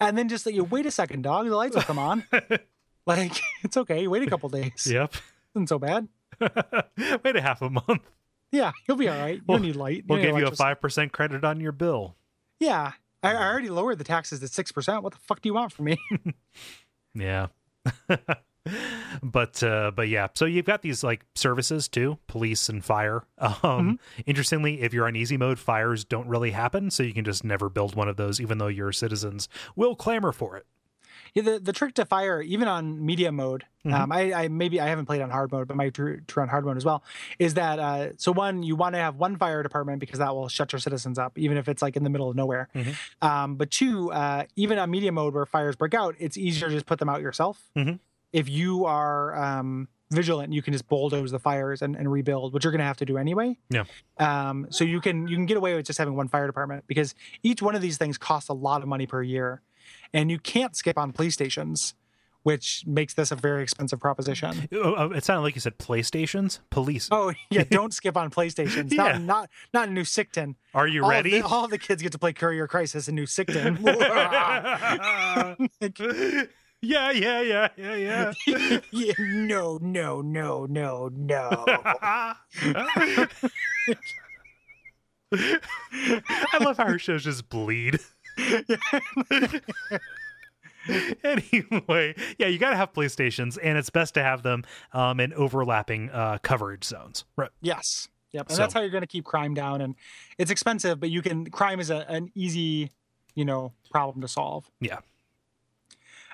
and 0.00 0.18
then 0.18 0.28
just 0.28 0.44
like 0.44 0.54
you 0.54 0.64
wait 0.64 0.84
a 0.84 0.90
second, 0.90 1.22
dog. 1.22 1.46
The 1.48 1.56
lights 1.56 1.74
will 1.74 1.82
come 1.82 1.98
on. 1.98 2.24
like 3.06 3.40
it's 3.64 3.78
okay. 3.78 4.06
Wait 4.06 4.22
a 4.22 4.26
couple 4.26 4.50
days. 4.50 4.86
yep 4.86 5.14
Isn't 5.54 5.68
so 5.68 5.78
bad. 5.78 6.08
wait 7.24 7.36
a 7.36 7.40
half 7.40 7.62
a 7.62 7.70
month 7.70 8.02
Yeah, 8.52 8.72
you'll 8.86 8.96
be 8.96 9.08
all 9.08 9.18
right. 9.18 9.36
You 9.36 9.42
We'll- 9.46 9.58
don't 9.58 9.66
need 9.66 9.76
light. 9.76 10.04
we'll 10.08 10.20
give 10.22 10.36
you 10.38 10.46
a 10.46 10.50
5% 10.50 11.12
credit 11.12 11.44
on 11.44 11.60
your 11.60 11.72
bill 11.72 12.16
Yeah, 12.60 12.92
I, 13.22 13.32
I 13.34 13.46
already 13.48 13.68
lowered 13.68 13.98
the 13.98 14.04
taxes 14.04 14.40
to 14.40 14.48
six 14.48 14.72
percent. 14.72 15.02
What 15.02 15.12
the 15.12 15.18
fuck 15.20 15.40
do 15.42 15.48
you 15.48 15.54
want 15.54 15.72
from 15.72 15.86
me? 15.86 15.98
Yeah. 17.14 17.48
but 19.22 19.62
uh 19.62 19.90
but 19.94 20.08
yeah 20.08 20.26
so 20.34 20.44
you've 20.44 20.66
got 20.66 20.82
these 20.82 21.02
like 21.02 21.24
services 21.34 21.88
too 21.88 22.18
police 22.26 22.68
and 22.68 22.84
fire 22.84 23.22
um 23.38 23.48
Mm-hmm. 23.62 23.92
interestingly 24.26 24.82
if 24.82 24.92
you're 24.92 25.06
on 25.06 25.16
easy 25.16 25.38
mode 25.38 25.58
fires 25.58 26.04
don't 26.04 26.28
really 26.28 26.50
happen 26.50 26.90
so 26.90 27.02
you 27.02 27.14
can 27.14 27.24
just 27.24 27.44
never 27.44 27.70
build 27.70 27.94
one 27.94 28.08
of 28.08 28.16
those 28.16 28.40
even 28.42 28.58
though 28.58 28.66
your 28.68 28.92
citizens 28.92 29.48
will 29.74 29.94
clamor 29.96 30.32
for 30.32 30.56
it 30.58 30.66
Yeah, 31.34 31.42
the, 31.42 31.58
the 31.58 31.72
trick 31.72 31.94
to 31.94 32.04
fire, 32.04 32.40
even 32.42 32.68
on 32.68 33.04
media 33.04 33.30
mode, 33.32 33.64
Mhm. 33.84 33.92
um, 33.94 34.12
I, 34.12 34.32
I 34.32 34.48
maybe 34.48 34.80
I 34.80 34.86
haven't 34.88 35.06
played 35.06 35.20
on 35.22 35.30
hard 35.30 35.52
mode, 35.52 35.68
but 35.68 35.76
my 35.76 35.88
true 35.90 36.20
true 36.26 36.42
on 36.42 36.48
hard 36.48 36.64
mode 36.64 36.76
as 36.76 36.84
well, 36.84 37.02
is 37.38 37.54
that 37.54 37.78
uh, 37.78 38.10
so 38.16 38.32
one 38.32 38.62
you 38.62 38.76
want 38.76 38.94
to 38.94 38.98
have 38.98 39.16
one 39.16 39.36
fire 39.36 39.62
department 39.62 40.00
because 40.00 40.18
that 40.18 40.34
will 40.34 40.48
shut 40.48 40.72
your 40.72 40.80
citizens 40.80 41.18
up, 41.18 41.38
even 41.38 41.56
if 41.56 41.68
it's 41.68 41.82
like 41.82 41.96
in 41.96 42.04
the 42.04 42.10
middle 42.10 42.28
of 42.28 42.36
nowhere. 42.36 42.68
Mhm. 42.74 42.94
Um, 43.22 43.54
but 43.56 43.70
two, 43.70 44.10
uh, 44.12 44.44
even 44.56 44.78
on 44.78 44.90
media 44.90 45.12
mode 45.12 45.34
where 45.34 45.46
fires 45.46 45.76
break 45.76 45.94
out, 45.94 46.14
it's 46.18 46.36
easier 46.36 46.68
to 46.68 46.74
just 46.74 46.86
put 46.86 46.98
them 46.98 47.08
out 47.08 47.20
yourself. 47.20 47.62
Mhm. 47.76 47.98
If 48.32 48.48
you 48.48 48.84
are 48.84 49.34
um, 49.42 49.88
vigilant, 50.10 50.52
you 50.52 50.60
can 50.62 50.72
just 50.72 50.88
bulldoze 50.88 51.30
the 51.30 51.38
fires 51.38 51.80
and, 51.82 51.94
and 51.96 52.10
rebuild, 52.10 52.52
which 52.52 52.64
you're 52.64 52.72
going 52.72 52.80
to 52.80 52.84
have 52.84 52.96
to 52.98 53.04
do 53.06 53.16
anyway. 53.16 53.56
Yeah. 53.70 53.84
Um, 54.18 54.66
so 54.70 54.84
you 54.84 55.00
can 55.00 55.28
you 55.28 55.36
can 55.36 55.46
get 55.46 55.56
away 55.56 55.74
with 55.74 55.86
just 55.86 55.98
having 55.98 56.14
one 56.16 56.28
fire 56.28 56.46
department 56.46 56.84
because 56.86 57.14
each 57.42 57.62
one 57.62 57.74
of 57.74 57.80
these 57.82 57.96
things 57.96 58.18
costs 58.18 58.48
a 58.48 58.54
lot 58.54 58.82
of 58.82 58.88
money 58.88 59.06
per 59.06 59.22
year, 59.22 59.62
and 60.12 60.30
you 60.30 60.38
can't 60.38 60.76
skip 60.76 60.98
on 60.98 61.12
police 61.12 61.34
stations, 61.34 61.94
which 62.42 62.84
makes 62.86 63.14
this 63.14 63.30
a 63.30 63.36
very 63.36 63.62
expensive 63.62 64.00
proposition. 64.00 64.68
Oh, 64.72 64.94
oh, 64.96 65.10
it 65.12 65.24
sounded 65.24 65.42
like 65.42 65.54
you 65.54 65.60
said 65.60 65.78
playstations 65.78 66.60
police 66.70 67.08
Oh 67.10 67.32
yeah, 67.50 67.64
don't 67.70 67.92
skip 67.92 68.16
on 68.16 68.30
PlayStations. 68.30 68.92
Yeah. 68.92 69.18
Not 69.18 69.22
not 69.22 69.50
not 69.74 69.88
in 69.88 69.94
New 69.94 70.04
Sickton. 70.04 70.54
are 70.74 70.86
you 70.86 71.04
all 71.04 71.10
ready 71.10 71.40
The, 71.40 71.46
all 71.46 71.68
the 71.68 71.78
kids 71.78 72.02
get 72.02 72.12
to 72.12 72.18
play 72.18 72.32
Courier 72.32 72.66
Crisis 72.66 73.08
in 73.08 73.14
New 73.14 73.26
Sickton. 73.26 73.78
yeah 76.80 77.10
yeah 77.10 77.40
yeah 77.40 77.68
yeah 77.76 77.96
yeah 77.96 78.32
yeah, 78.92 79.12
no, 79.18 79.78
no, 79.82 80.20
no, 80.20 80.66
no, 80.66 81.10
no. 81.12 81.64
I 85.30 85.58
love 86.60 86.78
how 86.78 86.84
our 86.84 86.98
shows 86.98 87.24
just 87.24 87.48
bleed. 87.48 87.98
anyway, 91.24 92.14
yeah, 92.38 92.46
you 92.46 92.58
got 92.58 92.70
to 92.70 92.76
have 92.76 92.92
PlayStations, 92.92 93.58
and 93.62 93.78
it's 93.78 93.90
best 93.90 94.14
to 94.14 94.22
have 94.22 94.42
them 94.42 94.64
um, 94.92 95.20
in 95.20 95.32
overlapping 95.34 96.10
uh, 96.10 96.38
coverage 96.42 96.84
zones. 96.84 97.24
Right. 97.36 97.50
Yes. 97.60 98.08
Yep. 98.32 98.46
And 98.48 98.56
So- 98.56 98.62
that's 98.62 98.74
how 98.74 98.80
you're 98.80 98.90
going 98.90 99.02
to 99.02 99.06
keep 99.08 99.24
crime 99.24 99.54
down. 99.54 99.80
And 99.80 99.94
it's 100.38 100.50
expensive, 100.50 101.00
but 101.00 101.10
you 101.10 101.22
can. 101.22 101.50
Crime 101.50 101.80
is 101.80 101.90
a, 101.90 102.08
an 102.10 102.30
easy, 102.34 102.90
you 103.34 103.44
know, 103.44 103.72
problem 103.90 104.20
to 104.22 104.28
solve. 104.28 104.70
Yeah. 104.80 104.98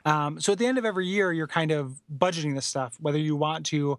Um, 0.05 0.39
so 0.41 0.53
at 0.53 0.59
the 0.59 0.67
end 0.67 0.77
of 0.77 0.85
every 0.85 1.07
year, 1.07 1.33
you're 1.33 1.47
kind 1.47 1.71
of 1.71 2.03
budgeting 2.15 2.55
this 2.55 2.67
stuff, 2.67 2.97
whether 3.01 3.19
you 3.19 3.37
want 3.37 3.65
to 3.67 3.99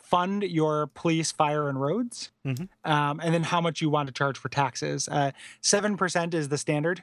fund 0.00 0.42
your 0.44 0.86
police, 0.88 1.32
fire, 1.32 1.68
and 1.68 1.80
roads, 1.80 2.30
Mhm. 2.46 2.68
um, 2.84 3.18
and 3.20 3.34
then 3.34 3.42
how 3.42 3.60
much 3.60 3.80
you 3.80 3.88
want 3.90 4.06
to 4.08 4.12
charge 4.12 4.38
for 4.38 4.48
taxes. 4.50 5.08
Uh, 5.08 5.32
Seven 5.62 5.96
percent 5.96 6.32
is 6.34 6.48
the 6.48 6.58
standard, 6.58 7.02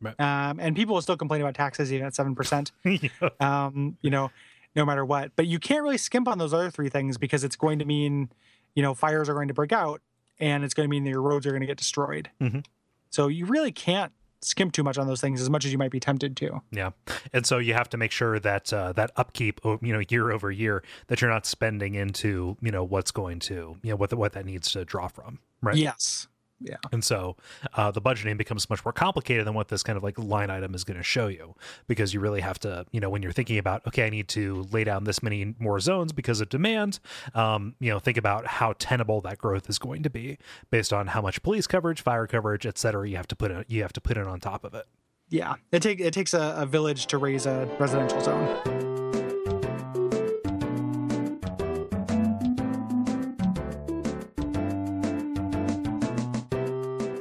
Right. 0.00 0.18
um, 0.20 0.58
and 0.60 0.74
people 0.74 0.94
will 0.94 1.02
still 1.02 1.16
complain 1.16 1.42
about 1.42 1.54
taxes 1.54 1.92
even 1.92 2.06
at 2.06 2.14
seven 2.14 2.34
percent. 2.34 2.72
Yeah. 2.84 3.08
um, 3.40 3.96
you 4.00 4.10
know, 4.10 4.30
no 4.74 4.84
matter 4.84 5.04
what. 5.04 5.32
But 5.36 5.46
you 5.46 5.58
can't 5.58 5.82
really 5.82 5.98
skimp 5.98 6.26
on 6.28 6.38
those 6.38 6.54
other 6.54 6.70
three 6.70 6.88
things 6.88 7.18
because 7.18 7.44
it's 7.44 7.56
going 7.56 7.78
to 7.80 7.84
mean, 7.84 8.30
you 8.74 8.82
know, 8.82 8.94
fires 8.94 9.28
are 9.28 9.34
going 9.34 9.48
to 9.48 9.54
break 9.54 9.72
out 9.72 10.00
and 10.38 10.64
it's 10.64 10.74
going 10.74 10.88
to 10.88 10.90
mean 10.90 11.04
that 11.04 11.10
your 11.10 11.22
roads 11.22 11.46
are 11.46 11.50
going 11.50 11.60
to 11.60 11.66
get 11.66 11.76
destroyed. 11.76 12.30
Mhm. 12.40 12.64
So 13.10 13.28
you 13.28 13.44
really 13.46 13.72
can't 13.72 14.12
skimp 14.42 14.72
too 14.72 14.82
much 14.82 14.96
on 14.96 15.06
those 15.06 15.20
things 15.20 15.38
as 15.42 15.50
much 15.50 15.66
as 15.66 15.72
you 15.72 15.76
might 15.76 15.90
be 15.90 16.00
tempted 16.00 16.34
to. 16.34 16.62
Yeah, 16.70 16.90
and 17.32 17.44
so 17.44 17.58
you 17.58 17.74
have 17.74 17.90
to 17.90 17.98
make 17.98 18.10
sure 18.10 18.38
that 18.38 18.72
uh, 18.72 18.92
that 18.94 19.10
upkeep, 19.16 19.60
you 19.64 19.92
know, 19.92 20.00
year 20.08 20.30
over 20.30 20.50
year, 20.50 20.82
that 21.08 21.20
you're 21.20 21.28
not 21.30 21.44
spending 21.44 21.94
into, 21.94 22.56
you 22.62 22.70
know, 22.70 22.82
what's 22.82 23.10
going 23.10 23.38
to, 23.40 23.76
you 23.82 23.90
know, 23.90 23.96
what 23.96 24.08
the, 24.08 24.16
what 24.16 24.32
that 24.32 24.46
needs 24.46 24.72
to 24.72 24.84
draw 24.86 25.08
from, 25.08 25.40
right? 25.60 25.76
Yes. 25.76 26.26
Yeah. 26.60 26.76
And 26.92 27.02
so 27.02 27.36
uh, 27.74 27.90
the 27.90 28.02
budgeting 28.02 28.36
becomes 28.36 28.68
much 28.68 28.84
more 28.84 28.92
complicated 28.92 29.46
than 29.46 29.54
what 29.54 29.68
this 29.68 29.82
kind 29.82 29.96
of 29.96 30.02
like 30.02 30.18
line 30.18 30.50
item 30.50 30.74
is 30.74 30.84
going 30.84 30.98
to 30.98 31.02
show 31.02 31.26
you 31.26 31.54
because 31.86 32.12
you 32.12 32.20
really 32.20 32.42
have 32.42 32.58
to, 32.60 32.84
you 32.92 33.00
know, 33.00 33.08
when 33.08 33.22
you're 33.22 33.32
thinking 33.32 33.56
about, 33.56 33.86
okay, 33.86 34.06
I 34.06 34.10
need 34.10 34.28
to 34.28 34.66
lay 34.70 34.84
down 34.84 35.04
this 35.04 35.22
many 35.22 35.54
more 35.58 35.80
zones 35.80 36.12
because 36.12 36.42
of 36.42 36.50
demand, 36.50 37.00
um, 37.34 37.74
you 37.80 37.90
know, 37.90 37.98
think 37.98 38.18
about 38.18 38.46
how 38.46 38.74
tenable 38.78 39.22
that 39.22 39.38
growth 39.38 39.70
is 39.70 39.78
going 39.78 40.02
to 40.02 40.10
be 40.10 40.36
based 40.70 40.92
on 40.92 41.08
how 41.08 41.22
much 41.22 41.42
police 41.42 41.66
coverage, 41.66 42.02
fire 42.02 42.26
coverage, 42.26 42.66
et 42.66 42.76
cetera, 42.76 43.08
you 43.08 43.16
have 43.16 43.28
to 43.28 43.36
put 43.36 43.50
in, 43.50 43.64
you 43.66 43.80
have 43.80 43.94
to 43.94 44.00
put 44.00 44.18
in 44.18 44.26
on 44.26 44.38
top 44.38 44.62
of 44.62 44.74
it. 44.74 44.84
Yeah. 45.30 45.54
It 45.72 45.80
take 45.80 46.00
it 46.00 46.12
takes 46.12 46.34
a, 46.34 46.56
a 46.58 46.66
village 46.66 47.06
to 47.06 47.16
raise 47.16 47.46
a 47.46 47.66
residential 47.78 48.20
zone. 48.20 48.99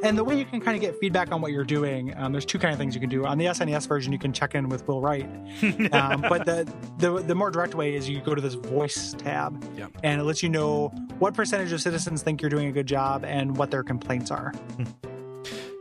And 0.09 0.17
the 0.17 0.23
way 0.23 0.35
you 0.39 0.43
can 0.43 0.59
kind 0.59 0.75
of 0.75 0.81
get 0.81 0.99
feedback 0.99 1.31
on 1.31 1.39
what 1.39 1.51
you're 1.51 1.63
doing, 1.63 2.17
um, 2.17 2.31
there's 2.31 2.43
two 2.45 2.57
kind 2.57 2.73
of 2.73 2.79
things 2.79 2.95
you 2.95 2.99
can 2.99 3.11
do. 3.11 3.27
On 3.27 3.37
the 3.37 3.45
SNES 3.45 3.87
version, 3.87 4.11
you 4.11 4.17
can 4.17 4.33
check 4.33 4.55
in 4.55 4.67
with 4.67 4.87
Will 4.87 5.01
Wright, 5.01 5.23
um, 5.93 6.21
but 6.27 6.45
the, 6.47 6.67
the 6.97 7.21
the 7.21 7.35
more 7.35 7.51
direct 7.51 7.75
way 7.75 7.93
is 7.93 8.09
you 8.09 8.19
go 8.19 8.33
to 8.33 8.41
this 8.41 8.55
voice 8.55 9.13
tab, 9.19 9.63
Yeah. 9.77 9.85
and 10.03 10.19
it 10.19 10.23
lets 10.23 10.41
you 10.41 10.49
know 10.49 10.87
what 11.19 11.35
percentage 11.35 11.71
of 11.73 11.79
citizens 11.79 12.23
think 12.23 12.41
you're 12.41 12.49
doing 12.49 12.65
a 12.67 12.71
good 12.71 12.87
job 12.87 13.23
and 13.23 13.55
what 13.55 13.69
their 13.69 13.83
complaints 13.83 14.31
are. 14.31 14.51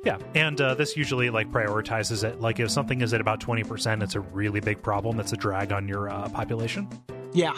Yeah, 0.05 0.18
and 0.34 0.60
uh, 0.60 0.74
this 0.74 0.94
usually 0.94 1.30
like 1.30 1.50
prioritizes 1.50 2.22
it. 2.22 2.38
Like 2.40 2.60
if 2.60 2.70
something 2.70 3.00
is 3.00 3.14
at 3.14 3.22
about 3.22 3.40
twenty 3.40 3.64
percent, 3.64 4.02
it's 4.02 4.14
a 4.14 4.20
really 4.20 4.60
big 4.60 4.82
problem. 4.82 5.18
It's 5.20 5.32
a 5.32 5.36
drag 5.36 5.72
on 5.72 5.88
your 5.88 6.10
uh, 6.10 6.28
population. 6.28 6.86
Yeah, 7.32 7.55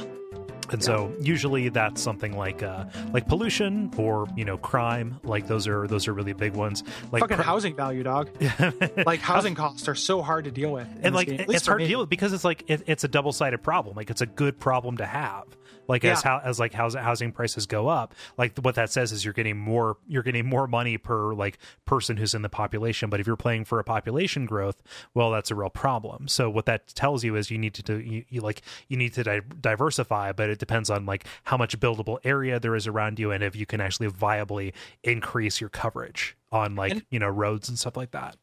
And 0.72 0.82
so 0.82 1.12
usually 1.20 1.68
that's 1.68 2.01
something 2.01 2.36
like 2.36 2.62
uh, 2.62 2.84
like 3.12 3.28
pollution 3.28 3.90
or 3.97 4.26
you 4.36 4.44
know 4.44 4.59
crime. 4.59 5.18
Like 5.24 5.47
those 5.47 5.66
are 5.66 5.86
those 5.86 6.09
are 6.09 6.12
really 6.12 6.32
big 6.32 6.55
ones. 6.55 6.82
Like 7.12 7.20
fucking 7.20 7.36
cr- 7.36 7.42
housing 7.42 7.76
value, 7.76 8.02
dog. 8.02 8.30
like 9.06 9.20
housing 9.20 9.55
costs 9.55 9.88
are 9.88 9.94
so 9.94 10.22
hard 10.22 10.44
to 10.44 10.51
deal 10.51 10.72
with, 10.72 10.88
and 11.02 11.14
like 11.14 11.28
game, 11.28 11.40
at 11.40 11.48
least 11.48 11.62
it's 11.62 11.66
hard 11.66 11.80
to 11.80 11.88
deal 11.88 12.01
with 12.01 12.09
because 12.09 12.32
it's 12.32 12.44
like 12.44 12.64
it, 12.68 12.82
it's 12.86 13.05
a 13.05 13.09
double 13.09 13.32
sided 13.32 13.62
problem. 13.62 13.97
Like 13.97 14.10
it's 14.10 14.20
a 14.20 14.26
good 14.26 14.59
problem 14.59 14.98
to 14.98 15.06
have. 15.06 15.44
Like 15.90 16.04
as 16.04 16.22
how 16.22 16.40
as 16.42 16.58
like 16.60 16.72
housing 16.72 17.02
housing 17.02 17.32
prices 17.32 17.66
go 17.66 17.88
up, 17.88 18.14
like 18.38 18.56
what 18.58 18.76
that 18.76 18.90
says 18.90 19.12
is 19.12 19.24
you're 19.24 19.34
getting 19.34 19.58
more 19.58 19.96
you're 20.06 20.22
getting 20.22 20.46
more 20.46 20.66
money 20.66 20.96
per 20.98 21.34
like 21.34 21.58
person 21.84 22.16
who's 22.16 22.32
in 22.34 22.42
the 22.42 22.48
population. 22.48 23.10
But 23.10 23.20
if 23.20 23.26
you're 23.26 23.36
playing 23.36 23.64
for 23.64 23.78
a 23.80 23.84
population 23.84 24.46
growth, 24.46 24.82
well, 25.14 25.30
that's 25.30 25.50
a 25.50 25.54
real 25.54 25.68
problem. 25.68 26.28
So 26.28 26.48
what 26.48 26.66
that 26.66 26.94
tells 26.94 27.24
you 27.24 27.34
is 27.36 27.50
you 27.50 27.58
need 27.58 27.74
to 27.74 27.82
do 27.82 27.98
you, 27.98 28.24
you 28.28 28.40
like 28.40 28.62
you 28.88 28.96
need 28.96 29.12
to 29.14 29.24
di- 29.24 29.40
diversify, 29.60 30.32
but 30.32 30.48
it 30.48 30.58
depends 30.58 30.88
on 30.90 31.04
like 31.06 31.24
how 31.44 31.56
much 31.56 31.78
buildable 31.80 32.18
area 32.24 32.60
there 32.60 32.74
is 32.76 32.86
around 32.86 33.18
you 33.18 33.32
and 33.32 33.42
if 33.42 33.56
you 33.56 33.66
can 33.66 33.80
actually 33.80 34.08
viably 34.08 34.72
increase 35.02 35.60
your 35.60 35.70
coverage 35.70 36.36
on 36.52 36.76
like 36.76 36.92
And- 36.92 37.02
you 37.10 37.18
know 37.18 37.28
roads 37.28 37.68
and 37.68 37.78
stuff 37.78 37.96
like 37.96 38.12
that. 38.12 38.36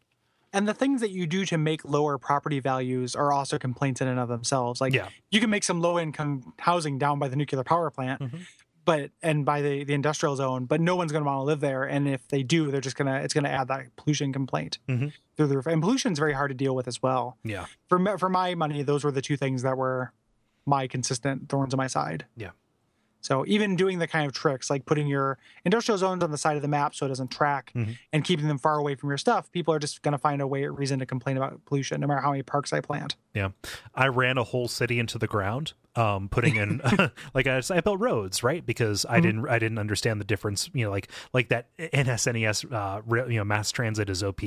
And 0.53 0.67
the 0.67 0.73
things 0.73 1.01
that 1.01 1.11
you 1.11 1.27
do 1.27 1.45
to 1.45 1.57
make 1.57 1.83
lower 1.85 2.17
property 2.17 2.59
values 2.59 3.15
are 3.15 3.31
also 3.33 3.57
complaints 3.59 4.01
in 4.01 4.07
and 4.07 4.19
of 4.19 4.29
themselves. 4.29 4.79
Like 4.81 4.93
Yeah. 4.93 5.09
you 5.29 5.39
can 5.39 5.49
make 5.49 5.63
some 5.63 5.81
low 5.81 5.99
income 5.99 6.53
housing 6.59 6.97
down 6.97 7.19
by 7.19 7.27
the 7.27 7.35
nuclear 7.35 7.63
power 7.63 7.89
plant, 7.91 8.21
Mhm. 8.21 8.39
but 8.85 9.11
and 9.21 9.45
by 9.45 9.61
the, 9.61 9.83
the 9.83 9.93
industrial 9.93 10.35
zone, 10.37 10.65
but 10.65 10.79
no 10.79 10.95
one's 10.95 11.11
going 11.11 11.23
to 11.23 11.27
want 11.27 11.39
to 11.39 11.43
live 11.43 11.59
there. 11.59 11.83
And 11.83 12.07
if 12.07 12.25
they 12.29 12.43
do, 12.43 12.71
they're 12.71 12.79
just 12.81 12.95
gonna 12.95 13.15
it's 13.15 13.33
gonna 13.33 13.49
add 13.49 13.67
that 13.67 13.95
pollution 13.97 14.31
complaint 14.31 14.79
Mhm. 14.87 15.11
through 15.35 15.47
the 15.47 15.55
roof. 15.57 15.67
And 15.67 15.81
pollution's 15.81 16.17
very 16.17 16.33
hard 16.33 16.49
to 16.49 16.55
deal 16.55 16.73
with 16.75 16.87
as 16.87 17.03
well. 17.03 17.37
Yeah. 17.43 17.65
For 17.89 18.17
for 18.17 18.29
my 18.29 18.55
money, 18.55 18.83
those 18.83 19.03
were 19.03 19.11
the 19.11 19.21
two 19.21 19.35
things 19.37 19.61
that 19.63 19.77
were 19.77 20.13
my 20.65 20.87
consistent 20.87 21.49
thorns 21.49 21.73
on 21.73 21.77
my 21.77 21.87
side. 21.87 22.25
Yeah. 22.37 22.51
So 23.27 23.43
even 23.45 23.75
doing 23.75 23.99
the 23.99 24.07
kind 24.07 24.25
of 24.25 24.31
tricks 24.31 24.69
like 24.69 24.85
putting 24.85 25.05
your 25.05 25.37
industrial 25.65 25.97
zones 25.97 26.23
on 26.23 26.31
the 26.31 26.37
side 26.37 26.55
of 26.55 26.61
the 26.61 26.69
map 26.69 26.95
so 26.95 27.05
it 27.05 27.09
doesn't 27.09 27.29
track 27.29 27.73
Mhm. 27.75 27.97
and 28.13 28.23
keeping 28.23 28.47
them 28.47 28.57
far 28.57 28.77
away 28.77 28.95
from 28.95 29.09
your 29.09 29.17
stuff, 29.17 29.51
people 29.51 29.73
are 29.73 29.79
just 29.79 30.01
going 30.01 30.13
to 30.13 30.17
find 30.17 30.41
a 30.41 30.47
way 30.47 30.63
or 30.63 30.71
reason 30.71 30.99
to 30.99 31.05
complain 31.05 31.35
about 31.35 31.63
pollution 31.65 31.99
no 31.99 32.07
matter 32.07 32.21
how 32.21 32.31
many 32.31 32.41
parks 32.41 32.71
I 32.71 32.79
plant. 32.79 33.17
Yeah, 33.33 33.49
I 33.93 34.07
ran 34.07 34.37
a 34.37 34.45
whole 34.45 34.69
city 34.69 34.97
into 34.97 35.17
the 35.17 35.27
ground, 35.27 35.73
um, 35.97 36.29
putting 36.29 36.55
in 36.55 36.79
like 37.33 37.47
I, 37.47 37.61
I 37.69 37.81
built 37.81 37.99
roads, 37.99 38.43
right? 38.43 38.65
Because 38.65 39.05
I 39.09 39.19
Mhm. 39.19 39.23
didn't 39.23 39.49
I 39.49 39.59
didn't 39.59 39.77
understand 39.79 40.21
the 40.21 40.25
difference, 40.25 40.69
you 40.73 40.85
know, 40.85 40.91
like 40.91 41.09
like 41.33 41.49
that 41.49 41.67
NSNES, 41.77 42.71
uh, 42.71 43.01
you 43.29 43.37
know, 43.39 43.43
mass 43.43 43.71
transit 43.73 44.09
is 44.09 44.23
OP. 44.23 44.41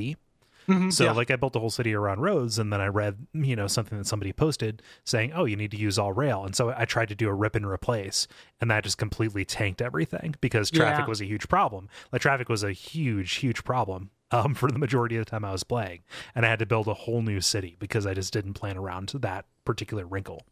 Mhm, 0.71 0.93
So 0.93 1.03
yeah. 1.05 1.11
like 1.11 1.29
I 1.31 1.35
built 1.35 1.55
a 1.55 1.59
whole 1.59 1.69
city 1.69 1.93
around 1.93 2.19
roads, 2.21 2.57
and 2.59 2.71
then 2.71 2.79
I 2.81 2.87
read 2.87 3.27
you 3.33 3.55
know 3.55 3.67
something 3.67 3.97
that 3.97 4.05
somebody 4.07 4.31
posted 4.33 4.81
saying, 5.03 5.33
oh, 5.33 5.45
you 5.45 5.55
need 5.55 5.71
to 5.71 5.77
use 5.77 5.99
all 5.99 6.13
rail, 6.13 6.43
and 6.45 6.55
so 6.55 6.73
I 6.77 6.85
tried 6.85 7.09
to 7.09 7.15
do 7.15 7.27
a 7.29 7.33
rip 7.33 7.55
and 7.55 7.65
replace, 7.67 8.27
and 8.59 8.71
that 8.71 8.83
just 8.83 8.97
completely 8.97 9.43
tanked 9.45 9.81
everything 9.81 10.35
because 10.41 10.71
traffic 10.71 11.05
Yeah. 11.05 11.09
was 11.09 11.21
a 11.21 11.25
huge 11.25 11.47
problem. 11.49 11.89
Like 12.11 12.21
traffic 12.21 12.47
was 12.49 12.63
a 12.63 12.71
huge 12.71 13.35
huge 13.35 13.63
problem. 13.63 14.09
Um, 14.33 14.53
for 14.55 14.71
the 14.71 14.79
majority 14.79 15.17
of 15.17 15.25
the 15.25 15.29
time 15.29 15.43
I 15.43 15.51
was 15.51 15.65
playing, 15.65 16.03
and 16.33 16.45
I 16.45 16.49
had 16.49 16.59
to 16.59 16.65
build 16.65 16.87
a 16.87 16.93
whole 16.93 17.21
new 17.21 17.41
city 17.41 17.75
because 17.79 18.05
I 18.05 18.13
just 18.13 18.31
didn't 18.31 18.53
plan 18.53 18.77
around 18.77 19.09
that 19.09 19.43
particular 19.65 20.05
wrinkle. 20.05 20.43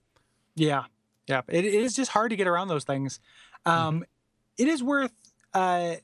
Yeah, 0.54 0.84
yeah. 1.28 1.44
It, 1.48 1.64
it 1.64 1.74
is 1.76 1.96
just 1.96 2.12
hard 2.12 2.32
to 2.32 2.36
get 2.36 2.46
around 2.46 2.68
those 2.68 2.84
things. 2.84 3.22
Um, 3.66 4.04
It 4.58 4.68
is 4.68 4.84
worth 4.84 5.14
uh, 5.54 5.96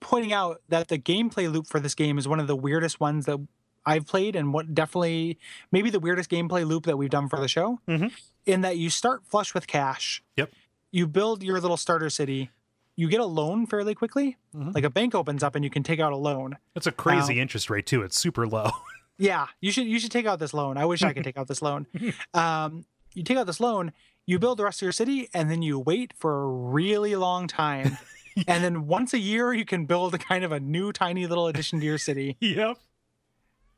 pointing 0.00 0.34
out 0.34 0.60
that 0.68 0.88
the 0.88 0.98
gameplay 0.98 1.50
loop 1.50 1.68
for 1.68 1.80
this 1.80 1.94
game 1.94 2.18
is 2.18 2.28
one 2.28 2.38
of 2.38 2.48
the 2.48 2.54
weirdest 2.56 3.00
ones 3.00 3.24
that 3.24 3.38
I've 3.84 4.06
played, 4.06 4.36
and 4.36 4.52
what 4.52 4.74
definitely 4.74 5.38
maybe 5.70 5.90
the 5.90 6.00
weirdest 6.00 6.30
gameplay 6.30 6.66
loop 6.66 6.84
that 6.86 6.96
we've 6.96 7.10
done 7.10 7.28
for 7.28 7.38
the 7.40 7.48
show. 7.48 7.80
Mhm. 7.88 8.12
In 8.46 8.60
that 8.62 8.76
you 8.76 8.90
start 8.90 9.24
flush 9.26 9.54
with 9.54 9.66
cash. 9.66 10.22
Yep. 10.36 10.52
You 10.90 11.06
build 11.06 11.42
your 11.42 11.60
little 11.60 11.76
starter 11.76 12.10
city. 12.10 12.50
You 12.96 13.08
get 13.08 13.20
a 13.20 13.24
loan 13.24 13.66
fairly 13.66 13.94
quickly. 13.94 14.36
Mhm. 14.54 14.74
Like 14.74 14.84
a 14.84 14.90
bank 14.90 15.14
opens 15.14 15.42
up 15.42 15.54
and 15.54 15.64
you 15.64 15.70
can 15.70 15.82
take 15.82 16.00
out 16.00 16.12
a 16.12 16.16
loan. 16.16 16.58
It's 16.74 16.86
a 16.86 16.92
crazy 16.92 17.40
interest 17.40 17.70
rate 17.70 17.86
too. 17.86 18.02
It's 18.02 18.18
super 18.18 18.46
low. 18.46 18.70
Yeah, 19.18 19.46
you 19.60 19.70
should 19.70 19.86
you 19.86 20.00
should 20.00 20.10
take 20.10 20.26
out 20.26 20.38
this 20.40 20.52
loan. 20.54 20.76
I 20.76 20.84
wish 20.86 21.02
I 21.02 21.12
could 21.12 21.22
take 21.22 21.36
out 21.36 21.46
this 21.46 21.62
loan. 21.62 21.86
Um, 22.34 22.86
you 23.14 23.22
take 23.22 23.36
out 23.36 23.46
this 23.46 23.60
loan, 23.60 23.92
you 24.26 24.38
build 24.40 24.58
the 24.58 24.64
rest 24.64 24.78
of 24.80 24.86
your 24.86 24.92
city, 24.92 25.28
and 25.34 25.48
then 25.50 25.62
you 25.62 25.78
wait 25.78 26.12
for 26.18 26.42
a 26.42 26.48
really 26.48 27.14
long 27.14 27.46
time. 27.46 27.98
and 28.48 28.64
then 28.64 28.86
once 28.86 29.12
a 29.14 29.18
year, 29.18 29.52
you 29.52 29.64
can 29.66 29.84
build 29.84 30.14
a 30.14 30.18
kind 30.18 30.42
of 30.44 30.50
a 30.50 30.58
new 30.58 30.92
tiny 30.92 31.26
little 31.26 31.46
addition 31.46 31.78
to 31.80 31.84
your 31.86 31.98
city. 31.98 32.36
yep. 32.40 32.78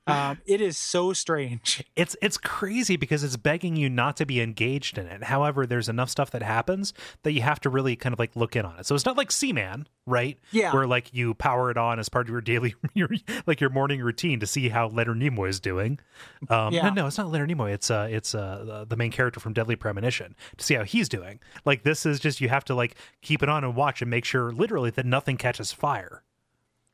Um, 0.07 0.39
it 0.45 0.61
is 0.61 0.77
so 0.77 1.13
strange. 1.13 1.83
It's 1.97 2.17
it's 2.21 2.37
crazy 2.37 2.97
because 2.97 3.23
it's 3.23 3.37
begging 3.37 3.77
you 3.77 3.89
not 3.89 4.17
to 4.17 4.27
be 4.27 4.41
engaged 4.41 4.99
in 4.99 5.07
it. 5.07 5.23
However, 5.25 5.65
there's 5.65 5.89
enough 5.89 6.11
stuff 6.11 6.31
that 6.33 6.43
happens 6.43 6.93
that 7.23 7.31
you 7.33 7.41
have 7.43 7.61
to 7.61 7.71
really 7.71 7.95
kind 7.95 8.13
of 8.13 8.19
like 8.19 8.35
look 8.35 8.57
in 8.57 8.65
on 8.65 8.79
it. 8.81 8.87
So 8.87 8.97
it's 8.97 9.07
not 9.07 9.17
like 9.17 9.31
Seaman, 9.31 9.87
right? 10.05 10.37
Yeah. 10.51 10.75
Where 10.75 10.87
like 10.89 11.15
you 11.15 11.35
power 11.35 11.71
it 11.71 11.77
on 11.77 12.01
as 12.01 12.09
part 12.09 12.27
of 12.27 12.31
your 12.33 12.41
daily 12.41 12.75
your 12.95 13.09
like 13.47 13.61
your 13.61 13.71
morning 13.71 14.01
routine 14.01 14.41
to 14.41 14.47
see 14.47 14.69
how 14.71 14.89
Leonard 14.89 15.19
Nimoy 15.19 15.49
is 15.49 15.61
doing. 15.61 16.01
Um 16.51 16.75
Yeah. 16.75 16.89
no, 16.89 16.95
no, 16.95 17.07
it's 17.07 17.17
not 17.17 17.31
Leonard 17.31 17.49
Nimoy. 17.51 17.73
It's 17.73 17.91
uh 17.93 18.09
it's 18.11 18.35
uh 18.35 18.85
the 18.89 18.97
main 18.97 19.13
character 19.13 19.39
from 19.39 19.53
Deadly 19.53 19.77
Premonition 19.77 20.35
to 20.57 20.65
see 20.65 20.75
how 20.75 20.83
he's 20.83 21.09
doing. 21.09 21.39
Like 21.65 21.85
this 21.85 22.05
is 22.05 22.19
just 22.19 22.41
you 22.41 22.49
have 22.49 22.65
to 22.65 22.75
like 22.75 22.97
keep 23.23 23.43
it 23.43 23.49
on 23.49 23.63
and 23.63 23.77
watch 23.77 24.03
and 24.03 24.11
make 24.11 24.25
sure 24.25 24.51
literally 24.53 24.91
that 24.91 25.07
nothing 25.07 25.37
catches 25.37 25.71
fire. 25.71 26.25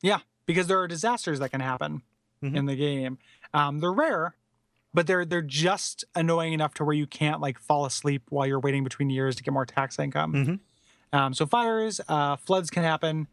Yeah, 0.03 0.21
because 0.47 0.67
there 0.67 0.79
are 0.81 0.87
disasters 0.89 1.39
that 1.39 1.49
can 1.51 1.61
happen 1.61 2.03
Mhm. 2.43 2.57
in 2.57 2.67
the 2.67 2.77
game. 2.77 3.19
Um, 3.55 3.79
they're 3.81 3.93
rare, 3.93 4.35
but 4.95 5.07
they're 5.07 5.25
they're 5.25 5.43
just 5.43 6.05
annoying 6.15 6.53
enough 6.53 6.75
to 6.75 6.85
where 6.85 6.95
you 6.97 7.07
can't 7.07 7.41
like 7.41 7.59
fall 7.59 7.85
asleep 7.85 8.23
while 8.31 8.47
you're 8.47 8.61
waiting 8.61 8.85
between 8.85 9.11
years 9.11 9.37
to 9.37 9.43
get 9.43 9.53
more 9.53 9.67
tax 9.67 9.99
income. 9.99 10.33
Mhm. 10.33 10.61
Um, 11.19 11.35
so 11.35 11.45
fires, 11.47 12.01
uh, 12.09 12.37
floods 12.37 12.71
can 12.71 12.83
happen, 12.85 13.27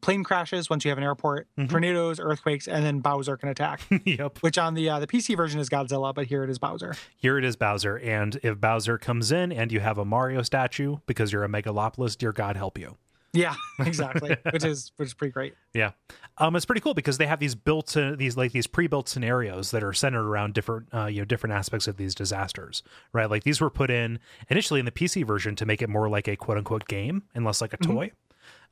plane 0.00 0.24
crashes 0.24 0.68
once 0.68 0.84
you 0.84 0.90
have 0.90 0.98
an 0.98 1.04
airport, 1.04 1.46
Mhm. 1.58 1.68
tornadoes, 1.70 2.18
earthquakes, 2.18 2.66
and 2.66 2.84
then 2.84 3.00
Bowser 3.00 3.36
can 3.36 3.48
attack. 3.48 3.80
yep. 4.04 4.38
which 4.40 4.58
on 4.58 4.74
the 4.74 4.88
uh, 4.90 4.98
the 5.00 5.06
PC 5.06 5.36
version 5.36 5.60
is 5.60 5.68
Godzilla, 5.70 6.14
but 6.14 6.26
here 6.26 6.42
it 6.44 6.50
is 6.50 6.58
Bowser. 6.58 6.94
Here 7.16 7.38
it 7.38 7.44
is, 7.44 7.56
Bowser. 7.56 7.98
And 7.98 8.38
if 8.42 8.60
Bowser 8.60 8.98
comes 8.98 9.30
in 9.32 9.52
and 9.52 9.70
you 9.72 9.80
have 9.80 9.96
a 9.98 10.04
Mario 10.04 10.42
statue 10.42 10.96
because 11.06 11.32
you're 11.32 11.44
a 11.44 11.48
megalopolis, 11.48 12.16
dear 12.18 12.32
God 12.32 12.56
help 12.56 12.76
you. 12.78 12.96
Yeah, 13.32 13.54
exactly. 13.78 14.36
which 14.50 14.64
is 14.64 14.90
which 14.96 15.06
is 15.08 15.14
pretty 15.14 15.32
great. 15.32 15.54
Yeah, 15.72 15.92
um, 16.38 16.56
it's 16.56 16.64
pretty 16.66 16.80
cool 16.80 16.94
because 16.94 17.18
they 17.18 17.26
have 17.26 17.38
these 17.38 17.54
built 17.54 17.96
uh, 17.96 18.16
these 18.16 18.36
like 18.36 18.50
these 18.52 18.66
pre-built 18.66 19.08
scenarios 19.08 19.70
that 19.70 19.84
are 19.84 19.92
centered 19.92 20.26
around 20.26 20.54
different 20.54 20.88
uh, 20.92 21.06
you 21.06 21.20
know 21.20 21.24
different 21.24 21.54
aspects 21.54 21.86
of 21.86 21.96
these 21.96 22.14
disasters, 22.14 22.82
right? 23.12 23.30
Like 23.30 23.44
these 23.44 23.60
were 23.60 23.70
put 23.70 23.88
in 23.90 24.18
initially 24.48 24.80
in 24.80 24.86
the 24.86 24.90
PC 24.92 25.24
version 25.24 25.54
to 25.56 25.64
make 25.66 25.80
it 25.80 25.88
more 25.88 26.08
like 26.08 26.26
a 26.26 26.34
quote 26.36 26.58
unquote 26.58 26.88
game 26.88 27.22
and 27.34 27.44
less 27.44 27.60
like 27.60 27.72
a 27.72 27.78
Mhm. 27.78 27.86
toy. 27.86 28.12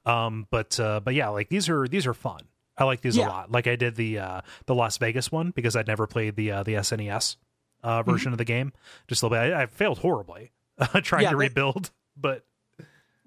Um, 0.07 0.47
but 0.51 0.79
uh, 0.81 1.01
but 1.01 1.15
yeah, 1.15 1.29
like 1.29 1.49
these 1.51 1.69
are 1.69 1.87
these 1.87 2.07
are 2.07 2.15
fun. 2.15 2.41
I 2.77 2.85
like 2.85 3.01
these 3.01 3.17
Yeah. 3.17 3.27
a 3.27 3.29
lot. 3.29 3.53
Like 3.53 3.67
I 3.67 3.77
did 3.77 3.97
the 3.97 4.19
uh, 4.19 4.41
the 4.67 4.75
Las 4.75 4.99
Vegas 4.99 5.31
one 5.31 5.51
because 5.51 5.77
I'd 5.77 5.87
never 5.87 6.07
played 6.07 6.37
the 6.37 6.51
uh, 6.51 6.63
the 6.63 6.75
SNES 6.75 7.37
uh, 7.85 8.03
Mm-hmm. 8.03 8.11
version 8.11 8.33
of 8.33 8.39
the 8.39 8.45
game. 8.45 8.73
Just 9.07 9.23
a 9.23 9.27
little 9.29 9.39
bit. 9.47 9.55
I, 9.55 9.63
I 9.63 9.67
failed 9.67 9.99
horribly 9.99 10.51
trying 11.03 11.23
Yeah, 11.25 11.31
to 11.31 11.37
rebuild, 11.37 11.91
but 12.17 12.45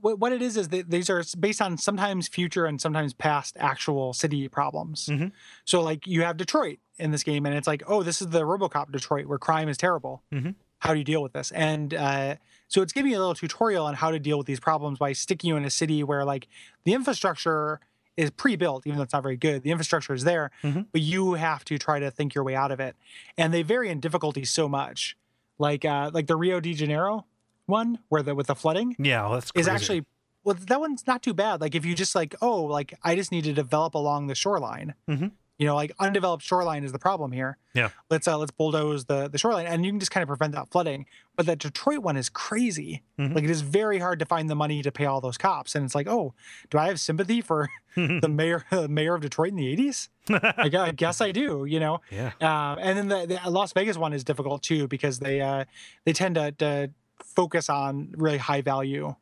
What 0.01 0.19
what 0.19 0.31
it 0.33 0.41
is 0.41 0.57
is 0.57 0.69
that 0.69 0.89
these 0.89 1.09
are 1.09 1.23
based 1.39 1.61
on 1.61 1.77
sometimes 1.77 2.27
future 2.27 2.65
and 2.65 2.81
sometimes 2.81 3.13
past 3.13 3.55
actual 3.59 4.13
city 4.13 4.47
problems. 4.47 5.07
Mhm. 5.07 5.31
So 5.65 5.81
like 5.81 6.05
you 6.07 6.23
have 6.23 6.37
Detroit 6.37 6.79
in 6.97 7.11
this 7.11 7.23
game, 7.23 7.45
and 7.45 7.55
it's 7.55 7.67
like, 7.67 7.83
oh, 7.87 8.03
this 8.03 8.21
is 8.21 8.29
the 8.29 8.41
RoboCop 8.41 8.91
Detroit 8.91 9.27
where 9.27 9.37
crime 9.37 9.69
is 9.69 9.77
terrible. 9.77 10.23
Mhm. 10.31 10.55
How 10.79 10.93
do 10.93 10.99
you 10.99 11.05
deal 11.05 11.21
with 11.21 11.33
this? 11.33 11.51
And 11.51 11.93
uh, 11.93 12.35
so 12.67 12.81
it's 12.81 12.91
giving 12.93 13.11
you 13.11 13.17
a 13.17 13.19
little 13.19 13.35
tutorial 13.35 13.85
on 13.85 13.93
how 13.95 14.09
to 14.11 14.19
deal 14.19 14.37
with 14.37 14.47
these 14.47 14.59
problems 14.59 14.97
by 14.97 15.13
sticking 15.13 15.49
you 15.49 15.55
in 15.57 15.65
a 15.65 15.69
city 15.69 16.03
where 16.03 16.25
like 16.25 16.47
the 16.83 16.93
infrastructure 16.93 17.79
is 18.17 18.29
pre-built, 18.31 18.85
even 18.85 18.97
though 18.97 19.03
it's 19.03 19.13
not 19.13 19.23
very 19.23 19.37
good. 19.37 19.63
The 19.63 19.71
infrastructure 19.71 20.13
is 20.13 20.23
there, 20.25 20.51
Mhm. 20.63 20.87
but 20.91 21.01
you 21.01 21.35
have 21.35 21.63
to 21.65 21.77
try 21.77 21.99
to 21.99 22.11
think 22.11 22.33
your 22.35 22.43
way 22.43 22.55
out 22.55 22.71
of 22.71 22.79
it. 22.79 22.95
And 23.37 23.53
they 23.53 23.61
vary 23.63 23.89
in 23.89 23.99
difficulty 23.99 24.43
so 24.45 24.67
much. 24.67 25.15
Like 25.59 25.85
uh, 25.85 26.09
like 26.13 26.25
the 26.27 26.35
Rio 26.35 26.59
de 26.59 26.73
Janeiro 26.73 27.25
one, 27.71 27.97
where 28.09 28.21
the 28.21 28.35
with 28.35 28.45
the 28.47 28.55
flooding 28.55 28.95
yeah, 28.99 29.27
that's 29.33 29.51
crazy. 29.51 29.61
is 29.63 29.67
actually 29.67 30.05
well 30.43 30.55
that 30.67 30.79
one's 30.79 31.05
not 31.07 31.21
too 31.23 31.33
bad 31.33 31.61
like 31.61 31.73
if 31.75 31.85
you 31.85 31.93
just 31.95 32.15
like 32.15 32.33
oh 32.41 32.61
like 32.63 32.93
i 33.03 33.15
just 33.15 33.31
need 33.31 33.43
to 33.43 33.53
develop 33.53 33.93
along 33.93 34.25
the 34.27 34.33
shoreline 34.33 34.95
Mhm. 35.07 35.31
you 35.59 35.67
know 35.67 35.75
like 35.75 35.91
undeveloped 35.99 36.43
shoreline 36.43 36.83
is 36.83 36.91
the 36.91 36.97
problem 36.97 37.31
here 37.31 37.59
Yeah. 37.75 37.89
let's 38.09 38.27
uh 38.27 38.39
let's 38.39 38.49
bulldoze 38.49 39.05
the 39.05 39.27
the 39.29 39.37
shoreline 39.37 39.67
and 39.67 39.85
you 39.85 39.91
can 39.91 39.99
just 39.99 40.09
kind 40.11 40.23
of 40.23 40.27
prevent 40.27 40.53
that 40.55 40.71
flooding 40.71 41.05
but 41.35 41.45
that 41.45 41.59
detroit 41.59 41.99
one 41.99 42.17
is 42.17 42.27
crazy 42.29 43.03
Mhm. 43.19 43.35
like 43.35 43.43
it 43.43 43.51
is 43.51 43.61
very 43.61 43.99
hard 43.99 44.17
to 44.17 44.25
find 44.25 44.49
the 44.49 44.55
money 44.55 44.81
to 44.81 44.91
pay 44.91 45.05
all 45.05 45.21
those 45.21 45.37
cops 45.37 45.75
and 45.75 45.85
it's 45.85 45.93
like 45.93 46.07
oh 46.07 46.33
do 46.71 46.79
i 46.79 46.87
have 46.87 46.99
sympathy 46.99 47.39
for 47.41 47.69
the 47.95 48.27
mayor 48.27 48.65
the 48.71 48.87
mayor 48.89 49.13
of 49.13 49.21
detroit 49.21 49.49
in 49.49 49.57
the 49.57 49.69
80s 49.77 50.09
I, 50.31 50.69
I 50.87 50.91
guess 50.91 51.21
i 51.21 51.31
do 51.31 51.65
you 51.65 51.79
know 51.79 52.01
yeah. 52.09 52.31
um, 52.41 52.79
and 52.81 52.97
then 52.97 53.07
the, 53.09 53.39
the 53.43 53.49
Las 53.51 53.73
Vegas 53.73 53.95
one 53.97 54.13
is 54.13 54.23
difficult 54.23 54.63
too 54.63 54.87
because 54.87 55.19
they 55.19 55.39
uh, 55.41 55.65
they 56.05 56.13
tend 56.13 56.33
to, 56.35 56.51
to 56.53 56.89
focus 57.23 57.69
on 57.69 58.13
really 58.17 58.37
high 58.37 58.61
value 58.61 59.15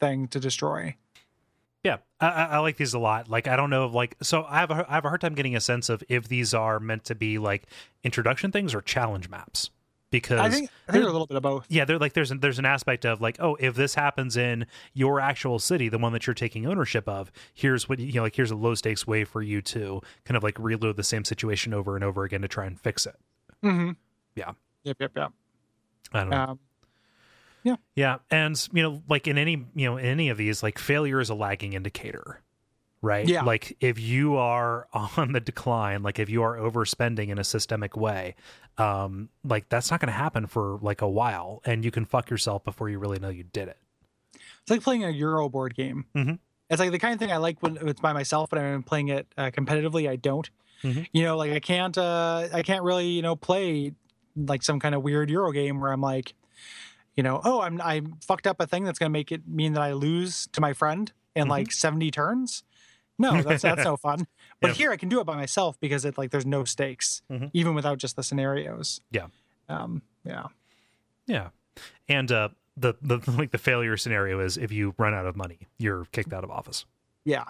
thing 0.00 0.28
to 0.28 0.40
destroy. 0.40 0.96
Yeah, 1.82 1.98
I, 2.18 2.28
I 2.28 2.44
I 2.44 2.58
like 2.58 2.76
these 2.78 2.94
a 2.94 2.98
lot. 2.98 3.28
Like, 3.28 3.46
I 3.46 3.56
don't 3.56 3.70
know, 3.70 3.86
like, 3.86 4.16
so 4.22 4.44
I 4.48 4.60
have 4.60 4.70
a, 4.70 4.86
I 4.88 4.94
have 4.94 5.04
a 5.04 5.08
hard 5.08 5.20
time 5.20 5.34
getting 5.34 5.54
a 5.54 5.60
sense 5.60 5.88
of 5.88 6.02
if 6.08 6.28
these 6.28 6.54
are 6.54 6.80
meant 6.80 7.04
to 7.04 7.14
be 7.14 7.38
like 7.38 7.64
introduction 8.02 8.50
things 8.52 8.74
or 8.74 8.80
challenge 8.80 9.28
maps. 9.28 9.70
Because 10.10 10.38
I 10.38 10.48
think 10.48 10.70
I 10.88 10.92
think 10.92 11.02
they're 11.02 11.10
a 11.10 11.12
little 11.12 11.26
bit 11.26 11.36
of 11.36 11.42
both. 11.42 11.66
yeah, 11.68 11.84
they're 11.84 11.98
like 11.98 12.12
there's 12.12 12.30
an, 12.30 12.38
there's 12.38 12.60
an 12.60 12.64
aspect 12.64 13.04
of 13.04 13.20
like, 13.20 13.36
oh, 13.40 13.56
if 13.58 13.74
this 13.74 13.96
happens 13.96 14.36
in 14.36 14.66
your 14.92 15.18
actual 15.18 15.58
city, 15.58 15.88
the 15.88 15.98
one 15.98 16.12
that 16.12 16.24
you're 16.24 16.34
taking 16.34 16.66
ownership 16.66 17.08
of, 17.08 17.32
here's 17.52 17.88
what 17.88 17.98
you 17.98 18.12
know, 18.12 18.22
like 18.22 18.36
here's 18.36 18.52
a 18.52 18.56
low 18.56 18.76
stakes 18.76 19.08
way 19.08 19.24
for 19.24 19.42
you 19.42 19.60
to 19.62 20.00
kind 20.24 20.36
of 20.36 20.44
like 20.44 20.56
reload 20.60 20.96
the 20.96 21.02
same 21.02 21.24
situation 21.24 21.74
over 21.74 21.96
and 21.96 22.04
over 22.04 22.22
again 22.22 22.42
to 22.42 22.48
try 22.48 22.64
and 22.64 22.80
fix 22.80 23.06
it. 23.06 23.16
Mm-hmm. 23.64 23.90
Yeah. 24.36 24.52
Yep. 24.84 24.98
Yep. 25.00 25.12
Yep. 25.16 25.32
I 26.12 26.20
don't 26.20 26.30
know. 26.30 26.36
Um, 26.36 26.58
Yeah, 27.64 27.76
Yeah. 27.96 28.18
and 28.30 28.68
you 28.72 28.82
know, 28.82 29.02
like 29.08 29.26
in 29.26 29.36
any 29.38 29.64
you 29.74 29.86
know 29.90 29.96
in 29.96 30.04
any 30.06 30.28
of 30.28 30.36
these, 30.38 30.62
like 30.62 30.78
failure 30.78 31.18
is 31.20 31.30
a 31.30 31.34
lagging 31.34 31.72
indicator, 31.72 32.40
right? 33.02 33.26
Yeah. 33.26 33.42
Like 33.42 33.76
if 33.80 33.98
you 33.98 34.36
are 34.36 34.86
on 34.92 35.32
the 35.32 35.40
decline, 35.40 36.02
like 36.02 36.18
if 36.20 36.28
you 36.30 36.42
are 36.42 36.56
overspending 36.56 37.28
in 37.30 37.38
a 37.38 37.44
systemic 37.44 37.96
way, 37.96 38.36
um, 38.78 39.28
like 39.44 39.68
that's 39.70 39.90
not 39.90 39.98
going 40.00 40.08
to 40.08 40.12
happen 40.12 40.46
for 40.46 40.78
like 40.82 41.00
a 41.02 41.08
while, 41.08 41.60
and 41.64 41.84
you 41.84 41.90
can 41.90 42.04
fuck 42.04 42.30
yourself 42.30 42.62
before 42.64 42.88
you 42.90 42.98
really 42.98 43.18
know 43.18 43.30
you 43.30 43.44
did 43.44 43.68
it. 43.68 43.78
it's 44.62 44.70
like 44.70 44.82
playing 44.82 45.04
a 45.04 45.10
Euro 45.10 45.48
board 45.48 45.74
game. 45.74 46.04
Mhm. 46.14 46.38
It's 46.70 46.80
like 46.80 46.90
the 46.90 46.98
kind 46.98 47.12
of 47.14 47.20
thing 47.20 47.30
I 47.32 47.36
like 47.38 47.62
when 47.62 47.76
it's 47.80 48.00
by 48.00 48.12
myself, 48.12 48.50
but 48.50 48.58
I'm 48.58 48.82
playing 48.82 49.08
it 49.08 49.26
uh, 49.36 49.50
competitively. 49.50 50.08
I 50.08 50.16
don't. 50.16 50.48
Mhm. 50.82 51.06
You 51.12 51.22
know, 51.22 51.36
like 51.36 51.52
I 51.52 51.60
can't. 51.60 51.96
Uh, 51.96 52.48
I 52.52 52.62
can't 52.62 52.82
really, 52.84 53.06
you 53.08 53.22
know, 53.22 53.36
play 53.36 53.92
like 54.36 54.62
some 54.62 54.80
kind 54.80 54.94
of 54.94 55.02
weird 55.02 55.30
Euro 55.30 55.52
game 55.52 55.80
where 55.80 55.92
I'm 55.92 56.00
like, 56.00 56.34
you 57.16 57.22
know, 57.22 57.40
oh, 57.44 57.60
I'm 57.60 57.80
I 57.80 58.02
fucked 58.26 58.46
up 58.46 58.60
a 58.60 58.66
thing 58.66 58.84
that's 58.84 58.98
going 58.98 59.10
to 59.10 59.12
make 59.12 59.30
it 59.32 59.46
mean 59.46 59.72
that 59.74 59.82
I 59.82 59.92
lose 59.92 60.48
to 60.52 60.60
my 60.60 60.72
friend 60.72 61.12
in 61.36 61.46
Mhm. 61.46 61.50
like 61.50 61.72
70 61.72 62.10
turns. 62.10 62.62
No, 63.18 63.40
that's 63.42 63.62
that's 63.62 63.84
no 63.90 63.96
fun. 63.96 64.26
But 64.60 64.68
Yeah. 64.68 64.74
here 64.74 64.90
I 64.92 64.96
can 64.96 65.08
do 65.08 65.20
it 65.20 65.24
by 65.24 65.36
myself 65.36 65.78
because 65.80 66.04
it 66.04 66.18
like 66.18 66.30
there's 66.30 66.46
no 66.46 66.64
stakes, 66.64 67.22
Mhm. 67.30 67.50
even 67.52 67.74
without 67.74 67.98
just 67.98 68.16
the 68.16 68.22
scenarios. 68.22 69.00
Yeah. 69.10 69.26
Um. 69.68 70.02
Yeah. 70.24 70.46
Yeah, 71.26 71.48
and 72.08 72.30
uh, 72.30 72.48
the 72.76 72.94
the 73.00 73.18
like 73.38 73.50
the 73.50 73.58
failure 73.58 73.96
scenario 73.96 74.40
is 74.40 74.56
if 74.58 74.70
you 74.72 74.94
run 74.98 75.14
out 75.14 75.26
of 75.26 75.36
money, 75.36 75.60
you're 75.78 76.04
kicked 76.12 76.32
out 76.32 76.44
of 76.44 76.50
office. 76.50 76.84
Yeah. 77.24 77.44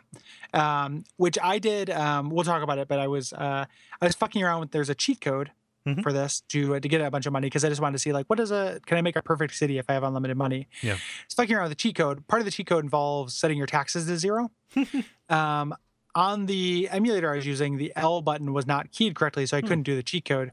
Um, 0.53 1.03
which 1.17 1.37
I 1.43 1.59
did. 1.59 1.91
Um, 1.91 2.31
we'll 2.31 2.45
talk 2.45 2.63
about 2.63 2.79
it, 2.79 2.87
but 2.87 3.01
I 3.01 3.09
was 3.09 3.33
uh, 3.33 3.65
I 4.01 4.05
was 4.05 4.15
fucking 4.15 4.43
around 4.43 4.61
with. 4.61 4.71
There's 4.71 4.89
a 4.91 4.95
cheat 4.95 5.21
code 5.21 5.51
Mhm. 5.87 6.03
for 6.03 6.13
this 6.15 6.41
to 6.49 6.77
uh, 6.77 6.81
to 6.81 6.89
get 6.89 7.01
a 7.03 7.11
bunch 7.11 7.27
of 7.27 7.33
money 7.33 7.47
because 7.47 7.63
I 7.65 7.69
just 7.69 7.81
wanted 7.81 7.93
to 7.93 7.99
see 7.99 8.13
like 8.13 8.27
what 8.29 8.41
is 8.41 8.51
a 8.51 8.81
can 8.87 8.97
I 8.97 9.03
make 9.03 9.17
a 9.17 9.23
perfect 9.23 9.55
city 9.55 9.77
if 9.79 9.85
I 9.91 9.93
have 9.93 10.03
unlimited 10.03 10.37
money? 10.37 10.67
Yeah. 10.83 10.97
It's 11.27 11.35
fucking 11.35 11.55
around 11.55 11.65
with 11.65 11.73
the 11.73 11.83
cheat 11.83 11.97
code. 11.97 12.27
Part 12.27 12.41
of 12.41 12.47
the 12.47 12.51
cheat 12.51 12.67
code 12.67 12.85
involves 12.85 13.35
setting 13.35 13.59
your 13.59 13.67
taxes 13.67 14.07
to 14.07 14.17
zero. 14.17 14.51
um, 15.29 15.75
on 16.15 16.47
the 16.47 16.89
emulator 16.91 17.31
I 17.33 17.37
was 17.37 17.47
using, 17.47 17.77
the 17.77 17.93
L 17.97 18.23
button 18.23 18.53
was 18.53 18.67
not 18.67 18.93
keyed 18.93 19.15
correctly, 19.15 19.45
so 19.47 19.57
I 19.57 19.61
Hmm. 19.61 19.67
couldn't 19.67 19.83
do 19.83 19.95
the 19.97 20.03
cheat 20.03 20.25
code. 20.25 20.53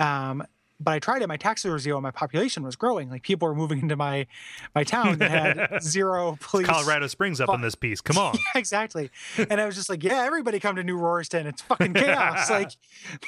Um, 0.00 0.44
but 0.80 0.92
I 0.92 0.98
tried 1.00 1.22
it. 1.22 1.28
My 1.28 1.36
taxes 1.36 1.70
were 1.70 1.78
zero. 1.78 1.96
and 1.96 2.02
My 2.02 2.10
population 2.10 2.62
was 2.62 2.76
growing. 2.76 3.10
Like 3.10 3.22
people 3.22 3.48
were 3.48 3.54
moving 3.54 3.80
into 3.80 3.96
my 3.96 4.26
my 4.74 4.84
town 4.84 5.18
that 5.18 5.30
had 5.30 5.82
zero 5.82 6.38
police. 6.40 6.66
Colorado 6.66 7.06
Springs 7.08 7.40
up 7.40 7.52
in 7.52 7.60
this 7.60 7.74
piece. 7.74 8.00
Come 8.00 8.16
on. 8.16 8.36
exactly. 8.54 9.10
And 9.36 9.60
I 9.60 9.66
was 9.66 9.74
just 9.74 9.88
like, 9.88 10.04
yeah, 10.04 10.22
everybody 10.24 10.60
come 10.60 10.76
to 10.76 10.84
New 10.84 10.96
Roarston. 10.96 11.46
It's 11.46 11.62
fucking 11.62 11.94
chaos. 11.94 12.48
like, 12.50 12.70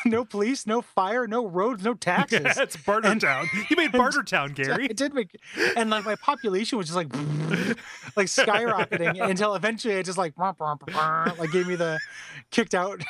no 0.05 0.24
police, 0.24 0.66
no 0.66 0.81
fire, 0.81 1.27
no 1.27 1.47
roads, 1.47 1.82
no 1.85 1.94
taxes. 1.94 2.56
it's 2.56 2.77
Bartertown. 2.77 3.47
you 3.68 3.77
made 3.77 3.93
Bartertown, 3.93 4.55
Gary. 4.55 4.86
It 4.86 4.97
did 4.97 5.12
make, 5.12 5.36
and 5.77 5.90
like 5.90 6.05
my 6.05 6.16
population 6.16 6.78
was 6.78 6.86
just 6.86 6.97
like, 6.97 7.12
like 8.16 8.27
skyrocketing 8.27 9.20
until 9.28 9.55
eventually 9.55 9.94
it 9.94 10.06
just 10.06 10.18
like, 10.18 10.35
like 10.39 11.51
gave 11.52 11.66
me 11.66 11.74
the 11.74 11.98
kicked 12.51 12.74
out 12.74 12.98
thing. 12.98 13.06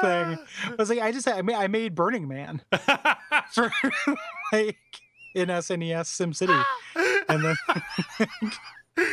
I 0.00 0.38
was 0.78 0.88
like, 0.88 1.00
I 1.00 1.10
just, 1.10 1.26
I 1.26 1.42
made, 1.42 1.56
I 1.56 1.66
made 1.66 1.94
Burning 1.94 2.28
Man 2.28 2.62
for 3.52 3.71
like 4.52 4.76
in 5.34 5.48
SNES 5.48 6.06
SimCity, 6.06 6.64
and 7.28 7.44
then 7.44 7.56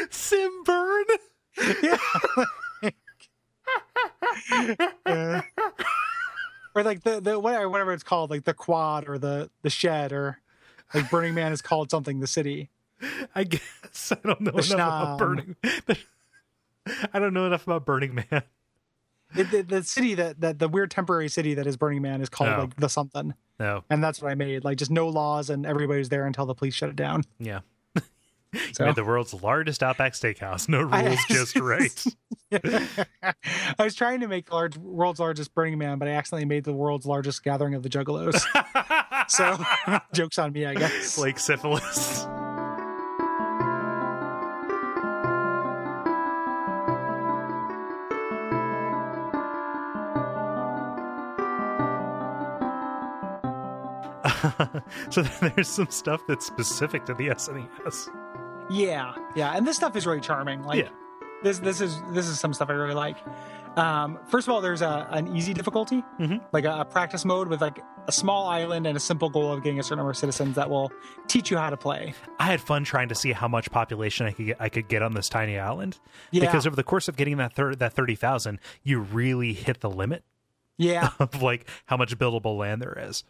Sim 0.09 0.63
burn. 0.63 1.05
yeah. 1.81 1.97
Uh, 5.05 5.41
or 6.75 6.83
like 6.83 7.03
the 7.03 7.21
the 7.21 7.39
whatever, 7.39 7.69
whatever 7.69 7.93
it's 7.93 8.03
called, 8.03 8.29
like 8.29 8.43
the 8.45 8.53
quad 8.53 9.07
or 9.07 9.17
the 9.17 9.49
the 9.61 9.69
shed 9.69 10.11
or 10.11 10.39
like 10.93 11.09
Burning 11.09 11.33
Man 11.33 11.51
is 11.51 11.61
called 11.61 11.91
something. 11.91 12.19
The 12.19 12.27
city. 12.27 12.69
I 13.35 13.43
guess 13.45 14.11
I 14.11 14.17
don't 14.27 14.41
know 14.41 14.51
The 14.51 14.73
enough 14.73 15.03
about. 15.03 15.19
Burning. 15.19 15.55
I 17.13 17.19
don't 17.19 17.33
know 17.33 17.45
enough 17.45 17.63
about 17.63 17.85
Burning 17.85 18.15
Man. 18.15 18.43
The, 19.35 19.43
the, 19.43 19.61
the 19.61 19.83
city 19.83 20.15
that 20.15 20.41
that 20.41 20.59
the 20.59 20.67
weird 20.67 20.89
temporary 20.91 21.29
city 21.29 21.53
that 21.53 21.67
is 21.67 21.77
Burning 21.77 22.01
Man 22.01 22.21
is 22.21 22.29
called 22.29 22.49
Oh. 22.49 22.61
like 22.61 22.75
the 22.77 22.89
something, 22.89 23.33
No, 23.59 23.83
and 23.89 24.03
that's 24.03 24.21
what 24.21 24.31
I 24.31 24.35
made. 24.35 24.63
Like 24.63 24.77
just 24.77 24.91
no 24.91 25.07
laws 25.09 25.49
and 25.49 25.65
everybody's 25.65 26.09
there 26.09 26.25
until 26.25 26.45
the 26.45 26.53
police 26.55 26.73
shut 26.73 26.89
it 26.89 26.95
down. 26.95 27.23
yeah. 27.39 27.59
So 27.95 28.05
You 28.79 28.85
made 28.87 28.95
the 28.95 29.03
world's 29.05 29.33
largest 29.33 29.83
Outback 29.83 30.13
Steakhouse. 30.13 30.67
No 30.69 30.79
rules, 30.79 30.93
I- 30.93 31.17
just 31.29 31.55
right. 31.59 32.05
I 32.51 33.83
was 33.83 33.93
trying 33.95 34.21
to 34.21 34.27
make 34.27 34.47
the 34.47 34.55
large, 34.55 34.77
world's 34.77 35.19
largest 35.19 35.53
Burning 35.53 35.77
Man, 35.77 35.99
but 35.99 36.07
I 36.07 36.11
accidentally 36.11 36.45
made 36.45 36.63
the 36.63 36.73
world's 36.73 37.05
largest 37.05 37.43
gathering 37.43 37.75
of 37.75 37.83
the 37.83 37.89
Juggalos. 37.89 38.39
so 39.29 39.57
jokes 40.13 40.39
on 40.39 40.51
me, 40.51 40.65
I 40.65 40.73
guess. 40.73 41.17
like 41.19 41.37
syphilis. 41.37 42.25
so 55.09 55.21
there's 55.23 55.67
some 55.67 55.89
stuff 55.89 56.21
that's 56.27 56.45
specific 56.45 57.05
to 57.05 57.13
the 57.13 57.27
SNES. 57.29 58.09
Yeah, 58.69 59.15
yeah, 59.35 59.55
and 59.55 59.65
this 59.65 59.75
stuff 59.77 59.95
is 59.95 60.05
really 60.05 60.21
charming. 60.21 60.63
Like, 60.63 60.83
Yeah. 60.83 60.89
this 61.43 61.59
this 61.59 61.81
is 61.81 61.99
this 62.13 62.27
is 62.27 62.39
some 62.39 62.53
stuff 62.53 62.69
I 62.69 62.73
really 62.73 62.93
like. 62.93 63.17
Um, 63.77 64.19
first 64.27 64.47
of 64.47 64.53
all, 64.53 64.61
there's 64.61 64.81
a 64.81 65.07
an 65.11 65.35
easy 65.35 65.53
difficulty, 65.53 66.03
Mhm. 66.19 66.41
like 66.51 66.65
a, 66.65 66.81
a 66.81 66.85
practice 66.85 67.23
mode 67.25 67.47
with 67.47 67.61
like 67.61 67.79
a 68.07 68.11
small 68.11 68.47
island 68.47 68.87
and 68.87 68.97
a 68.97 68.99
simple 68.99 69.29
goal 69.29 69.53
of 69.53 69.63
getting 69.63 69.79
a 69.79 69.83
certain 69.83 69.97
number 69.97 70.11
of 70.11 70.17
citizens 70.17 70.55
that 70.55 70.69
will 70.69 70.91
teach 71.27 71.51
you 71.51 71.57
how 71.57 71.69
to 71.69 71.77
play. 71.77 72.13
I 72.39 72.45
had 72.45 72.61
fun 72.61 72.83
trying 72.83 73.09
to 73.09 73.15
see 73.15 73.31
how 73.31 73.47
much 73.47 73.69
population 73.71 74.25
I 74.25 74.31
could 74.31 74.45
get, 74.47 74.57
I 74.59 74.69
could 74.69 74.87
get 74.87 75.01
on 75.03 75.13
this 75.13 75.29
tiny 75.29 75.57
island 75.59 75.99
Yeah, 76.31 76.41
because 76.41 76.65
over 76.67 76.75
the 76.75 76.83
course 76.83 77.07
of 77.07 77.15
getting 77.15 77.37
that 77.37 77.53
thir- 77.53 77.75
that 77.75 77.93
thirty 77.93 78.15
thousand, 78.15 78.59
you 78.83 78.99
really 78.99 79.53
hit 79.53 79.81
the 79.81 79.89
limit 79.89 80.23
yeah, 80.77 81.09
of 81.19 81.41
like 81.41 81.67
how 81.85 81.97
much 81.97 82.17
buildable 82.17 82.57
land 82.57 82.81
there 82.81 82.97
is. 82.99 83.23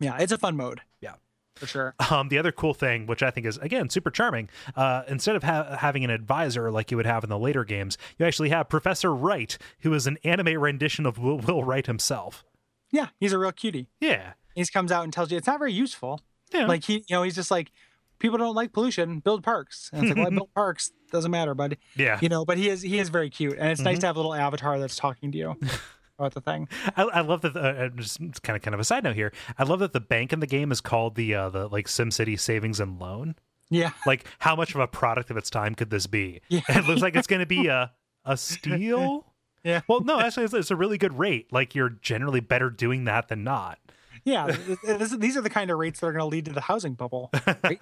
Yeah. 0.00 0.16
It's 0.18 0.32
a 0.32 0.38
fun 0.38 0.56
mode. 0.56 0.80
Yeah. 1.00 1.14
for 1.56 1.66
sure. 1.66 1.94
Um, 2.10 2.28
the 2.28 2.38
other 2.38 2.52
cool 2.52 2.72
thing, 2.74 3.06
which 3.06 3.22
I 3.22 3.30
think 3.30 3.46
is 3.46 3.56
again 3.58 3.90
super 3.90 4.10
charming, 4.10 4.48
uh, 4.76 5.02
instead 5.08 5.34
of 5.36 5.42
ha- 5.42 5.76
having 5.76 6.04
an 6.04 6.10
advisor 6.10 6.70
like 6.70 6.90
you 6.90 6.96
would 6.96 7.06
have 7.06 7.24
in 7.24 7.30
the 7.30 7.38
later 7.38 7.64
games, 7.64 7.98
you 8.18 8.24
actually 8.26 8.50
have 8.50 8.68
Professor 8.68 9.14
Wright, 9.14 9.58
who 9.80 9.92
is 9.94 10.06
an 10.06 10.18
anime 10.24 10.56
rendition 10.60 11.04
of 11.06 11.18
Will, 11.18 11.38
Will 11.38 11.64
Wright 11.64 11.84
himself. 11.86 12.44
Yeah, 12.92 13.08
he's 13.18 13.32
a 13.32 13.38
real 13.38 13.52
cutie. 13.52 13.88
Yeah, 14.00 14.34
He 14.54 14.64
comes 14.66 14.90
out 14.92 15.04
and 15.04 15.12
tells 15.12 15.30
you 15.30 15.36
it's 15.36 15.46
not 15.48 15.58
very 15.58 15.72
useful. 15.72 16.20
yeah, 16.54 16.66
Like 16.66 16.84
he, 16.84 16.94
you 17.08 17.16
know, 17.16 17.22
he's 17.22 17.34
just 17.34 17.50
like 17.50 17.70
people 18.18 18.38
don't 18.38 18.54
like 18.54 18.72
pollution, 18.72 19.18
build 19.20 19.42
parks. 19.42 19.90
And 19.92 20.02
it's 20.06 20.10
like, 20.10 20.16
well, 20.18 20.26
I 20.32 20.36
built 20.36 20.54
parks, 20.54 20.92
doesn't 21.12 21.30
matter, 21.30 21.54
bud. 21.54 21.76
yeah. 21.96 22.18
You 22.22 22.28
know, 22.28 22.44
but 22.44 22.56
he 22.56 22.68
is 22.68 22.82
he 22.82 22.98
is 22.98 23.08
very 23.10 23.30
cute, 23.30 23.58
and 23.58 23.68
it's 23.70 23.80
nice 23.80 23.98
Mhm. 23.98 24.00
to 24.02 24.06
have 24.06 24.16
a 24.16 24.18
little 24.20 24.34
avatar 24.34 24.78
that's 24.78 24.96
talking 24.96 25.32
to 25.32 25.38
you 25.38 25.56
about 26.18 26.34
the 26.34 26.40
thing. 26.40 26.68
I, 26.96 27.02
I 27.04 27.20
love 27.20 27.42
that. 27.42 27.54
The, 27.54 27.60
uh, 27.60 27.88
just 27.90 28.18
kind 28.42 28.56
of 28.56 28.62
kind 28.62 28.74
of 28.74 28.80
a 28.80 28.84
side 28.84 29.04
note 29.04 29.14
here. 29.16 29.32
I 29.58 29.64
love 29.64 29.78
that 29.80 29.92
the 29.92 30.00
bank 30.00 30.32
in 30.32 30.40
the 30.40 30.46
game 30.46 30.72
is 30.72 30.80
called 30.80 31.14
the 31.14 31.34
uh, 31.34 31.48
the 31.50 31.68
like 31.68 31.86
SimCity 31.86 32.38
Savings 32.38 32.80
and 32.80 32.98
Loan. 33.00 33.36
Yeah, 33.70 33.90
Like, 34.06 34.24
how 34.38 34.56
much 34.56 34.74
of 34.74 34.80
a 34.80 34.86
product 34.86 35.30
of 35.30 35.36
its 35.36 35.50
time 35.50 35.74
could 35.74 35.90
this 35.90 36.06
be? 36.06 36.40
yeah, 36.48 36.62
it 36.70 36.86
looks 36.86 37.02
like 37.02 37.14
it's 37.14 37.26
going 37.26 37.40
to 37.40 37.46
be 37.46 37.66
a 37.66 37.92
a 38.24 38.36
steal. 38.36 39.24
Yeah. 39.64 39.80
Well, 39.88 40.00
no, 40.00 40.20
actually, 40.20 40.44
it's, 40.44 40.54
it's 40.54 40.70
a 40.70 40.76
really 40.76 40.96
good 40.98 41.18
rate. 41.18 41.52
Like, 41.52 41.74
you're 41.74 41.90
generally 41.90 42.38
better 42.38 42.70
doing 42.70 43.04
that 43.06 43.26
than 43.28 43.42
not. 43.42 43.78
yeah. 44.24 44.46
Th- 44.46 44.78
th- 44.82 44.98
this- 44.98 45.16
these 45.16 45.36
are 45.36 45.40
the 45.40 45.50
kind 45.50 45.70
of 45.70 45.78
rates 45.78 45.98
that 46.00 46.06
are 46.06 46.12
going 46.12 46.20
to 46.20 46.26
lead 46.26 46.44
to 46.44 46.52
the 46.52 46.60
housing 46.62 46.94
bubble. 46.94 47.30
right? 47.64 47.76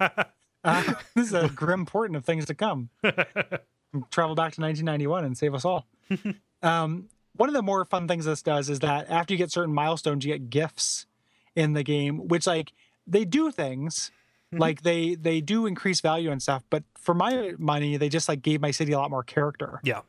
Uh, 0.63 0.93
this 1.15 1.27
is 1.27 1.33
a 1.33 1.47
grim 1.49 1.85
portent 1.85 2.17
of 2.17 2.25
things 2.25 2.45
to 2.45 2.55
come. 2.55 2.89
Travel 4.09 4.35
back 4.35 4.53
to 4.53 4.61
1991 4.61 5.23
and 5.23 5.37
save 5.37 5.53
us 5.53 5.63
all. 5.63 5.87
um, 6.63 7.07
one 7.37 7.49
of 7.49 7.53
the 7.53 7.61
more 7.61 7.85
fun 7.85 8.07
things 8.07 8.25
this 8.25 8.41
does 8.41 8.69
is 8.69 8.79
that 8.79 9.09
after 9.09 9.33
you 9.33 9.37
get 9.37 9.51
certain 9.51 9.73
milestones, 9.73 10.25
you 10.25 10.33
get 10.33 10.49
gifts 10.49 11.05
in 11.55 11.73
the 11.73 11.83
game, 11.83 12.27
which 12.27 12.45
like 12.47 12.73
they 13.05 13.25
do 13.25 13.51
things. 13.51 14.11
Mhm. 14.53 14.59
Like 14.59 14.81
they 14.83 15.15
they 15.15 15.41
do 15.41 15.65
increase 15.65 15.99
value 16.01 16.31
and 16.31 16.41
stuff, 16.41 16.63
but 16.69 16.83
for 16.97 17.13
my 17.13 17.53
money, 17.57 17.97
they 17.97 18.09
just 18.09 18.29
like 18.29 18.41
gave 18.41 18.61
my 18.61 18.71
city 18.71 18.91
a 18.93 18.97
lot 18.97 19.09
more 19.11 19.23
character. 19.23 19.79
Yeah. 19.83 20.01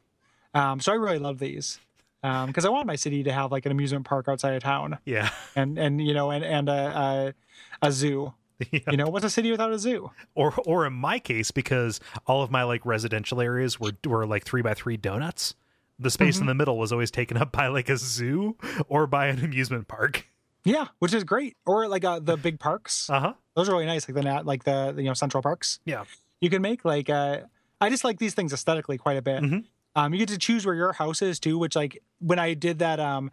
Um, 0.54 0.80
so 0.80 0.92
I 0.92 0.94
really 0.96 1.18
love 1.18 1.38
these 1.38 1.78
because 2.22 2.64
I 2.64 2.68
want 2.68 2.86
my 2.86 2.96
city 2.96 3.22
to 3.24 3.32
have 3.32 3.52
like 3.52 3.64
an 3.66 3.72
amusement 3.72 4.04
park 4.04 4.28
outside 4.28 4.54
of 4.54 4.62
town, 4.62 4.98
Yeah. 5.04 5.30
and 5.56 5.78
and 5.78 6.00
you 6.04 6.14
know, 6.14 6.30
and 6.30 6.44
and 6.44 6.68
a 6.68 7.34
a, 7.82 7.86
a 7.88 7.92
zoo. 7.92 8.34
Yeah. 8.72 8.80
You 8.90 8.96
know, 8.96 9.06
what's 9.06 9.24
a 9.24 9.30
city 9.30 9.52
without 9.52 9.70
a 9.70 9.78
zoo? 9.78 10.10
Or, 10.34 10.52
or 10.66 10.84
in 10.84 10.92
my 10.92 11.20
case, 11.20 11.52
because 11.52 12.00
all 12.26 12.42
of 12.42 12.50
my 12.50 12.64
like 12.64 12.84
residential 12.84 13.40
areas 13.40 13.78
were 13.78 13.92
were 14.04 14.26
like 14.26 14.44
three 14.44 14.62
by 14.62 14.74
three 14.74 14.96
donuts. 14.96 15.54
The 15.98 16.10
space 16.10 16.38
in 16.38 16.46
the 16.46 16.54
middle 16.54 16.78
was 16.78 16.92
always 16.92 17.10
taken 17.10 17.36
up 17.36 17.50
by 17.52 17.66
like 17.68 17.88
a 17.88 17.96
zoo 17.96 18.56
or 18.88 19.06
by 19.06 19.26
an 19.26 19.44
amusement 19.44 19.88
park. 19.88 20.26
Yeah, 20.64 20.88
which 20.98 21.12
is 21.14 21.24
great. 21.24 21.56
Or 21.66 21.88
like 21.88 22.04
uh, 22.04 22.18
the 22.20 22.36
big 22.36 22.60
parks; 22.60 23.08
Uh 23.10 23.20
huh. 23.20 23.32
those 23.54 23.68
are 23.68 23.72
really 23.72 23.86
nice. 23.86 24.08
Like 24.08 24.14
the 24.14 24.22
nat, 24.22 24.46
like 24.46 24.64
the, 24.64 24.94
you 24.96 25.04
know 25.04 25.14
central 25.14 25.42
parks. 25.42 25.80
Yeah. 25.84 26.04
you 26.40 26.50
can 26.50 26.62
make 26.62 26.84
like 26.84 27.08
uh, 27.10 27.40
I 27.80 27.90
just 27.90 28.04
like 28.04 28.18
these 28.18 28.34
things 28.34 28.52
aesthetically 28.52 28.98
quite 28.98 29.16
a 29.16 29.22
bit. 29.22 29.42
Mhm. 29.42 29.64
Um, 29.96 30.12
you 30.12 30.18
get 30.20 30.28
to 30.28 30.38
choose 30.38 30.64
where 30.66 30.74
your 30.76 30.92
house 30.92 31.22
is 31.22 31.40
too, 31.40 31.58
which 31.58 31.74
like 31.74 32.02
when 32.20 32.38
I 32.38 32.54
did 32.54 32.78
that 32.80 33.00
um 33.00 33.30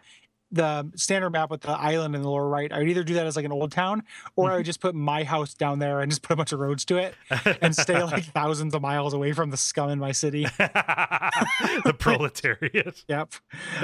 the 0.55 0.89
standard 0.95 1.31
map 1.31 1.51
with 1.51 1.61
the 1.61 1.71
island 1.71 2.15
in 2.15 2.21
the 2.21 2.29
lower 2.29 2.47
right, 2.47 2.71
I 2.71 2.79
would 2.79 2.89
either 2.89 3.03
do 3.03 3.15
that 3.15 3.27
as 3.27 3.35
like 3.35 3.45
an 3.45 3.51
old 3.51 3.71
town, 3.71 4.03
or 4.35 4.49
I 4.49 4.53
would 4.53 4.59
mm-hmm. 4.59 4.65
just 4.65 4.79
put 4.79 4.95
my 4.95 5.23
house 5.23 5.53
down 5.53 5.79
there 5.79 5.99
and 5.99 6.09
just 6.09 6.21
put 6.21 6.33
a 6.33 6.37
bunch 6.37 6.51
of 6.51 6.59
roads 6.59 6.85
to 6.85 6.97
it 6.97 7.13
and 7.61 7.75
stay 7.75 8.01
like 8.01 8.23
thousands 8.33 8.73
of 8.73 8.81
miles 8.81 9.13
away 9.13 9.33
from 9.33 9.51
the 9.51 9.57
scum 9.57 9.89
in 9.89 9.99
my 9.99 10.11
city. 10.11 10.43
the 10.57 11.95
proletariat. 11.97 12.95
Yep, 13.07 13.33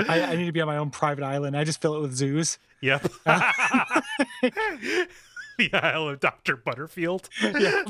I, 0.07 0.22
I 0.22 0.35
need 0.35 0.45
to 0.45 0.52
be 0.52 0.61
on 0.61 0.68
my 0.68 0.77
own 0.77 0.89
private 0.89 1.23
island. 1.23 1.56
I 1.56 1.64
just 1.64 1.81
fill 1.81 1.95
it 1.95 2.02
with 2.02 2.14
zoos. 2.14 2.57
Yep. 2.81 3.11
The 5.69 5.85
Isle 5.85 6.09
of 6.09 6.19
Dr. 6.19 6.55
Butterfield. 6.55 7.29
Yep. 7.41 7.89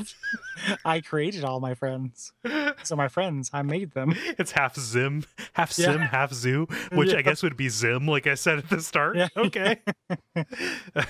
I 0.84 1.00
created 1.00 1.44
all 1.44 1.60
my 1.60 1.74
friends, 1.74 2.32
so 2.82 2.96
my 2.96 3.08
friends, 3.08 3.50
I 3.52 3.62
made 3.62 3.92
them. 3.92 4.14
It's 4.38 4.52
half 4.52 4.76
Zim, 4.76 5.24
half 5.54 5.76
Yeah. 5.78 5.92
Sim, 5.92 6.00
half 6.00 6.32
Zoo, 6.32 6.66
which 6.92 7.14
I 7.14 7.22
guess 7.22 7.42
would 7.42 7.56
be 7.56 7.68
Zim, 7.68 8.06
like 8.06 8.26
I 8.26 8.34
said 8.34 8.58
at 8.58 8.68
the 8.68 8.80
start. 8.80 9.16
Yeah. 9.16 9.28
Okay. 9.36 9.80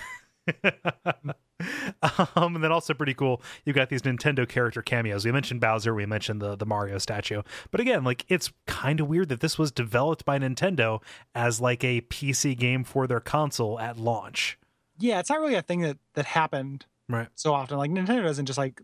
um, 2.36 2.56
and 2.56 2.64
then 2.64 2.72
also 2.72 2.94
pretty 2.94 3.14
cool. 3.14 3.42
you've 3.64 3.76
got 3.76 3.88
these 3.88 4.02
Nintendo 4.02 4.48
character 4.48 4.82
cameos. 4.82 5.24
We 5.24 5.32
mentioned 5.32 5.60
Bowser. 5.60 5.94
We 5.94 6.06
mentioned 6.06 6.40
the 6.40 6.56
the 6.56 6.66
Mario 6.66 6.98
statue. 6.98 7.42
But 7.70 7.80
again, 7.80 8.04
like 8.04 8.24
it's 8.28 8.52
kind 8.66 9.00
of 9.00 9.08
weird 9.08 9.28
that 9.28 9.40
this 9.40 9.58
was 9.58 9.70
developed 9.70 10.24
by 10.24 10.38
Nintendo 10.38 11.00
as 11.34 11.60
like 11.60 11.84
a 11.84 12.00
PC 12.02 12.56
game 12.56 12.84
for 12.84 13.06
their 13.06 13.20
console 13.20 13.78
at 13.78 13.96
launch. 13.98 14.58
Yeah, 15.02 15.18
it's 15.18 15.28
not 15.30 15.40
really 15.40 15.54
a 15.56 15.62
thing 15.62 15.80
that 15.80 15.98
that 16.14 16.26
happened 16.26 16.86
Right. 17.08 17.28
so 17.34 17.52
often. 17.52 17.76
Like 17.76 17.90
Nintendo 17.90 18.22
doesn't 18.22 18.46
just 18.46 18.58
like 18.58 18.80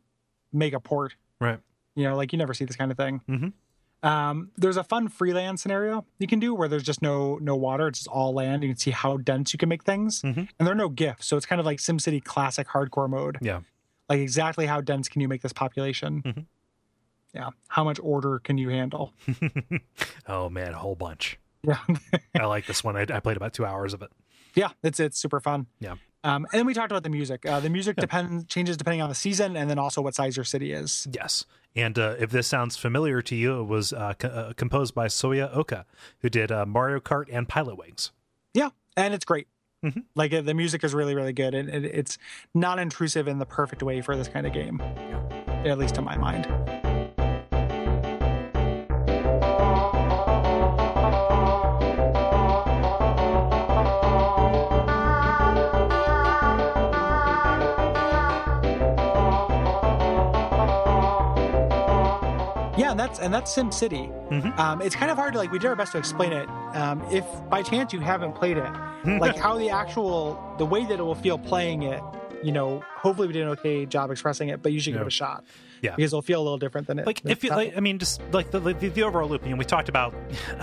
make 0.53 0.73
a 0.75 0.81
port. 0.81 1.15
Right. 1.41 1.61
You 1.95 2.05
know, 2.05 2.17
like 2.17 2.33
you 2.33 2.39
never 2.39 2.55
see 2.55 2.65
this 2.65 2.77
kind 2.77 2.91
of 2.91 2.97
thing. 2.97 3.21
Mhm. 3.29 3.53
Um, 4.03 4.51
there's 4.57 4.77
a 4.77 4.85
fun 4.85 5.09
freelance 5.09 5.61
scenario 5.63 6.05
you 6.19 6.27
can 6.29 6.39
do 6.39 6.55
where 6.55 6.69
there's 6.69 6.85
just 6.85 7.03
no 7.03 7.37
no 7.41 7.57
water, 7.57 7.89
it's 7.89 7.99
just 8.01 8.09
all 8.09 8.33
land. 8.33 8.63
You 8.63 8.69
can 8.71 8.77
see 8.79 8.91
how 8.93 9.17
dense 9.17 9.53
you 9.53 9.59
can 9.59 9.69
make 9.69 9.83
things, 9.85 10.23
Mhm. 10.23 10.49
and 10.59 10.67
there 10.67 10.73
are 10.73 10.77
no 10.77 10.89
gifts, 10.89 11.27
so 11.27 11.37
it's 11.37 11.47
kind 11.47 11.59
of 11.61 11.67
like 11.67 11.79
SimCity 11.79 12.23
classic 12.23 12.69
hardcore 12.69 13.09
mode. 13.11 13.39
Yeah. 13.41 13.61
Like 14.09 14.21
exactly 14.21 14.67
how 14.67 14.81
dense 14.81 15.09
can 15.09 15.21
you 15.21 15.29
make 15.29 15.43
this 15.43 15.53
population? 15.53 16.23
Mhm. 16.23 16.47
Yeah, 17.35 17.51
how 17.69 17.85
much 17.85 17.99
order 18.03 18.39
can 18.39 18.57
you 18.59 18.69
handle? 18.71 19.13
oh 20.29 20.49
man, 20.49 20.75
a 20.75 20.79
whole 20.79 20.95
bunch. 20.97 21.39
Yeah, 21.63 21.79
I 22.39 22.45
like 22.47 22.67
this 22.67 22.83
one. 22.85 22.97
I, 22.97 23.03
I 23.03 23.21
played 23.21 23.37
about 23.37 23.53
two 23.53 23.65
hours 23.67 23.95
of 23.95 24.03
it. 24.03 24.11
yeah, 24.55 24.71
it's 24.83 25.01
it's 25.01 25.19
super 25.19 25.41
fun. 25.41 25.67
Yeah. 25.81 25.97
Um, 26.25 26.47
and 26.53 26.59
then 26.61 26.67
we 26.67 26.75
talked 26.75 26.91
about 26.91 27.05
the 27.05 27.11
music. 27.11 27.47
Uh, 27.47 27.61
the 27.61 27.71
music 27.71 27.97
depends 27.97 28.45
changes 28.47 28.77
depending 28.77 29.03
on 29.03 29.09
the 29.09 29.15
season, 29.15 29.57
and 29.57 29.71
then 29.71 29.79
also 29.79 30.03
what 30.03 30.15
size 30.15 30.37
your 30.37 30.45
city 30.45 30.73
is. 30.73 31.07
Yes. 31.13 31.45
And 31.77 31.99
uh, 31.99 32.17
if 32.19 32.31
this 32.31 32.47
sounds 32.47 32.77
familiar 32.77 33.23
to 33.23 33.37
you, 33.37 33.61
it 33.61 33.65
was 33.65 33.93
uh, 33.93 34.15
co- 34.19 34.29
uh, 34.29 34.53
composed 34.55 34.95
by 34.95 35.07
Soyo 35.07 35.55
Oka, 35.55 35.87
who 36.21 36.29
did 36.29 36.51
uh, 36.51 36.67
Mario 36.67 36.99
Kart 36.99 37.27
and 37.31 37.49
Pilotwings. 37.49 38.11
Yeah, 38.55 38.71
and 38.97 39.15
it's 39.15 39.25
great. 39.25 39.47
Mhm. 39.85 40.05
Like 40.17 40.33
uh, 40.33 40.41
the 40.41 40.55
music 40.55 40.83
is 40.83 40.93
really, 40.93 41.15
really 41.15 41.33
good, 41.33 41.55
and 41.55 41.69
it, 41.69 41.85
it's 41.85 42.19
not 42.53 42.81
intrusive 42.81 43.29
in 43.29 43.39
the 43.39 43.47
perfect 43.47 43.83
way 43.83 44.01
for 44.01 44.17
this 44.17 44.27
kind 44.27 44.45
of 44.45 44.53
game, 44.53 44.81
at 44.81 45.79
least 45.79 45.95
to 45.97 46.03
my 46.03 46.17
mind. 46.17 46.47
That's 63.09 63.21
and 63.21 63.33
that's 63.33 63.55
SimCity. 63.57 64.11
Mhm. 64.31 64.59
Um, 64.59 64.83
it's 64.83 64.95
kind 64.95 65.11
of 65.11 65.17
hard 65.17 65.33
to 65.33 65.39
like. 65.39 65.51
We 65.51 65.59
did 65.59 65.69
our 65.69 65.77
best 65.77 65.93
to 65.93 65.99
explain 65.99 66.33
it. 66.33 66.49
Um, 66.75 67.03
if 67.11 67.25
by 67.49 67.63
chance 67.63 67.93
you 67.93 68.01
haven't 68.01 68.35
played 68.35 68.59
it, 68.59 68.71
like 69.19 69.37
how 69.37 69.57
the 69.59 69.71
actual 69.71 70.39
the 70.59 70.67
way 70.67 70.85
that 70.85 70.99
it 70.99 71.03
will 71.03 71.15
feel 71.15 71.39
playing 71.39 71.83
it 71.85 72.03
you 72.43 72.53
know 72.53 72.81
hopefully 72.97 73.27
we 73.27 73.33
did 73.33 73.43
an 73.43 73.49
okay 73.49 73.85
job 73.85 74.13
expressing 74.13 74.49
it 74.49 74.63
but 74.63 74.71
you 74.71 74.79
should 74.79 74.93
give 74.93 75.01
it 75.03 75.07
a 75.09 75.11
shot 75.11 75.43
Yeah. 75.83 75.97
because 75.97 76.13
it'll 76.13 76.23
feel 76.23 76.41
a 76.41 76.45
little 76.45 76.59
different 76.59 76.87
than 76.87 77.01
it 77.01 77.07
like 77.07 77.21
if 77.25 77.43
you 77.43 77.51
like 77.51 77.77
i 77.77 77.81
mean 77.81 77.99
just 77.99 78.21
like 78.31 78.53
the, 78.53 78.61
the, 78.61 78.75
the 78.75 79.03
overall 79.03 79.29
loop 79.29 79.45
know 79.45 79.57
we 79.57 79.65
talked 79.65 79.89
about 79.89 80.15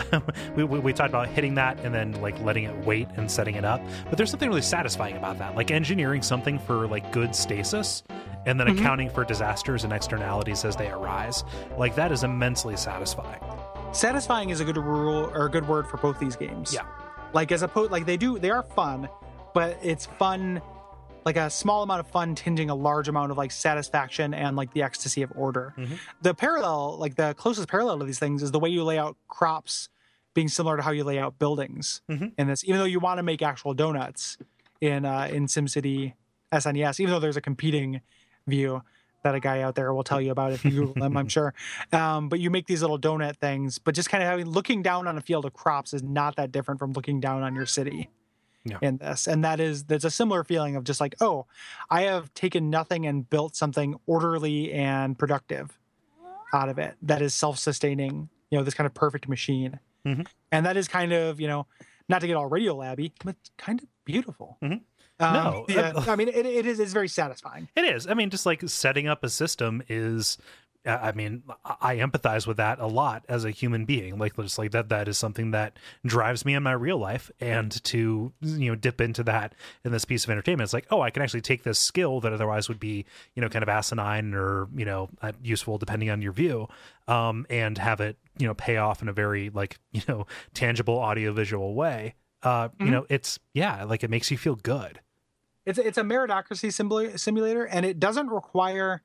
we, 0.55 0.63
we, 0.63 0.79
we 0.79 0.93
talked 0.93 1.09
about 1.09 1.27
hitting 1.27 1.55
that 1.55 1.77
and 1.81 1.93
then 1.93 2.13
like 2.21 2.39
letting 2.43 2.63
it 2.63 2.85
wait 2.85 3.09
and 3.17 3.29
setting 3.29 3.55
it 3.55 3.65
up 3.65 3.81
but 4.09 4.17
there's 4.17 4.29
something 4.31 4.47
really 4.47 4.61
satisfying 4.61 5.17
about 5.17 5.37
that 5.39 5.53
like 5.57 5.69
engineering 5.69 6.21
something 6.21 6.59
for 6.59 6.87
like 6.87 7.11
good 7.11 7.35
stasis 7.35 8.03
and 8.45 8.59
then 8.59 8.67
Mhm. 8.67 8.79
accounting 8.79 9.09
for 9.09 9.23
disasters 9.25 9.83
and 9.83 9.91
externalities 9.93 10.63
as 10.65 10.75
they 10.75 10.89
arise 10.89 11.43
like 11.77 11.95
that 11.95 12.11
is 12.11 12.23
immensely 12.23 12.75
satisfying 12.77 13.41
satisfying 13.91 14.49
is 14.49 14.59
a 14.59 14.65
good 14.65 14.77
rule 14.77 15.31
or 15.33 15.45
a 15.45 15.49
good 15.49 15.67
word 15.67 15.87
for 15.87 15.97
both 15.97 16.19
these 16.19 16.35
games 16.35 16.73
Yeah. 16.73 16.81
like 17.33 17.51
as 17.51 17.61
opposed 17.61 17.91
like 17.91 18.05
they 18.05 18.17
do 18.17 18.37
they 18.39 18.49
are 18.51 18.63
fun 18.63 19.09
but 19.53 19.77
it's 19.81 20.05
fun 20.05 20.61
like 21.25 21.37
a 21.37 21.49
small 21.49 21.81
amount 21.81 22.01
of 22.01 22.07
fun 22.07 22.35
tinging 22.35 22.69
a 22.69 22.75
large 22.75 23.07
amount 23.07 23.31
of 23.31 23.37
like 23.37 23.51
satisfaction 23.51 24.33
and 24.33 24.55
like 24.55 24.73
the 24.73 24.83
ecstasy 24.83 25.21
of 25.21 25.31
order 25.35 25.73
Mhm. 25.77 25.97
the 26.21 26.33
parallel 26.33 26.97
like 26.97 27.15
the 27.15 27.33
closest 27.35 27.67
parallel 27.67 27.99
to 27.99 28.05
these 28.05 28.19
things 28.19 28.43
is 28.43 28.51
the 28.51 28.59
way 28.59 28.69
you 28.69 28.83
lay 28.83 28.97
out 28.99 29.15
crops 29.27 29.89
being 30.33 30.49
similar 30.49 30.75
to 30.75 30.83
how 30.83 30.91
you 30.91 31.03
lay 31.05 31.17
out 31.17 31.39
buildings 31.39 32.01
Mhm. 32.09 32.33
in 32.37 32.47
this 32.47 32.63
even 32.65 32.77
though 32.79 32.85
you 32.85 32.99
want 32.99 33.17
to 33.19 33.23
make 33.23 33.41
actual 33.41 33.73
donuts 33.73 34.37
in 34.81 35.05
uh 35.05 35.29
in 35.31 35.45
simcity 35.47 36.13
snes 36.53 36.99
even 36.99 37.11
though 37.11 37.19
there's 37.19 37.37
a 37.37 37.41
competing 37.41 38.01
view 38.47 38.81
that 39.23 39.33
a 39.35 39.39
guy 39.39 39.61
out 39.61 39.73
there 39.75 39.91
will 39.93 40.03
tell 40.03 40.21
you 40.21 40.31
about 40.31 40.51
if 40.53 40.63
you 40.63 40.71
Google 40.71 40.93
them, 41.01 41.17
I'm 41.17 41.27
sure. 41.37 41.53
Um, 41.91 42.29
but 42.29 42.39
you 42.39 42.51
make 42.51 42.67
these 42.67 42.81
little 42.81 42.99
donut 42.99 43.37
things, 43.37 43.79
but 43.79 43.95
just 43.95 44.09
kind 44.09 44.21
of 44.23 44.29
having 44.29 44.45
looking 44.45 44.83
down 44.83 45.07
on 45.07 45.17
a 45.17 45.21
field 45.21 45.45
of 45.45 45.53
crops 45.53 45.93
is 45.93 46.03
not 46.03 46.35
that 46.35 46.51
different 46.51 46.79
from 46.79 46.93
looking 46.93 47.19
down 47.19 47.41
on 47.41 47.55
your 47.55 47.65
city 47.65 48.09
Yeah. 48.63 48.77
in 48.83 48.97
this. 48.97 49.25
And 49.27 49.43
that 49.43 49.59
is 49.59 49.85
there's 49.85 50.05
a 50.05 50.11
similar 50.11 50.43
feeling 50.43 50.75
of 50.75 50.83
just 50.83 51.01
like, 51.01 51.15
oh, 51.21 51.47
I 51.89 52.03
have 52.03 52.31
taken 52.35 52.69
nothing 52.69 53.07
and 53.07 53.27
built 53.27 53.55
something 53.55 53.95
orderly 54.05 54.71
and 54.71 55.17
productive 55.17 55.77
out 56.53 56.69
of 56.69 56.77
it 56.77 56.95
that 57.01 57.21
is 57.23 57.33
self-sustaining, 57.33 58.29
you 58.51 58.57
know, 58.59 58.63
this 58.63 58.75
kind 58.75 58.85
of 58.85 58.93
perfect 58.93 59.27
machine. 59.27 59.79
Mhm. 60.05 60.27
And 60.51 60.65
that 60.67 60.77
is 60.77 60.87
kind 60.87 61.11
of, 61.13 61.41
you 61.41 61.47
know, 61.47 61.65
not 62.07 62.21
to 62.21 62.27
get 62.27 62.35
all 62.35 62.45
radio 62.45 62.75
labby, 62.75 63.11
but 63.23 63.35
kind 63.57 63.81
of 63.81 63.87
beautiful. 64.05 64.57
Mhm. 64.61 64.81
Um, 65.19 65.33
No, 65.33 65.65
yeah, 65.69 65.93
I 66.07 66.15
mean, 66.15 66.27
it, 66.27 66.45
it 66.45 66.65
is 66.65 66.79
it's 66.79 66.93
very 66.93 67.07
satisfying. 67.07 67.69
It 67.75 67.85
is. 67.85 68.07
I 68.07 68.13
mean, 68.13 68.29
just 68.29 68.45
like 68.45 68.67
setting 68.67 69.07
up 69.07 69.23
a 69.23 69.29
system 69.29 69.81
is. 69.87 70.37
I 70.87 71.13
mean, 71.13 71.41
I 71.63 71.75
I 71.81 71.95
empathize 71.97 72.45
with 72.45 72.57
that 72.57 72.77
a 72.79 72.85
lot 72.85 73.25
as 73.27 73.43
a 73.43 73.49
human 73.49 73.85
being. 73.85 74.19
Like, 74.19 74.35
just 74.35 74.59
like 74.59 74.69
that, 74.71 74.89
that 74.89 75.07
is 75.07 75.17
something 75.17 75.49
that 75.49 75.79
drives 76.05 76.45
me 76.45 76.53
in 76.53 76.61
my 76.61 76.73
real 76.73 76.99
life. 76.99 77.31
And 77.39 77.71
to 77.85 78.33
you 78.41 78.69
know 78.69 78.75
dip 78.75 79.01
into 79.01 79.23
that 79.23 79.55
in 79.83 79.91
this 79.91 80.05
piece 80.05 80.25
of 80.25 80.29
entertainment, 80.29 80.67
it's 80.67 80.73
like, 80.73 80.85
oh, 80.91 81.01
I 81.01 81.09
can 81.09 81.23
actually 81.23 81.41
take 81.41 81.63
this 81.63 81.79
skill 81.79 82.19
that 82.19 82.33
otherwise 82.33 82.67
would 82.69 82.79
be 82.79 83.05
you 83.33 83.41
know 83.41 83.49
kind 83.49 83.63
of 83.63 83.69
asinine 83.69 84.35
or 84.35 84.67
you 84.75 84.85
know 84.85 85.09
uh, 85.23 85.31
useful 85.41 85.79
depending 85.79 86.11
on 86.11 86.21
your 86.21 86.33
view, 86.33 86.67
um, 87.07 87.47
and 87.49 87.79
have 87.79 87.99
it 87.99 88.17
you 88.37 88.45
know 88.45 88.53
pay 88.53 88.77
off 88.77 89.01
in 89.01 89.07
a 89.07 89.13
very 89.13 89.49
like 89.49 89.79
you 89.91 90.03
know 90.07 90.27
tangible 90.53 90.97
audiovisual 90.99 91.73
way. 91.73 92.13
Uh, 92.43 92.67
Mm-hmm. 92.67 92.85
You 92.85 92.91
know, 92.91 93.05
it's 93.09 93.39
yeah, 93.55 93.85
like 93.85 94.03
it 94.03 94.11
makes 94.11 94.29
you 94.29 94.37
feel 94.37 94.55
good. 94.55 94.99
It's 95.65 95.79
it's 95.79 95.97
a 95.97 96.01
meritocracy 96.03 96.69
simula- 96.69 97.19
simulator, 97.19 97.65
and 97.65 97.85
it 97.85 97.99
doesn't 97.99 98.27
require 98.27 99.01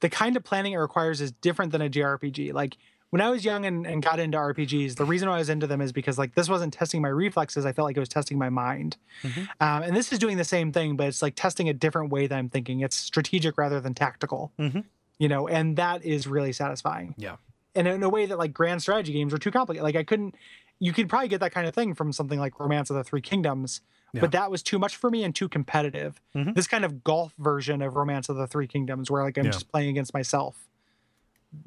the 0.00 0.08
kind 0.08 0.36
of 0.36 0.42
planning 0.44 0.72
it 0.72 0.76
requires 0.78 1.20
is 1.20 1.30
different 1.32 1.70
than 1.72 1.80
a 1.82 1.88
JRPG. 1.88 2.52
Like 2.52 2.76
when 3.10 3.20
I 3.20 3.28
was 3.30 3.44
young 3.44 3.64
and, 3.66 3.86
and 3.86 4.02
got 4.02 4.18
into 4.18 4.36
RPGs, 4.38 4.96
the 4.96 5.04
reason 5.04 5.28
why 5.28 5.36
I 5.36 5.38
was 5.38 5.48
into 5.50 5.66
them 5.66 5.80
is 5.80 5.92
because 5.92 6.18
like 6.18 6.34
this 6.34 6.48
wasn't 6.48 6.72
testing 6.72 7.00
my 7.02 7.08
reflexes. 7.08 7.64
I 7.66 7.72
felt 7.72 7.86
like 7.86 7.96
it 7.96 8.00
was 8.00 8.08
testing 8.08 8.38
my 8.38 8.48
mind. 8.48 8.96
Mhm. 9.22 9.48
Um, 9.60 9.82
and 9.84 9.94
this 9.96 10.12
is 10.12 10.18
doing 10.18 10.38
the 10.38 10.44
same 10.44 10.72
thing, 10.72 10.96
but 10.96 11.06
it's 11.06 11.22
like 11.22 11.34
testing 11.36 11.68
a 11.68 11.74
different 11.74 12.10
way 12.10 12.26
that 12.26 12.36
I'm 12.36 12.48
thinking. 12.48 12.80
It's 12.80 12.96
strategic 12.96 13.56
rather 13.58 13.80
than 13.80 13.94
tactical. 13.94 14.50
Mhm. 14.58 14.84
You 15.18 15.28
know, 15.28 15.46
and 15.46 15.76
that 15.76 16.04
is 16.04 16.26
really 16.26 16.52
satisfying. 16.52 17.14
Yeah. 17.16 17.36
And 17.76 17.86
in 17.86 18.02
a 18.02 18.08
way 18.08 18.26
that 18.26 18.38
like 18.38 18.52
grand 18.52 18.82
strategy 18.82 19.12
games 19.12 19.32
are 19.32 19.38
too 19.38 19.50
complicated. 19.52 19.84
Like 19.84 19.96
I 19.96 20.02
couldn't. 20.04 20.34
You 20.80 20.92
could 20.92 21.08
probably 21.08 21.28
get 21.28 21.38
that 21.40 21.52
kind 21.52 21.68
of 21.68 21.74
thing 21.74 21.94
from 21.94 22.12
something 22.12 22.40
like 22.40 22.58
Romance 22.58 22.90
of 22.90 22.96
the 22.96 23.04
Three 23.04 23.20
Kingdoms, 23.20 23.82
Yeah. 24.12 24.20
but 24.20 24.32
that 24.32 24.50
was 24.50 24.62
too 24.62 24.78
much 24.78 24.96
for 24.96 25.10
me 25.10 25.24
and 25.24 25.34
too 25.34 25.48
competitive. 25.48 26.20
Mhm. 26.34 26.54
This 26.54 26.66
kind 26.66 26.84
of 26.84 27.02
golf 27.02 27.32
version 27.38 27.80
of 27.80 27.96
Romance 27.96 28.28
of 28.28 28.36
the 28.36 28.46
Three 28.46 28.66
Kingdoms, 28.66 29.10
where 29.10 29.22
like 29.22 29.38
I'm 29.38 29.46
Yeah. 29.46 29.52
just 29.52 29.68
playing 29.70 29.88
against 29.88 30.12
myself, 30.12 30.68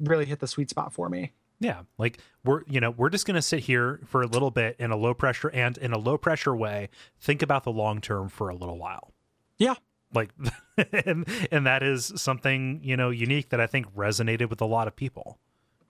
really 0.00 0.24
hit 0.26 0.40
the 0.40 0.46
sweet 0.46 0.70
spot 0.70 0.92
for 0.92 1.08
me. 1.08 1.32
Yeah, 1.58 1.82
like 1.98 2.18
we're 2.44 2.62
you 2.66 2.80
know 2.80 2.90
we're 2.90 3.08
just 3.08 3.26
gonna 3.26 3.40
sit 3.42 3.60
here 3.60 4.00
for 4.06 4.20
a 4.22 4.26
little 4.26 4.50
bit 4.50 4.76
in 4.78 4.90
a 4.90 4.96
low 4.96 5.14
pressure 5.14 5.48
and 5.48 5.76
in 5.78 5.92
a 5.92 5.98
low 5.98 6.18
pressure 6.18 6.54
way, 6.54 6.88
think 7.18 7.42
about 7.42 7.64
the 7.64 7.72
long 7.72 8.00
term 8.00 8.28
for 8.28 8.48
a 8.50 8.54
little 8.54 8.78
while. 8.78 9.12
Yeah. 9.58 9.74
Like, 10.14 10.30
and 10.92 11.26
and 11.50 11.66
that 11.66 11.82
is 11.82 12.12
something 12.16 12.80
you 12.84 12.96
know 12.96 13.10
unique 13.10 13.48
that 13.48 13.60
I 13.60 13.66
think 13.66 13.92
resonated 13.94 14.50
with 14.50 14.60
a 14.60 14.66
lot 14.66 14.86
of 14.86 14.94
people. 14.94 15.38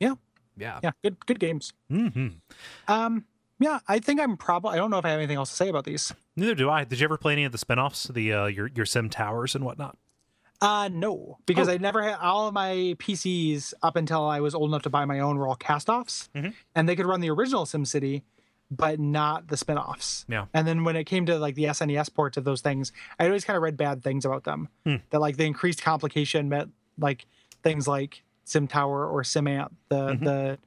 Yeah. 0.00 0.14
Yeah. 0.56 0.80
Yeah, 0.82 0.92
good 1.02 1.26
good 1.26 1.38
games. 1.40 1.72
hmm 1.90 2.28
Um, 2.88 3.24
yeah, 3.58 3.80
I 3.88 3.98
think 3.98 4.20
I'm 4.20 4.36
probably. 4.36 4.70
I 4.72 4.76
don't 4.76 4.90
know 4.90 4.98
if 4.98 5.04
I 5.04 5.10
have 5.10 5.18
anything 5.18 5.36
else 5.36 5.50
to 5.50 5.56
say 5.56 5.68
about 5.68 5.84
these. 5.84 6.14
Neither 6.36 6.54
do 6.54 6.68
I. 6.70 6.84
Did 6.84 7.00
you 7.00 7.04
ever 7.04 7.16
play 7.16 7.32
any 7.32 7.44
of 7.44 7.52
the 7.52 7.58
spinoffs, 7.58 8.12
the 8.12 8.32
uh, 8.32 8.46
your 8.46 8.70
your 8.74 8.86
SimTowers 8.86 9.54
and 9.54 9.64
whatnot? 9.64 9.96
Uh, 10.60 10.88
no, 10.92 11.38
because 11.46 11.68
Oh. 11.68 11.72
I 11.72 11.76
never 11.78 12.02
had 12.02 12.14
all 12.18 12.48
of 12.48 12.54
my 12.54 12.94
PCs 12.98 13.74
up 13.82 13.94
until 13.96 14.24
I 14.24 14.40
was 14.40 14.54
old 14.54 14.70
enough 14.70 14.82
to 14.82 14.90
buy 14.90 15.04
my 15.04 15.20
own 15.20 15.36
were 15.36 15.46
all 15.46 15.54
cast-offs, 15.56 16.30
Mhm. 16.34 16.54
and 16.74 16.88
they 16.88 16.96
could 16.96 17.04
run 17.04 17.20
the 17.20 17.28
original 17.28 17.66
SimCity, 17.66 18.22
but 18.70 18.98
not 18.98 19.48
the 19.48 19.56
spin-offs. 19.58 20.24
Yeah. 20.28 20.46
And 20.54 20.66
then 20.66 20.82
when 20.82 20.96
it 20.96 21.04
came 21.04 21.26
to 21.26 21.38
like 21.38 21.56
the 21.56 21.64
SNES 21.66 22.08
ports 22.08 22.38
of 22.38 22.44
those 22.44 22.62
things, 22.62 22.90
I 23.18 23.26
always 23.26 23.44
kind 23.44 23.56
of 23.58 23.62
read 23.62 23.76
bad 23.76 24.02
things 24.02 24.24
about 24.24 24.44
them. 24.44 24.68
Hmm. 24.84 24.96
That 25.10 25.20
like 25.20 25.36
the 25.36 25.44
increased 25.44 25.82
complication 25.82 26.48
meant 26.48 26.72
like 26.98 27.26
things 27.62 27.86
like 27.86 28.22
SimTower 28.46 29.10
or 29.12 29.22
SimAnt, 29.24 29.72
the 29.90 30.14
Mhm. 30.14 30.24
the 30.24 30.58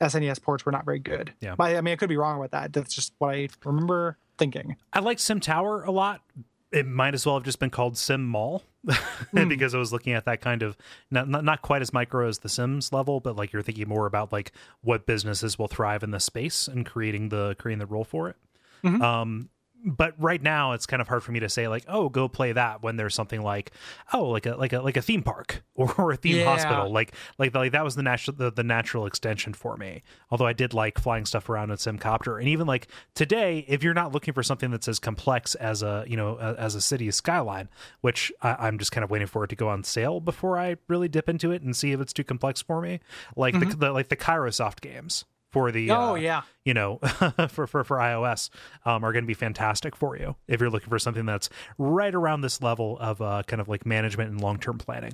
SNES 0.00 0.40
ports 0.42 0.66
were 0.66 0.72
not 0.72 0.84
very 0.84 0.98
good. 0.98 1.32
Yeah. 1.40 1.54
But 1.56 1.76
I 1.76 1.80
mean, 1.80 1.92
I 1.92 1.96
could 1.96 2.08
be 2.08 2.16
wrong 2.16 2.38
about 2.38 2.50
that. 2.50 2.72
That's 2.72 2.92
just 2.94 3.12
what 3.18 3.34
I 3.36 3.48
remember 3.64 4.16
thinking. 4.38 4.76
I 4.92 5.00
like 5.00 5.18
SimTower 5.18 5.86
a 5.86 5.90
lot. 5.90 6.22
It 6.70 6.86
might 6.86 7.14
as 7.14 7.24
well 7.24 7.34
have 7.36 7.44
just 7.44 7.58
been 7.58 7.70
called 7.70 7.96
Sim 7.96 8.26
Mall 8.26 8.62
Hmm. 9.32 9.48
because 9.48 9.74
I 9.74 9.78
was 9.78 9.90
looking 9.92 10.12
at 10.12 10.26
that 10.26 10.40
kind 10.40 10.62
of 10.62 10.76
not, 11.10 11.28
not 11.28 11.42
not 11.44 11.62
quite 11.62 11.80
as 11.82 11.92
micro 11.92 12.28
as 12.28 12.38
the 12.40 12.48
Sims 12.48 12.92
level, 12.92 13.20
but 13.20 13.36
like 13.36 13.52
you're 13.52 13.62
thinking 13.62 13.88
more 13.88 14.06
about 14.06 14.32
like 14.32 14.52
what 14.82 15.06
businesses 15.06 15.58
will 15.58 15.68
thrive 15.68 16.02
in 16.02 16.10
the 16.10 16.20
space 16.20 16.68
and 16.68 16.84
creating 16.84 17.30
the 17.30 17.56
creating 17.58 17.78
the 17.78 17.86
role 17.86 18.04
for 18.04 18.28
it. 18.28 18.36
Mhm. 18.84 19.00
Um, 19.02 19.48
but 19.84 20.14
right 20.18 20.42
now 20.42 20.72
it's 20.72 20.86
kind 20.86 21.00
of 21.00 21.08
hard 21.08 21.22
for 21.22 21.32
me 21.32 21.40
to 21.40 21.48
say 21.48 21.68
like 21.68 21.84
oh 21.88 22.08
go 22.08 22.28
play 22.28 22.52
that 22.52 22.82
when 22.82 22.96
there's 22.96 23.14
something 23.14 23.42
like 23.42 23.70
oh 24.12 24.24
like 24.24 24.46
a 24.46 24.56
like 24.56 24.72
a 24.72 24.80
like 24.80 24.96
a 24.96 25.02
theme 25.02 25.22
park 25.22 25.62
or, 25.74 25.92
or 25.98 26.12
a 26.12 26.16
theme 26.16 26.36
Yeah. 26.36 26.44
hospital. 26.44 26.90
Like 26.90 27.14
like 27.38 27.54
like 27.54 27.72
that 27.72 27.84
was 27.84 27.94
the 27.94 28.02
natural 28.02 28.36
the, 28.36 28.50
the 28.50 28.64
natural 28.64 29.06
extension 29.06 29.52
for 29.54 29.76
me. 29.76 30.02
Although 30.30 30.46
i 30.46 30.52
did 30.52 30.74
like 30.74 30.98
flying 30.98 31.24
stuff 31.24 31.48
around 31.48 31.70
in 31.70 31.76
simcopter. 31.76 32.38
And 32.38 32.48
even 32.48 32.66
like 32.66 32.88
today 33.14 33.64
if 33.68 33.82
you're 33.82 33.94
not 33.94 34.12
looking 34.12 34.34
for 34.34 34.42
something 34.42 34.70
that's 34.70 34.88
as 34.88 34.98
complex 34.98 35.54
as 35.56 35.82
a 35.82 36.04
you 36.06 36.16
know 36.16 36.36
a, 36.40 36.54
as 36.54 36.74
a 36.74 36.80
city 36.80 37.10
skyline 37.10 37.68
which 38.00 38.32
I, 38.42 38.56
i'm 38.66 38.78
just 38.78 38.92
kind 38.92 39.04
of 39.04 39.10
waiting 39.10 39.26
for 39.26 39.44
it 39.44 39.48
to 39.48 39.56
go 39.56 39.68
on 39.68 39.84
sale 39.84 40.20
before 40.20 40.58
i 40.58 40.76
really 40.88 41.08
dip 41.08 41.28
into 41.28 41.52
it 41.52 41.62
and 41.62 41.76
see 41.76 41.92
if 41.92 42.00
it's 42.00 42.12
too 42.12 42.24
complex 42.24 42.60
for 42.60 42.80
me 42.80 43.00
like 43.36 43.54
the, 43.58 43.66
mm-hmm. 43.66 43.78
the 43.78 43.92
like 43.92 44.08
the 44.08 44.16
Kairosoft 44.16 44.80
games 44.80 45.24
for 45.50 45.70
the 45.72 45.90
Oh 45.90 46.12
uh, 46.12 46.14
yeah. 46.16 46.42
you 46.64 46.74
know, 46.74 46.96
for 47.48 47.66
for 47.66 47.84
for 47.84 47.96
iOS, 47.96 48.50
um, 48.84 49.04
are 49.04 49.12
going 49.12 49.24
to 49.24 49.28
be 49.28 49.34
fantastic 49.34 49.96
for 49.96 50.16
you 50.16 50.36
if 50.46 50.60
you're 50.60 50.70
looking 50.70 50.88
for 50.90 50.98
something 50.98 51.26
that's 51.26 51.48
right 51.78 52.14
around 52.14 52.40
this 52.42 52.60
level 52.62 52.98
of 53.00 53.20
uh, 53.22 53.42
kind 53.46 53.60
of 53.60 53.68
like 53.68 53.86
management 53.86 54.30
and 54.30 54.40
long 54.40 54.58
term 54.58 54.78
planning. 54.78 55.12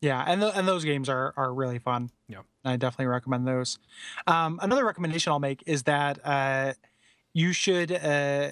Yeah, 0.00 0.22
and 0.26 0.40
th- 0.40 0.52
and 0.56 0.66
those 0.66 0.84
games 0.84 1.08
are 1.08 1.32
are 1.36 1.52
really 1.54 1.78
fun. 1.78 2.10
Yeah. 2.28 2.40
I 2.64 2.76
definitely 2.76 3.06
recommend 3.06 3.46
those. 3.46 3.78
Um, 4.26 4.58
another 4.62 4.84
recommendation 4.84 5.32
I'll 5.32 5.38
make 5.40 5.62
is 5.66 5.84
that 5.84 6.18
uh, 6.24 6.72
you 7.32 7.52
should 7.52 7.90
uh, 7.92 8.50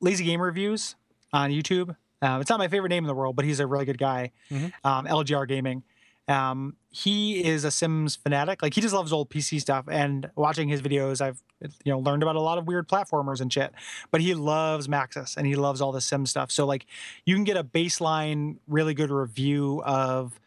Lazy 0.00 0.24
Game 0.24 0.40
Reviews 0.40 0.96
on 1.32 1.50
YouTube. 1.50 1.96
Um, 2.22 2.40
it's 2.40 2.48
not 2.50 2.58
my 2.58 2.68
favorite 2.68 2.90
name 2.90 3.02
in 3.04 3.08
the 3.08 3.14
world, 3.14 3.34
but 3.36 3.44
he's 3.44 3.58
a 3.60 3.66
really 3.66 3.84
good 3.84 3.98
guy. 3.98 4.30
Mhm. 4.50 4.72
Um, 4.84 5.06
LGR 5.06 5.46
Gaming. 5.48 5.82
Um, 6.28 6.76
he 6.90 7.44
is 7.44 7.64
a 7.64 7.70
Sims 7.70 8.16
fanatic. 8.16 8.62
Like 8.62 8.74
he 8.74 8.80
just 8.80 8.94
loves 8.94 9.12
old 9.12 9.28
PC 9.30 9.60
stuff. 9.60 9.86
And 9.90 10.30
watching 10.36 10.68
his 10.68 10.80
videos, 10.82 11.20
I've 11.20 11.42
you 11.84 11.92
know 11.92 11.98
learned 11.98 12.22
about 12.22 12.36
a 12.36 12.40
lot 12.40 12.58
of 12.58 12.66
weird 12.66 12.88
platformers 12.88 13.40
and 13.40 13.52
shit. 13.52 13.72
But 14.10 14.20
he 14.20 14.34
loves 14.34 14.88
Maxis 14.88 15.36
and 15.36 15.46
he 15.46 15.56
loves 15.56 15.80
all 15.80 15.92
the 15.92 16.00
Sim 16.00 16.26
stuff. 16.26 16.50
So 16.50 16.64
like 16.66 16.86
you 17.26 17.34
can 17.34 17.44
get 17.44 17.56
a 17.56 17.64
baseline, 17.64 18.58
really 18.68 18.94
good 18.94 19.10
review 19.10 19.82
of 19.84 20.38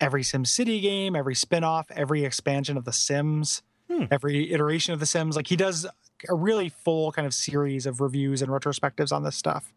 every 0.00 0.22
SimCity 0.22 0.80
game, 0.82 1.14
every 1.14 1.34
spin-off, 1.34 1.86
every 1.92 2.24
expansion 2.24 2.76
of 2.76 2.84
the 2.84 2.92
Sims, 2.92 3.62
Hmm. 3.90 4.04
every 4.10 4.52
iteration 4.52 4.94
of 4.94 5.00
the 5.00 5.06
Sims. 5.06 5.36
Like 5.36 5.48
he 5.48 5.56
does 5.56 5.86
a 6.28 6.34
really 6.34 6.68
full 6.68 7.12
kind 7.12 7.26
of 7.26 7.34
series 7.34 7.84
of 7.86 8.00
reviews 8.00 8.40
and 8.42 8.50
retrospectives 8.50 9.12
on 9.12 9.22
this 9.24 9.36
stuff. 9.36 9.72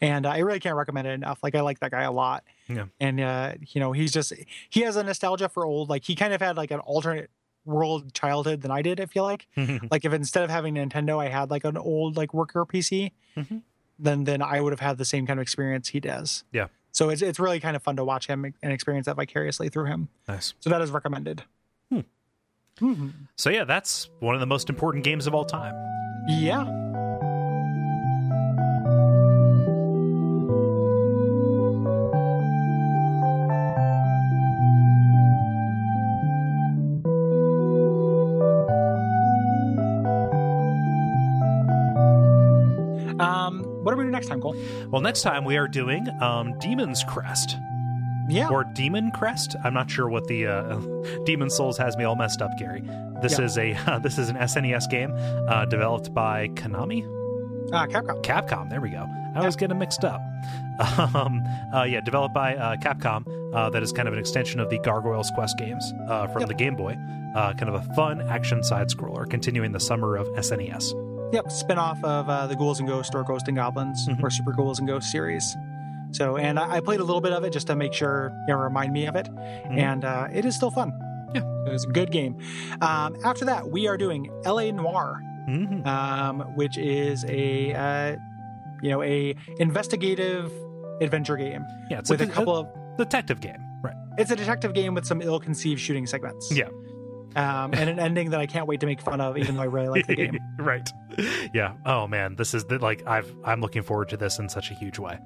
And 0.00 0.26
uh, 0.26 0.30
I 0.30 0.38
really 0.38 0.60
can't 0.60 0.76
recommend 0.76 1.06
it 1.06 1.10
enough. 1.12 1.38
Like 1.42 1.54
I 1.54 1.60
like 1.60 1.80
that 1.80 1.90
guy 1.90 2.02
a 2.02 2.12
lot. 2.12 2.44
Yeah. 2.68 2.86
And 3.00 3.20
uh, 3.20 3.52
you 3.68 3.80
know, 3.80 3.92
he's 3.92 4.12
just 4.12 4.32
he 4.70 4.80
has 4.82 4.96
a 4.96 5.02
nostalgia 5.02 5.48
for 5.48 5.64
old 5.64 5.88
like 5.88 6.04
he 6.04 6.14
kind 6.14 6.32
of 6.32 6.40
had 6.40 6.56
like 6.56 6.70
an 6.70 6.80
alternate 6.80 7.30
world 7.64 8.12
childhood 8.12 8.60
than 8.62 8.70
I 8.72 8.82
did, 8.82 9.00
I 9.00 9.06
feel 9.06 9.22
like. 9.24 9.46
Like 9.90 10.04
if 10.04 10.12
instead 10.12 10.42
of 10.42 10.50
having 10.50 10.74
Nintendo 10.74 11.18
I 11.20 11.28
had 11.28 11.50
like 11.50 11.64
an 11.64 11.76
old 11.76 12.16
like 12.16 12.34
worker 12.34 12.64
PC, 12.66 13.12
Mhm. 13.36 13.62
then 13.98 14.24
then 14.24 14.42
I 14.42 14.60
would 14.60 14.72
have 14.72 14.80
had 14.80 14.98
the 14.98 15.04
same 15.04 15.26
kind 15.26 15.38
of 15.38 15.42
experience 15.42 15.88
he 15.88 16.00
does. 16.00 16.44
Yeah. 16.52 16.66
So 16.90 17.08
it's 17.08 17.22
it's 17.22 17.38
really 17.38 17.60
kind 17.60 17.76
of 17.76 17.82
fun 17.82 17.96
to 17.96 18.04
watch 18.04 18.26
him 18.26 18.44
and 18.62 18.72
experience 18.72 19.06
that 19.06 19.16
vicariously 19.16 19.68
through 19.68 19.84
him. 19.86 20.08
nice. 20.28 20.54
So 20.60 20.70
that 20.70 20.80
is 20.82 20.90
recommended. 20.90 21.44
Hmm. 21.88 22.00
Mhm. 22.80 23.12
So 23.36 23.48
yeah, 23.50 23.64
that's 23.64 24.10
one 24.20 24.34
of 24.34 24.40
the 24.40 24.46
most 24.46 24.68
important 24.68 25.04
games 25.04 25.26
of 25.26 25.34
all 25.34 25.44
time. 25.44 25.74
Yeah. 26.28 26.64
Next 44.12 44.28
time, 44.28 44.40
Kole? 44.40 44.90
Well, 44.90 45.00
next 45.02 45.22
time 45.22 45.44
we 45.44 45.56
are 45.56 45.66
doing 45.66 46.06
um, 46.20 46.56
Demon's 46.60 47.02
Crest 47.04 47.56
Yeah. 48.28 48.48
or 48.50 48.64
Demon 48.64 49.10
Crest. 49.10 49.56
I'm 49.64 49.74
not 49.74 49.90
sure 49.90 50.08
what 50.08 50.26
the 50.28 50.46
uh, 50.46 50.78
Demon 51.24 51.50
Souls 51.50 51.76
has 51.78 51.96
me 51.96 52.04
all 52.04 52.14
messed 52.16 52.40
up, 52.42 52.50
Gary. 52.58 52.82
This 53.22 53.38
Yeah. 53.38 53.44
is 53.46 53.58
a 53.58 53.72
uh, 53.90 53.98
this 54.02 54.18
is 54.18 54.28
an 54.28 54.36
SNES 54.36 54.88
game 54.90 55.12
uh, 55.48 55.64
developed 55.64 56.12
by 56.14 56.48
Konami. 56.48 57.02
uh, 57.72 57.86
Capcom. 57.86 58.22
Capcom. 58.22 58.68
There 58.70 58.80
we 58.80 58.90
go. 58.90 59.06
I 59.34 59.44
was 59.46 59.56
getting 59.56 59.78
mixed 59.78 60.04
up. 60.04 60.20
Um, 61.14 61.42
uh, 61.72 61.84
yeah, 61.84 62.00
developed 62.00 62.34
by 62.34 62.56
uh, 62.56 62.76
Capcom, 62.76 63.24
uh, 63.54 63.70
that 63.70 63.82
is 63.84 63.92
kind 63.92 64.08
of 64.08 64.14
an 64.14 64.18
extension 64.20 64.58
of 64.58 64.68
the 64.68 64.78
Gargoyle's 64.80 65.30
Quest 65.34 65.56
games 65.58 65.92
uh, 66.08 66.26
from 66.28 66.40
Yep. 66.40 66.48
the 66.48 66.54
Game 66.54 66.74
Boy. 66.74 66.96
Uh, 67.36 67.52
kind 67.52 67.68
of 67.68 67.74
a 67.74 67.94
fun 67.94 68.20
action 68.22 68.64
side 68.64 68.88
scroller, 68.88 69.28
continuing 69.28 69.70
the 69.72 69.78
summer 69.80 70.16
of 70.16 70.26
SNES. 70.34 70.92
Yep, 71.32 71.50
spin 71.50 71.78
off 71.78 72.02
of 72.04 72.28
uh, 72.28 72.46
the 72.46 72.54
Ghouls 72.56 72.78
and 72.80 72.88
Ghosts 72.88 73.14
or 73.14 73.24
Ghost 73.24 73.48
and 73.48 73.56
Goblins 73.56 74.06
Mhm. 74.08 74.22
or 74.22 74.30
Super 74.30 74.52
Ghouls 74.52 74.78
and 74.78 74.86
Ghosts 74.88 75.10
series. 75.10 75.56
So, 76.10 76.36
and 76.36 76.58
I, 76.58 76.76
I 76.76 76.80
played 76.80 77.00
a 77.00 77.04
little 77.04 77.22
bit 77.22 77.32
of 77.32 77.42
it 77.44 77.52
just 77.54 77.66
to 77.68 77.74
make 77.76 77.94
sure, 77.94 78.30
you 78.46 78.52
know, 78.54 78.60
remind 78.60 78.92
me 78.92 79.06
of 79.06 79.16
it. 79.16 79.28
And 79.70 80.04
uh, 80.04 80.28
it 80.32 80.44
is 80.44 80.54
still 80.54 80.70
fun. 80.70 80.92
Yeah. 81.34 81.40
It 81.66 81.72
was 81.72 81.84
a 81.84 81.88
good 81.88 82.10
game. 82.10 82.36
Um, 82.82 83.16
after 83.24 83.46
that, 83.46 83.70
we 83.70 83.88
are 83.88 83.96
doing 83.96 84.28
LA 84.44 84.70
Noire, 84.72 85.22
Mhm. 85.48 85.86
um, 85.86 86.40
which 86.54 86.76
is 86.76 87.24
a, 87.26 87.72
uh, 87.72 88.16
you 88.82 88.90
know, 88.90 89.02
a 89.02 89.34
investigative 89.58 90.52
adventure 91.00 91.36
game 91.38 91.64
Yeah, 91.90 92.00
it's 92.00 92.10
with 92.10 92.20
a 92.20 92.26
de- 92.26 92.32
couple 92.32 92.54
of. 92.56 92.68
detective 92.98 93.40
game, 93.40 93.56
right? 93.82 93.96
It's 94.18 94.30
a 94.30 94.36
detective 94.36 94.74
game 94.74 94.92
with 94.94 95.06
some 95.06 95.22
ill-conceived 95.22 95.80
shooting 95.80 96.06
segments. 96.06 96.52
Yeah. 96.54 96.68
Um, 97.36 97.72
and 97.74 97.88
an 97.88 97.98
ending 97.98 98.30
that 98.30 98.40
I 98.40 98.46
can't 98.46 98.66
wait 98.66 98.80
to 98.80 98.86
make 98.86 99.00
fun 99.00 99.20
of, 99.20 99.38
even 99.38 99.56
though 99.56 99.62
I 99.62 99.66
really 99.66 99.88
like 99.88 100.06
the 100.06 100.16
game. 100.16 100.38
right. 100.58 100.88
Yeah. 101.52 101.74
Oh 101.86 102.06
man, 102.06 102.36
this 102.36 102.54
is 102.54 102.64
the, 102.64 102.78
like 102.78 103.06
I've 103.06 103.32
I'm 103.44 103.60
looking 103.60 103.82
forward 103.82 104.08
to 104.10 104.16
this 104.16 104.38
in 104.38 104.48
such 104.48 104.70
a 104.70 104.74
huge 104.74 104.98
way. 104.98 105.18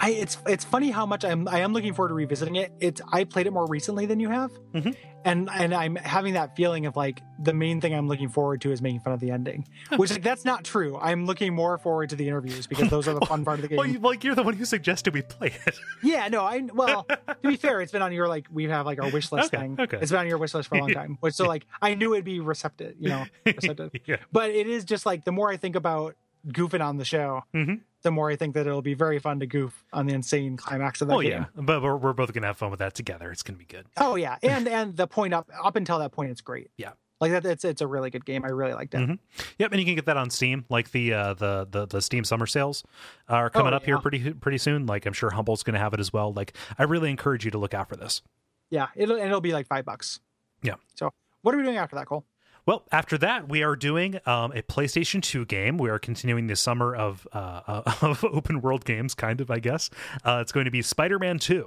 I 0.00 0.10
it's 0.10 0.38
it's 0.46 0.64
funny 0.64 0.90
how 0.90 1.06
much 1.06 1.24
I'm 1.24 1.48
I 1.48 1.60
am 1.60 1.72
looking 1.72 1.92
forward 1.92 2.08
to 2.10 2.14
revisiting 2.14 2.56
it. 2.56 2.72
It's 2.80 3.00
I 3.12 3.24
played 3.24 3.46
it 3.46 3.52
more 3.52 3.66
recently 3.66 4.06
than 4.06 4.20
you 4.20 4.28
have, 4.28 4.52
Mhm. 4.72 4.94
and 5.24 5.50
and 5.52 5.74
I'm 5.74 5.96
having 5.96 6.34
that 6.34 6.54
feeling 6.54 6.86
of 6.86 6.94
like 6.96 7.20
the 7.42 7.52
main 7.52 7.80
thing 7.80 7.94
I'm 7.94 8.06
looking 8.06 8.28
forward 8.28 8.60
to 8.60 8.70
is 8.70 8.80
making 8.80 9.00
fun 9.00 9.12
of 9.12 9.20
the 9.20 9.30
ending, 9.32 9.66
which 9.96 10.10
like 10.12 10.22
that's 10.22 10.44
not 10.44 10.64
true. 10.64 10.96
I'm 11.00 11.26
looking 11.26 11.52
more 11.54 11.78
forward 11.78 12.10
to 12.10 12.16
the 12.16 12.28
interviews 12.28 12.66
because 12.68 12.88
those 12.90 13.08
are 13.08 13.14
the 13.18 13.26
fun 13.26 13.44
part 13.44 13.58
of 13.58 13.62
the 13.62 13.68
game. 13.68 13.76
Well, 13.78 13.86
you, 13.88 13.98
like 13.98 14.22
you're 14.22 14.36
the 14.36 14.42
one 14.44 14.54
who 14.54 14.64
suggested 14.64 15.14
we 15.14 15.22
play 15.22 15.52
it. 15.66 15.74
yeah, 16.02 16.28
no, 16.28 16.42
I 16.44 16.60
well 16.72 17.02
to 17.04 17.36
be 17.42 17.56
fair, 17.56 17.80
it's 17.80 17.90
been 17.92 18.02
on 18.02 18.12
your 18.12 18.28
like 18.28 18.46
we 18.52 18.64
have 18.68 18.86
like 18.86 19.02
our 19.02 19.10
wish 19.10 19.32
list 19.32 19.52
Okay, 19.52 19.62
thing. 19.62 19.76
okay. 19.80 19.98
It's 20.00 20.12
been 20.12 20.20
on 20.20 20.28
your 20.28 20.38
wish 20.38 20.54
list 20.54 20.68
for 20.68 20.76
a 20.76 20.80
long 20.80 20.92
time, 20.92 21.18
which 21.20 21.34
so 21.34 21.46
like 21.46 21.66
I 21.82 21.94
knew 21.94 22.12
it'd 22.14 22.24
be 22.24 22.38
receptive, 22.40 22.94
you 23.00 23.08
know, 23.08 23.24
receptive. 23.46 23.90
yeah. 24.06 24.16
but 24.30 24.50
it 24.50 24.68
is 24.68 24.84
just 24.84 25.06
like 25.06 25.24
the 25.24 25.32
more 25.32 25.50
I 25.50 25.56
think 25.56 25.74
about 25.74 26.14
goofing 26.46 26.80
on 26.84 26.98
the 26.98 27.04
show, 27.04 27.42
Mhm. 27.52 27.80
The 28.02 28.10
more 28.12 28.30
I 28.30 28.36
think 28.36 28.54
that 28.54 28.66
it'll 28.66 28.80
be 28.82 28.94
very 28.94 29.18
fun 29.18 29.40
to 29.40 29.46
goof 29.46 29.84
on 29.92 30.06
the 30.06 30.14
insane 30.14 30.56
climax 30.56 31.00
of 31.00 31.08
that 31.08 31.14
Oh 31.14 31.20
game. 31.20 31.30
yeah, 31.32 31.44
but 31.56 31.82
we're, 31.82 31.96
we're 31.96 32.12
both 32.12 32.32
gonna 32.32 32.46
have 32.46 32.56
fun 32.56 32.70
with 32.70 32.78
that 32.78 32.94
together. 32.94 33.30
It's 33.32 33.42
gonna 33.42 33.58
be 33.58 33.64
good. 33.64 33.86
Oh 33.96 34.14
yeah, 34.14 34.36
and 34.42 34.68
and 34.68 34.96
the 34.96 35.06
point 35.08 35.34
up 35.34 35.50
up 35.64 35.74
until 35.76 35.98
that 35.98 36.12
point, 36.12 36.30
it's 36.30 36.40
great. 36.40 36.70
Yeah. 36.76 36.92
like 37.20 37.32
that. 37.32 37.44
It's 37.44 37.64
it's 37.64 37.80
a 37.80 37.86
really 37.88 38.10
good 38.10 38.24
game. 38.24 38.44
I 38.44 38.48
really 38.50 38.72
liked 38.74 38.94
it. 38.94 38.98
Mhm. 38.98 39.18
Yep, 39.58 39.72
and 39.72 39.80
you 39.80 39.84
can 39.84 39.96
get 39.96 40.06
that 40.06 40.16
on 40.16 40.30
Steam. 40.30 40.64
Like 40.68 40.92
the 40.92 41.12
uh, 41.12 41.34
the 41.34 41.66
the 41.68 41.86
the 41.86 42.00
Steam 42.00 42.22
summer 42.22 42.46
sales 42.46 42.84
are 43.28 43.50
coming 43.50 43.72
Oh, 43.72 43.76
up 43.76 43.84
here 43.84 43.98
pretty 43.98 44.32
pretty 44.34 44.58
soon. 44.58 44.86
Like 44.86 45.04
I'm 45.04 45.12
sure 45.12 45.30
Humble's 45.30 45.64
gonna 45.64 45.80
have 45.80 45.92
it 45.92 45.98
as 45.98 46.12
well. 46.12 46.32
Like 46.32 46.56
I 46.78 46.84
really 46.84 47.10
encourage 47.10 47.44
you 47.44 47.50
to 47.50 47.58
look 47.58 47.74
out 47.74 47.88
for 47.88 47.96
this. 47.96 48.22
Yeah, 48.70 48.86
it'll 48.94 49.16
and 49.16 49.26
it'll 49.26 49.40
be 49.40 49.52
like 49.52 49.66
five 49.66 49.84
bucks. 49.84 50.20
Yeah. 50.62 50.74
So 50.94 51.10
what 51.42 51.52
are 51.54 51.58
we 51.58 51.64
doing 51.64 51.78
after 51.78 51.96
that, 51.96 52.06
Kole? 52.06 52.22
Well, 52.68 52.84
after 52.92 53.16
that, 53.16 53.48
we 53.48 53.62
are 53.62 53.76
doing 53.76 54.16
um, 54.26 54.52
a 54.52 54.60
PlayStation 54.60 55.22
2 55.22 55.46
game. 55.46 55.78
We 55.78 55.88
are 55.88 55.98
continuing 55.98 56.48
the 56.48 56.54
summer 56.54 56.94
of 56.94 57.26
uh, 57.32 57.62
uh, 57.66 57.92
of 58.02 58.22
open 58.22 58.60
world 58.60 58.84
games, 58.84 59.14
kind 59.14 59.40
of, 59.40 59.50
I 59.50 59.58
guess. 59.58 59.88
Uh, 60.22 60.40
it's 60.42 60.52
going 60.52 60.66
to 60.66 60.70
be 60.70 60.82
Spider 60.82 61.18
Man 61.18 61.38
2. 61.38 61.66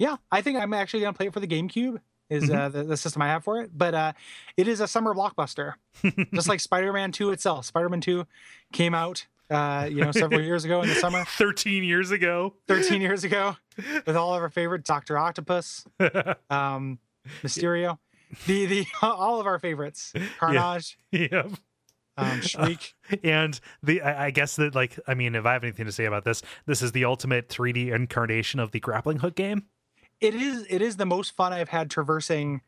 Yeah, 0.00 0.16
I 0.32 0.42
think 0.42 0.58
I'm 0.58 0.74
actually 0.74 1.02
gonna 1.02 1.12
play 1.12 1.28
it 1.28 1.32
for 1.32 1.38
the 1.38 1.46
GameCube. 1.46 2.00
Is 2.28 2.42
Mm-hmm. 2.42 2.58
uh, 2.58 2.68
the, 2.70 2.82
the 2.82 2.96
system 2.96 3.22
I 3.22 3.28
have 3.28 3.44
for 3.44 3.60
it, 3.60 3.70
but 3.72 3.94
uh, 3.94 4.12
it 4.56 4.66
is 4.66 4.80
a 4.80 4.88
summer 4.88 5.14
blockbuster, 5.14 5.74
just 6.34 6.48
like 6.48 6.58
Spider-Man 6.58 7.12
Two 7.12 7.30
itself. 7.30 7.66
Spider-Man 7.66 8.00
Two 8.00 8.26
came 8.72 8.94
out, 8.94 9.28
uh, 9.48 9.86
you 9.88 10.00
know, 10.00 10.10
several 10.10 10.40
years 10.40 10.64
ago 10.64 10.82
in 10.82 10.88
the 10.88 10.96
summer, 10.96 11.24
13 11.38 11.84
years 11.84 12.10
ago. 12.10 12.54
13 12.66 13.00
years 13.00 13.22
ago, 13.22 13.56
with 14.04 14.16
all 14.16 14.34
of 14.34 14.42
our 14.42 14.50
favorites, 14.50 14.88
Doctor 14.88 15.16
Octopus, 15.16 15.84
um, 16.50 16.98
Mysterio, 17.44 17.98
the 18.46 18.66
the 18.66 18.86
all 19.02 19.40
of 19.40 19.46
our 19.46 19.58
favorites, 19.58 20.12
Carnage, 20.38 20.98
yep. 21.12 21.50
um, 22.16 22.40
Shriek. 22.42 22.94
And 23.22 23.58
the 23.82 24.02
I, 24.02 24.26
I 24.26 24.30
guess 24.30 24.56
that 24.56 24.74
like 24.74 24.98
I 25.06 25.14
mean, 25.14 25.34
if 25.34 25.44
I 25.46 25.52
have 25.52 25.62
anything 25.64 25.86
to 25.86 25.92
say 25.92 26.04
about 26.06 26.24
this, 26.24 26.42
this 26.66 26.82
is 26.82 26.92
the 26.92 27.04
ultimate 27.04 27.48
3D 27.48 27.94
incarnation 27.94 28.60
of 28.60 28.70
the 28.72 28.80
grappling 28.80 29.18
hook 29.18 29.34
game. 29.36 29.64
it 30.20 30.34
is 30.34 30.66
it 30.70 30.82
is 30.82 30.96
the 30.96 31.06
most 31.06 31.34
fun 31.36 31.52
I've 31.52 31.68
had 31.68 31.90
traversing 31.90 32.62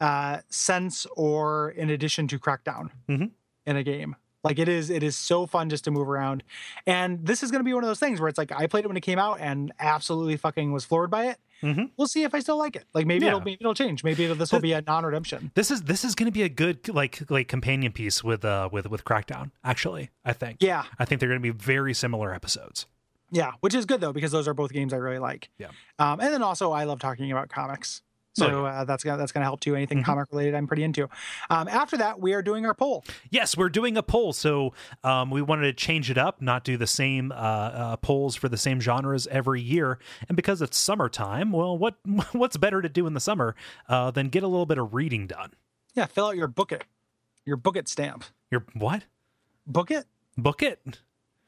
uh 0.00 0.38
since 0.48 1.06
or 1.16 1.70
in 1.70 1.90
addition 1.90 2.26
to 2.28 2.38
Crackdown 2.38 2.90
Mhm. 3.08 3.30
in 3.66 3.76
a 3.76 3.82
game. 3.82 4.16
Like 4.44 4.58
it 4.58 4.68
is 4.68 4.90
it 4.90 5.02
is 5.04 5.16
so 5.16 5.46
fun 5.46 5.68
just 5.70 5.84
to 5.84 5.90
move 5.92 6.08
around. 6.08 6.42
And 6.86 7.24
this 7.24 7.42
is 7.44 7.50
gonna 7.52 7.62
be 7.64 7.74
one 7.74 7.84
of 7.84 7.88
those 7.88 8.00
things 8.00 8.18
where 8.20 8.28
it's 8.28 8.38
like 8.38 8.50
I 8.50 8.66
played 8.66 8.84
it 8.84 8.88
when 8.88 8.96
it 8.96 9.02
came 9.02 9.18
out 9.20 9.38
and 9.40 9.72
absolutely 9.78 10.36
fucking 10.36 10.72
was 10.72 10.84
floored 10.84 11.10
by 11.10 11.26
it. 11.26 11.38
Mhm. 11.62 11.90
We'll 11.96 12.08
see 12.08 12.24
if 12.24 12.34
I 12.34 12.40
still 12.40 12.58
like 12.58 12.74
it. 12.76 12.84
Like 12.92 13.06
maybe 13.06 13.24
Yeah. 13.24 13.32
it'll 13.32 13.40
maybe 13.42 13.58
it'll 13.60 13.74
change. 13.74 14.02
Maybe 14.04 14.24
it'll, 14.24 14.36
this 14.36 14.50
will 14.52 14.60
be 14.60 14.72
a 14.72 14.82
non-redemption. 14.82 15.52
This 15.54 15.70
is 15.70 15.82
this 15.82 16.04
is 16.04 16.14
going 16.14 16.26
to 16.26 16.32
be 16.32 16.42
a 16.42 16.48
good 16.48 16.88
like 16.88 17.30
like 17.30 17.48
companion 17.48 17.92
piece 17.92 18.22
with 18.24 18.44
uh 18.44 18.68
with 18.72 18.86
with 18.90 19.04
Crackdown. 19.04 19.50
Actually, 19.64 20.10
I 20.24 20.32
think. 20.32 20.58
Yeah. 20.60 20.84
I 20.98 21.04
think 21.04 21.20
they're 21.20 21.28
going 21.28 21.40
to 21.40 21.52
be 21.52 21.56
very 21.56 21.94
similar 21.94 22.34
episodes. 22.34 22.86
Yeah. 23.30 23.52
Which 23.60 23.74
is 23.74 23.86
good 23.86 24.00
though, 24.00 24.12
because 24.12 24.32
those 24.32 24.46
are 24.48 24.54
both 24.54 24.72
games 24.72 24.92
I 24.92 24.96
really 24.98 25.18
like. 25.18 25.48
Yeah. 25.58 25.68
Um, 25.98 26.20
and 26.20 26.32
then 26.34 26.42
also 26.42 26.72
I 26.72 26.84
love 26.84 26.98
talking 27.00 27.30
about 27.32 27.48
comics. 27.48 28.02
So 28.34 28.64
uh, 28.64 28.84
that's 28.84 29.04
gonna 29.04 29.18
that's 29.18 29.30
gonna 29.32 29.44
help 29.44 29.60
too. 29.60 29.74
Anything 29.76 29.98
Mhm. 29.98 30.04
comic 30.04 30.28
related, 30.30 30.54
I'm 30.54 30.66
pretty 30.66 30.84
into. 30.84 31.08
Um, 31.50 31.68
after 31.68 31.98
that, 31.98 32.18
we 32.18 32.32
are 32.32 32.40
doing 32.42 32.64
our 32.64 32.72
poll. 32.74 33.04
Yes, 33.30 33.56
we're 33.56 33.68
doing 33.68 33.96
a 33.96 34.02
poll, 34.02 34.32
so 34.32 34.72
um, 35.04 35.30
we 35.30 35.42
wanted 35.42 35.64
to 35.64 35.72
change 35.74 36.10
it 36.10 36.16
up, 36.16 36.40
not 36.40 36.64
do 36.64 36.76
the 36.78 36.86
same 36.86 37.30
uh, 37.30 37.34
uh, 37.34 37.96
polls 37.96 38.34
for 38.34 38.48
the 38.48 38.56
same 38.56 38.80
genres 38.80 39.26
every 39.26 39.60
year. 39.60 39.98
And 40.28 40.36
because 40.36 40.62
it's 40.62 40.78
summertime, 40.78 41.52
well, 41.52 41.76
what 41.76 41.96
what's 42.32 42.56
better 42.56 42.80
to 42.80 42.88
do 42.88 43.06
in 43.06 43.12
the 43.14 43.20
summer 43.20 43.54
uh, 43.88 44.10
than 44.10 44.28
get 44.30 44.42
a 44.42 44.48
little 44.48 44.66
bit 44.66 44.78
of 44.78 44.94
reading 44.94 45.26
done? 45.26 45.52
Yeah, 45.94 46.06
fill 46.06 46.26
out 46.28 46.36
your 46.36 46.48
book 46.48 46.72
it, 46.72 46.84
your 47.44 47.56
book 47.58 47.76
it 47.76 47.86
stamp. 47.86 48.24
Your 48.50 48.64
what? 48.72 49.04
Book 49.66 49.90
it. 49.90 50.06
Book 50.38 50.62
it? 50.62 50.80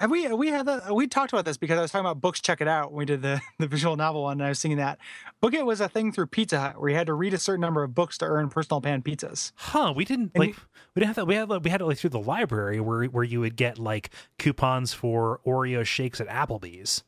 Have 0.04 0.10
we 0.10 0.28
we 0.34 0.48
had 0.48 0.66
that 0.66 0.94
we 0.94 1.06
talked 1.06 1.32
about 1.32 1.46
this 1.46 1.56
because 1.56 1.78
I 1.78 1.80
was 1.80 1.90
talking 1.90 2.04
about 2.04 2.20
books. 2.20 2.38
Check 2.38 2.60
it 2.60 2.68
out. 2.68 2.92
When 2.92 2.98
we 2.98 3.04
did 3.06 3.22
the 3.22 3.40
the 3.58 3.66
visual 3.66 3.96
novel 3.96 4.24
one, 4.24 4.32
and 4.32 4.44
I 4.44 4.50
was 4.50 4.58
singing 4.58 4.76
that. 4.76 4.98
Book 5.40 5.54
it 5.54 5.64
was 5.64 5.80
a 5.80 5.88
thing 5.88 6.12
through 6.12 6.26
Pizza 6.26 6.60
Hut 6.60 6.78
where 6.78 6.90
you 6.90 6.96
had 6.96 7.06
to 7.06 7.14
read 7.14 7.32
a 7.32 7.38
certain 7.38 7.62
number 7.62 7.82
of 7.82 7.94
books 7.94 8.18
to 8.18 8.26
earn 8.26 8.50
personal 8.50 8.82
pan 8.82 9.00
pizzas. 9.00 9.52
Huh? 9.54 9.94
We 9.96 10.04
didn't 10.04 10.32
And 10.34 10.48
like. 10.48 10.56
We 10.94 11.00
didn't 11.00 11.06
have 11.06 11.16
that. 11.16 11.26
We 11.26 11.36
had 11.36 11.48
we 11.48 11.70
had 11.70 11.80
it 11.80 11.86
like 11.86 11.96
through 11.96 12.10
the 12.10 12.20
library 12.20 12.80
where 12.80 13.04
where 13.06 13.24
you 13.24 13.40
would 13.40 13.56
get 13.56 13.78
like 13.78 14.10
coupons 14.38 14.92
for 14.92 15.40
Oreo 15.46 15.86
shakes 15.86 16.20
at 16.20 16.28
Applebee's. 16.28 17.02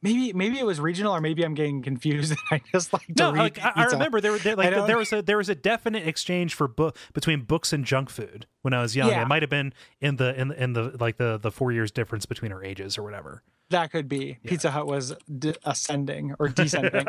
Maybe 0.00 0.32
maybe 0.32 0.58
it 0.58 0.64
was 0.66 0.78
regional, 0.80 1.12
or 1.14 1.20
maybe 1.20 1.42
I'm 1.44 1.54
getting 1.54 1.82
confused. 1.82 2.32
I 2.52 2.60
just 2.72 2.92
like 2.92 3.06
to 3.06 3.12
No, 3.16 3.32
read 3.32 3.38
like 3.40 3.58
I, 3.64 3.72
I 3.74 3.84
remember 3.86 4.20
there, 4.20 4.38
there 4.38 4.54
like 4.54 4.70
there 4.86 4.96
was 5.04 5.12
a 5.12 5.22
there 5.22 5.36
was 5.36 5.48
a 5.48 5.54
definite 5.54 6.06
exchange 6.06 6.54
for 6.54 6.68
book 6.68 6.96
between 7.14 7.42
books 7.42 7.72
and 7.72 7.84
junk 7.84 8.08
food 8.10 8.46
when 8.62 8.72
I 8.74 8.80
was 8.82 8.94
young. 8.94 9.08
Yeah. 9.08 9.22
It 9.22 9.28
might 9.28 9.42
have 9.42 9.50
been 9.50 9.74
in 10.00 10.16
the 10.16 10.38
in 10.40 10.48
the, 10.48 10.62
in 10.62 10.72
the 10.74 10.96
like 11.00 11.16
the 11.16 11.36
the 11.38 11.50
four 11.50 11.72
years 11.72 11.90
difference 11.90 12.26
between 12.26 12.52
our 12.52 12.62
ages 12.62 12.96
or 12.96 13.02
whatever. 13.02 13.42
that 13.70 13.90
could 13.90 14.08
be. 14.08 14.38
Pizza 14.46 14.70
Hut 14.70 14.86
was 14.86 15.14
de- 15.38 15.56
ascending 15.64 16.34
or 16.38 16.48
descending. 16.48 17.06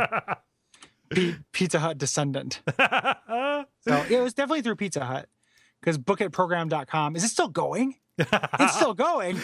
P- 1.11 1.36
Pizza 1.52 1.80
Hut 1.80 1.98
descendant. 1.98 2.61
So 2.68 3.66
it 4.10 4.20
was 4.22 4.34
definitely 4.34 4.61
through 4.61 4.76
Pizza 4.78 5.06
Hut 5.06 5.28
because 5.80 5.98
bookitprogram.com 5.98 7.16
is 7.16 7.24
it 7.24 7.30
still 7.30 7.48
going? 7.49 7.95
It's 8.18 8.76
still 8.76 8.94
going. 8.94 9.40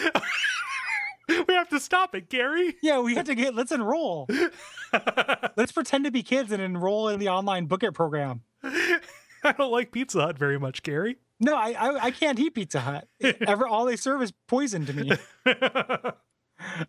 We 1.28 1.54
have 1.54 1.68
to 1.70 1.80
stop 1.80 2.14
it, 2.14 2.28
Gary. 2.28 2.76
Yeah, 2.82 3.00
we 3.00 3.14
have 3.16 3.26
to 3.26 3.34
get. 3.34 3.54
Let's 3.54 3.72
enroll. 3.72 4.28
Let's 5.56 5.72
pretend 5.72 6.04
to 6.04 6.10
be 6.10 6.22
kids 6.22 6.52
and 6.52 6.62
enroll 6.62 7.08
in 7.08 7.18
the 7.20 7.28
online 7.28 7.66
book 7.66 7.82
it 7.82 7.92
program. 7.92 8.42
I 8.62 9.52
don't 9.56 9.72
like 9.72 9.92
Pizza 9.92 10.20
Hut 10.20 10.38
very 10.38 10.58
much, 10.58 10.82
Gary. 10.82 11.16
No, 11.40 11.54
I 11.54 11.70
I, 11.72 12.04
I 12.06 12.10
can't 12.10 12.38
eat 12.38 12.54
Pizza 12.54 12.80
Hut. 12.80 13.08
Ever 13.46 13.66
all 13.66 13.84
they 13.84 13.96
serve 13.96 14.22
is 14.22 14.32
poison 14.46 14.86
to 14.86 14.92
me. 14.92 15.12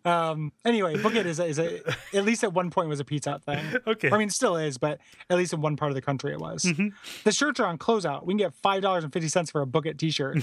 Um. 0.04 0.52
Anyway, 0.64 1.00
book 1.02 1.14
it 1.14 1.26
is 1.26 1.38
a, 1.38 1.44
is 1.44 1.58
a 1.58 1.80
at 2.14 2.24
least 2.24 2.42
at 2.42 2.54
one 2.54 2.70
point 2.70 2.88
was 2.88 3.00
a 3.00 3.04
Pizza 3.04 3.32
Hut 3.32 3.44
thing. 3.44 3.62
Okay. 3.86 4.10
I 4.10 4.16
mean, 4.16 4.30
still 4.30 4.56
is, 4.56 4.78
but 4.78 4.98
at 5.28 5.36
least 5.36 5.52
in 5.52 5.60
one 5.60 5.76
part 5.76 5.90
of 5.90 5.94
the 5.94 6.00
country 6.00 6.32
it 6.32 6.38
was. 6.40 6.64
Mhm. 6.64 6.92
The 7.24 7.32
shirts 7.32 7.60
are 7.60 7.66
on 7.66 7.76
closeout. 7.76 8.24
We 8.24 8.32
can 8.32 8.38
get 8.38 8.54
five 8.54 8.80
dollars 8.80 9.04
and 9.04 9.12
fifty 9.12 9.28
cents 9.28 9.50
for 9.50 9.60
a 9.60 9.66
book 9.66 9.84
it 9.84 9.98
T-shirt. 9.98 10.36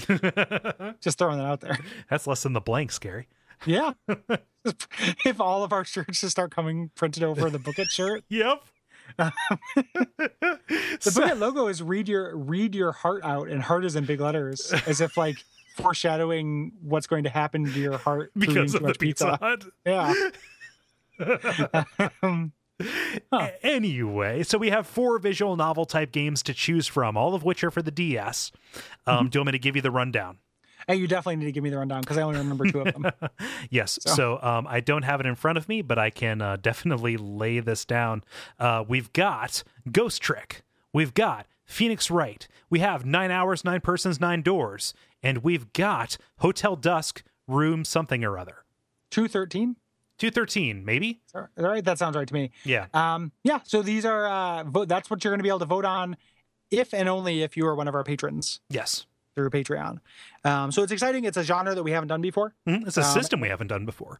Just 1.00 1.18
throwing 1.18 1.38
that 1.38 1.46
out 1.46 1.60
there. 1.60 1.76
That's 2.08 2.26
less 2.28 2.44
than 2.44 2.52
the 2.52 2.60
blanks, 2.60 2.98
Gary. 3.00 3.26
Yeah. 3.64 3.92
if 5.24 5.40
all 5.40 5.64
of 5.64 5.72
our 5.72 5.84
shirts 5.84 6.20
just 6.20 6.32
start 6.32 6.50
coming 6.50 6.90
printed 6.94 7.22
over 7.22 7.48
the 7.50 7.58
book 7.58 7.78
it 7.78 7.88
shirt. 7.88 8.24
Yep. 8.28 8.62
The 9.74 10.98
So- 11.00 11.20
book 11.22 11.30
it 11.30 11.36
logo 11.38 11.68
is 11.68 11.82
read 11.82 12.08
your 12.08 12.36
read 12.36 12.74
your 12.74 12.92
heart 12.92 13.22
out, 13.24 13.48
and 13.48 13.62
heart 13.62 13.84
is 13.84 13.94
in 13.96 14.04
big 14.04 14.20
letters, 14.20 14.72
as 14.86 15.00
if 15.00 15.16
like 15.16 15.36
foreshadowing 15.76 16.72
what's 16.82 17.06
going 17.06 17.24
to 17.24 17.30
happen 17.30 17.64
to 17.64 17.78
your 17.80 17.98
heart 17.98 18.32
because 18.36 18.74
of 18.74 18.82
the 18.82 18.94
Pizza 18.94 19.36
Hut. 19.36 19.64
Yeah. 19.84 20.12
Um, 22.22 22.52
Huh. 23.32 23.48
Anyway, 23.62 24.42
so 24.42 24.58
we 24.58 24.68
have 24.68 24.86
four 24.86 25.18
visual 25.18 25.56
novel 25.56 25.86
type 25.86 26.12
games 26.12 26.42
to 26.42 26.52
choose 26.52 26.86
from, 26.86 27.16
all 27.16 27.34
of 27.34 27.42
which 27.42 27.64
are 27.64 27.70
for 27.70 27.80
the 27.80 27.90
DS. 27.90 28.52
Um, 29.06 29.16
Mm-hmm. 29.16 29.28
Do 29.28 29.36
you 29.36 29.40
want 29.40 29.46
me 29.46 29.52
to 29.52 29.58
give 29.58 29.76
you 29.76 29.82
the 29.82 29.90
rundown? 29.90 30.36
And 30.88 31.00
you 31.00 31.08
definitely 31.08 31.36
need 31.36 31.46
to 31.46 31.52
give 31.52 31.64
me 31.64 31.70
the 31.70 31.78
rundown 31.78 32.02
because 32.02 32.16
I 32.16 32.22
only 32.22 32.38
remember 32.38 32.70
two 32.70 32.80
of 32.80 32.92
them. 32.92 33.10
yes. 33.70 33.98
So, 34.02 34.14
so 34.14 34.42
um, 34.42 34.66
I 34.68 34.80
don't 34.80 35.02
have 35.02 35.18
it 35.20 35.26
in 35.26 35.34
front 35.34 35.58
of 35.58 35.68
me, 35.68 35.82
but 35.82 35.98
I 35.98 36.10
can 36.10 36.40
uh, 36.40 36.56
definitely 36.56 37.16
lay 37.16 37.58
this 37.60 37.84
down. 37.84 38.22
Uh, 38.58 38.84
we've 38.86 39.12
got 39.12 39.64
Ghost 39.90 40.22
Trick. 40.22 40.62
We've 40.92 41.12
got 41.12 41.46
Phoenix 41.64 42.10
Wright. 42.10 42.46
We 42.70 42.78
have 42.78 43.04
Nine 43.04 43.30
Hours, 43.30 43.64
Nine 43.64 43.80
Persons, 43.80 44.20
Nine 44.20 44.42
Doors. 44.42 44.94
And 45.22 45.38
we've 45.38 45.72
got 45.72 46.18
Hotel 46.38 46.76
Dusk, 46.76 47.24
Room 47.48 47.84
something 47.84 48.24
or 48.24 48.38
other. 48.38 48.64
213? 49.10 49.76
213, 50.18 50.84
maybe? 50.84 51.20
All 51.34 51.48
right. 51.56 51.84
That 51.84 51.98
sounds 51.98 52.16
right 52.16 52.26
to 52.26 52.34
me. 52.34 52.50
Yeah. 52.64 52.86
Um, 52.94 53.32
yeah. 53.42 53.60
So 53.64 53.82
these 53.82 54.04
are, 54.04 54.26
uh, 54.26 54.64
vote. 54.64 54.88
that's 54.88 55.10
what 55.10 55.22
you're 55.22 55.32
going 55.32 55.40
to 55.40 55.42
be 55.44 55.48
able 55.48 55.58
to 55.60 55.66
vote 55.66 55.84
on 55.84 56.16
if 56.70 56.94
and 56.94 57.08
only 57.08 57.42
if 57.42 57.56
you 57.56 57.66
are 57.66 57.74
one 57.74 57.88
of 57.88 57.94
our 57.94 58.04
patrons. 58.04 58.60
Yes. 58.70 59.06
Through 59.36 59.50
Patreon. 59.50 59.98
Um, 60.44 60.72
so 60.72 60.82
it's 60.82 60.90
exciting. 60.90 61.24
It's 61.24 61.36
a 61.36 61.44
genre 61.44 61.74
that 61.74 61.82
we 61.82 61.90
haven't 61.90 62.08
done 62.08 62.22
before. 62.22 62.54
Mm-hmm. 62.66 62.88
It's 62.88 62.96
a 62.96 63.02
um, 63.02 63.12
system 63.12 63.40
we 63.40 63.48
haven't 63.48 63.66
done 63.66 63.84
before. 63.84 64.18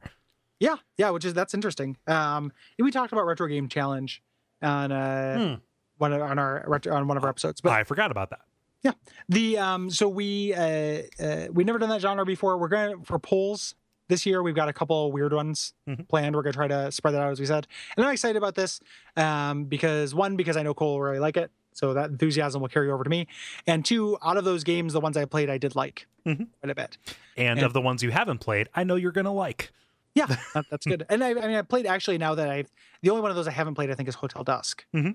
Yeah. 0.61 0.77
Yeah. 0.99 1.11
Which 1.11 1.25
is, 1.25 1.33
that's 1.33 1.55
interesting. 1.55 1.97
Um, 2.07 2.53
we 2.79 2.91
talked 2.91 3.13
about 3.13 3.25
Retro 3.25 3.47
Game 3.49 3.69
Challenge 3.69 4.23
on, 4.63 4.93
uh, 4.93 5.39
hmm. 5.39 5.55
one 5.97 6.13
on 6.13 6.39
our, 6.39 6.81
on 6.91 7.09
one 7.09 7.17
of 7.17 7.25
our 7.25 7.31
episodes, 7.31 7.63
but 7.63 7.73
I 7.73 7.85
forgot 7.85 8.11
about 8.11 8.29
that. 8.31 8.41
Yeah. 8.83 8.93
The, 9.31 9.57
um, 9.57 9.91
so 9.91 10.07
we, 10.07 10.53
uh, 10.53 11.03
uh, 11.19 11.47
we 11.51 11.65
never 11.65 11.79
done 11.79 11.89
that 11.89 12.03
genre 12.03 12.27
before. 12.27 12.59
We're 12.59 12.69
going 12.69 13.03
for 13.05 13.19
polls, 13.19 13.75
this 14.09 14.27
year 14.27 14.43
we've 14.43 14.55
got 14.55 14.69
a 14.69 14.73
couple 14.73 15.11
weird 15.13 15.33
ones 15.33 15.73
mm-hmm. 15.89 16.03
planned. 16.05 16.37
We're 16.37 16.43
gonna 16.43 16.53
try 16.53 16.69
to 16.69 16.93
spread 16.93 17.15
that 17.15 17.23
out 17.23 17.33
as 17.33 17.41
we 17.41 17.47
said, 17.47 17.67
and 17.97 18.07
I'm 18.07 18.13
excited 18.13 18.37
about 18.37 18.55
this 18.55 18.81
um, 19.17 19.65
because 19.65 20.15
one, 20.15 20.37
because 20.37 20.57
I 20.57 20.63
know 20.63 20.75
Kole 20.75 20.93
will 20.93 21.01
really 21.01 21.19
like 21.19 21.37
it, 21.37 21.51
so 21.77 21.95
that 21.95 22.11
enthusiasm 22.11 22.61
will 22.61 22.69
carry 22.69 22.91
over 22.91 23.05
to 23.05 23.11
me, 23.11 23.27
and 23.67 23.85
two, 23.85 24.19
out 24.23 24.37
of 24.37 24.45
those 24.45 24.65
games, 24.65 24.93
the 24.93 25.01
ones 25.01 25.17
I 25.17 25.25
played, 25.25 25.51
I 25.51 25.59
did 25.59 25.77
like 25.77 26.07
mm-hmm. 26.27 26.45
quite 26.61 26.71
a 26.71 26.75
bit, 26.75 26.99
and, 27.37 27.59
and, 27.59 27.67
of 27.67 27.73
the 27.73 27.81
ones 27.81 28.03
you 28.03 28.11
haven't 28.11 28.39
played, 28.39 28.69
I 28.75 28.85
know 28.85 28.97
you're 28.97 29.13
gonna 29.13 29.33
like. 29.33 29.73
Yeah, 30.15 30.35
that, 30.55 30.65
that's 30.71 30.87
good. 30.87 31.05
And 31.11 31.23
I, 31.23 31.31
I, 31.31 31.35
mean, 31.35 31.57
I 31.57 31.63
played 31.63 31.85
actually 31.85 32.17
now 32.17 32.35
that 32.37 32.49
I've 32.49 32.73
the 33.03 33.11
only 33.11 33.21
one 33.21 33.31
of 33.31 33.37
those 33.37 33.47
I 33.47 33.51
haven't 33.51 33.75
played, 33.75 33.91
I 33.91 33.95
think, 33.95 34.09
is 34.09 34.15
Hotel 34.15 34.43
Dusk. 34.43 34.87
Mm-hmm. 34.95 35.11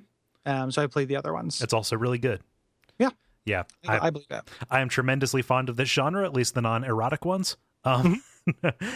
Um, 0.45 0.71
so 0.71 0.83
I 0.83 0.87
played 0.87 1.07
the 1.07 1.15
other 1.15 1.33
ones. 1.33 1.61
It's 1.61 1.73
also 1.73 1.97
really 1.97 2.19
good. 2.19 2.41
Yeah. 2.99 3.09
Yeah, 3.45 3.63
I, 3.87 3.97
I, 3.97 4.07
I 4.07 4.09
believe 4.11 4.27
that. 4.29 4.47
I 4.69 4.81
am 4.81 4.89
tremendously 4.89 5.41
fond 5.41 5.69
of 5.69 5.75
this 5.75 5.89
genre, 5.89 6.23
at 6.23 6.33
least 6.33 6.53
the 6.53 6.61
non-erotic 6.61 7.25
ones. 7.25 7.57
Um, 7.83 8.03
mm-hmm. 8.03 8.19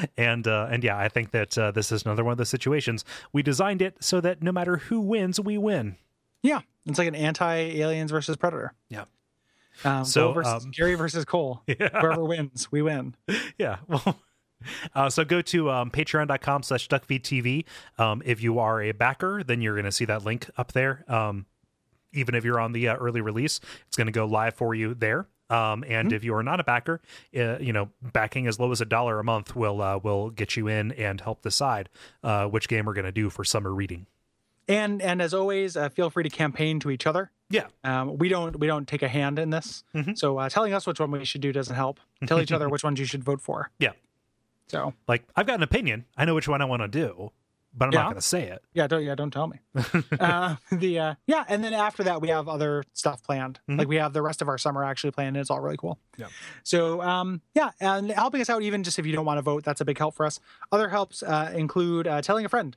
and 0.18 0.48
uh, 0.48 0.68
and 0.72 0.84
yeah, 0.84 0.98
I 0.98 1.10
think 1.10 1.32
that 1.32 1.58
uh, 1.58 1.72
this 1.72 1.92
is 1.92 2.04
another 2.04 2.24
one 2.24 2.32
of 2.32 2.38
the 2.38 2.46
situations 2.46 3.06
we 3.34 3.44
designed 3.44 3.82
it 3.82 3.98
so 4.00 4.22
that 4.22 4.42
no 4.42 4.52
matter 4.52 4.78
who 4.78 5.00
wins, 5.00 5.40
we 5.40 5.58
win. 5.58 5.98
Yeah, 6.46 6.62
it's 6.86 7.00
like 7.00 7.08
an 7.08 7.16
anti-aliens 7.16 8.12
versus 8.12 8.38
predator. 8.38 8.74
Yeah. 8.90 9.06
Um, 9.84 10.06
so 10.06 10.32
versus, 10.32 10.66
um, 10.66 10.72
Gary 10.72 10.96
versus 10.96 11.26
Kole. 11.26 11.62
Yeah. 11.68 11.90
Whoever 12.00 12.24
wins, 12.24 12.72
we 12.72 12.82
win. 12.82 13.16
Yeah. 13.58 13.78
Well. 13.88 14.20
Uh, 14.96 15.10
so 15.12 15.24
go 15.24 15.44
to 15.44 15.70
um, 15.70 15.92
patreon.com 15.92 16.64
slash 16.64 16.88
duckfeedtv. 16.88 17.66
Um, 18.00 18.24
if 18.26 18.42
you 18.42 18.58
are 18.58 18.82
a 18.82 18.94
backer, 18.94 19.44
then 19.44 19.62
you're 19.62 19.76
going 19.76 19.86
to 19.86 19.92
see 19.92 20.06
that 20.06 20.24
link 20.24 20.50
up 20.58 20.72
there. 20.72 21.04
Um, 21.08 21.46
even 22.14 22.34
if 22.34 22.44
you're 22.44 22.60
on 22.60 22.72
the 22.72 22.88
uh, 22.88 22.96
early 22.96 23.22
release, 23.22 23.60
it's 23.88 23.98
going 23.98 24.08
to 24.08 24.14
go 24.14 24.26
live 24.26 24.56
for 24.56 24.74
you 24.74 24.96
there. 24.96 25.28
Um, 25.52 25.84
and 25.88 26.08
mm-hmm. 26.08 26.16
if 26.16 26.24
you 26.24 26.34
are 26.34 26.42
not 26.42 26.60
a 26.60 26.64
backer, 26.64 27.00
uh, 27.38 27.60
you 27.60 27.74
know, 27.74 27.90
backing 28.02 28.48
as 28.48 28.60
low 28.60 28.72
as 28.72 28.82
a 28.82 28.86
dollar 28.86 29.20
a 29.20 29.24
month 29.24 29.56
will 29.56 29.82
uh, 29.82 30.00
will 30.00 30.32
get 30.32 30.58
you 30.58 30.68
in 30.68 30.94
and 30.94 31.22
help 31.22 31.44
decide 31.44 31.90
uh, 32.24 32.48
which 32.48 32.68
game 32.68 32.86
we're 32.86 32.94
going 32.94 33.06
to 33.06 33.12
do 33.12 33.30
for 33.30 33.44
summer 33.44 33.72
reading. 33.72 34.08
And 34.68 35.02
and 35.02 35.22
as 35.22 35.34
always, 35.34 35.78
uh, 35.78 35.90
feel 35.90 36.10
free 36.10 36.24
to 36.24 36.30
campaign 36.30 36.80
to 36.82 36.90
each 36.90 37.06
other. 37.06 37.32
Yeah, 37.50 37.68
um, 37.84 38.18
we 38.18 38.30
don't 38.30 38.60
we 38.60 38.68
don't 38.68 38.88
take 38.88 39.04
a 39.04 39.08
hand 39.08 39.38
in 39.38 39.52
this. 39.52 39.84
Mm-hmm. 39.94 40.14
So 40.16 40.38
uh, 40.40 40.50
telling 40.50 40.74
us 40.74 40.88
which 40.88 41.00
one 41.00 41.12
we 41.12 41.26
should 41.26 41.42
do 41.42 41.52
doesn't 41.52 41.76
help. 41.76 42.00
Tell 42.26 42.42
each 42.42 42.52
other 42.52 42.68
which 42.70 42.84
ones 42.84 43.00
you 43.00 43.06
should 43.06 43.24
vote 43.24 43.42
for. 43.42 43.70
Yeah. 43.78 43.92
So 44.68 44.94
like 45.08 45.24
I've 45.36 45.46
got 45.46 45.56
an 45.56 45.64
opinion. 45.64 46.06
I 46.18 46.26
know 46.26 46.34
which 46.34 46.48
one 46.48 46.62
I 46.62 46.66
want 46.66 46.82
to 46.82 46.88
do 46.88 47.32
but 47.78 47.88
I'm 47.88 47.92
yeah. 47.92 48.00
not 48.00 48.06
going 48.06 48.16
to 48.16 48.22
say 48.22 48.44
it. 48.44 48.64
Yeah, 48.74 48.88
don't 48.88 49.04
yeah, 49.04 49.16
don't 49.16 49.32
tell 49.32 49.48
me. 49.48 49.60
uh, 50.20 50.56
the 50.72 51.00
uh, 51.00 51.16
yeah, 51.28 51.44
and 51.48 51.64
then 51.64 51.74
after 51.74 52.04
that 52.04 52.22
we 52.22 52.30
have 52.30 52.48
other 52.48 52.84
stuff 52.94 53.22
planned. 53.22 53.60
Mm-hmm. 53.70 53.80
Like 53.80 53.88
we 53.88 53.98
have 53.98 54.14
the 54.14 54.22
rest 54.22 54.42
of 54.42 54.48
our 54.48 54.58
summer 54.58 54.84
actually 54.84 55.12
planned, 55.12 55.36
and 55.36 55.42
it's 55.42 55.50
all 55.50 55.60
really 55.60 55.78
cool. 55.78 56.00
Yeah. 56.18 56.28
So 56.64 57.02
um, 57.02 57.42
yeah, 57.54 57.72
and 57.80 58.12
helping 58.12 58.42
us 58.42 58.50
out 58.50 58.62
even 58.62 58.84
just 58.84 58.98
if 58.98 59.06
you 59.06 59.14
don't 59.14 59.26
want 59.26 59.38
to 59.40 59.42
vote, 59.42 59.64
that's 59.64 59.82
a 59.82 59.86
big 59.86 59.98
help 59.98 60.16
for 60.16 60.26
us. 60.26 60.40
Other 60.72 60.90
helps 60.90 61.22
uh, 61.22 61.52
include 61.54 62.08
uh, 62.08 62.22
telling 62.22 62.46
a 62.46 62.50
friend 62.50 62.76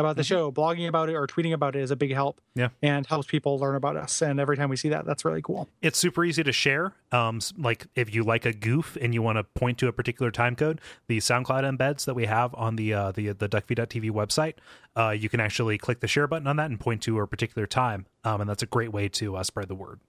about 0.00 0.16
the 0.16 0.22
mm-hmm. 0.22 0.28
show, 0.28 0.52
blogging 0.52 0.88
about 0.88 1.08
it 1.08 1.14
or 1.14 1.26
tweeting 1.26 1.52
about 1.52 1.76
it 1.76 1.82
is 1.82 1.90
a 1.90 1.96
big 1.96 2.12
help. 2.12 2.40
Yeah. 2.54 2.68
And 2.82 3.06
helps 3.06 3.26
people 3.26 3.58
learn 3.58 3.74
about 3.74 3.96
us. 3.96 4.22
And 4.22 4.40
every 4.40 4.56
time 4.56 4.68
we 4.68 4.76
see 4.76 4.88
that, 4.88 5.04
that's 5.04 5.24
really 5.24 5.42
cool. 5.42 5.68
It's 5.82 5.98
super 5.98 6.24
easy 6.24 6.42
to 6.42 6.52
share. 6.52 6.94
Um, 7.12 7.40
like 7.56 7.86
if 7.94 8.14
you 8.14 8.24
like 8.24 8.44
a 8.46 8.52
goof 8.52 8.96
and 9.00 9.14
you 9.14 9.22
want 9.22 9.38
to 9.38 9.44
point 9.44 9.78
to 9.78 9.88
a 9.88 9.92
particular 9.92 10.30
time 10.30 10.56
code, 10.56 10.80
the 11.06 11.18
SoundCloud 11.18 11.78
embeds 11.78 12.04
that 12.04 12.14
we 12.14 12.26
have 12.26 12.54
on 12.54 12.76
the 12.76 12.92
uh, 12.92 13.12
the 13.12 13.28
the 13.32 13.48
duckfeed.tv 13.48 14.10
website, 14.10 14.54
uh, 14.96 15.10
you 15.10 15.28
can 15.28 15.40
actually 15.40 15.78
click 15.78 16.00
the 16.00 16.08
share 16.08 16.26
button 16.26 16.46
on 16.46 16.56
that 16.56 16.70
and 16.70 16.80
point 16.80 17.02
to 17.02 17.18
a 17.18 17.26
particular 17.26 17.66
time. 17.66 18.06
Um, 18.24 18.40
and 18.40 18.50
that's 18.50 18.62
a 18.62 18.66
great 18.66 18.92
way 18.92 19.08
to 19.08 19.36
uh, 19.36 19.42
spread 19.42 19.68
the 19.68 19.74
word. 19.74 20.00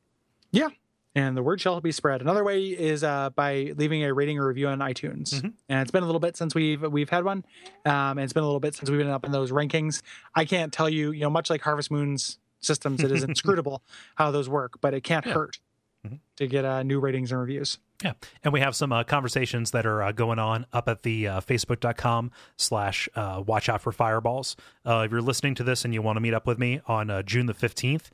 Yeah, 0.52 0.70
and 1.16 1.36
the 1.36 1.44
word 1.44 1.60
shall 1.60 1.82
be 1.82 1.92
spread. 1.92 2.22
Another 2.22 2.44
way 2.44 2.66
is 2.66 3.04
uh, 3.04 3.30
by 3.32 3.74
leaving 3.76 4.04
a 4.04 4.14
rating 4.14 4.38
or 4.38 4.48
review 4.48 4.68
on 4.68 4.80
iTunes. 4.80 5.34
Mm-hmm. 5.34 5.48
And 5.68 5.82
it's 5.82 5.92
been 5.92 6.04
a 6.04 6.06
little 6.06 6.20
bit 6.20 6.38
since 6.38 6.54
we've 6.54 6.82
we've 6.82 7.10
had 7.10 7.24
one, 7.24 7.46
um, 7.86 8.18
and 8.18 8.22
it's 8.22 8.34
been 8.34 8.44
a 8.44 8.48
little 8.48 8.60
bit 8.60 8.76
since 8.76 8.90
we've 8.90 9.00
been 9.00 9.10
up 9.10 9.26
in 9.26 9.32
those 9.32 9.52
rankings. 9.52 10.02
I 10.36 10.46
can't 10.46 10.72
tell 10.72 10.90
you, 10.90 11.12
you 11.12 11.22
know, 11.22 11.30
much 11.30 11.50
like 11.50 11.62
Harvest 11.62 11.92
Moon's 11.92 12.38
systems, 12.62 13.04
it 13.04 13.12
is 13.12 13.24
inscrutable 13.24 13.82
how 14.16 14.32
those 14.32 14.50
work, 14.50 14.80
but 14.82 14.94
it 14.94 15.02
can't 15.02 15.26
yeah. 15.26 15.34
hurt 15.34 15.60
mm-hmm. 16.06 16.18
to 16.36 16.48
get 16.48 16.66
uh, 16.66 16.84
new 16.84 17.00
ratings 17.00 17.32
and 17.32 17.40
reviews. 17.40 17.80
Yeah. 18.04 18.14
And 18.44 18.54
we 18.54 18.62
have 18.62 18.76
some 18.76 18.94
uh, 18.94 19.04
conversations 19.04 19.72
that 19.72 19.86
are 19.86 20.02
uh, 20.02 20.12
going 20.14 20.40
on 20.40 20.66
up 20.72 20.88
at 20.88 21.04
the 21.04 21.28
uh, 21.28 21.42
facebook.com 21.42 22.32
slash 22.56 23.10
uh, 23.16 23.44
watch 23.46 23.68
out 23.68 23.82
for 23.82 23.92
fireballs. 23.92 24.56
Uh, 24.86 25.04
if 25.06 25.12
you're 25.12 25.22
listening 25.22 25.54
to 25.56 25.64
this 25.64 25.84
and 25.84 25.94
you 25.94 26.02
want 26.02 26.16
to 26.16 26.22
meet 26.22 26.34
up 26.34 26.48
with 26.48 26.58
me 26.58 26.80
on 26.88 27.10
uh, 27.10 27.22
June 27.24 27.46
the 27.46 27.54
15th, 27.54 28.10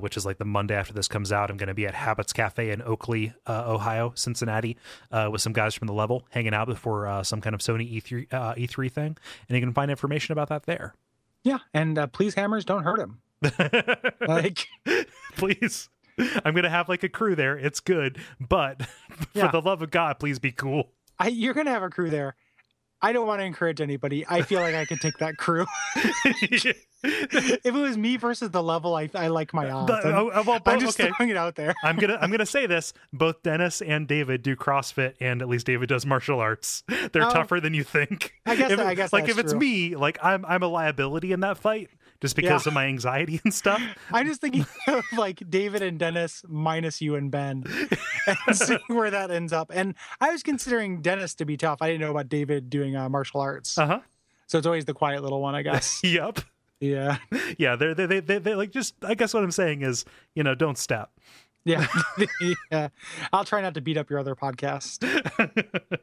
which 0.00 0.16
is 0.16 0.24
like 0.24 0.38
the 0.38 0.44
Monday 0.44 0.74
after 0.74 0.92
this 0.92 1.08
comes 1.08 1.32
out, 1.32 1.50
I'm 1.50 1.56
going 1.56 1.68
to 1.68 1.74
be 1.74 1.86
at 1.86 1.94
Habits 1.94 2.32
Cafe 2.32 2.70
in 2.70 2.80
Oakley, 2.82 3.34
Ohio, 3.48 4.12
Cincinnati, 4.14 4.76
with 5.30 5.40
some 5.40 5.52
guys 5.52 5.74
from 5.74 5.88
the 5.88 5.94
level 5.94 6.24
hanging 6.30 6.54
out 6.54 6.68
before 6.68 7.22
some 7.24 7.40
kind 7.40 7.54
of 7.54 7.60
Sony 7.60 8.00
E3, 8.00 8.28
E3 8.28 8.92
thing. 8.92 9.16
And 9.48 9.56
you 9.56 9.60
can 9.60 9.72
find 9.72 9.90
information 9.90 10.32
about 10.32 10.48
that 10.50 10.64
there. 10.64 10.94
Yeah. 11.42 11.58
And 11.72 12.12
please, 12.12 12.34
hammers, 12.34 12.64
don't 12.64 12.84
hurt 12.84 13.00
him. 13.00 13.20
like, 14.26 14.66
please. 15.36 15.88
I'm 16.18 16.54
gonna 16.54 16.70
have 16.70 16.88
like 16.88 17.02
a 17.02 17.08
crew 17.08 17.34
there. 17.34 17.56
It's 17.56 17.80
good, 17.80 18.18
but 18.40 18.82
for 19.10 19.26
yeah. 19.34 19.50
the 19.50 19.60
love 19.60 19.82
of 19.82 19.90
God, 19.90 20.18
please 20.18 20.38
be 20.38 20.52
cool. 20.52 20.90
I, 21.18 21.28
you're 21.28 21.54
gonna 21.54 21.70
have 21.70 21.82
a 21.82 21.90
crew 21.90 22.10
there. 22.10 22.36
I 23.04 23.12
don't 23.12 23.26
want 23.26 23.40
to 23.40 23.44
encourage 23.44 23.82
anybody. 23.82 24.24
I 24.26 24.40
feel 24.40 24.60
like 24.60 24.74
I 24.74 24.86
could 24.86 24.98
take 24.98 25.18
that 25.18 25.36
crew. 25.36 25.66
if 27.04 27.66
it 27.66 27.72
was 27.74 27.98
me 27.98 28.16
versus 28.16 28.50
the 28.50 28.62
level, 28.62 28.94
I, 28.94 29.10
I 29.14 29.26
like 29.28 29.52
my 29.52 29.70
odds. 29.70 29.92
I'm, 29.92 30.14
uh, 30.14 30.42
well, 30.42 30.60
I'm 30.64 30.80
just 30.80 30.98
okay. 30.98 31.12
throwing 31.14 31.28
it 31.28 31.36
out 31.36 31.54
there. 31.54 31.74
I'm 31.84 31.96
gonna 31.96 32.16
I'm 32.18 32.30
gonna 32.30 32.46
say 32.46 32.66
this: 32.66 32.94
both 33.12 33.42
Dennis 33.42 33.82
and 33.82 34.08
David 34.08 34.42
do 34.42 34.56
CrossFit, 34.56 35.16
and 35.20 35.42
at 35.42 35.48
least 35.48 35.66
David 35.66 35.90
does 35.90 36.06
martial 36.06 36.40
arts. 36.40 36.82
They're 37.12 37.26
oh, 37.26 37.30
tougher 37.30 37.60
than 37.60 37.74
you 37.74 37.84
think. 37.84 38.32
I 38.46 38.56
guess. 38.56 38.70
If, 38.70 38.80
I 38.80 38.94
guess. 38.94 39.12
Like 39.12 39.28
if 39.28 39.34
true. 39.34 39.44
it's 39.44 39.52
me, 39.52 39.96
like 39.96 40.16
I'm 40.22 40.46
I'm 40.46 40.62
a 40.62 40.68
liability 40.68 41.32
in 41.32 41.40
that 41.40 41.58
fight 41.58 41.90
just 42.24 42.36
because 42.36 42.64
yeah. 42.64 42.70
of 42.70 42.72
my 42.72 42.86
anxiety 42.86 43.38
and 43.44 43.52
stuff. 43.52 43.82
I'm 44.10 44.26
just 44.26 44.40
thinking 44.40 44.64
of 44.88 45.04
like 45.14 45.42
David 45.50 45.82
and 45.82 45.98
Dennis 45.98 46.42
minus 46.48 47.02
you 47.02 47.16
and 47.16 47.30
Ben 47.30 47.64
and 48.46 48.56
seeing 48.56 48.80
where 48.86 49.10
that 49.10 49.30
ends 49.30 49.52
up. 49.52 49.70
And 49.74 49.94
I 50.22 50.30
was 50.30 50.42
considering 50.42 51.02
Dennis 51.02 51.34
to 51.34 51.44
be 51.44 51.58
tough. 51.58 51.82
I 51.82 51.88
didn't 51.88 52.00
know 52.00 52.10
about 52.10 52.30
David 52.30 52.70
doing 52.70 52.96
uh, 52.96 53.10
martial 53.10 53.42
arts. 53.42 53.76
Uh 53.76 53.86
huh. 53.86 54.00
So 54.46 54.56
it's 54.56 54.66
always 54.66 54.86
the 54.86 54.94
quiet 54.94 55.22
little 55.22 55.42
one, 55.42 55.54
I 55.54 55.60
guess. 55.68 56.00
yep. 56.02 56.38
Yeah. 56.80 57.18
Yeah. 57.58 57.76
They're, 57.76 57.94
they, 57.94 58.20
they, 58.20 58.38
they, 58.38 58.54
like 58.54 58.70
just, 58.70 58.94
I 59.02 59.12
guess 59.12 59.34
what 59.34 59.44
I'm 59.44 59.50
saying 59.50 59.82
is, 59.82 60.06
you 60.34 60.42
know, 60.42 60.54
don't 60.54 60.78
step. 60.78 61.10
Yeah. 61.66 61.86
yeah. 62.72 62.88
I'll 63.34 63.44
try 63.44 63.60
not 63.60 63.74
to 63.74 63.82
beat 63.82 63.98
up 63.98 64.08
your 64.08 64.18
other 64.18 64.34
podcast. 64.34 65.04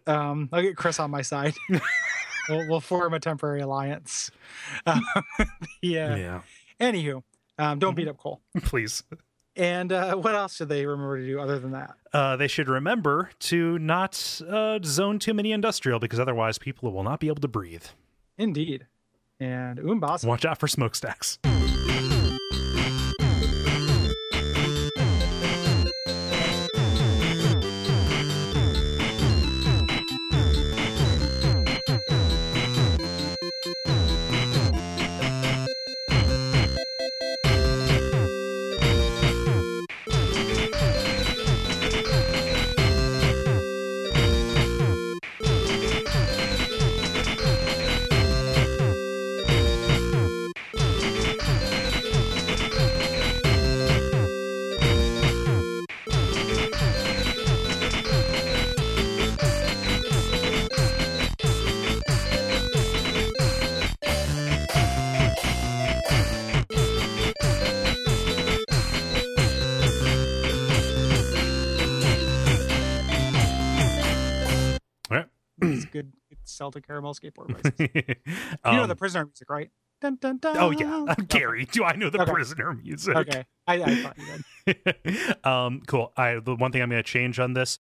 Um, 0.07 0.49
I'll 0.52 0.61
get 0.61 0.76
Chris 0.76 0.99
on 0.99 1.10
my 1.10 1.22
side 1.23 1.56
we'll, 2.50 2.68
we'll, 2.70 2.80
form 2.82 3.14
a 3.14 3.20
temporary 3.20 3.62
alliance. 3.62 4.32
Um, 4.86 5.04
yeah. 5.82 6.16
Yeah. 6.16 6.42
Anywho, 6.80 7.24
um, 7.58 7.78
don't 7.78 7.96
beat 7.96 8.08
up 8.08 8.18
Kole, 8.18 8.40
please. 8.64 9.04
And 9.56 9.92
uh, 9.92 10.16
what 10.16 10.34
else 10.34 10.56
should 10.56 10.70
they 10.70 10.86
remember 10.86 11.20
to 11.20 11.26
do 11.26 11.40
other 11.40 11.60
than 11.60 11.72
that? 11.72 11.96
Uh, 12.14 12.36
they 12.38 12.48
should 12.48 12.70
remember 12.70 13.30
to 13.40 13.78
not 13.80 14.42
uh, 14.50 14.80
zone 14.84 15.20
too 15.20 15.34
many 15.34 15.52
industrial 15.52 16.00
because 16.00 16.20
otherwise 16.20 16.58
people 16.58 16.92
will 16.92 17.04
not 17.04 17.20
be 17.20 17.28
able 17.28 17.42
to 17.42 17.48
breathe. 17.48 17.86
Indeed. 18.38 18.88
And 19.40 19.80
Umbasa. 19.80 20.28
Watch 20.28 20.46
out 20.46 20.60
for 20.60 20.68
smokestacks. 20.68 21.38
Good 76.70 76.86
caramel 76.86 77.14
skateboard 77.16 77.48
races. 77.64 78.16
um, 78.64 78.74
you 78.76 78.80
know 78.82 78.88
the 78.88 78.96
prisoner 78.96 79.26
music, 79.26 79.50
right? 79.50 79.72
Dun, 80.02 80.18
dun, 80.20 80.38
dun. 80.38 80.58
oh 80.58 80.72
yeah, 80.72 81.16
Gary. 81.28 81.66
Do 81.66 81.84
I 81.84 81.96
know 81.96 82.10
the 82.10 82.22
Okay. 82.22 82.32
prisoner 82.32 82.74
music? 82.74 83.16
Okay, 83.16 83.46
I, 83.68 83.82
I 83.84 83.96
thought 83.96 84.18
you 84.18 84.76
did. 84.76 85.38
um, 85.46 85.82
cool. 85.88 86.12
I 86.18 86.36
the 86.40 86.56
one 86.56 86.72
thing 86.72 86.82
I'm 86.82 86.90
going 86.90 87.02
to 87.04 87.08
change 87.10 87.40
on 87.40 87.54
this 87.54 87.80